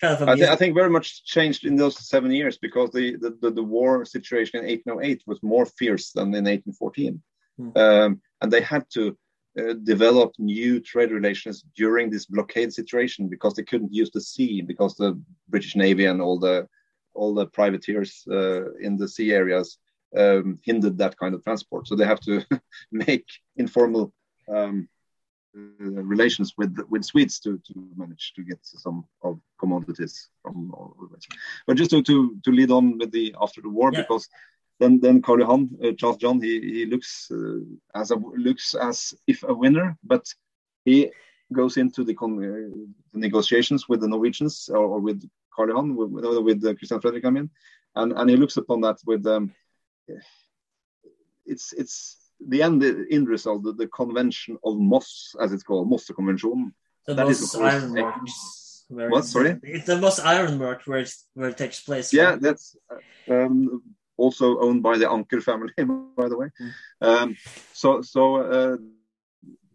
kind 0.00 0.14
of 0.14 0.28
I, 0.28 0.34
th- 0.36 0.48
I, 0.48 0.56
think 0.56 0.74
very 0.74 0.90
much 0.90 1.24
changed 1.24 1.64
in 1.64 1.76
those 1.76 1.96
seven 2.08 2.30
years 2.30 2.58
because 2.58 2.90
the, 2.92 3.16
the, 3.16 3.36
the, 3.42 3.50
the, 3.50 3.62
war 3.62 4.04
situation 4.04 4.60
in 4.60 4.66
1808 4.66 5.22
was 5.26 5.42
more 5.42 5.66
fierce 5.66 6.12
than 6.12 6.28
in 6.34 6.44
1814. 6.44 7.20
Mm. 7.60 7.76
Um, 7.76 8.20
and 8.40 8.52
they 8.52 8.60
had 8.60 8.84
to 8.94 9.16
uh, 9.58 9.74
develop 9.82 10.32
new 10.38 10.78
trade 10.78 11.10
relations 11.10 11.64
during 11.74 12.10
this 12.10 12.26
blockade 12.26 12.72
situation 12.72 13.28
because 13.28 13.54
they 13.54 13.64
couldn't 13.64 13.92
use 13.92 14.10
the 14.12 14.20
sea 14.20 14.62
because 14.62 14.94
the 14.94 15.20
British 15.48 15.74
Navy 15.74 16.04
and 16.04 16.22
all 16.22 16.38
the 16.38 16.68
all 17.18 17.34
the 17.34 17.46
privateers 17.46 18.24
uh, 18.30 18.72
in 18.86 18.96
the 18.96 19.08
sea 19.08 19.32
areas 19.32 19.78
um, 20.16 20.58
hindered 20.62 20.98
that 20.98 21.16
kind 21.18 21.34
of 21.34 21.44
transport. 21.44 21.86
So 21.86 21.94
they 21.94 22.06
have 22.06 22.20
to 22.20 22.44
make 22.92 23.26
informal 23.56 24.12
um, 24.48 24.88
uh, 25.56 26.02
relations 26.14 26.54
with 26.56 26.76
with 26.88 27.04
Swedes 27.04 27.40
to, 27.40 27.58
to 27.66 27.72
manage 27.96 28.32
to 28.36 28.42
get 28.42 28.58
some 28.62 29.04
of 29.22 29.40
commodities 29.58 30.28
from 30.42 30.70
all 30.74 30.94
the 31.00 31.08
West. 31.12 31.28
But 31.66 31.76
just 31.76 31.90
to, 31.90 32.02
to, 32.02 32.36
to 32.44 32.50
lead 32.52 32.70
on 32.70 32.98
with 32.98 33.10
the 33.12 33.34
after 33.40 33.60
the 33.60 33.70
war, 33.70 33.90
yeah. 33.92 34.02
because 34.02 34.28
then 34.80 35.00
then 35.00 35.22
Karl 35.22 35.40
Johan, 35.40 35.70
uh, 35.82 35.92
Charles 35.98 36.18
John, 36.18 36.40
he 36.40 36.60
he 36.60 36.86
looks 36.86 37.30
uh, 37.30 37.60
as 37.94 38.10
a 38.10 38.16
looks 38.16 38.74
as 38.74 39.14
if 39.26 39.42
a 39.42 39.54
winner, 39.54 39.96
but 40.02 40.24
he 40.84 41.10
goes 41.52 41.76
into 41.76 42.04
the, 42.04 42.14
con- 42.14 42.38
uh, 42.38 42.68
the 43.12 43.18
negotiations 43.18 43.88
with 43.88 44.00
the 44.00 44.08
Norwegians 44.08 44.68
or, 44.68 44.84
or 44.84 45.00
with 45.00 45.28
Johan, 45.66 45.96
with, 45.96 46.10
with 46.10 46.64
uh, 46.64 46.74
Christian 46.74 47.00
Frederick, 47.00 47.24
I 47.24 47.30
mean, 47.30 47.50
and 47.96 48.12
and 48.12 48.30
he 48.30 48.36
looks 48.36 48.56
upon 48.56 48.80
that 48.82 48.98
with 49.04 49.26
um, 49.26 49.52
it's 51.46 51.72
it's 51.72 52.16
the 52.46 52.62
end 52.62 52.84
end 53.10 53.28
result, 53.28 53.64
the, 53.64 53.72
the 53.72 53.88
convention 53.88 54.58
of 54.64 54.78
Moss, 54.78 55.34
as 55.40 55.52
it's 55.52 55.62
called, 55.62 55.88
Moss 55.88 56.06
Convention. 56.06 56.72
The 57.06 57.14
that 57.14 57.28
is 57.28 57.54
iron 57.54 57.92
works. 57.92 58.84
What? 58.88 59.24
Sorry. 59.24 59.58
It's 59.62 59.86
the 59.86 59.98
Moss 59.98 60.18
ironwork 60.20 60.82
where 60.84 61.00
it 61.00 61.12
where 61.34 61.48
it 61.50 61.58
takes 61.58 61.80
place. 61.80 62.12
Yeah, 62.12 62.30
right? 62.30 62.40
that's 62.40 62.76
um, 63.28 63.82
also 64.16 64.58
owned 64.60 64.82
by 64.82 64.98
the 64.98 65.10
Anker 65.10 65.40
family, 65.40 65.72
by 66.16 66.28
the 66.28 66.38
way. 66.38 66.48
Mm. 66.60 66.72
Um, 67.00 67.36
so 67.72 68.02
so 68.02 68.36
uh, 68.36 68.76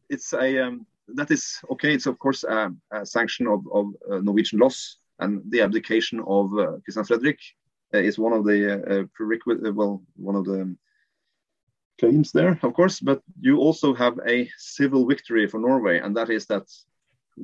it's 0.10 0.34
a 0.34 0.66
um, 0.66 0.86
that 1.10 1.32
is 1.32 1.60
okay. 1.72 1.94
It's 1.94 2.06
of 2.06 2.18
course 2.18 2.44
a, 2.44 2.74
a 2.92 3.06
sanction 3.06 3.48
of, 3.48 3.66
of 3.72 3.88
uh, 4.10 4.20
Norwegian 4.20 4.60
loss 4.60 4.98
and 5.24 5.42
the 5.50 5.62
abdication 5.62 6.20
of 6.28 6.58
uh, 6.58 6.78
Christian 6.84 7.06
Frederick 7.06 7.40
uh, 7.94 8.00
is 8.00 8.20
one 8.20 8.34
of 8.34 8.44
the 8.46 8.60
uh, 8.74 9.04
prerequisite. 9.14 9.76
Well, 9.76 10.04
one 10.16 10.36
of 10.36 10.46
the 10.46 10.76
claims 12.00 12.32
there, 12.32 12.60
of 12.62 12.74
course, 12.74 13.00
but 13.00 13.22
you 13.40 13.58
also 13.58 13.94
have 13.94 14.20
a 14.28 14.50
civil 14.58 15.08
victory 15.08 15.48
for 15.48 15.60
Norway, 15.60 16.00
and 16.00 16.16
that 16.18 16.30
is 16.30 16.46
that 16.48 16.64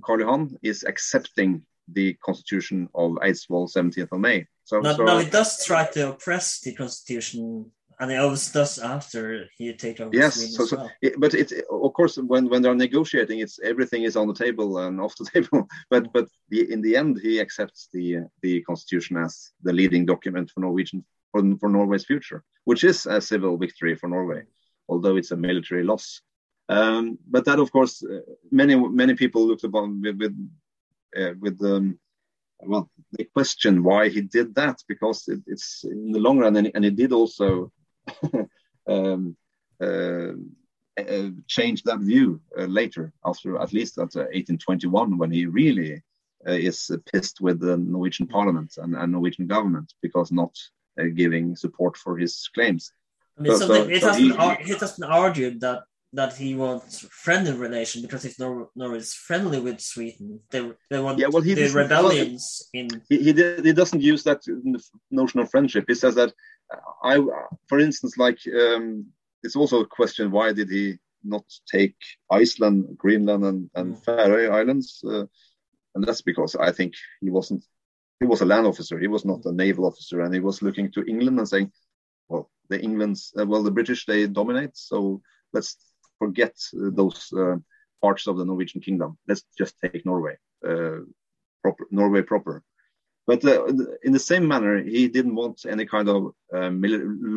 Karl 0.03 0.19
Johan 0.19 0.57
is 0.61 0.84
accepting 0.84 1.64
the 1.91 2.14
constitution 2.26 2.89
of 2.93 3.11
Eidsvoll 3.14 3.72
17th 3.72 4.11
of 4.11 4.19
May. 4.19 4.45
So, 4.64 4.80
now, 4.80 4.95
so, 4.95 5.18
he 5.18 5.30
does 5.30 5.65
try 5.65 5.85
to 5.93 6.10
oppress 6.10 6.60
the 6.60 6.73
constitution, 6.76 7.72
and 7.99 8.11
it 8.11 8.18
always 8.18 8.51
does 8.51 8.77
after 8.80 9.47
he 9.57 9.73
takes 9.73 9.99
over. 9.99 10.11
Yes, 10.14 10.56
so, 10.56 10.65
so 10.65 10.77
well. 10.77 10.91
it, 11.01 11.19
but 11.19 11.34
it 11.34 11.51
course 11.99 12.17
when 12.31 12.47
when 12.49 12.61
they're 12.61 12.85
negotiating, 12.85 13.39
it's 13.39 13.59
everything 13.71 14.03
is 14.03 14.15
on 14.15 14.27
the 14.27 14.41
table 14.45 14.77
and 14.77 15.01
off 15.01 15.17
the 15.17 15.26
table. 15.34 15.67
but 15.89 16.03
but 16.13 16.27
the, 16.49 16.71
in 16.73 16.81
the 16.81 16.95
end, 16.95 17.19
he 17.21 17.41
accepts 17.41 17.89
the 17.93 18.07
the 18.41 18.61
constitution 18.69 19.17
as 19.17 19.51
the 19.65 19.73
leading 19.73 20.05
document 20.05 20.49
for 20.49 20.61
Norwegian 20.61 21.03
for, 21.31 21.41
for 21.59 21.69
Norway's 21.69 22.05
future, 22.05 22.41
which 22.63 22.84
is 22.84 23.05
a 23.05 23.19
civil 23.19 23.57
victory 23.57 23.95
for 23.95 24.07
Norway, 24.07 24.43
although 24.88 25.17
it's 25.17 25.31
a 25.31 25.43
military 25.49 25.84
loss. 25.84 26.21
Um, 26.69 27.17
but 27.27 27.45
that, 27.45 27.59
of 27.59 27.71
course, 27.71 28.03
uh, 28.03 28.21
many 28.51 28.76
many 28.76 29.15
people 29.15 29.45
looked 29.45 29.65
upon 29.65 30.01
with 30.01 30.17
with, 30.21 30.35
uh, 31.19 31.34
with 31.43 31.57
um, 31.63 31.99
well, 32.71 32.89
they 33.11 33.26
question 33.26 33.84
why 33.84 34.09
he 34.09 34.21
did 34.21 34.55
that 34.55 34.77
because 34.88 35.27
it, 35.27 35.41
it's 35.47 35.84
in 35.84 36.11
the 36.11 36.19
long 36.19 36.38
run, 36.39 36.55
and, 36.55 36.71
and 36.76 36.84
he 36.85 36.91
did 36.91 37.11
also 37.11 37.71
um, 38.88 39.35
uh, 39.81 40.34
uh, 41.03 41.30
change 41.47 41.84
that 41.84 41.99
view 41.99 42.41
uh, 42.57 42.65
later, 42.65 43.11
after 43.26 43.57
at 43.59 43.73
least 43.73 43.97
1821, 43.97 45.13
uh, 45.13 45.17
when 45.17 45.31
he 45.31 45.45
really 45.45 46.01
is 46.45 46.89
pissed 47.11 47.41
with 47.41 47.59
the 47.59 47.77
Norwegian 47.77 48.26
Parliament 48.26 48.76
and, 48.77 48.95
and 48.95 49.11
Norwegian 49.11 49.45
government 49.45 49.93
because 50.01 50.31
not 50.31 50.55
uh, 50.99 51.05
giving 51.13 51.55
support 51.55 51.97
for 51.97 52.17
his 52.17 52.49
claims. 52.53 52.91
I 53.38 53.41
mean, 53.41 53.57
so, 53.57 53.67
so, 53.67 53.73
it, 53.73 54.01
so 54.01 54.13
he, 54.13 54.30
it 54.30 54.80
has 54.80 54.97
been 54.97 55.03
argued 55.03 55.61
that 55.61 55.84
that 56.11 56.35
he 56.35 56.55
wants 56.55 57.05
friendly 57.11 57.53
relation 57.53 58.01
because 58.01 58.26
if 58.26 58.39
Nor- 58.39 58.69
Norway 58.76 58.97
is 58.97 59.13
friendly 59.13 59.59
with 59.59 59.80
Sweden, 59.80 60.39
they 60.49 60.71
they 60.89 60.99
want 60.99 61.19
yeah, 61.19 61.27
well, 61.31 61.43
he 61.43 61.53
the 61.53 61.69
rebellions 61.69 62.69
well, 62.73 62.81
in. 62.81 63.01
He 63.07 63.23
he, 63.26 63.34
did, 63.34 63.63
he, 63.65 63.73
doesn't 63.73 64.01
use 64.01 64.23
that 64.23 64.41
notion 65.11 65.39
of 65.39 65.51
friendship. 65.51 65.85
He 65.88 65.95
says 65.95 66.15
that 66.15 66.34
I, 67.03 67.19
for 67.67 67.80
instance, 67.80 68.17
like 68.17 68.39
um, 68.47 69.05
it's 69.44 69.56
also 69.56 69.82
a 69.82 69.88
question 69.88 70.32
why 70.32 70.53
did 70.53 70.70
he 70.70 70.98
not 71.24 71.44
take 71.72 71.95
Iceland, 72.32 72.98
Greenland, 72.98 73.44
and, 73.45 73.70
and 73.76 73.95
mm. 73.95 74.03
Faroe 74.03 74.52
Islands, 74.52 75.03
uh, 75.06 75.26
and 75.95 76.03
that's 76.03 76.22
because 76.22 76.56
I 76.56 76.72
think 76.72 76.94
he 77.22 77.30
wasn't 77.30 77.64
he 78.20 78.26
was 78.26 78.41
a 78.41 78.45
land 78.45 78.68
officer. 78.68 78.99
He 78.99 79.07
was 79.07 79.26
not 79.26 79.45
a 79.45 79.52
naval 79.52 79.86
officer, 79.86 80.22
and 80.22 80.34
he 80.34 80.40
was 80.40 80.61
looking 80.61 80.91
to 80.91 81.03
England 81.06 81.40
and 81.40 81.48
saying, 81.48 81.72
"Well, 82.28 82.49
the 82.70 82.82
England's 82.82 83.34
uh, 83.40 83.45
well, 83.45 83.64
the 83.64 83.72
British 83.72 84.06
they 84.06 84.28
dominate, 84.28 84.78
so 84.78 85.22
let's 85.53 85.78
forget 86.20 86.56
uh, 86.76 86.90
those 86.91 87.32
uh, 87.34 87.56
parts 88.02 88.28
of 88.28 88.38
the 88.38 88.45
Norwegian 88.45 88.82
kingdom. 88.82 89.18
Let's 89.28 89.44
just 89.57 89.76
take 89.80 90.06
Norway, 90.06 90.38
uh, 90.68 90.99
proper 91.64 91.86
Norway 91.91 92.22
proper." 92.22 92.64
But 93.30 93.45
uh, 93.45 93.68
in 94.07 94.11
the 94.11 94.26
same 94.31 94.47
manner, 94.47 94.81
he 94.81 95.07
didn't 95.07 95.35
want 95.35 95.57
any 95.76 95.85
kind 95.85 96.10
of 96.10 96.19
uh, 96.51 96.72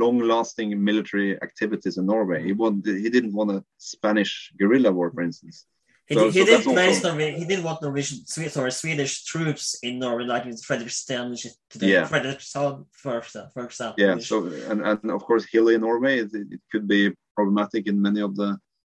long-lasting 0.03 0.71
military 0.91 1.31
activities 1.49 1.99
in 1.99 2.07
Norway. 2.07 2.43
He 2.49 2.55
wanted, 2.55 2.97
he 3.05 3.11
didn't 3.11 3.35
want 3.35 3.51
a 3.51 3.63
Spanish 3.77 4.33
guerrilla 4.59 4.91
war, 4.91 5.11
for 5.11 5.21
instance. 5.21 5.67
He, 6.07 6.15
so, 6.15 6.31
he 6.31 6.41
so 6.41 6.47
did 6.47 6.65
place 6.65 6.97
also... 6.97 7.09
Norway, 7.09 7.33
he 7.41 7.45
did 7.45 7.63
want 7.63 7.83
Norwegian 7.83 8.21
sorry, 8.27 8.73
Swedish 8.73 9.25
troops 9.25 9.67
in 9.83 9.99
Norway, 9.99 10.25
like 10.25 10.47
in 10.47 10.57
Fredrikstad, 10.69 11.27
today. 11.69 11.93
Yeah. 11.93 12.09
Fredrikstad, 12.09 12.87
for, 12.91 13.21
for 13.53 13.65
example. 13.67 14.03
Yeah. 14.03 14.17
So 14.17 14.47
and, 14.71 14.81
and 14.81 15.11
of 15.11 15.23
course, 15.29 15.45
hilly 15.53 15.77
Norway, 15.77 16.21
it, 16.21 16.31
it 16.33 16.61
could 16.73 16.89
be 16.89 17.13
problematic 17.37 17.87
in 17.87 18.01
many 18.01 18.23
of 18.23 18.35
the 18.35 18.57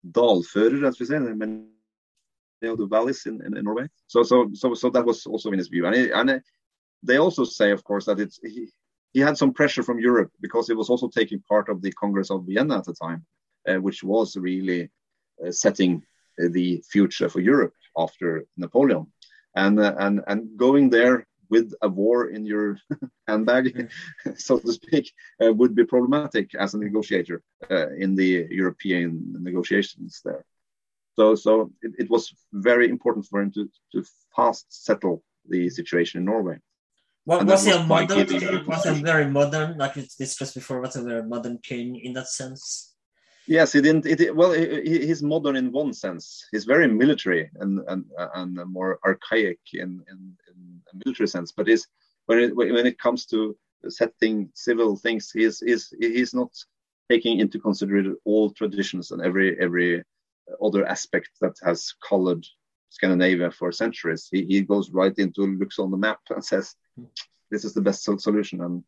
dalfører, 0.10 0.88
as 0.88 0.98
we 0.98 1.08
say, 1.08 1.18
in 1.18 1.38
many 1.38 2.72
of 2.74 2.78
the 2.78 2.86
valleys 2.86 3.26
in, 3.26 3.36
in, 3.46 3.58
in, 3.58 3.66
Norway. 3.66 3.88
So 4.08 4.24
so 4.24 4.50
so 4.54 4.74
so 4.74 4.90
that 4.92 5.06
was 5.06 5.26
also 5.26 5.52
in 5.52 5.58
his 5.58 5.68
view, 5.68 5.86
and, 5.88 5.96
and 6.20 6.42
they 7.06 7.18
also 7.18 7.44
say, 7.44 7.72
of 7.72 7.84
course, 7.84 8.06
that 8.06 8.20
it's 8.20 8.40
he, 8.44 8.70
he 9.14 9.20
had 9.20 9.38
some 9.38 9.54
pressure 9.54 9.84
from 9.84 10.00
Europe 10.00 10.32
because 10.42 10.68
he 10.68 10.74
was 10.74 10.90
also 10.90 11.08
taking 11.08 11.44
part 11.48 11.70
of 11.70 11.82
the 11.82 11.92
Congress 11.92 12.32
of 12.32 12.46
Vienna 12.46 12.78
at 12.78 12.86
the 12.86 12.94
time, 12.94 13.26
uh, 13.68 13.76
which 13.76 14.04
was 14.04 14.36
really 14.36 14.90
uh, 15.46 15.52
setting 15.52 16.04
the 16.38 16.84
future 16.90 17.30
for 17.30 17.40
Europe 17.40 17.74
after 17.98 18.46
Napoleon, 18.58 19.08
and 19.56 19.80
uh, 19.80 19.96
and 20.00 20.22
and 20.28 20.58
going 20.58 20.90
there 20.90 21.26
with 21.50 21.74
a 21.82 21.88
war 21.88 22.30
in 22.30 22.46
your 22.46 22.78
handbag, 23.28 23.92
so 24.36 24.60
to 24.60 24.74
speak, 24.74 25.14
uh, 25.44 25.54
would 25.54 25.76
be 25.76 25.86
problematic 25.86 26.56
as 26.56 26.74
a 26.74 26.78
negotiator 26.78 27.44
uh, 27.70 27.90
in 27.92 28.16
the 28.16 28.48
European 28.50 29.36
negotiations 29.42 30.22
there. 30.26 30.44
So, 31.16 31.36
so 31.36 31.72
it, 31.82 31.94
it, 32.00 32.10
was 32.10 32.34
very 32.52 32.90
important 32.90 33.26
for 33.28 33.42
him 33.42 33.52
to, 33.52 33.70
to 33.94 34.04
fast 34.36 34.66
settle 34.70 35.24
the 35.48 35.70
situation 35.70 36.20
in 36.20 36.26
Norway. 36.26 36.58
What, 37.26 37.46
was 37.46 37.66
he 37.66 37.72
a 37.72 37.84
modern 37.84 38.28
king? 38.28 38.66
Was 38.68 38.84
he 38.84 39.02
very 39.02 39.28
modern, 39.28 39.78
like 39.78 39.96
we 39.96 40.08
discussed 40.18 40.54
before? 40.54 40.80
Was 40.80 40.96
a 40.96 41.02
very 41.02 41.24
modern 41.24 41.58
king 41.58 41.96
in 41.96 42.14
that 42.14 42.28
sense? 42.28 42.94
Yes, 43.48 43.74
he 43.74 43.82
didn't. 43.82 44.06
It, 44.06 44.36
well, 44.36 44.52
he, 44.52 45.06
he's 45.08 45.24
modern 45.24 45.56
in 45.56 45.72
one 45.72 45.94
sense. 45.94 46.46
He's 46.52 46.66
very 46.66 46.88
military 46.88 47.50
and 47.60 47.80
and, 47.88 48.06
and 48.36 48.60
more 48.72 49.00
archaic 49.06 49.60
in, 49.74 50.04
in, 50.10 50.38
in 50.48 50.82
a 50.94 50.98
military 51.04 51.28
sense. 51.28 51.52
But 51.52 51.68
is 51.68 51.88
when 52.28 52.40
it 52.40 52.56
when 52.56 52.86
it 52.86 53.00
comes 53.00 53.26
to 53.28 53.56
setting 53.88 54.50
civil 54.54 54.96
things, 54.96 55.32
he 55.32 55.44
is 55.44 55.62
is 55.62 55.94
he's 56.00 56.34
not 56.34 56.52
taking 57.10 57.40
into 57.40 57.60
consideration 57.60 58.18
all 58.26 58.52
traditions 58.52 59.12
and 59.12 59.22
every 59.22 59.60
every 59.60 60.04
other 60.64 60.86
aspect 60.86 61.30
that 61.42 61.56
has 61.64 61.94
colored 62.08 62.46
Scandinavia 62.90 63.52
for 63.52 63.72
centuries. 63.72 64.28
He 64.32 64.46
he 64.46 64.62
goes 64.62 64.92
right 64.92 65.18
into 65.18 65.42
looks 65.46 65.80
on 65.80 65.92
the 65.92 65.98
map 65.98 66.20
and 66.30 66.44
says, 66.44 66.76
"This 67.52 67.66
is 67.66 67.74
the 67.74 67.82
best 67.82 68.04
solution, 68.04 68.62
and 68.62 68.84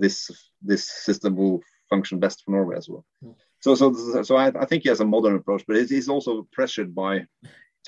this 0.00 0.30
this 0.62 0.84
system 0.84 1.36
will 1.36 1.62
function 1.90 2.18
best 2.18 2.42
for 2.44 2.50
Norway 2.52 2.76
as 2.76 2.88
well." 2.88 3.04
Mm 3.24 3.34
so 3.60 3.74
so 3.74 4.22
so 4.22 4.36
I, 4.36 4.46
I 4.62 4.64
think 4.66 4.82
he 4.82 4.88
has 4.88 5.00
a 5.00 5.04
modern 5.04 5.36
approach, 5.36 5.64
but 5.66 5.76
he's 5.76 6.08
also 6.08 6.46
pressured 6.52 6.94
by 6.94 7.26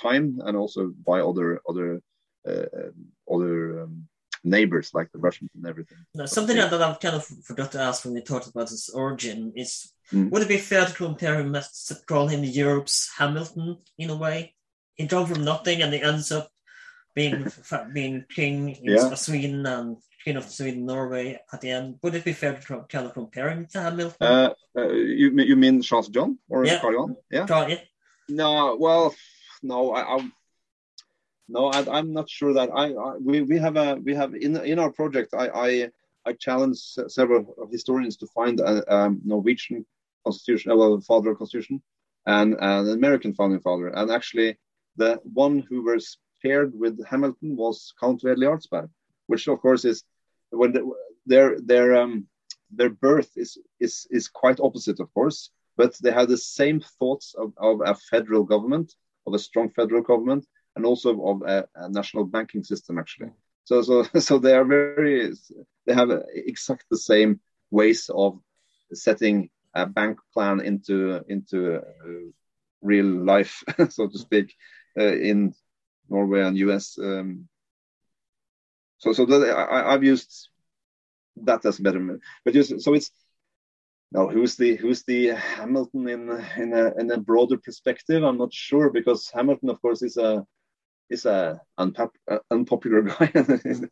time 0.01 0.41
and 0.45 0.57
also 0.57 0.93
by 1.07 1.21
other 1.21 1.61
other 1.69 2.01
uh, 2.49 2.91
other 3.31 3.83
um, 3.83 4.09
neighbors 4.45 4.91
like 4.95 5.11
the 5.13 5.19
Russians 5.19 5.51
and 5.55 5.67
everything. 5.67 5.99
Now, 6.15 6.27
something 6.27 6.57
that 6.57 6.73
I've 6.73 7.01
kind 7.01 7.17
of 7.17 7.27
forgot 7.27 7.73
to 7.73 7.81
ask 7.81 8.05
when 8.05 8.15
we 8.15 8.23
talked 8.23 8.49
about 8.49 8.71
his 8.71 8.89
origin 8.89 9.53
is: 9.55 9.93
mm. 10.13 10.31
would 10.31 10.43
it 10.43 10.49
be 10.49 10.59
fair 10.59 10.87
to 10.87 10.95
compare 10.95 11.39
him, 11.39 11.57
call 12.07 12.29
him 12.29 12.45
Europe's 12.45 13.11
Hamilton 13.19 13.79
in 13.99 14.11
a 14.11 14.17
way? 14.17 14.55
He 14.95 15.07
jumped 15.07 15.33
from 15.33 15.45
nothing 15.45 15.83
and 15.83 15.93
he 15.93 16.03
ends 16.03 16.33
up 16.33 16.51
being 17.19 17.39
being 17.99 18.17
king 18.39 18.57
Yeah. 18.83 19.13
of 19.13 19.19
Sweden 19.27 19.67
and 19.75 19.97
king 20.25 20.37
of 20.41 20.45
Sweden, 20.57 20.83
Norway 20.93 21.27
at 21.53 21.61
the 21.63 21.71
end. 21.77 21.89
Would 22.03 22.15
it 22.19 22.25
be 22.31 22.35
fair 22.43 22.55
to 22.55 22.85
kind 22.93 23.07
of 23.07 23.13
compare 23.21 23.49
him 23.55 23.67
to 23.73 23.79
Hamilton? 23.87 24.27
Uh, 24.33 24.51
uh, 24.79 24.89
you 25.21 25.27
you 25.51 25.57
mean 25.65 25.77
Charles 25.89 26.09
John 26.17 26.31
or 26.53 26.59
Yeah. 26.65 26.81
Carl 26.81 26.95
Johan? 26.97 27.17
Yeah. 27.37 27.47
Try 27.47 27.65
it. 27.75 27.81
No, 28.43 28.51
well, 28.85 29.05
no, 29.73 29.79
I, 29.99 30.01
I 30.15 30.17
no, 31.55 31.63
I, 31.77 31.79
I'm 31.97 32.11
not 32.19 32.29
sure 32.39 32.53
that 32.59 32.69
I, 32.83 32.87
I 33.07 33.11
we, 33.29 33.37
we 33.51 33.57
have 33.67 33.77
a 33.85 33.89
we 34.07 34.13
have 34.21 34.31
in 34.47 34.53
in 34.73 34.79
our 34.83 34.93
project. 35.01 35.31
I 35.43 35.47
I, 35.67 35.71
I 36.29 36.33
challenge 36.47 36.79
several 37.19 37.43
historians 37.77 38.17
to 38.21 38.27
find 38.39 38.57
a 38.61 38.73
um, 38.97 39.13
Norwegian 39.33 39.79
constitution, 40.27 40.67
well, 40.81 41.01
father 41.11 41.31
of 41.33 41.39
constitution, 41.41 41.77
and 42.37 42.49
an 42.71 42.87
American 42.99 43.33
founding 43.39 43.63
father, 43.69 43.89
and 43.99 44.07
actually 44.19 44.51
the 45.03 45.13
one 45.45 45.57
who 45.69 45.79
was 45.91 46.05
paired 46.43 46.79
with 46.79 47.05
Hamilton 47.05 47.57
was 47.57 47.93
Count 48.01 48.23
Wedel 48.23 48.45
Jarlsberg, 48.45 48.91
which 49.27 49.49
of 49.49 49.61
course 49.61 49.85
is 49.85 50.05
when 50.51 50.73
the, 50.73 50.91
their 51.27 51.61
their 51.61 51.97
um 51.97 52.27
their 52.71 52.91
birth 52.91 53.31
is 53.37 53.59
is 53.81 54.07
is 54.11 54.29
quite 54.29 54.61
opposite, 54.61 55.01
of 55.01 55.13
course 55.15 55.51
but 55.79 55.97
they 56.03 56.11
had 56.11 56.29
the 56.29 56.37
same 56.37 56.81
thoughts 56.99 57.35
of, 57.39 57.53
of 57.57 57.81
a 57.83 57.95
federal 57.95 58.43
government, 58.43 58.93
of 59.27 59.33
a 59.33 59.39
strong 59.39 59.71
federal 59.71 60.03
government, 60.03 60.45
and 60.77 60.85
also 60.85 61.11
of 61.23 61.43
a, 61.43 61.67
a 61.77 61.89
national 61.89 62.25
banking 62.25 62.63
system. 62.65 62.99
Actually, 62.99 63.31
so 63.65 63.81
so 63.81 64.03
so 64.19 64.39
they 64.39 64.55
are 64.55 64.65
very 64.65 65.33
they 65.87 65.95
have 65.95 66.11
exact 66.35 66.85
the 66.91 66.99
same 66.99 67.41
ways 67.71 68.11
of 68.13 68.39
setting 68.93 69.49
a 69.75 69.87
bank 69.87 70.19
plan 70.35 70.61
into 70.61 71.23
into 71.29 71.77
uh, 71.77 72.27
real 72.83 73.07
life, 73.07 73.63
so 73.89 74.09
to 74.09 74.19
speak, 74.19 74.55
uh, 74.99 75.15
in 75.31 75.55
Norway 76.09 76.43
and 76.43 76.57
US. 76.59 76.99
Um, 76.99 77.49
so 78.99 79.13
so 79.13 79.27
that, 79.27 79.51
I, 79.51 79.95
I've 79.95 80.05
used 80.05 80.49
that 81.37 81.65
as 81.65 81.79
a 81.79 81.83
better, 81.83 82.21
but 82.45 82.55
just 82.55 82.81
so 82.81 82.95
it's 82.95 83.11
now, 84.11 84.29
who's 84.29 84.57
the 84.57 84.77
who's 84.77 85.03
the 85.05 85.29
Hamilton 85.29 86.09
in 86.09 86.31
in 86.57 86.73
a 86.73 86.95
in 86.99 87.11
a 87.11 87.19
broader 87.19 87.59
perspective? 87.59 88.25
I'm 88.25 88.39
not 88.39 88.55
sure 88.55 88.91
because 88.91 89.31
Hamilton, 89.35 89.69
of 89.69 89.83
course, 89.83 90.03
is 90.03 90.17
a 90.17 90.47
is 91.11 91.27
a 91.27 91.61
unpop, 91.79 92.11
uh, 92.31 92.39
unpopular 92.51 93.03
guy 93.19 93.31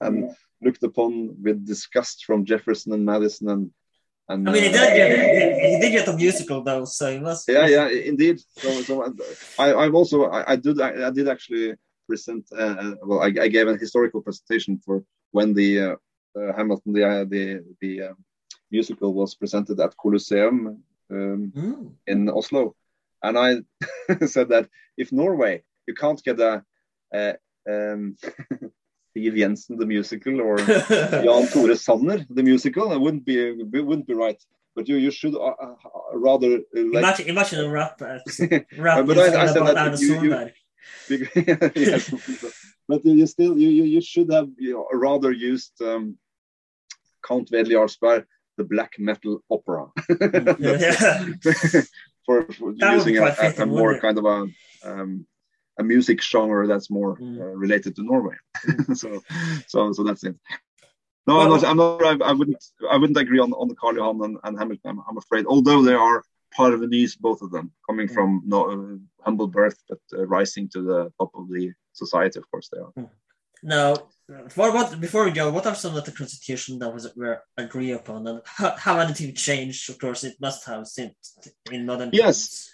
and 0.00 0.30
looked 0.62 0.82
upon 0.82 1.36
with 1.42 1.66
disgust 1.66 2.24
from 2.24 2.46
Jefferson 2.46 2.92
and 2.92 3.04
Madison 3.04 3.48
and 3.50 3.70
and 4.28 4.48
I 4.48 4.52
mean, 4.52 4.62
he 4.64 4.68
uh, 4.70 4.72
did 4.72 4.96
get 4.96 5.70
he 5.70 5.80
did 5.80 5.90
get 5.92 6.08
a 6.08 6.16
musical 6.16 6.62
though, 6.62 6.84
so 6.86 7.12
he 7.12 7.18
must. 7.18 7.48
yeah, 7.48 7.66
yeah, 7.66 7.88
indeed. 7.88 8.40
So, 8.58 8.82
so 8.82 9.14
I, 9.58 9.74
I've 9.74 9.94
also 9.94 10.24
I, 10.24 10.52
I 10.52 10.56
did 10.56 10.80
I, 10.80 11.08
I 11.08 11.10
did 11.10 11.28
actually 11.28 11.74
present. 12.06 12.44
Uh, 12.52 12.76
uh, 12.82 12.94
well, 13.08 13.20
I, 13.20 13.26
I 13.46 13.48
gave 13.48 13.68
a 13.68 13.76
historical 13.76 14.20
presentation 14.22 14.78
for 14.84 15.02
when 15.32 15.54
the 15.54 15.70
uh, 15.80 15.96
Hamilton 16.56 16.92
the 16.92 17.04
uh, 17.04 17.24
the 17.24 17.44
the 17.80 17.92
musical 18.70 19.12
was 19.14 19.34
presented 19.34 19.78
at 19.80 19.96
Colosseum 20.02 20.56
um, 21.10 21.52
Mm. 21.56 21.92
in 22.06 22.28
Oslo, 22.28 22.74
and 23.22 23.34
I 23.38 23.50
said 24.26 24.48
that 24.48 24.68
if 24.96 25.12
Norway 25.12 25.62
you 25.88 25.94
can't 25.94 26.22
get 26.24 26.38
a, 26.40 26.64
a 27.14 27.34
um, 27.68 28.16
Siv 29.16 29.34
Jensen 29.36 29.78
the 29.78 29.86
musical 29.86 30.40
or 30.40 30.56
Jan 31.24 31.46
Tore 31.52 31.74
Sanner 31.76 32.18
the 32.28 32.42
musical, 32.42 32.92
it 32.92 33.00
wouldn't 33.00 33.24
be 33.24 33.36
it 33.38 33.84
wouldn't 33.88 34.06
be 34.06 34.14
right. 34.14 34.40
But 34.74 34.88
you 34.88 34.96
you 34.96 35.10
should 35.10 35.34
uh, 35.34 35.54
uh, 35.64 35.74
rather 36.12 36.52
uh, 36.76 36.82
like 36.92 37.02
imagine, 37.04 37.26
imagine 37.28 37.58
a 37.64 37.68
rap, 37.70 38.02
uh, 38.02 38.18
rap 38.76 39.06
But 39.06 39.18
I- 39.18 39.42
I 39.42 39.46
said 39.46 39.64
that 39.66 40.00
you- 40.00 40.20
you-. 40.22 40.50
yes. 41.08 42.10
but 42.88 43.04
you 43.04 43.26
still 43.26 43.58
you, 43.58 43.68
you 43.68 43.84
you 43.84 44.00
should 44.00 44.32
have 44.32 44.48
you 44.58 44.72
know, 44.74 44.86
rather 44.92 45.32
used 45.32 45.72
um, 45.82 46.16
Count 47.26 47.50
Wedel 47.50 47.72
Jarlsberg, 47.72 48.24
the 48.56 48.64
black 48.64 48.92
metal 48.98 49.42
opera, 49.50 49.86
yeah. 50.60 51.24
for, 52.24 52.42
for 52.52 52.72
That 52.78 52.96
would 52.96 53.04
be 53.04 53.12
using 53.12 53.18
a, 53.18 53.24
a, 53.26 53.62
a 53.62 53.66
more 53.66 53.98
kind 54.00 54.18
of 54.18 54.24
a 54.24 54.46
um, 54.88 55.26
a 55.78 55.82
music 55.84 56.22
genre 56.22 56.66
that's 56.66 56.90
more 56.90 57.16
Mm. 57.18 57.40
uh, 57.40 57.44
related 57.64 57.96
to 57.96 58.02
Norway. 58.02 58.36
so 58.94 59.22
so 59.66 59.92
so 59.92 60.02
that's 60.04 60.24
it. 60.24 60.36
No, 61.26 61.40
I'm 61.40 61.50
not. 61.50 61.64
I'm 61.64 61.76
not 61.76 62.02
I, 62.04 62.30
I 62.30 62.32
wouldn't. 62.32 62.62
I 62.90 62.96
wouldn't 62.96 63.18
agree 63.18 63.40
on 63.40 63.52
on 63.52 63.68
the 63.68 63.74
Carl 63.74 63.96
Johan 63.96 64.22
and, 64.24 64.38
and 64.44 64.58
Hamilton. 64.58 64.90
I'm, 64.90 65.00
I'm 65.08 65.18
afraid, 65.18 65.44
although 65.46 65.82
they 65.82 65.94
are 65.94 66.22
Parvenese, 66.56 67.18
both 67.18 67.42
of 67.42 67.50
them, 67.50 67.72
coming 67.88 68.08
Mm. 68.08 68.14
from 68.14 68.42
no 68.46 68.58
uh, 68.70 68.96
humble 69.26 69.48
birth, 69.48 69.78
but 69.88 69.98
uh, 70.16 70.26
rising 70.26 70.68
to 70.74 70.80
the 70.90 71.00
top 71.18 71.30
of 71.34 71.44
the 71.50 71.72
society. 71.92 72.38
Of 72.38 72.50
course, 72.50 72.68
they 72.72 72.78
are. 72.78 73.10
Now, 73.62 73.88
what, 74.54 74.74
what 74.76 75.00
before 75.00 75.24
we 75.24 75.32
go, 75.32 75.50
what 75.50 75.66
are 75.66 75.74
some 75.74 75.96
of 75.96 76.04
the 76.04 76.12
constitution 76.12 76.78
that 76.80 76.92
was 76.94 77.04
were 77.16 77.38
agreed 77.56 77.92
upon, 77.92 78.26
and 78.26 78.40
how, 78.44 78.70
how 78.76 78.98
anything 79.00 79.34
changed? 79.34 79.90
Of 79.90 79.98
course, 79.98 80.24
it 80.24 80.36
must 80.40 80.66
have 80.66 80.86
since 80.86 81.14
in 81.72 81.86
modern 81.86 82.10
Yes. 82.12 82.38
times. 82.38 82.72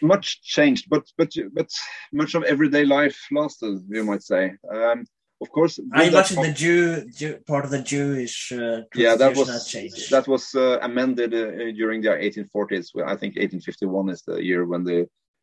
Much 0.00 0.26
changed, 0.42 0.84
but 0.88 1.04
but 1.18 1.30
but 1.52 1.70
much 2.12 2.34
of 2.36 2.42
everyday 2.44 2.84
life 2.84 3.18
lasted. 3.32 3.74
You 3.88 4.04
might 4.04 4.22
say. 4.22 4.42
Um, 4.72 4.98
of 5.40 5.48
course, 5.56 5.78
I 5.92 6.04
imagine 6.04 6.42
the 6.42 6.52
Jew, 6.52 7.04
Jew 7.18 7.32
part 7.46 7.64
of 7.64 7.70
the 7.70 7.82
Jewish 7.94 8.52
uh, 8.52 8.80
yeah 8.94 9.14
that 9.16 9.36
was 9.36 9.48
changed. 9.74 10.10
that 10.14 10.26
was 10.34 10.44
uh, 10.54 10.78
amended 10.88 11.30
uh, 11.34 11.70
during 11.80 12.00
the 12.02 12.08
1840s 12.08 12.86
Well, 12.94 13.06
i 13.14 13.16
think 13.20 13.32
1851 13.36 14.10
is 14.14 14.22
the 14.22 14.36
year 14.48 14.62
when 14.70 14.82
the 14.90 14.98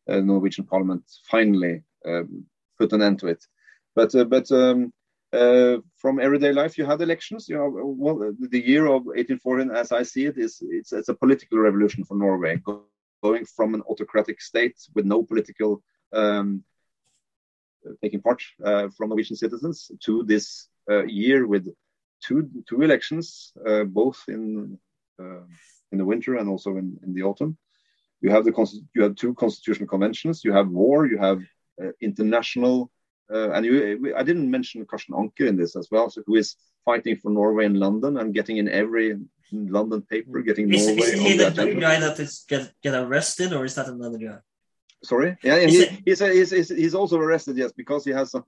uh, 0.08 0.20
norwegian 0.20 0.64
parliament 0.64 1.02
finally 1.30 1.82
um, 2.06 2.44
put 2.78 2.92
an 2.92 3.02
end 3.02 3.18
to 3.18 3.26
it 3.26 3.44
but 3.94 4.14
uh, 4.14 4.24
but 4.24 4.50
um, 4.52 4.92
uh, 5.32 5.76
from 5.96 6.20
everyday 6.20 6.52
life 6.52 6.78
you 6.78 6.84
had 6.84 7.00
elections 7.00 7.48
you 7.48 7.56
know 7.56 7.68
well 7.70 8.32
the 8.38 8.66
year 8.66 8.86
of 8.86 9.06
1814, 9.06 9.70
as 9.70 9.92
i 9.92 10.02
see 10.02 10.26
it 10.26 10.38
is 10.38 10.62
it's, 10.62 10.92
it's 10.92 11.08
a 11.08 11.14
political 11.14 11.58
revolution 11.58 12.04
for 12.04 12.16
norway 12.16 12.56
go- 12.56 12.84
going 13.22 13.44
from 13.44 13.74
an 13.74 13.82
autocratic 13.90 14.40
state 14.40 14.76
with 14.94 15.04
no 15.04 15.22
political 15.22 15.82
um, 16.12 16.62
taking 18.02 18.20
part 18.20 18.42
uh, 18.64 18.88
from 18.96 19.08
norwegian 19.08 19.36
citizens 19.36 19.90
to 20.00 20.22
this 20.24 20.68
uh, 20.90 21.04
year 21.04 21.46
with 21.46 21.68
two 22.22 22.48
two 22.68 22.82
elections, 22.82 23.52
uh, 23.66 23.84
both 23.84 24.22
in 24.28 24.78
in 25.92 25.98
the 25.98 26.04
winter 26.04 26.36
and 26.36 26.48
also 26.48 26.76
in, 26.76 26.98
in 27.04 27.14
the 27.14 27.22
autumn. 27.22 27.56
You 28.20 28.30
have 28.30 28.44
the 28.44 28.82
you 28.94 29.02
have 29.02 29.14
two 29.14 29.34
constitutional 29.34 29.88
conventions. 29.88 30.44
You 30.44 30.52
have 30.52 30.68
war. 30.68 31.06
You 31.06 31.18
have 31.18 31.40
uh, 31.82 31.90
international, 32.00 32.90
uh, 33.32 33.50
and 33.50 33.64
you. 33.66 34.14
I 34.16 34.22
didn't 34.22 34.50
mention 34.50 34.86
Carsten 34.86 35.14
Anker 35.18 35.46
in 35.46 35.56
this 35.56 35.76
as 35.76 35.88
well, 35.90 36.08
so 36.10 36.22
who 36.26 36.36
is 36.36 36.56
fighting 36.84 37.16
for 37.16 37.30
Norway 37.30 37.66
in 37.66 37.74
London 37.74 38.16
and 38.16 38.32
getting 38.32 38.56
in 38.56 38.68
every 38.68 39.16
London 39.52 40.02
paper, 40.02 40.40
getting 40.40 40.72
Is, 40.72 40.86
Norway 40.86 41.02
is 41.02 41.20
he 41.20 41.36
the 41.36 41.80
guy 41.80 42.00
that 42.00 42.18
is 42.18 42.44
get, 42.48 42.72
get 42.82 42.94
arrested, 42.94 43.52
or 43.52 43.64
is 43.64 43.74
that 43.74 43.88
another 43.88 44.18
guy? 44.18 44.38
Sorry, 45.04 45.36
yeah, 45.44 45.58
he, 45.66 45.78
it- 45.82 45.90
he's, 46.04 46.18
he's, 46.20 46.50
he's 46.50 46.68
he's 46.68 46.94
also 46.94 47.18
arrested, 47.18 47.56
yes, 47.58 47.72
because 47.72 48.04
he 48.04 48.12
has 48.12 48.30
some 48.30 48.44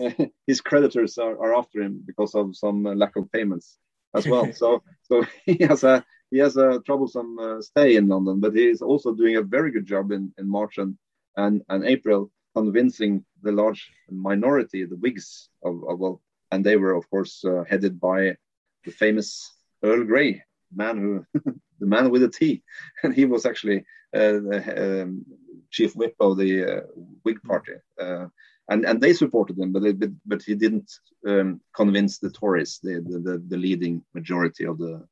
his 0.46 0.60
creditors 0.60 1.18
are, 1.18 1.38
are 1.38 1.54
after 1.54 1.80
him 1.80 2.02
because 2.04 2.34
of 2.34 2.56
some 2.56 2.84
uh, 2.86 2.94
lack 2.94 3.14
of 3.16 3.30
payments 3.30 3.78
as 4.14 4.26
well. 4.26 4.52
so 4.52 4.82
so 5.02 5.24
he 5.46 5.58
has 5.64 5.84
a 5.84 6.04
he 6.30 6.38
has 6.38 6.56
a 6.56 6.80
troublesome 6.80 7.38
uh, 7.38 7.60
stay 7.60 7.96
in 7.96 8.08
London, 8.08 8.40
but 8.40 8.54
he 8.54 8.66
is 8.66 8.82
also 8.82 9.14
doing 9.14 9.36
a 9.36 9.42
very 9.42 9.70
good 9.70 9.86
job 9.86 10.10
in, 10.10 10.32
in 10.38 10.48
March 10.48 10.78
and, 10.78 10.96
and 11.36 11.62
and 11.68 11.84
April, 11.84 12.30
convincing 12.54 13.24
the 13.42 13.52
large 13.52 13.90
minority, 14.10 14.84
the 14.84 14.96
Whigs 14.96 15.48
of, 15.62 15.74
of 15.88 15.98
well, 15.98 16.22
and 16.50 16.64
they 16.64 16.76
were 16.76 16.94
of 16.94 17.08
course 17.10 17.44
uh, 17.44 17.64
headed 17.68 18.00
by 18.00 18.36
the 18.84 18.90
famous 18.90 19.52
Earl 19.82 20.04
Grey, 20.04 20.42
man 20.74 20.98
who 20.98 21.24
the 21.80 21.86
man 21.86 22.10
with 22.10 22.22
a 22.22 22.28
T, 22.28 22.62
and 23.02 23.14
he 23.14 23.24
was 23.24 23.46
actually 23.46 23.78
uh, 24.14 24.38
the 24.48 25.02
um, 25.02 25.24
chief 25.70 25.94
whip 25.96 26.14
of 26.20 26.36
the 26.36 26.64
uh, 26.64 26.80
Whig 27.24 27.42
party, 27.42 27.74
uh, 28.00 28.26
and 28.68 28.84
and 28.84 29.00
they 29.00 29.12
supported 29.12 29.58
him, 29.58 29.72
but 29.72 29.82
they, 29.82 29.92
but, 29.92 30.10
but 30.24 30.42
he 30.42 30.54
didn't 30.54 30.90
um, 31.26 31.60
convince 31.74 32.18
the 32.18 32.30
Tories, 32.30 32.80
the, 32.82 33.00
the 33.00 33.42
the 33.48 33.56
leading 33.56 34.02
majority 34.14 34.64
of 34.64 34.78
the 34.78 35.06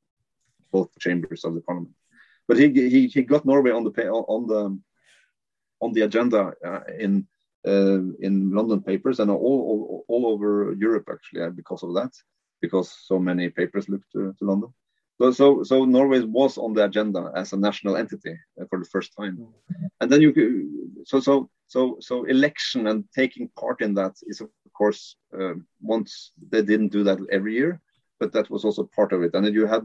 both 0.71 0.91
chambers 0.99 1.45
of 1.45 1.55
the 1.55 1.61
parliament. 1.61 1.95
But 2.49 2.59
he 2.59 2.69
he, 2.73 3.07
he 3.09 3.23
got 3.23 3.45
Norway 3.45 3.73
on 3.73 3.85
the 3.85 4.09
on 4.09 4.47
the 4.47 4.79
on 5.81 5.93
the 5.93 6.03
agenda 6.03 6.53
uh, 6.65 6.81
in 6.99 7.27
uh, 7.67 8.01
in 8.21 8.53
London 8.55 8.83
papers 8.83 9.21
and 9.21 9.31
all, 9.31 9.37
all 9.39 10.05
all 10.09 10.27
over 10.27 10.75
Europe 10.79 11.09
actually 11.13 11.43
uh, 11.43 11.51
because 11.51 11.83
of 11.83 11.95
that, 11.95 12.13
because 12.61 12.91
so 12.91 13.19
many 13.19 13.51
papers 13.51 13.89
looked 13.89 14.11
to, 14.13 14.35
to 14.39 14.45
London. 14.45 14.73
So, 15.21 15.31
so, 15.31 15.63
so 15.63 15.85
Norway 15.85 16.21
was 16.21 16.59
on 16.59 16.73
the 16.73 16.85
agenda 16.85 17.31
as 17.37 17.53
a 17.53 17.57
national 17.57 17.97
entity 17.97 18.35
uh, 18.61 18.65
for 18.69 18.79
the 18.81 18.87
first 18.87 19.15
time, 19.17 19.47
and 20.01 20.11
then 20.11 20.21
you, 20.21 20.33
so, 21.05 21.21
so, 21.21 21.49
so, 21.73 21.97
so 22.01 22.25
election 22.25 22.87
and 22.87 23.05
taking 23.17 23.49
part 23.59 23.81
in 23.81 23.95
that 23.95 24.15
is 24.25 24.43
of 24.43 24.51
course 24.75 25.17
uh, 25.39 25.55
once 25.81 26.33
they 26.51 26.61
didn't 26.61 26.93
do 26.93 27.03
that 27.05 27.19
every 27.31 27.55
year, 27.55 27.81
but 28.21 28.31
that 28.35 28.51
was 28.51 28.63
also 28.67 28.91
part 28.95 29.13
of 29.15 29.23
it. 29.23 29.33
And 29.33 29.47
then 29.47 29.55
you 29.55 29.67
had, 29.67 29.85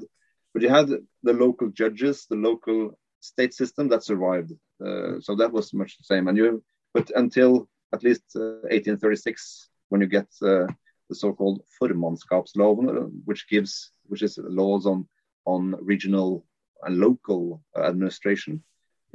but 0.53 0.61
you 0.61 0.69
had 0.69 0.89
the 1.23 1.33
local 1.45 1.69
judges, 1.69 2.25
the 2.29 2.35
local 2.35 2.99
state 3.21 3.53
system 3.53 3.87
that 3.87 4.03
survived. 4.03 4.51
Uh, 4.85 5.21
so 5.21 5.33
that 5.35 5.53
was 5.53 5.73
much 5.73 5.97
the 5.97 6.03
same. 6.03 6.27
And 6.27 6.37
you, 6.37 6.61
but 6.93 7.09
until 7.15 7.69
at 7.93 8.03
least 8.03 8.23
uh, 8.35 8.67
1836, 8.67 9.69
when 9.87 10.01
you 10.01 10.07
get 10.07 10.27
uh, 10.41 10.67
the 11.09 11.15
so-called 11.15 11.61
formannskapsloven, 11.81 13.11
which 13.23 13.47
gives 13.47 13.91
which 14.07 14.23
is 14.23 14.37
laws 14.37 14.85
on 14.85 15.07
on 15.45 15.73
regional 15.79 16.45
and 16.83 16.99
local 16.99 17.63
administration, 17.77 18.61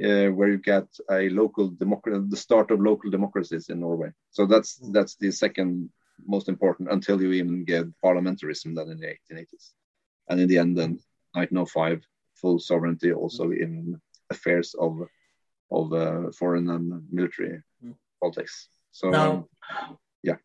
uh, 0.01 0.27
where 0.31 0.49
you 0.49 0.57
get 0.57 0.87
a 1.11 1.29
local 1.29 1.69
democracy, 1.69 2.25
the 2.29 2.37
start 2.37 2.71
of 2.71 2.81
local 2.81 3.09
democracies 3.09 3.69
in 3.69 3.79
Norway. 3.79 4.11
So 4.31 4.45
that's 4.45 4.75
that's 4.91 5.15
the 5.15 5.31
second 5.31 5.89
most 6.25 6.49
important 6.49 6.91
until 6.91 7.21
you 7.21 7.31
even 7.33 7.63
get 7.65 7.85
parliamentarism 8.03 8.75
then 8.75 8.89
in 8.89 8.99
the 8.99 9.07
1880s, 9.07 9.71
and 10.29 10.39
in 10.39 10.47
the 10.47 10.57
end 10.57 10.77
then 10.77 10.99
1905 11.33 12.03
full 12.35 12.59
sovereignty 12.59 13.11
also 13.13 13.51
in 13.51 13.99
affairs 14.29 14.75
of 14.79 15.07
of 15.71 15.93
uh, 15.93 16.31
foreign 16.31 16.69
and 16.69 17.03
military 17.11 17.61
politics. 18.21 18.69
So 18.91 19.09
now, 19.09 19.31
um, 19.31 19.97
yeah. 20.21 20.37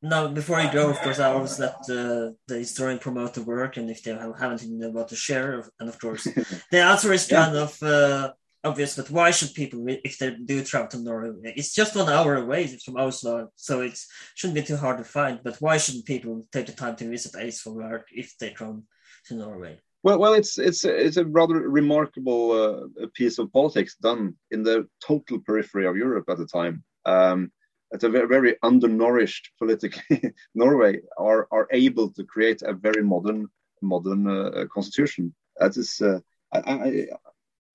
Now, 0.00 0.28
before 0.28 0.60
you 0.60 0.72
go, 0.72 0.88
of 0.90 0.98
course, 1.00 1.20
I 1.20 1.30
always 1.32 1.58
let 1.58 1.76
uh, 1.90 2.32
the 2.48 2.58
historian 2.58 2.98
promote 2.98 3.34
the 3.34 3.42
work, 3.42 3.76
and 3.76 3.90
if 3.90 4.02
they 4.02 4.12
have, 4.12 4.42
anything 4.42 4.82
about 4.82 5.08
to 5.08 5.16
share, 5.16 5.64
and 5.78 5.88
of 5.88 5.98
course, 5.98 6.24
the 6.72 6.80
answer 6.80 7.12
is 7.12 7.26
kind 7.26 7.54
yeah. 7.54 7.62
of 7.62 7.82
uh, 7.82 8.32
obvious. 8.64 8.96
But 8.96 9.10
why 9.10 9.30
should 9.30 9.54
people, 9.54 9.84
if 9.86 10.18
they 10.18 10.34
do 10.34 10.64
travel 10.64 10.88
to 10.88 10.98
Norway, 10.98 11.54
it's 11.56 11.74
just 11.74 11.96
one 11.96 12.08
hour 12.08 12.36
away 12.36 12.66
from 12.66 12.96
Oslo, 12.96 13.48
so 13.56 13.80
it 13.80 13.98
shouldn't 14.34 14.56
be 14.56 14.62
too 14.62 14.76
hard 14.76 14.98
to 14.98 15.04
find. 15.04 15.40
But 15.42 15.56
why 15.60 15.78
shouldn't 15.78 16.06
people 16.06 16.46
take 16.52 16.66
the 16.66 16.72
time 16.72 16.96
to 16.96 17.08
visit 17.08 17.34
Eidsvoll 17.34 18.02
if 18.12 18.36
they 18.38 18.50
come 18.50 18.84
to 19.26 19.34
Norway? 19.34 19.78
Well, 20.04 20.18
well, 20.18 20.34
it's 20.34 20.58
it's 20.58 20.84
it's 20.84 21.16
a 21.16 21.24
rather 21.24 21.54
remarkable 21.54 22.50
uh, 22.52 23.06
piece 23.14 23.38
of 23.38 23.52
politics 23.52 23.96
done 23.96 24.34
in 24.50 24.64
the 24.64 24.88
total 25.00 25.38
periphery 25.38 25.86
of 25.86 25.96
Europe 25.96 26.28
at 26.28 26.38
the 26.38 26.46
time. 26.46 26.82
Um, 27.04 27.52
it's 27.92 28.04
a 28.04 28.08
very, 28.08 28.26
very 28.26 28.56
undernourished 28.62 29.50
politically. 29.58 30.22
Norway 30.54 31.02
are 31.18 31.46
are 31.52 31.68
able 31.70 32.10
to 32.14 32.24
create 32.24 32.62
a 32.62 32.72
very 32.72 33.02
modern 33.04 33.48
modern 33.80 34.26
uh, 34.28 34.64
constitution. 34.74 35.34
That 35.56 35.76
is 35.76 36.00
uh, 36.00 36.18
I, 36.52 37.06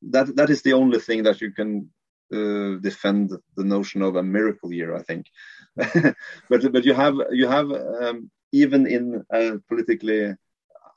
that 0.02 0.36
that 0.36 0.50
is 0.50 0.62
the 0.62 0.74
only 0.74 1.00
thing 1.00 1.24
that 1.24 1.42
you 1.42 1.52
can 1.52 1.90
uh, 2.34 2.76
defend 2.82 3.32
the 3.56 3.64
notion 3.64 4.02
of 4.02 4.16
a 4.16 4.24
miracle 4.24 4.72
year. 4.74 4.96
I 4.96 5.04
think, 5.04 5.28
but 6.50 6.72
but 6.72 6.86
you 6.86 6.94
have 6.94 7.16
you 7.32 7.48
have 7.48 7.72
um, 7.72 8.30
even 8.52 8.88
in 8.88 9.26
a 9.32 9.60
politically 9.68 10.36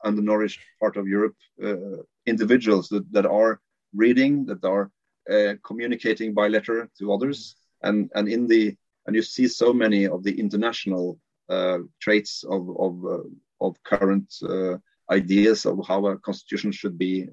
undernourished 0.04 0.60
part 0.80 0.96
of 0.96 1.06
Europe 1.06 1.36
uh, 1.62 2.02
individuals 2.26 2.88
that, 2.88 3.10
that 3.12 3.26
are 3.26 3.60
reading 3.94 4.46
that 4.46 4.64
are 4.64 4.90
uh, 5.30 5.54
communicating 5.64 6.32
by 6.32 6.48
letter 6.48 6.88
to 6.98 7.12
others 7.12 7.56
and 7.82 8.10
and 8.14 8.28
in 8.28 8.46
the 8.46 8.74
and 9.06 9.16
you 9.16 9.22
see 9.22 9.48
so 9.48 9.72
many 9.72 10.06
of 10.06 10.22
the 10.22 10.38
international 10.38 11.18
uh, 11.48 11.78
traits 12.00 12.44
of 12.44 12.68
of, 12.78 13.04
uh, 13.04 13.22
of 13.60 13.82
current 13.82 14.32
uh, 14.42 14.76
ideas 15.10 15.66
of 15.66 15.80
how 15.86 16.06
a 16.06 16.18
constitution 16.18 16.72
should 16.72 16.96
be, 16.98 17.28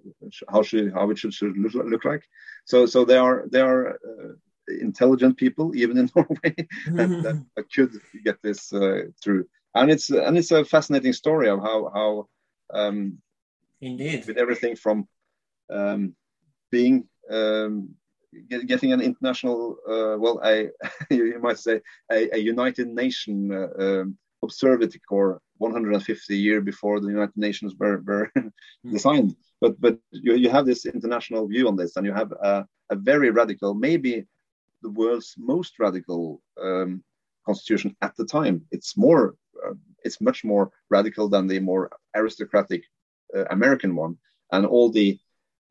how 0.49 0.63
should 0.63 0.93
how 0.93 1.09
it 1.09 1.17
should, 1.17 1.33
should 1.33 1.57
look, 1.57 1.73
look 1.73 2.05
like. 2.05 2.23
So 2.65 2.85
so 2.85 3.05
they 3.05 3.17
are 3.17 3.45
they 3.51 3.61
are 3.61 3.91
uh, 3.91 4.33
intelligent 4.67 5.37
people 5.37 5.75
even 5.75 5.97
in 5.97 6.09
Norway 6.15 6.55
that, 6.87 7.43
that, 7.55 7.65
could 7.73 7.91
get 8.23 8.41
this 8.41 8.73
uh, 8.73 9.03
through. 9.23 9.45
And 9.75 9.91
it's 9.91 10.09
and 10.09 10.37
it's 10.37 10.51
a 10.51 10.65
fascinating 10.65 11.13
story 11.13 11.49
of 11.49 11.59
how 11.59 11.91
how 11.93 12.27
um, 12.73 13.19
indeed 13.79 14.25
with 14.27 14.37
everything 14.37 14.75
from 14.75 15.07
um, 15.69 16.15
being 16.71 17.07
um, 17.29 17.95
get, 18.49 18.67
getting 18.67 18.93
an 18.93 19.01
international, 19.01 19.77
uh, 19.87 20.17
well, 20.17 20.39
I 20.43 20.69
you 21.09 21.39
might 21.39 21.59
say 21.59 21.81
a, 22.11 22.35
a 22.35 22.37
United 22.37 22.87
Nation 22.87 23.51
uh, 23.51 23.83
um, 23.83 24.17
observatory 24.43 25.01
corps 25.07 25.41
150 25.57 26.37
years 26.37 26.63
before 26.63 26.99
the 26.99 27.07
United 27.07 27.35
Nations 27.35 27.75
were, 27.79 28.01
were 28.01 28.31
hmm. 28.37 28.91
designed. 28.91 29.35
But 29.61 29.79
but 29.81 29.97
you, 30.11 30.35
you 30.35 30.49
have 30.49 30.65
this 30.65 30.85
international 30.85 31.47
view 31.47 31.67
on 31.67 31.75
this, 31.75 31.95
and 31.95 32.05
you 32.05 32.13
have 32.13 32.31
a, 32.31 32.65
a 32.89 32.95
very 32.95 33.31
radical, 33.31 33.73
maybe 33.73 34.25
the 34.81 34.89
world's 34.89 35.33
most 35.37 35.79
radical 35.79 36.41
um, 36.61 37.03
constitution 37.45 37.95
at 38.01 38.15
the 38.15 38.25
time. 38.25 38.65
It's 38.71 38.95
more, 38.95 39.35
uh, 39.65 39.73
it's 40.03 40.21
much 40.21 40.43
more 40.43 40.71
radical 40.89 41.27
than 41.27 41.47
the 41.47 41.59
more 41.59 41.89
aristocratic 42.15 42.83
uh, 43.35 43.45
American 43.49 43.95
one, 43.95 44.17
and 44.51 44.65
all 44.65 44.91
the 44.91 45.19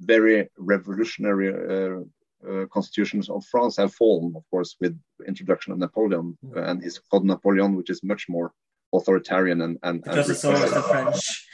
very 0.00 0.48
revolutionary 0.58 1.50
uh, 1.54 2.02
uh, 2.48 2.66
constitutions 2.66 3.28
of 3.28 3.44
France 3.46 3.76
have 3.76 3.94
fallen, 3.94 4.34
of 4.36 4.44
course, 4.50 4.76
with 4.80 4.98
introduction 5.26 5.72
of 5.72 5.78
Napoleon 5.78 6.36
mm. 6.44 6.68
and 6.68 6.82
his 6.82 6.98
Code 6.98 7.24
Napoleon, 7.24 7.76
which 7.76 7.90
is 7.90 8.02
much 8.02 8.26
more 8.28 8.52
authoritarian 8.94 9.60
and 9.62 9.78
and 9.82 10.02
because 10.02 10.28
and 10.28 10.34
it's 10.34 10.44
always 10.44 10.72
the 10.72 10.82
French. 10.82 11.48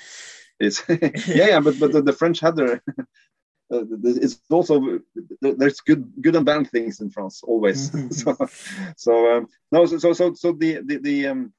It's 0.60 0.84
yeah, 1.26 1.48
yeah, 1.48 1.60
but 1.60 1.80
but 1.80 1.90
the, 1.90 2.02
the 2.02 2.12
French 2.12 2.40
had 2.40 2.56
their. 2.56 2.82
Uh, 3.72 3.86
it's 4.04 4.38
also 4.50 5.00
there's 5.40 5.80
good 5.80 6.12
good 6.20 6.36
and 6.36 6.44
bad 6.44 6.68
things 6.68 7.00
in 7.00 7.08
France 7.08 7.40
always. 7.42 7.90
Mm-hmm. 7.90 8.10
so 8.10 8.36
so 8.98 9.36
um, 9.36 9.46
no 9.70 9.86
so 9.86 9.96
so 9.96 10.12
so, 10.12 10.34
so 10.34 10.52
the 10.52 10.82
the 10.84 10.98
the 10.98 11.26
um, 11.28 11.54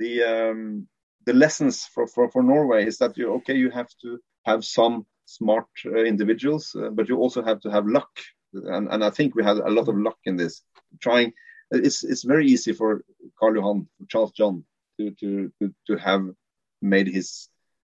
the 0.00 0.22
um, 0.24 0.88
the 1.26 1.32
lessons 1.32 1.84
for, 1.84 2.08
for 2.08 2.28
for 2.28 2.42
Norway 2.42 2.84
is 2.86 2.98
that 2.98 3.16
you 3.16 3.34
okay 3.34 3.54
you 3.54 3.70
have 3.70 3.88
to 4.02 4.18
have 4.44 4.64
some 4.64 5.06
smart 5.26 5.66
uh, 5.86 6.02
individuals, 6.02 6.74
uh, 6.74 6.90
but 6.90 7.08
you 7.08 7.18
also 7.18 7.40
have 7.42 7.60
to 7.60 7.70
have 7.70 7.86
luck 7.86 8.10
and, 8.54 8.88
and 8.88 9.04
I 9.04 9.10
think 9.10 9.34
we 9.34 9.44
had 9.44 9.58
a 9.58 9.70
lot 9.70 9.88
of 9.88 9.96
luck 9.96 10.18
in 10.24 10.36
this. 10.36 10.62
Trying, 11.00 11.32
it's 11.70 12.04
it's 12.04 12.24
very 12.24 12.46
easy 12.46 12.72
for 12.72 13.04
Karl 13.38 13.56
Johan, 13.56 13.88
Charles 14.08 14.32
John, 14.32 14.64
to 14.98 15.10
to 15.20 15.52
to, 15.60 15.74
to 15.88 15.96
have 15.96 16.30
made 16.80 17.08
his 17.08 17.48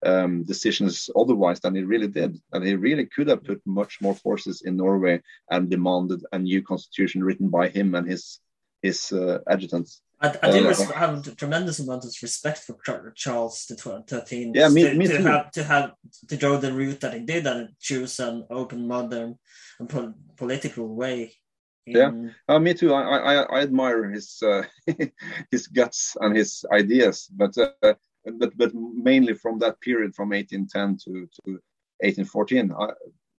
um, 0.04 0.44
decisions 0.44 1.10
otherwise 1.16 1.60
than 1.60 1.74
he 1.74 1.82
really 1.82 2.08
did, 2.08 2.40
and 2.52 2.64
he 2.64 2.74
really 2.74 3.06
could 3.06 3.28
have 3.28 3.44
put 3.44 3.60
much 3.66 4.00
more 4.00 4.14
forces 4.14 4.62
in 4.62 4.76
Norway 4.76 5.22
and 5.50 5.70
demanded 5.70 6.24
a 6.32 6.38
new 6.38 6.62
constitution 6.62 7.24
written 7.24 7.48
by 7.48 7.68
him 7.68 7.94
and 7.94 8.08
his 8.08 8.40
his 8.82 9.12
uh, 9.12 9.38
adjutants. 9.46 10.02
I, 10.20 10.34
I 10.42 10.50
do 10.50 10.68
uh, 10.68 10.74
have 10.92 11.26
a 11.26 11.34
tremendous 11.34 11.80
amount 11.80 12.04
of 12.04 12.14
respect 12.22 12.58
for 12.58 12.76
Charles 13.14 13.66
the 13.66 13.76
Thirteenth. 14.06 14.56
Yeah, 14.56 14.68
me, 14.68 14.82
to, 14.82 14.94
me 14.94 15.06
to 15.06 15.18
too. 15.18 15.22
have 15.24 15.50
to 15.52 15.64
have 15.64 15.92
to 16.28 16.36
go 16.36 16.56
the 16.56 16.72
route 16.72 17.00
that 17.00 17.14
he 17.14 17.20
did 17.20 17.46
and 17.46 17.70
choose 17.80 18.20
an 18.20 18.46
open, 18.50 18.86
modern, 18.86 19.38
and 19.78 19.88
po- 19.88 20.14
political 20.36 20.94
way. 20.94 21.34
In... 21.86 21.96
Yeah, 21.96 22.54
uh, 22.54 22.58
me 22.58 22.74
too. 22.74 22.94
I, 22.94 23.02
I, 23.02 23.34
I 23.42 23.60
admire 23.62 24.10
his 24.10 24.42
uh, 24.42 24.62
his 25.50 25.66
guts 25.66 26.16
and 26.20 26.36
his 26.36 26.64
ideas, 26.72 27.28
but 27.30 27.56
uh, 27.58 27.94
but 28.38 28.56
but 28.56 28.72
mainly 28.74 29.34
from 29.34 29.58
that 29.58 29.80
period, 29.80 30.14
from 30.14 30.30
1810 30.30 30.98
to 31.04 31.28
to 31.44 31.60
1814. 32.00 32.72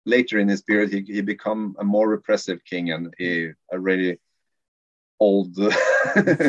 later 0.06 0.38
in 0.38 0.47
his 0.47 0.61
period, 0.61 0.91
he 0.91 1.02
he 1.02 1.22
become 1.22 1.76
a 1.80 1.84
more 1.84 2.07
repressive 2.07 2.64
king, 2.65 2.91
and 2.91 3.14
he 3.18 3.52
already 3.73 4.19
old 5.19 5.57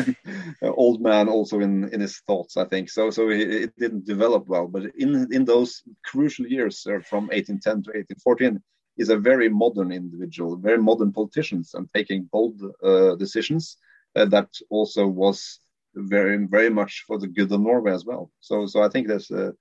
old 0.61 1.01
man 1.01 1.29
also 1.29 1.59
in 1.59 1.87
in 1.93 2.01
his 2.01 2.17
thoughts 2.27 2.57
i 2.57 2.65
think. 2.65 2.89
So 2.89 3.09
so 3.09 3.29
it, 3.29 3.49
it 3.65 3.77
didn't 3.77 4.05
develop 4.05 4.47
well. 4.47 4.67
But 4.67 4.83
in 4.97 5.27
in 5.31 5.45
those 5.45 5.83
crucial 6.05 6.47
years 6.47 6.85
uh, 6.85 6.99
from 7.09 7.27
1810 7.27 7.83
to 7.83 7.89
1814 7.91 8.61
is 8.97 9.09
a 9.09 9.17
very 9.17 9.49
modern 9.49 9.91
individual 9.91 10.57
very 10.57 10.77
modern 10.77 11.11
politicians 11.11 11.73
and 11.73 11.87
taking 11.93 12.29
bold 12.31 12.61
uh, 12.83 13.15
decisions 13.15 13.77
uh, 14.15 14.25
that 14.25 14.49
also 14.69 15.07
was 15.07 15.59
very 15.95 16.37
very 16.45 16.69
much 16.69 17.03
for 17.07 17.17
the 17.17 17.27
good 17.27 17.51
of 17.51 17.61
norway 17.61 17.93
as 17.93 18.05
well. 18.05 18.31
So 18.39 18.65
so 18.65 18.81
i 18.83 18.89
think 18.89 19.07
there's 19.07 19.31
a 19.31 19.53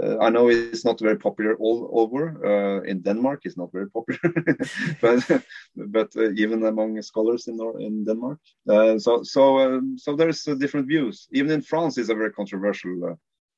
uh, 0.00 0.18
I 0.18 0.30
know 0.30 0.48
it's 0.48 0.84
not 0.84 1.00
very 1.00 1.18
popular 1.18 1.54
all 1.56 1.90
over. 1.92 2.22
Uh, 2.46 2.82
in 2.82 3.02
Denmark, 3.02 3.40
it's 3.44 3.58
not 3.58 3.72
very 3.72 3.90
popular, 3.90 4.20
but 5.00 5.44
but 5.76 6.16
uh, 6.16 6.30
even 6.32 6.64
among 6.64 7.02
scholars 7.02 7.46
in 7.48 7.58
in 7.78 8.04
Denmark. 8.04 8.38
Uh, 8.68 8.98
so 8.98 9.22
so 9.22 9.58
um, 9.58 9.98
so 9.98 10.16
there's 10.16 10.48
uh, 10.48 10.54
different 10.54 10.86
views. 10.86 11.28
Even 11.32 11.50
in 11.50 11.62
France, 11.62 11.98
it's 11.98 12.08
a 12.08 12.14
very 12.14 12.32
controversial. 12.32 13.04
Uh, 13.04 13.16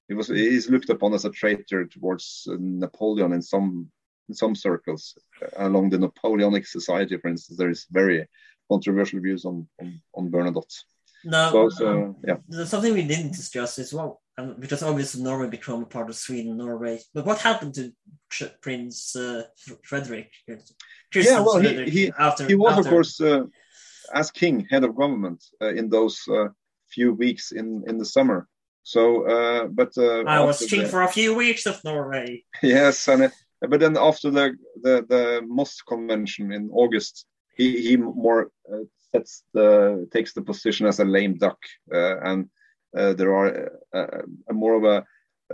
he 0.09 0.15
was 0.15 0.29
he's 0.29 0.69
looked 0.69 0.91
upon 0.91 1.15
as 1.15 1.25
a 1.25 1.31
traitor 1.31 1.87
towards 1.87 2.49
Napoleon 2.59 3.33
in 3.33 3.43
some 3.43 3.89
in 4.29 4.35
some 4.35 4.55
circles 4.55 5.17
along 5.57 5.91
the 5.91 5.99
Napoleonic 5.99 6.67
society. 6.67 7.17
For 7.17 7.29
instance, 7.29 7.59
there 7.59 7.71
is 7.71 7.87
very 7.91 8.27
controversial 8.69 9.21
views 9.21 9.45
on 9.45 9.69
on, 9.81 10.03
on 10.15 10.31
Bernadotte. 10.31 10.85
No, 11.25 11.51
so, 11.51 11.69
so, 11.69 12.17
yeah. 12.27 12.65
something 12.65 12.93
we 12.93 13.03
didn't 13.03 13.33
discuss 13.33 13.79
as 13.79 13.93
well 13.93 14.21
um, 14.37 14.57
because 14.59 14.83
obviously 14.83 15.23
Norway 15.23 15.49
became 15.49 15.83
a 15.83 15.87
part 15.87 16.09
of 16.09 16.17
Sweden, 16.17 16.57
Norway. 16.57 17.01
But 17.13 17.27
what 17.27 17.41
happened 17.41 17.75
to 17.75 17.93
Prince 18.61 19.15
uh, 19.17 19.45
Frederick? 19.85 20.31
yeah, 21.15 21.41
well, 21.41 21.61
he, 21.61 21.89
he, 21.91 22.13
after, 22.19 22.47
he 22.47 22.55
was, 22.55 22.73
after... 22.73 22.81
of 22.81 22.89
course, 22.89 23.21
uh, 23.21 23.45
as 24.13 24.31
king, 24.31 24.67
head 24.71 24.85
of 24.85 24.97
government 24.97 25.45
uh, 25.63 25.69
in 25.69 25.89
those 25.89 26.21
uh, 26.29 26.49
few 26.89 27.13
weeks 27.13 27.53
in, 27.53 27.85
in 27.87 27.99
the 27.99 28.05
summer. 28.05 28.49
So, 28.83 29.27
uh, 29.27 29.67
but 29.67 29.97
uh, 29.97 30.25
I 30.25 30.41
was 30.41 30.59
king 30.59 30.83
the... 30.83 30.89
for 30.89 31.03
a 31.03 31.09
few 31.09 31.35
weeks 31.35 31.67
of 31.67 31.83
Norway. 31.85 32.45
Yes, 32.63 33.09
and 33.09 33.33
but 33.61 33.81
then 33.81 33.97
after 33.97 34.31
the 34.31 34.57
the, 34.83 35.07
the 35.09 35.43
Moss 35.47 35.81
convention 35.81 36.53
in 36.53 36.69
August, 36.71 37.25
he 37.57 37.81
he 37.81 37.97
more 37.97 38.51
sets 39.15 39.45
the 39.53 40.09
takes 40.13 40.33
the 40.33 40.43
position 40.43 40.87
as 40.87 41.01
a 41.01 41.05
lame 41.05 41.37
duck 41.39 41.59
and 41.91 42.49
uh, 42.97 43.13
there 43.15 43.35
are 43.35 43.71
a, 43.93 44.23
a 44.49 44.53
more 44.53 44.75
of 44.75 44.85
a, 44.85 45.05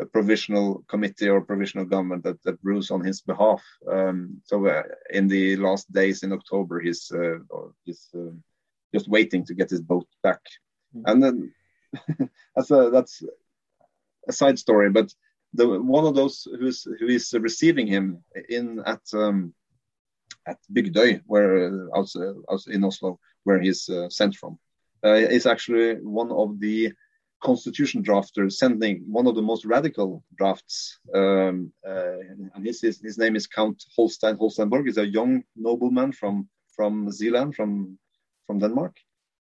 a, 0.00 0.06
provisional 0.06 0.84
committee 0.88 1.28
or 1.28 1.40
provisional 1.40 1.86
government 1.86 2.22
that, 2.22 2.42
that 2.42 2.58
rules 2.62 2.90
on 2.90 3.02
his 3.02 3.22
behalf. 3.22 3.62
Um, 3.90 4.40
so 4.44 4.66
uh, 4.66 4.82
in 5.10 5.26
the 5.26 5.56
last 5.56 5.90
days 5.92 6.22
in 6.22 6.32
October, 6.32 6.80
he's 6.80 7.10
uh, 7.10 7.38
he's 7.84 8.08
uh, 8.14 8.34
just 8.94 9.08
waiting 9.08 9.44
to 9.46 9.54
get 9.54 9.70
his 9.70 9.80
boat 9.80 10.06
back, 10.22 10.42
mm-hmm. 10.94 11.06
and 11.06 11.22
then 11.22 11.52
that's 12.54 12.70
a 12.70 12.90
that's 12.90 13.22
a 14.28 14.32
side 14.32 14.58
story, 14.58 14.90
but. 14.90 15.12
The, 15.52 15.66
one 15.66 16.06
of 16.06 16.14
those 16.14 16.46
who's 16.60 16.84
who 16.84 17.08
is 17.08 17.34
receiving 17.34 17.88
him 17.88 18.22
in 18.48 18.78
at 18.86 19.00
um, 19.12 19.52
at 20.46 20.58
Bygdøy, 20.72 21.22
where 21.26 21.66
uh, 21.66 21.98
out, 21.98 22.08
out 22.48 22.66
in 22.68 22.84
Oslo, 22.84 23.18
where 23.44 23.60
he's 23.60 23.88
uh, 23.88 24.08
sent 24.08 24.34
from 24.34 24.58
uh, 25.04 25.12
is 25.12 25.46
actually 25.46 25.94
one 25.94 26.30
of 26.30 26.60
the 26.60 26.92
constitution 27.42 28.02
drafters 28.02 28.52
sending 28.52 29.02
one 29.06 29.26
of 29.26 29.34
the 29.34 29.42
most 29.42 29.64
radical 29.64 30.22
drafts. 30.36 30.98
Um, 31.14 31.72
uh, 31.86 32.18
and 32.54 32.66
his, 32.66 32.82
his, 32.82 33.00
his 33.00 33.16
name 33.18 33.34
is 33.34 33.46
Count 33.46 33.82
Holstein 33.96 34.36
Holsteinborg. 34.36 34.86
He's 34.86 34.98
a 34.98 35.06
young 35.06 35.42
nobleman 35.56 36.12
from 36.12 36.48
from 36.76 37.10
Zealand, 37.10 37.54
from 37.54 37.98
from 38.46 38.58
Denmark, 38.58 38.96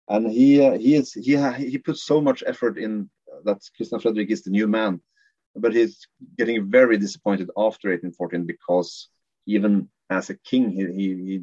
and 0.09 0.31
he 0.31 0.63
uh, 0.63 0.79
he 0.79 0.95
is 0.95 1.13
he 1.13 1.37
he 1.71 1.79
puts 1.79 2.03
so 2.05 2.21
much 2.21 2.43
effort 2.47 2.79
in 2.79 3.11
that 3.45 3.61
Christian 3.77 4.01
Frederick 4.01 4.31
is 4.31 4.43
the 4.43 4.51
new 4.51 4.67
man, 4.67 5.01
but 5.57 5.75
he's 5.75 6.07
getting 6.39 6.71
very 6.71 6.99
disappointed 6.99 7.51
after 7.57 7.89
1814 7.91 8.47
because 8.47 9.09
even 9.47 9.89
as 10.11 10.31
a 10.31 10.37
king, 10.37 10.71
he, 10.71 10.87
he, 10.87 11.09
he 11.25 11.43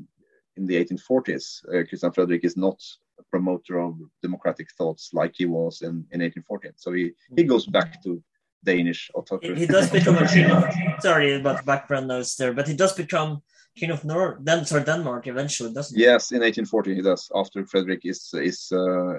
in 0.62 0.68
the 0.68 0.86
1840s, 0.86 1.46
uh, 1.68 1.84
Christian 1.88 2.12
Frederick 2.12 2.44
is 2.44 2.56
not 2.56 2.80
a 3.20 3.24
promoter 3.24 3.80
of 3.80 3.98
democratic 4.22 4.72
thoughts 4.78 5.10
like 5.14 5.34
he 5.36 5.46
was 5.46 5.82
in, 5.82 6.06
in 6.14 6.22
1814. 6.22 6.74
So 6.76 6.92
he, 6.94 7.14
he 7.36 7.44
goes 7.44 7.66
back 7.66 8.02
to 8.04 8.24
Danish 8.64 9.10
autocracy. 9.16 9.56
He, 9.56 9.62
he 9.62 9.66
does 9.66 9.90
become 9.90 10.18
a 10.18 10.28
king 10.28 10.52
of, 10.52 10.64
sorry 11.00 11.40
about 11.40 11.66
background 11.66 12.08
notes 12.08 12.36
there, 12.36 12.54
but 12.54 12.68
he 12.68 12.76
does 12.76 12.94
become 12.94 13.42
king 13.76 13.90
of 13.90 14.04
Nor 14.06 14.38
then 14.42 14.66
sorry, 14.66 14.84
Denmark 14.84 15.28
eventually, 15.28 15.74
doesn't 15.74 15.98
he? 15.98 16.04
Yes, 16.04 16.32
in 16.32 16.42
1840 16.42 16.96
he 16.96 17.02
does, 17.02 17.32
after 17.34 17.66
Frederick 17.66 18.02
is, 18.04 18.30
is 18.34 18.72
uh, 18.72 19.14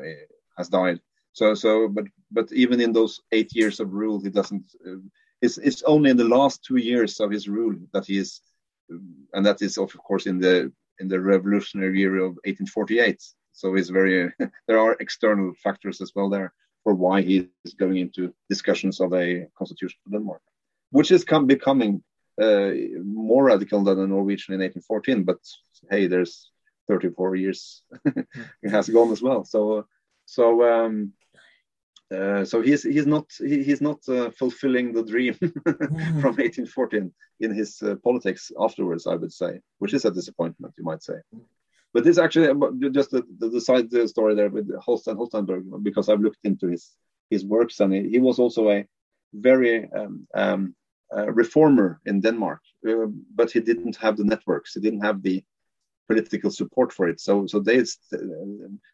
has 0.57 0.69
died. 0.69 1.01
So, 1.33 1.55
so, 1.55 1.89
but, 1.89 2.05
but 2.31 2.53
even 2.53 2.81
in 2.81 2.93
those 2.93 3.21
eight 3.33 3.51
years 3.55 3.81
of 3.81 3.93
rule, 3.93 4.21
he 4.21 4.29
doesn't. 4.29 4.67
Uh, 4.87 5.01
it's, 5.41 5.59
it's 5.59 5.83
only 5.85 6.11
in 6.11 6.17
the 6.19 6.29
last 6.29 6.63
two 6.63 6.77
years 6.77 7.19
of 7.19 7.31
his 7.31 7.49
rule 7.49 7.75
that 7.95 8.05
he 8.05 8.19
is, 8.19 8.41
and 9.33 9.45
that 9.45 9.63
is 9.63 9.79
of 9.79 9.97
course 9.97 10.27
in 10.27 10.39
the 10.39 10.71
in 11.03 11.09
the 11.09 11.21
revolutionary 11.21 11.99
year 11.99 12.17
of 12.17 12.33
1848 12.47 13.23
so 13.53 13.75
it's 13.77 13.91
very 13.91 14.33
there 14.67 14.79
are 14.79 14.97
external 15.01 15.53
factors 15.65 16.01
as 16.01 16.13
well 16.15 16.31
there 16.31 16.53
for 16.83 16.95
why 16.95 17.23
he 17.23 17.49
is 17.65 17.75
going 17.75 17.97
into 17.97 18.35
discussions 18.49 19.01
of 19.01 19.13
a 19.15 19.47
constitution 19.57 19.99
for 20.03 20.11
Denmark, 20.11 20.43
which 20.91 21.11
is 21.11 21.25
come, 21.25 21.47
becoming 21.47 22.03
uh, 22.41 22.71
more 23.05 23.45
radical 23.45 23.85
than 23.85 23.99
the 23.99 24.07
Norwegian 24.07 24.55
in 24.55 24.61
1814. 24.61 25.25
But 25.25 25.39
hey, 25.91 26.07
there's 26.07 26.51
34 26.89 27.37
years 27.37 27.83
it 28.05 28.71
has 28.71 28.89
gone 28.89 29.13
as 29.13 29.23
well. 29.23 29.45
So 29.45 29.87
so 30.27 30.45
um, 30.65 31.13
uh, 32.13 32.45
so 32.45 32.61
he's 32.61 32.83
he's 32.83 33.07
not 33.07 33.27
he, 33.39 33.63
he's 33.63 33.81
not 33.81 33.99
uh, 34.09 34.31
fulfilling 34.31 34.93
the 34.93 35.05
dream 35.05 35.35
from 36.23 36.35
1814 36.37 37.13
in 37.41 37.55
his 37.55 37.83
uh, 37.83 37.95
politics 38.05 38.53
afterwards. 38.61 39.07
I 39.07 39.15
would 39.15 39.33
say, 39.33 39.61
which 39.79 39.95
is 39.95 40.05
a 40.05 40.11
disappointment, 40.11 40.75
you 40.77 40.85
might 40.85 41.03
say. 41.03 41.19
But 41.95 42.05
this 42.05 42.19
actually 42.19 42.49
just 42.91 43.11
the, 43.11 43.23
the 43.39 43.61
side 43.61 43.91
story 44.09 44.35
there 44.35 44.49
with 44.49 44.71
Holstein 44.81 45.17
Holsteinborg, 45.17 45.83
because 45.83 46.09
I've 46.09 46.21
looked 46.21 46.45
into 46.45 46.69
his 46.69 46.91
his 47.31 47.45
works 47.45 47.81
and 47.81 47.93
he, 47.93 48.09
he 48.09 48.19
was 48.19 48.39
also 48.39 48.71
a 48.71 48.87
very 49.33 49.91
um, 49.93 50.27
um, 50.35 50.75
uh, 51.17 51.31
reformer 51.33 52.01
in 52.07 52.21
Denmark, 52.21 52.61
uh, 52.89 53.07
but 53.35 53.51
he 53.51 53.61
didn't 53.61 53.97
have 53.97 54.17
the 54.17 54.25
networks. 54.25 54.75
He 54.75 54.81
didn't 54.81 55.03
have 55.03 55.23
the 55.23 55.43
political 56.09 56.51
support 56.51 56.93
for 56.93 57.09
it. 57.09 57.21
So 57.21 57.47
so 57.47 57.61
they, 57.61 57.79
uh, 57.79 57.85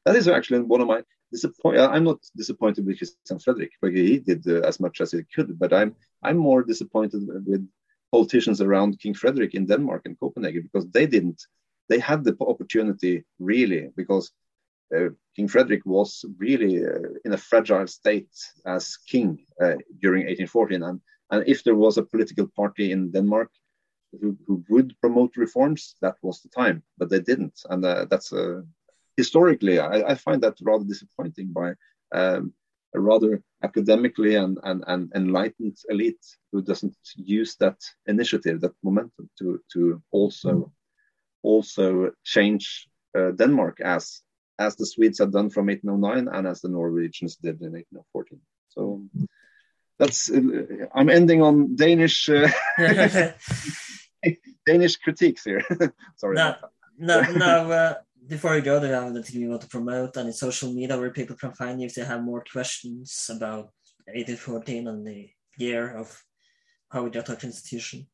that 0.04 0.16
is 0.16 0.28
actually 0.28 0.60
one 0.60 0.80
of 0.80 0.88
my 0.88 1.02
disappoint. 1.32 1.78
I'm 1.78 2.04
not 2.04 2.20
disappointed 2.36 2.86
with 2.86 2.98
Christian 2.98 3.38
Frederick 3.38 3.72
because 3.80 3.98
he 3.98 4.18
did 4.18 4.46
uh, 4.46 4.60
as 4.66 4.80
much 4.80 5.00
as 5.00 5.12
he 5.12 5.22
could, 5.34 5.58
but 5.58 5.72
I'm 5.72 5.94
I'm 6.22 6.36
more 6.36 6.62
disappointed 6.62 7.22
with 7.46 7.68
politicians 8.12 8.60
around 8.60 8.98
King 9.00 9.14
Frederick 9.14 9.54
in 9.54 9.66
Denmark 9.66 10.02
and 10.06 10.18
Copenhagen 10.18 10.62
because 10.62 10.88
they 10.90 11.06
didn't 11.06 11.40
they 11.88 11.98
had 11.98 12.24
the 12.24 12.36
opportunity 12.40 13.24
really 13.38 13.90
because 13.96 14.30
uh, 14.94 15.08
King 15.36 15.48
Frederick 15.48 15.84
was 15.84 16.24
really 16.38 16.84
uh, 16.84 17.10
in 17.24 17.32
a 17.32 17.38
fragile 17.38 17.86
state 17.86 18.30
as 18.64 18.96
king 18.96 19.44
uh, 19.60 19.76
during 20.00 20.24
1814, 20.26 20.82
and, 20.82 21.00
and 21.30 21.46
if 21.46 21.62
there 21.64 21.74
was 21.74 21.98
a 21.98 22.02
political 22.02 22.46
party 22.56 22.92
in 22.92 23.10
Denmark 23.10 23.50
who, 24.20 24.36
who 24.46 24.64
would 24.68 24.94
promote 25.00 25.36
reforms, 25.36 25.96
that 26.00 26.16
was 26.22 26.40
the 26.40 26.48
time, 26.48 26.82
but 26.98 27.10
they 27.10 27.20
didn't, 27.20 27.60
and 27.70 27.84
uh, 27.84 28.06
that's 28.10 28.32
uh, 28.32 28.62
historically 29.16 29.78
I, 29.78 30.10
I, 30.10 30.14
find 30.14 30.42
that 30.42 30.56
rather 30.62 30.84
disappointing 30.84 31.52
by 31.52 31.74
um, 32.12 32.52
a 32.94 33.00
rather 33.00 33.42
academically 33.62 34.36
and, 34.36 34.58
and, 34.62 34.84
and 34.86 35.12
enlightened 35.14 35.76
elite 35.88 36.24
who 36.52 36.62
doesn't 36.62 36.96
use 37.16 37.56
that 37.56 37.78
initiative, 38.06 38.60
that 38.60 38.74
momentum 38.82 39.28
to 39.38 39.60
to 39.72 40.02
also 40.10 40.72
also 41.42 42.10
change 42.24 42.88
uh, 43.16 43.32
Denmark 43.32 43.80
as 43.80 44.22
as 44.58 44.76
the 44.76 44.86
Swedes 44.86 45.18
had 45.18 45.32
done 45.32 45.50
from 45.50 45.66
1809 45.66 46.34
and 46.34 46.46
as 46.46 46.60
the 46.60 46.68
Norwegians 46.68 47.36
did 47.36 47.60
in 47.62 47.72
1814. 47.72 48.40
So 48.68 49.02
that's 49.98 50.30
uh, 50.30 50.40
I'm 50.94 51.10
ending 51.10 51.42
on 51.42 51.74
Danish 51.76 52.28
uh, 52.28 52.48
Danish 54.66 54.96
critiques 54.96 55.44
here. 55.44 55.62
Sorry. 56.16 56.36
No, 56.36 56.54
no, 56.98 57.22
no. 57.32 57.70
Uh, 57.70 57.94
before 58.26 58.54
we 58.54 58.60
go, 58.60 58.78
do 58.80 58.86
you 58.86 58.92
have 58.92 59.04
anything 59.04 59.40
you 59.40 59.48
want 59.48 59.62
to 59.62 59.68
promote? 59.68 60.16
Any 60.16 60.32
social 60.32 60.72
media 60.72 60.98
where 60.98 61.10
people 61.10 61.36
can 61.36 61.52
find 61.52 61.80
you 61.80 61.86
if 61.86 61.94
they 61.94 62.04
have 62.04 62.22
more 62.22 62.44
questions 62.52 63.30
about 63.30 63.70
1814 64.06 64.86
and 64.88 65.06
the 65.06 65.30
year 65.56 65.96
of 65.96 66.22
how 66.90 67.02
we 67.04 67.10
got 67.10 67.30
our 67.30 67.36
constitution? 67.36 68.06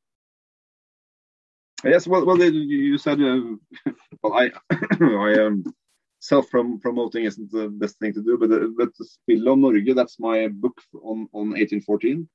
Yes, 1.82 2.06
well, 2.06 2.24
well, 2.24 2.40
you 2.40 2.96
said, 2.96 3.20
uh, 3.20 3.40
well, 4.22 4.32
I, 4.32 4.50
I 5.00 5.44
um, 5.44 5.64
self 6.24 6.50
promoting 6.50 7.24
isn't 7.24 7.50
the 7.52 7.68
best 7.68 7.98
thing 7.98 8.12
to 8.14 8.22
do, 8.22 8.38
but 8.38 8.50
but 8.78 8.90
Spillet 9.12 9.52
om 9.52 9.60
Norge, 9.60 9.94
that's 9.94 10.18
my 10.18 10.48
book 10.48 10.76
on 11.10 11.28
on 11.38 11.46
1814, 11.50 12.28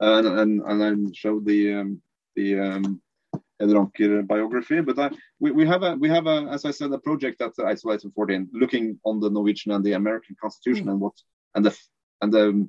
and 0.00 0.26
and 0.40 0.52
and 0.68 0.78
I 0.88 0.90
showed 1.12 1.44
the 1.44 1.60
um, 1.74 2.02
the 2.36 2.48
um, 2.58 3.02
biography. 4.26 4.80
But 4.80 4.98
I, 4.98 5.10
we, 5.42 5.50
we 5.58 5.66
have 5.66 5.82
a 5.82 5.94
we 5.94 6.08
have 6.08 6.26
a 6.26 6.38
as 6.56 6.64
I 6.64 6.70
said 6.70 6.92
a 6.92 6.98
project 6.98 7.42
at 7.42 7.54
Eidsvoll 7.56 7.92
1814 7.92 8.48
looking 8.52 8.98
on 9.04 9.20
the 9.20 9.30
Norwegian 9.30 9.72
and 9.72 9.84
the 9.84 9.92
American 9.92 10.36
Constitution 10.40 10.86
mm. 10.86 10.92
and 10.92 11.00
what 11.00 11.16
and 11.54 11.64
the 11.66 11.72
and 12.22 12.32
the 12.32 12.68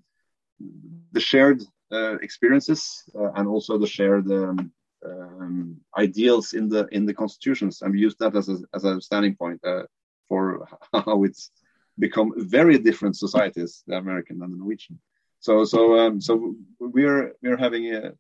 the 1.13 1.19
shared 1.19 1.61
uh, 1.91 2.15
experiences 2.27 2.81
uh, 3.19 3.31
and 3.37 3.47
also 3.47 3.77
the 3.77 3.87
shared 3.97 4.27
um, 4.31 4.71
um, 5.05 5.77
ideals 5.97 6.53
in 6.53 6.67
the 6.67 6.87
in 6.91 7.05
the 7.05 7.13
constitutions, 7.13 7.81
and 7.81 7.93
we 7.93 7.99
use 8.07 8.15
that 8.19 8.35
as 8.35 8.49
a 8.49 8.57
as 8.73 8.83
a 8.83 8.99
standing 8.99 9.35
point 9.35 9.61
uh, 9.63 9.83
for 10.27 10.67
how 10.93 11.23
it's 11.23 11.51
become 11.97 12.33
very 12.35 12.77
different 12.77 13.15
societies, 13.15 13.83
the 13.87 13.95
American 13.95 14.41
and 14.41 14.53
the 14.53 14.57
Norwegian. 14.57 14.99
So 15.39 15.63
so 15.63 15.99
um, 15.99 16.21
so 16.21 16.55
we're 16.79 17.33
we're 17.41 17.57
having 17.57 17.93
a 17.93 18.13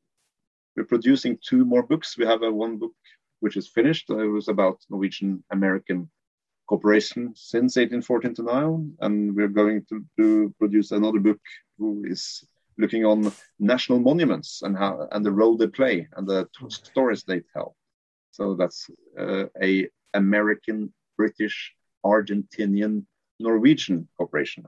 we're 0.75 0.85
producing 0.85 1.37
two 1.41 1.65
more 1.65 1.83
books. 1.83 2.17
We 2.17 2.25
have 2.25 2.43
a 2.43 2.51
one 2.51 2.77
book 2.77 2.93
which 3.39 3.57
is 3.57 3.67
finished. 3.67 4.09
It 4.09 4.31
was 4.37 4.47
about 4.47 4.79
Norwegian 4.89 5.43
American 5.51 6.09
cooperation 6.67 7.33
since 7.35 7.75
1814 7.75 8.35
to 8.35 8.43
now, 8.43 8.85
and 8.99 9.35
we're 9.35 9.47
going 9.47 9.85
to, 9.89 10.03
to 10.17 10.53
produce 10.57 10.91
another 10.91 11.19
book 11.19 11.39
who 11.77 12.03
is 12.05 12.43
looking 12.77 13.05
on 13.05 13.31
national 13.59 13.99
monuments 13.99 14.61
and 14.63 14.77
how 14.77 15.07
and 15.11 15.25
the 15.25 15.31
role 15.31 15.57
they 15.57 15.67
play 15.67 16.07
and 16.15 16.27
the 16.27 16.47
stories 16.69 17.23
they 17.23 17.41
tell. 17.53 17.75
So 18.31 18.55
that's 18.55 18.89
uh, 19.17 19.45
a 19.61 19.87
American, 20.13 20.93
British, 21.17 21.74
Argentinian, 22.05 23.03
Norwegian 23.39 24.07
cooperation. 24.17 24.63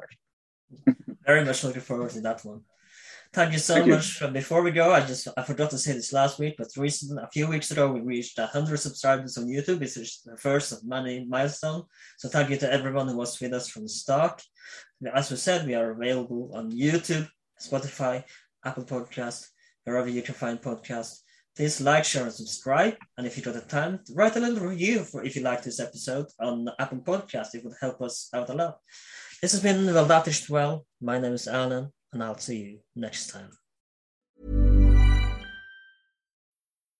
Very 1.25 1.45
much 1.45 1.63
looking 1.63 1.81
forward 1.81 2.09
to 2.11 2.21
that 2.21 2.43
one. 2.43 2.61
Thank 3.33 3.53
you 3.53 3.59
so 3.59 3.75
Thank 3.75 3.87
much. 3.87 4.21
You. 4.21 4.27
Before 4.29 4.61
we 4.61 4.71
go, 4.71 4.91
I 4.91 5.01
just 5.01 5.27
I 5.37 5.43
forgot 5.43 5.69
to 5.71 5.77
say 5.77 5.93
this 5.93 6.13
last 6.13 6.39
week, 6.39 6.55
but 6.57 6.67
recently, 6.77 7.21
a 7.21 7.29
few 7.29 7.47
weeks 7.47 7.71
ago, 7.71 7.91
we 7.91 7.99
reached 8.01 8.37
100 8.37 8.77
subscribers 8.77 9.37
on 9.37 9.47
YouTube, 9.47 9.79
which 9.79 9.97
is 9.97 10.21
the 10.25 10.37
first 10.37 10.71
of 10.71 10.85
many 10.85 11.25
milestone. 11.25 11.83
So 12.17 12.29
thank 12.29 12.49
you 12.49 12.57
to 12.57 12.71
everyone 12.71 13.07
who 13.07 13.17
was 13.17 13.39
with 13.39 13.53
us 13.53 13.67
from 13.67 13.83
the 13.83 13.89
start. 13.89 14.41
As 15.13 15.29
we 15.29 15.37
said, 15.37 15.67
we 15.67 15.75
are 15.75 15.91
available 15.91 16.51
on 16.53 16.71
YouTube, 16.71 17.27
Spotify, 17.61 18.23
Apple 18.65 18.85
Podcast, 18.85 19.47
wherever 19.83 20.09
you 20.09 20.21
can 20.21 20.33
find 20.33 20.61
podcasts. 20.61 21.19
Please 21.57 21.81
like, 21.81 22.05
share, 22.05 22.21
and 22.21 22.31
subscribe. 22.31 22.97
And 23.17 23.25
if 23.25 23.35
you 23.35 23.41
got 23.41 23.55
the 23.55 23.61
time, 23.61 24.01
write 24.13 24.35
a 24.35 24.39
little 24.39 24.67
review 24.67 24.99
for 24.99 25.23
if 25.23 25.35
you 25.35 25.41
like 25.41 25.63
this 25.63 25.79
episode 25.79 26.27
on 26.39 26.69
Apple 26.77 26.99
Podcast. 26.99 27.55
It 27.55 27.63
would 27.63 27.73
help 27.81 27.99
us 27.99 28.29
out 28.31 28.51
a 28.51 28.53
lot. 28.53 28.77
this 29.41 29.53
has 29.53 29.61
been 29.63 29.87
Is 29.87 30.47
Well. 30.51 30.85
My 31.01 31.17
name 31.17 31.33
is 31.33 31.47
Alan, 31.47 31.91
and 32.13 32.23
I'll 32.23 32.37
see 32.37 32.57
you 32.57 32.79
next 32.95 33.31
time. 33.31 33.49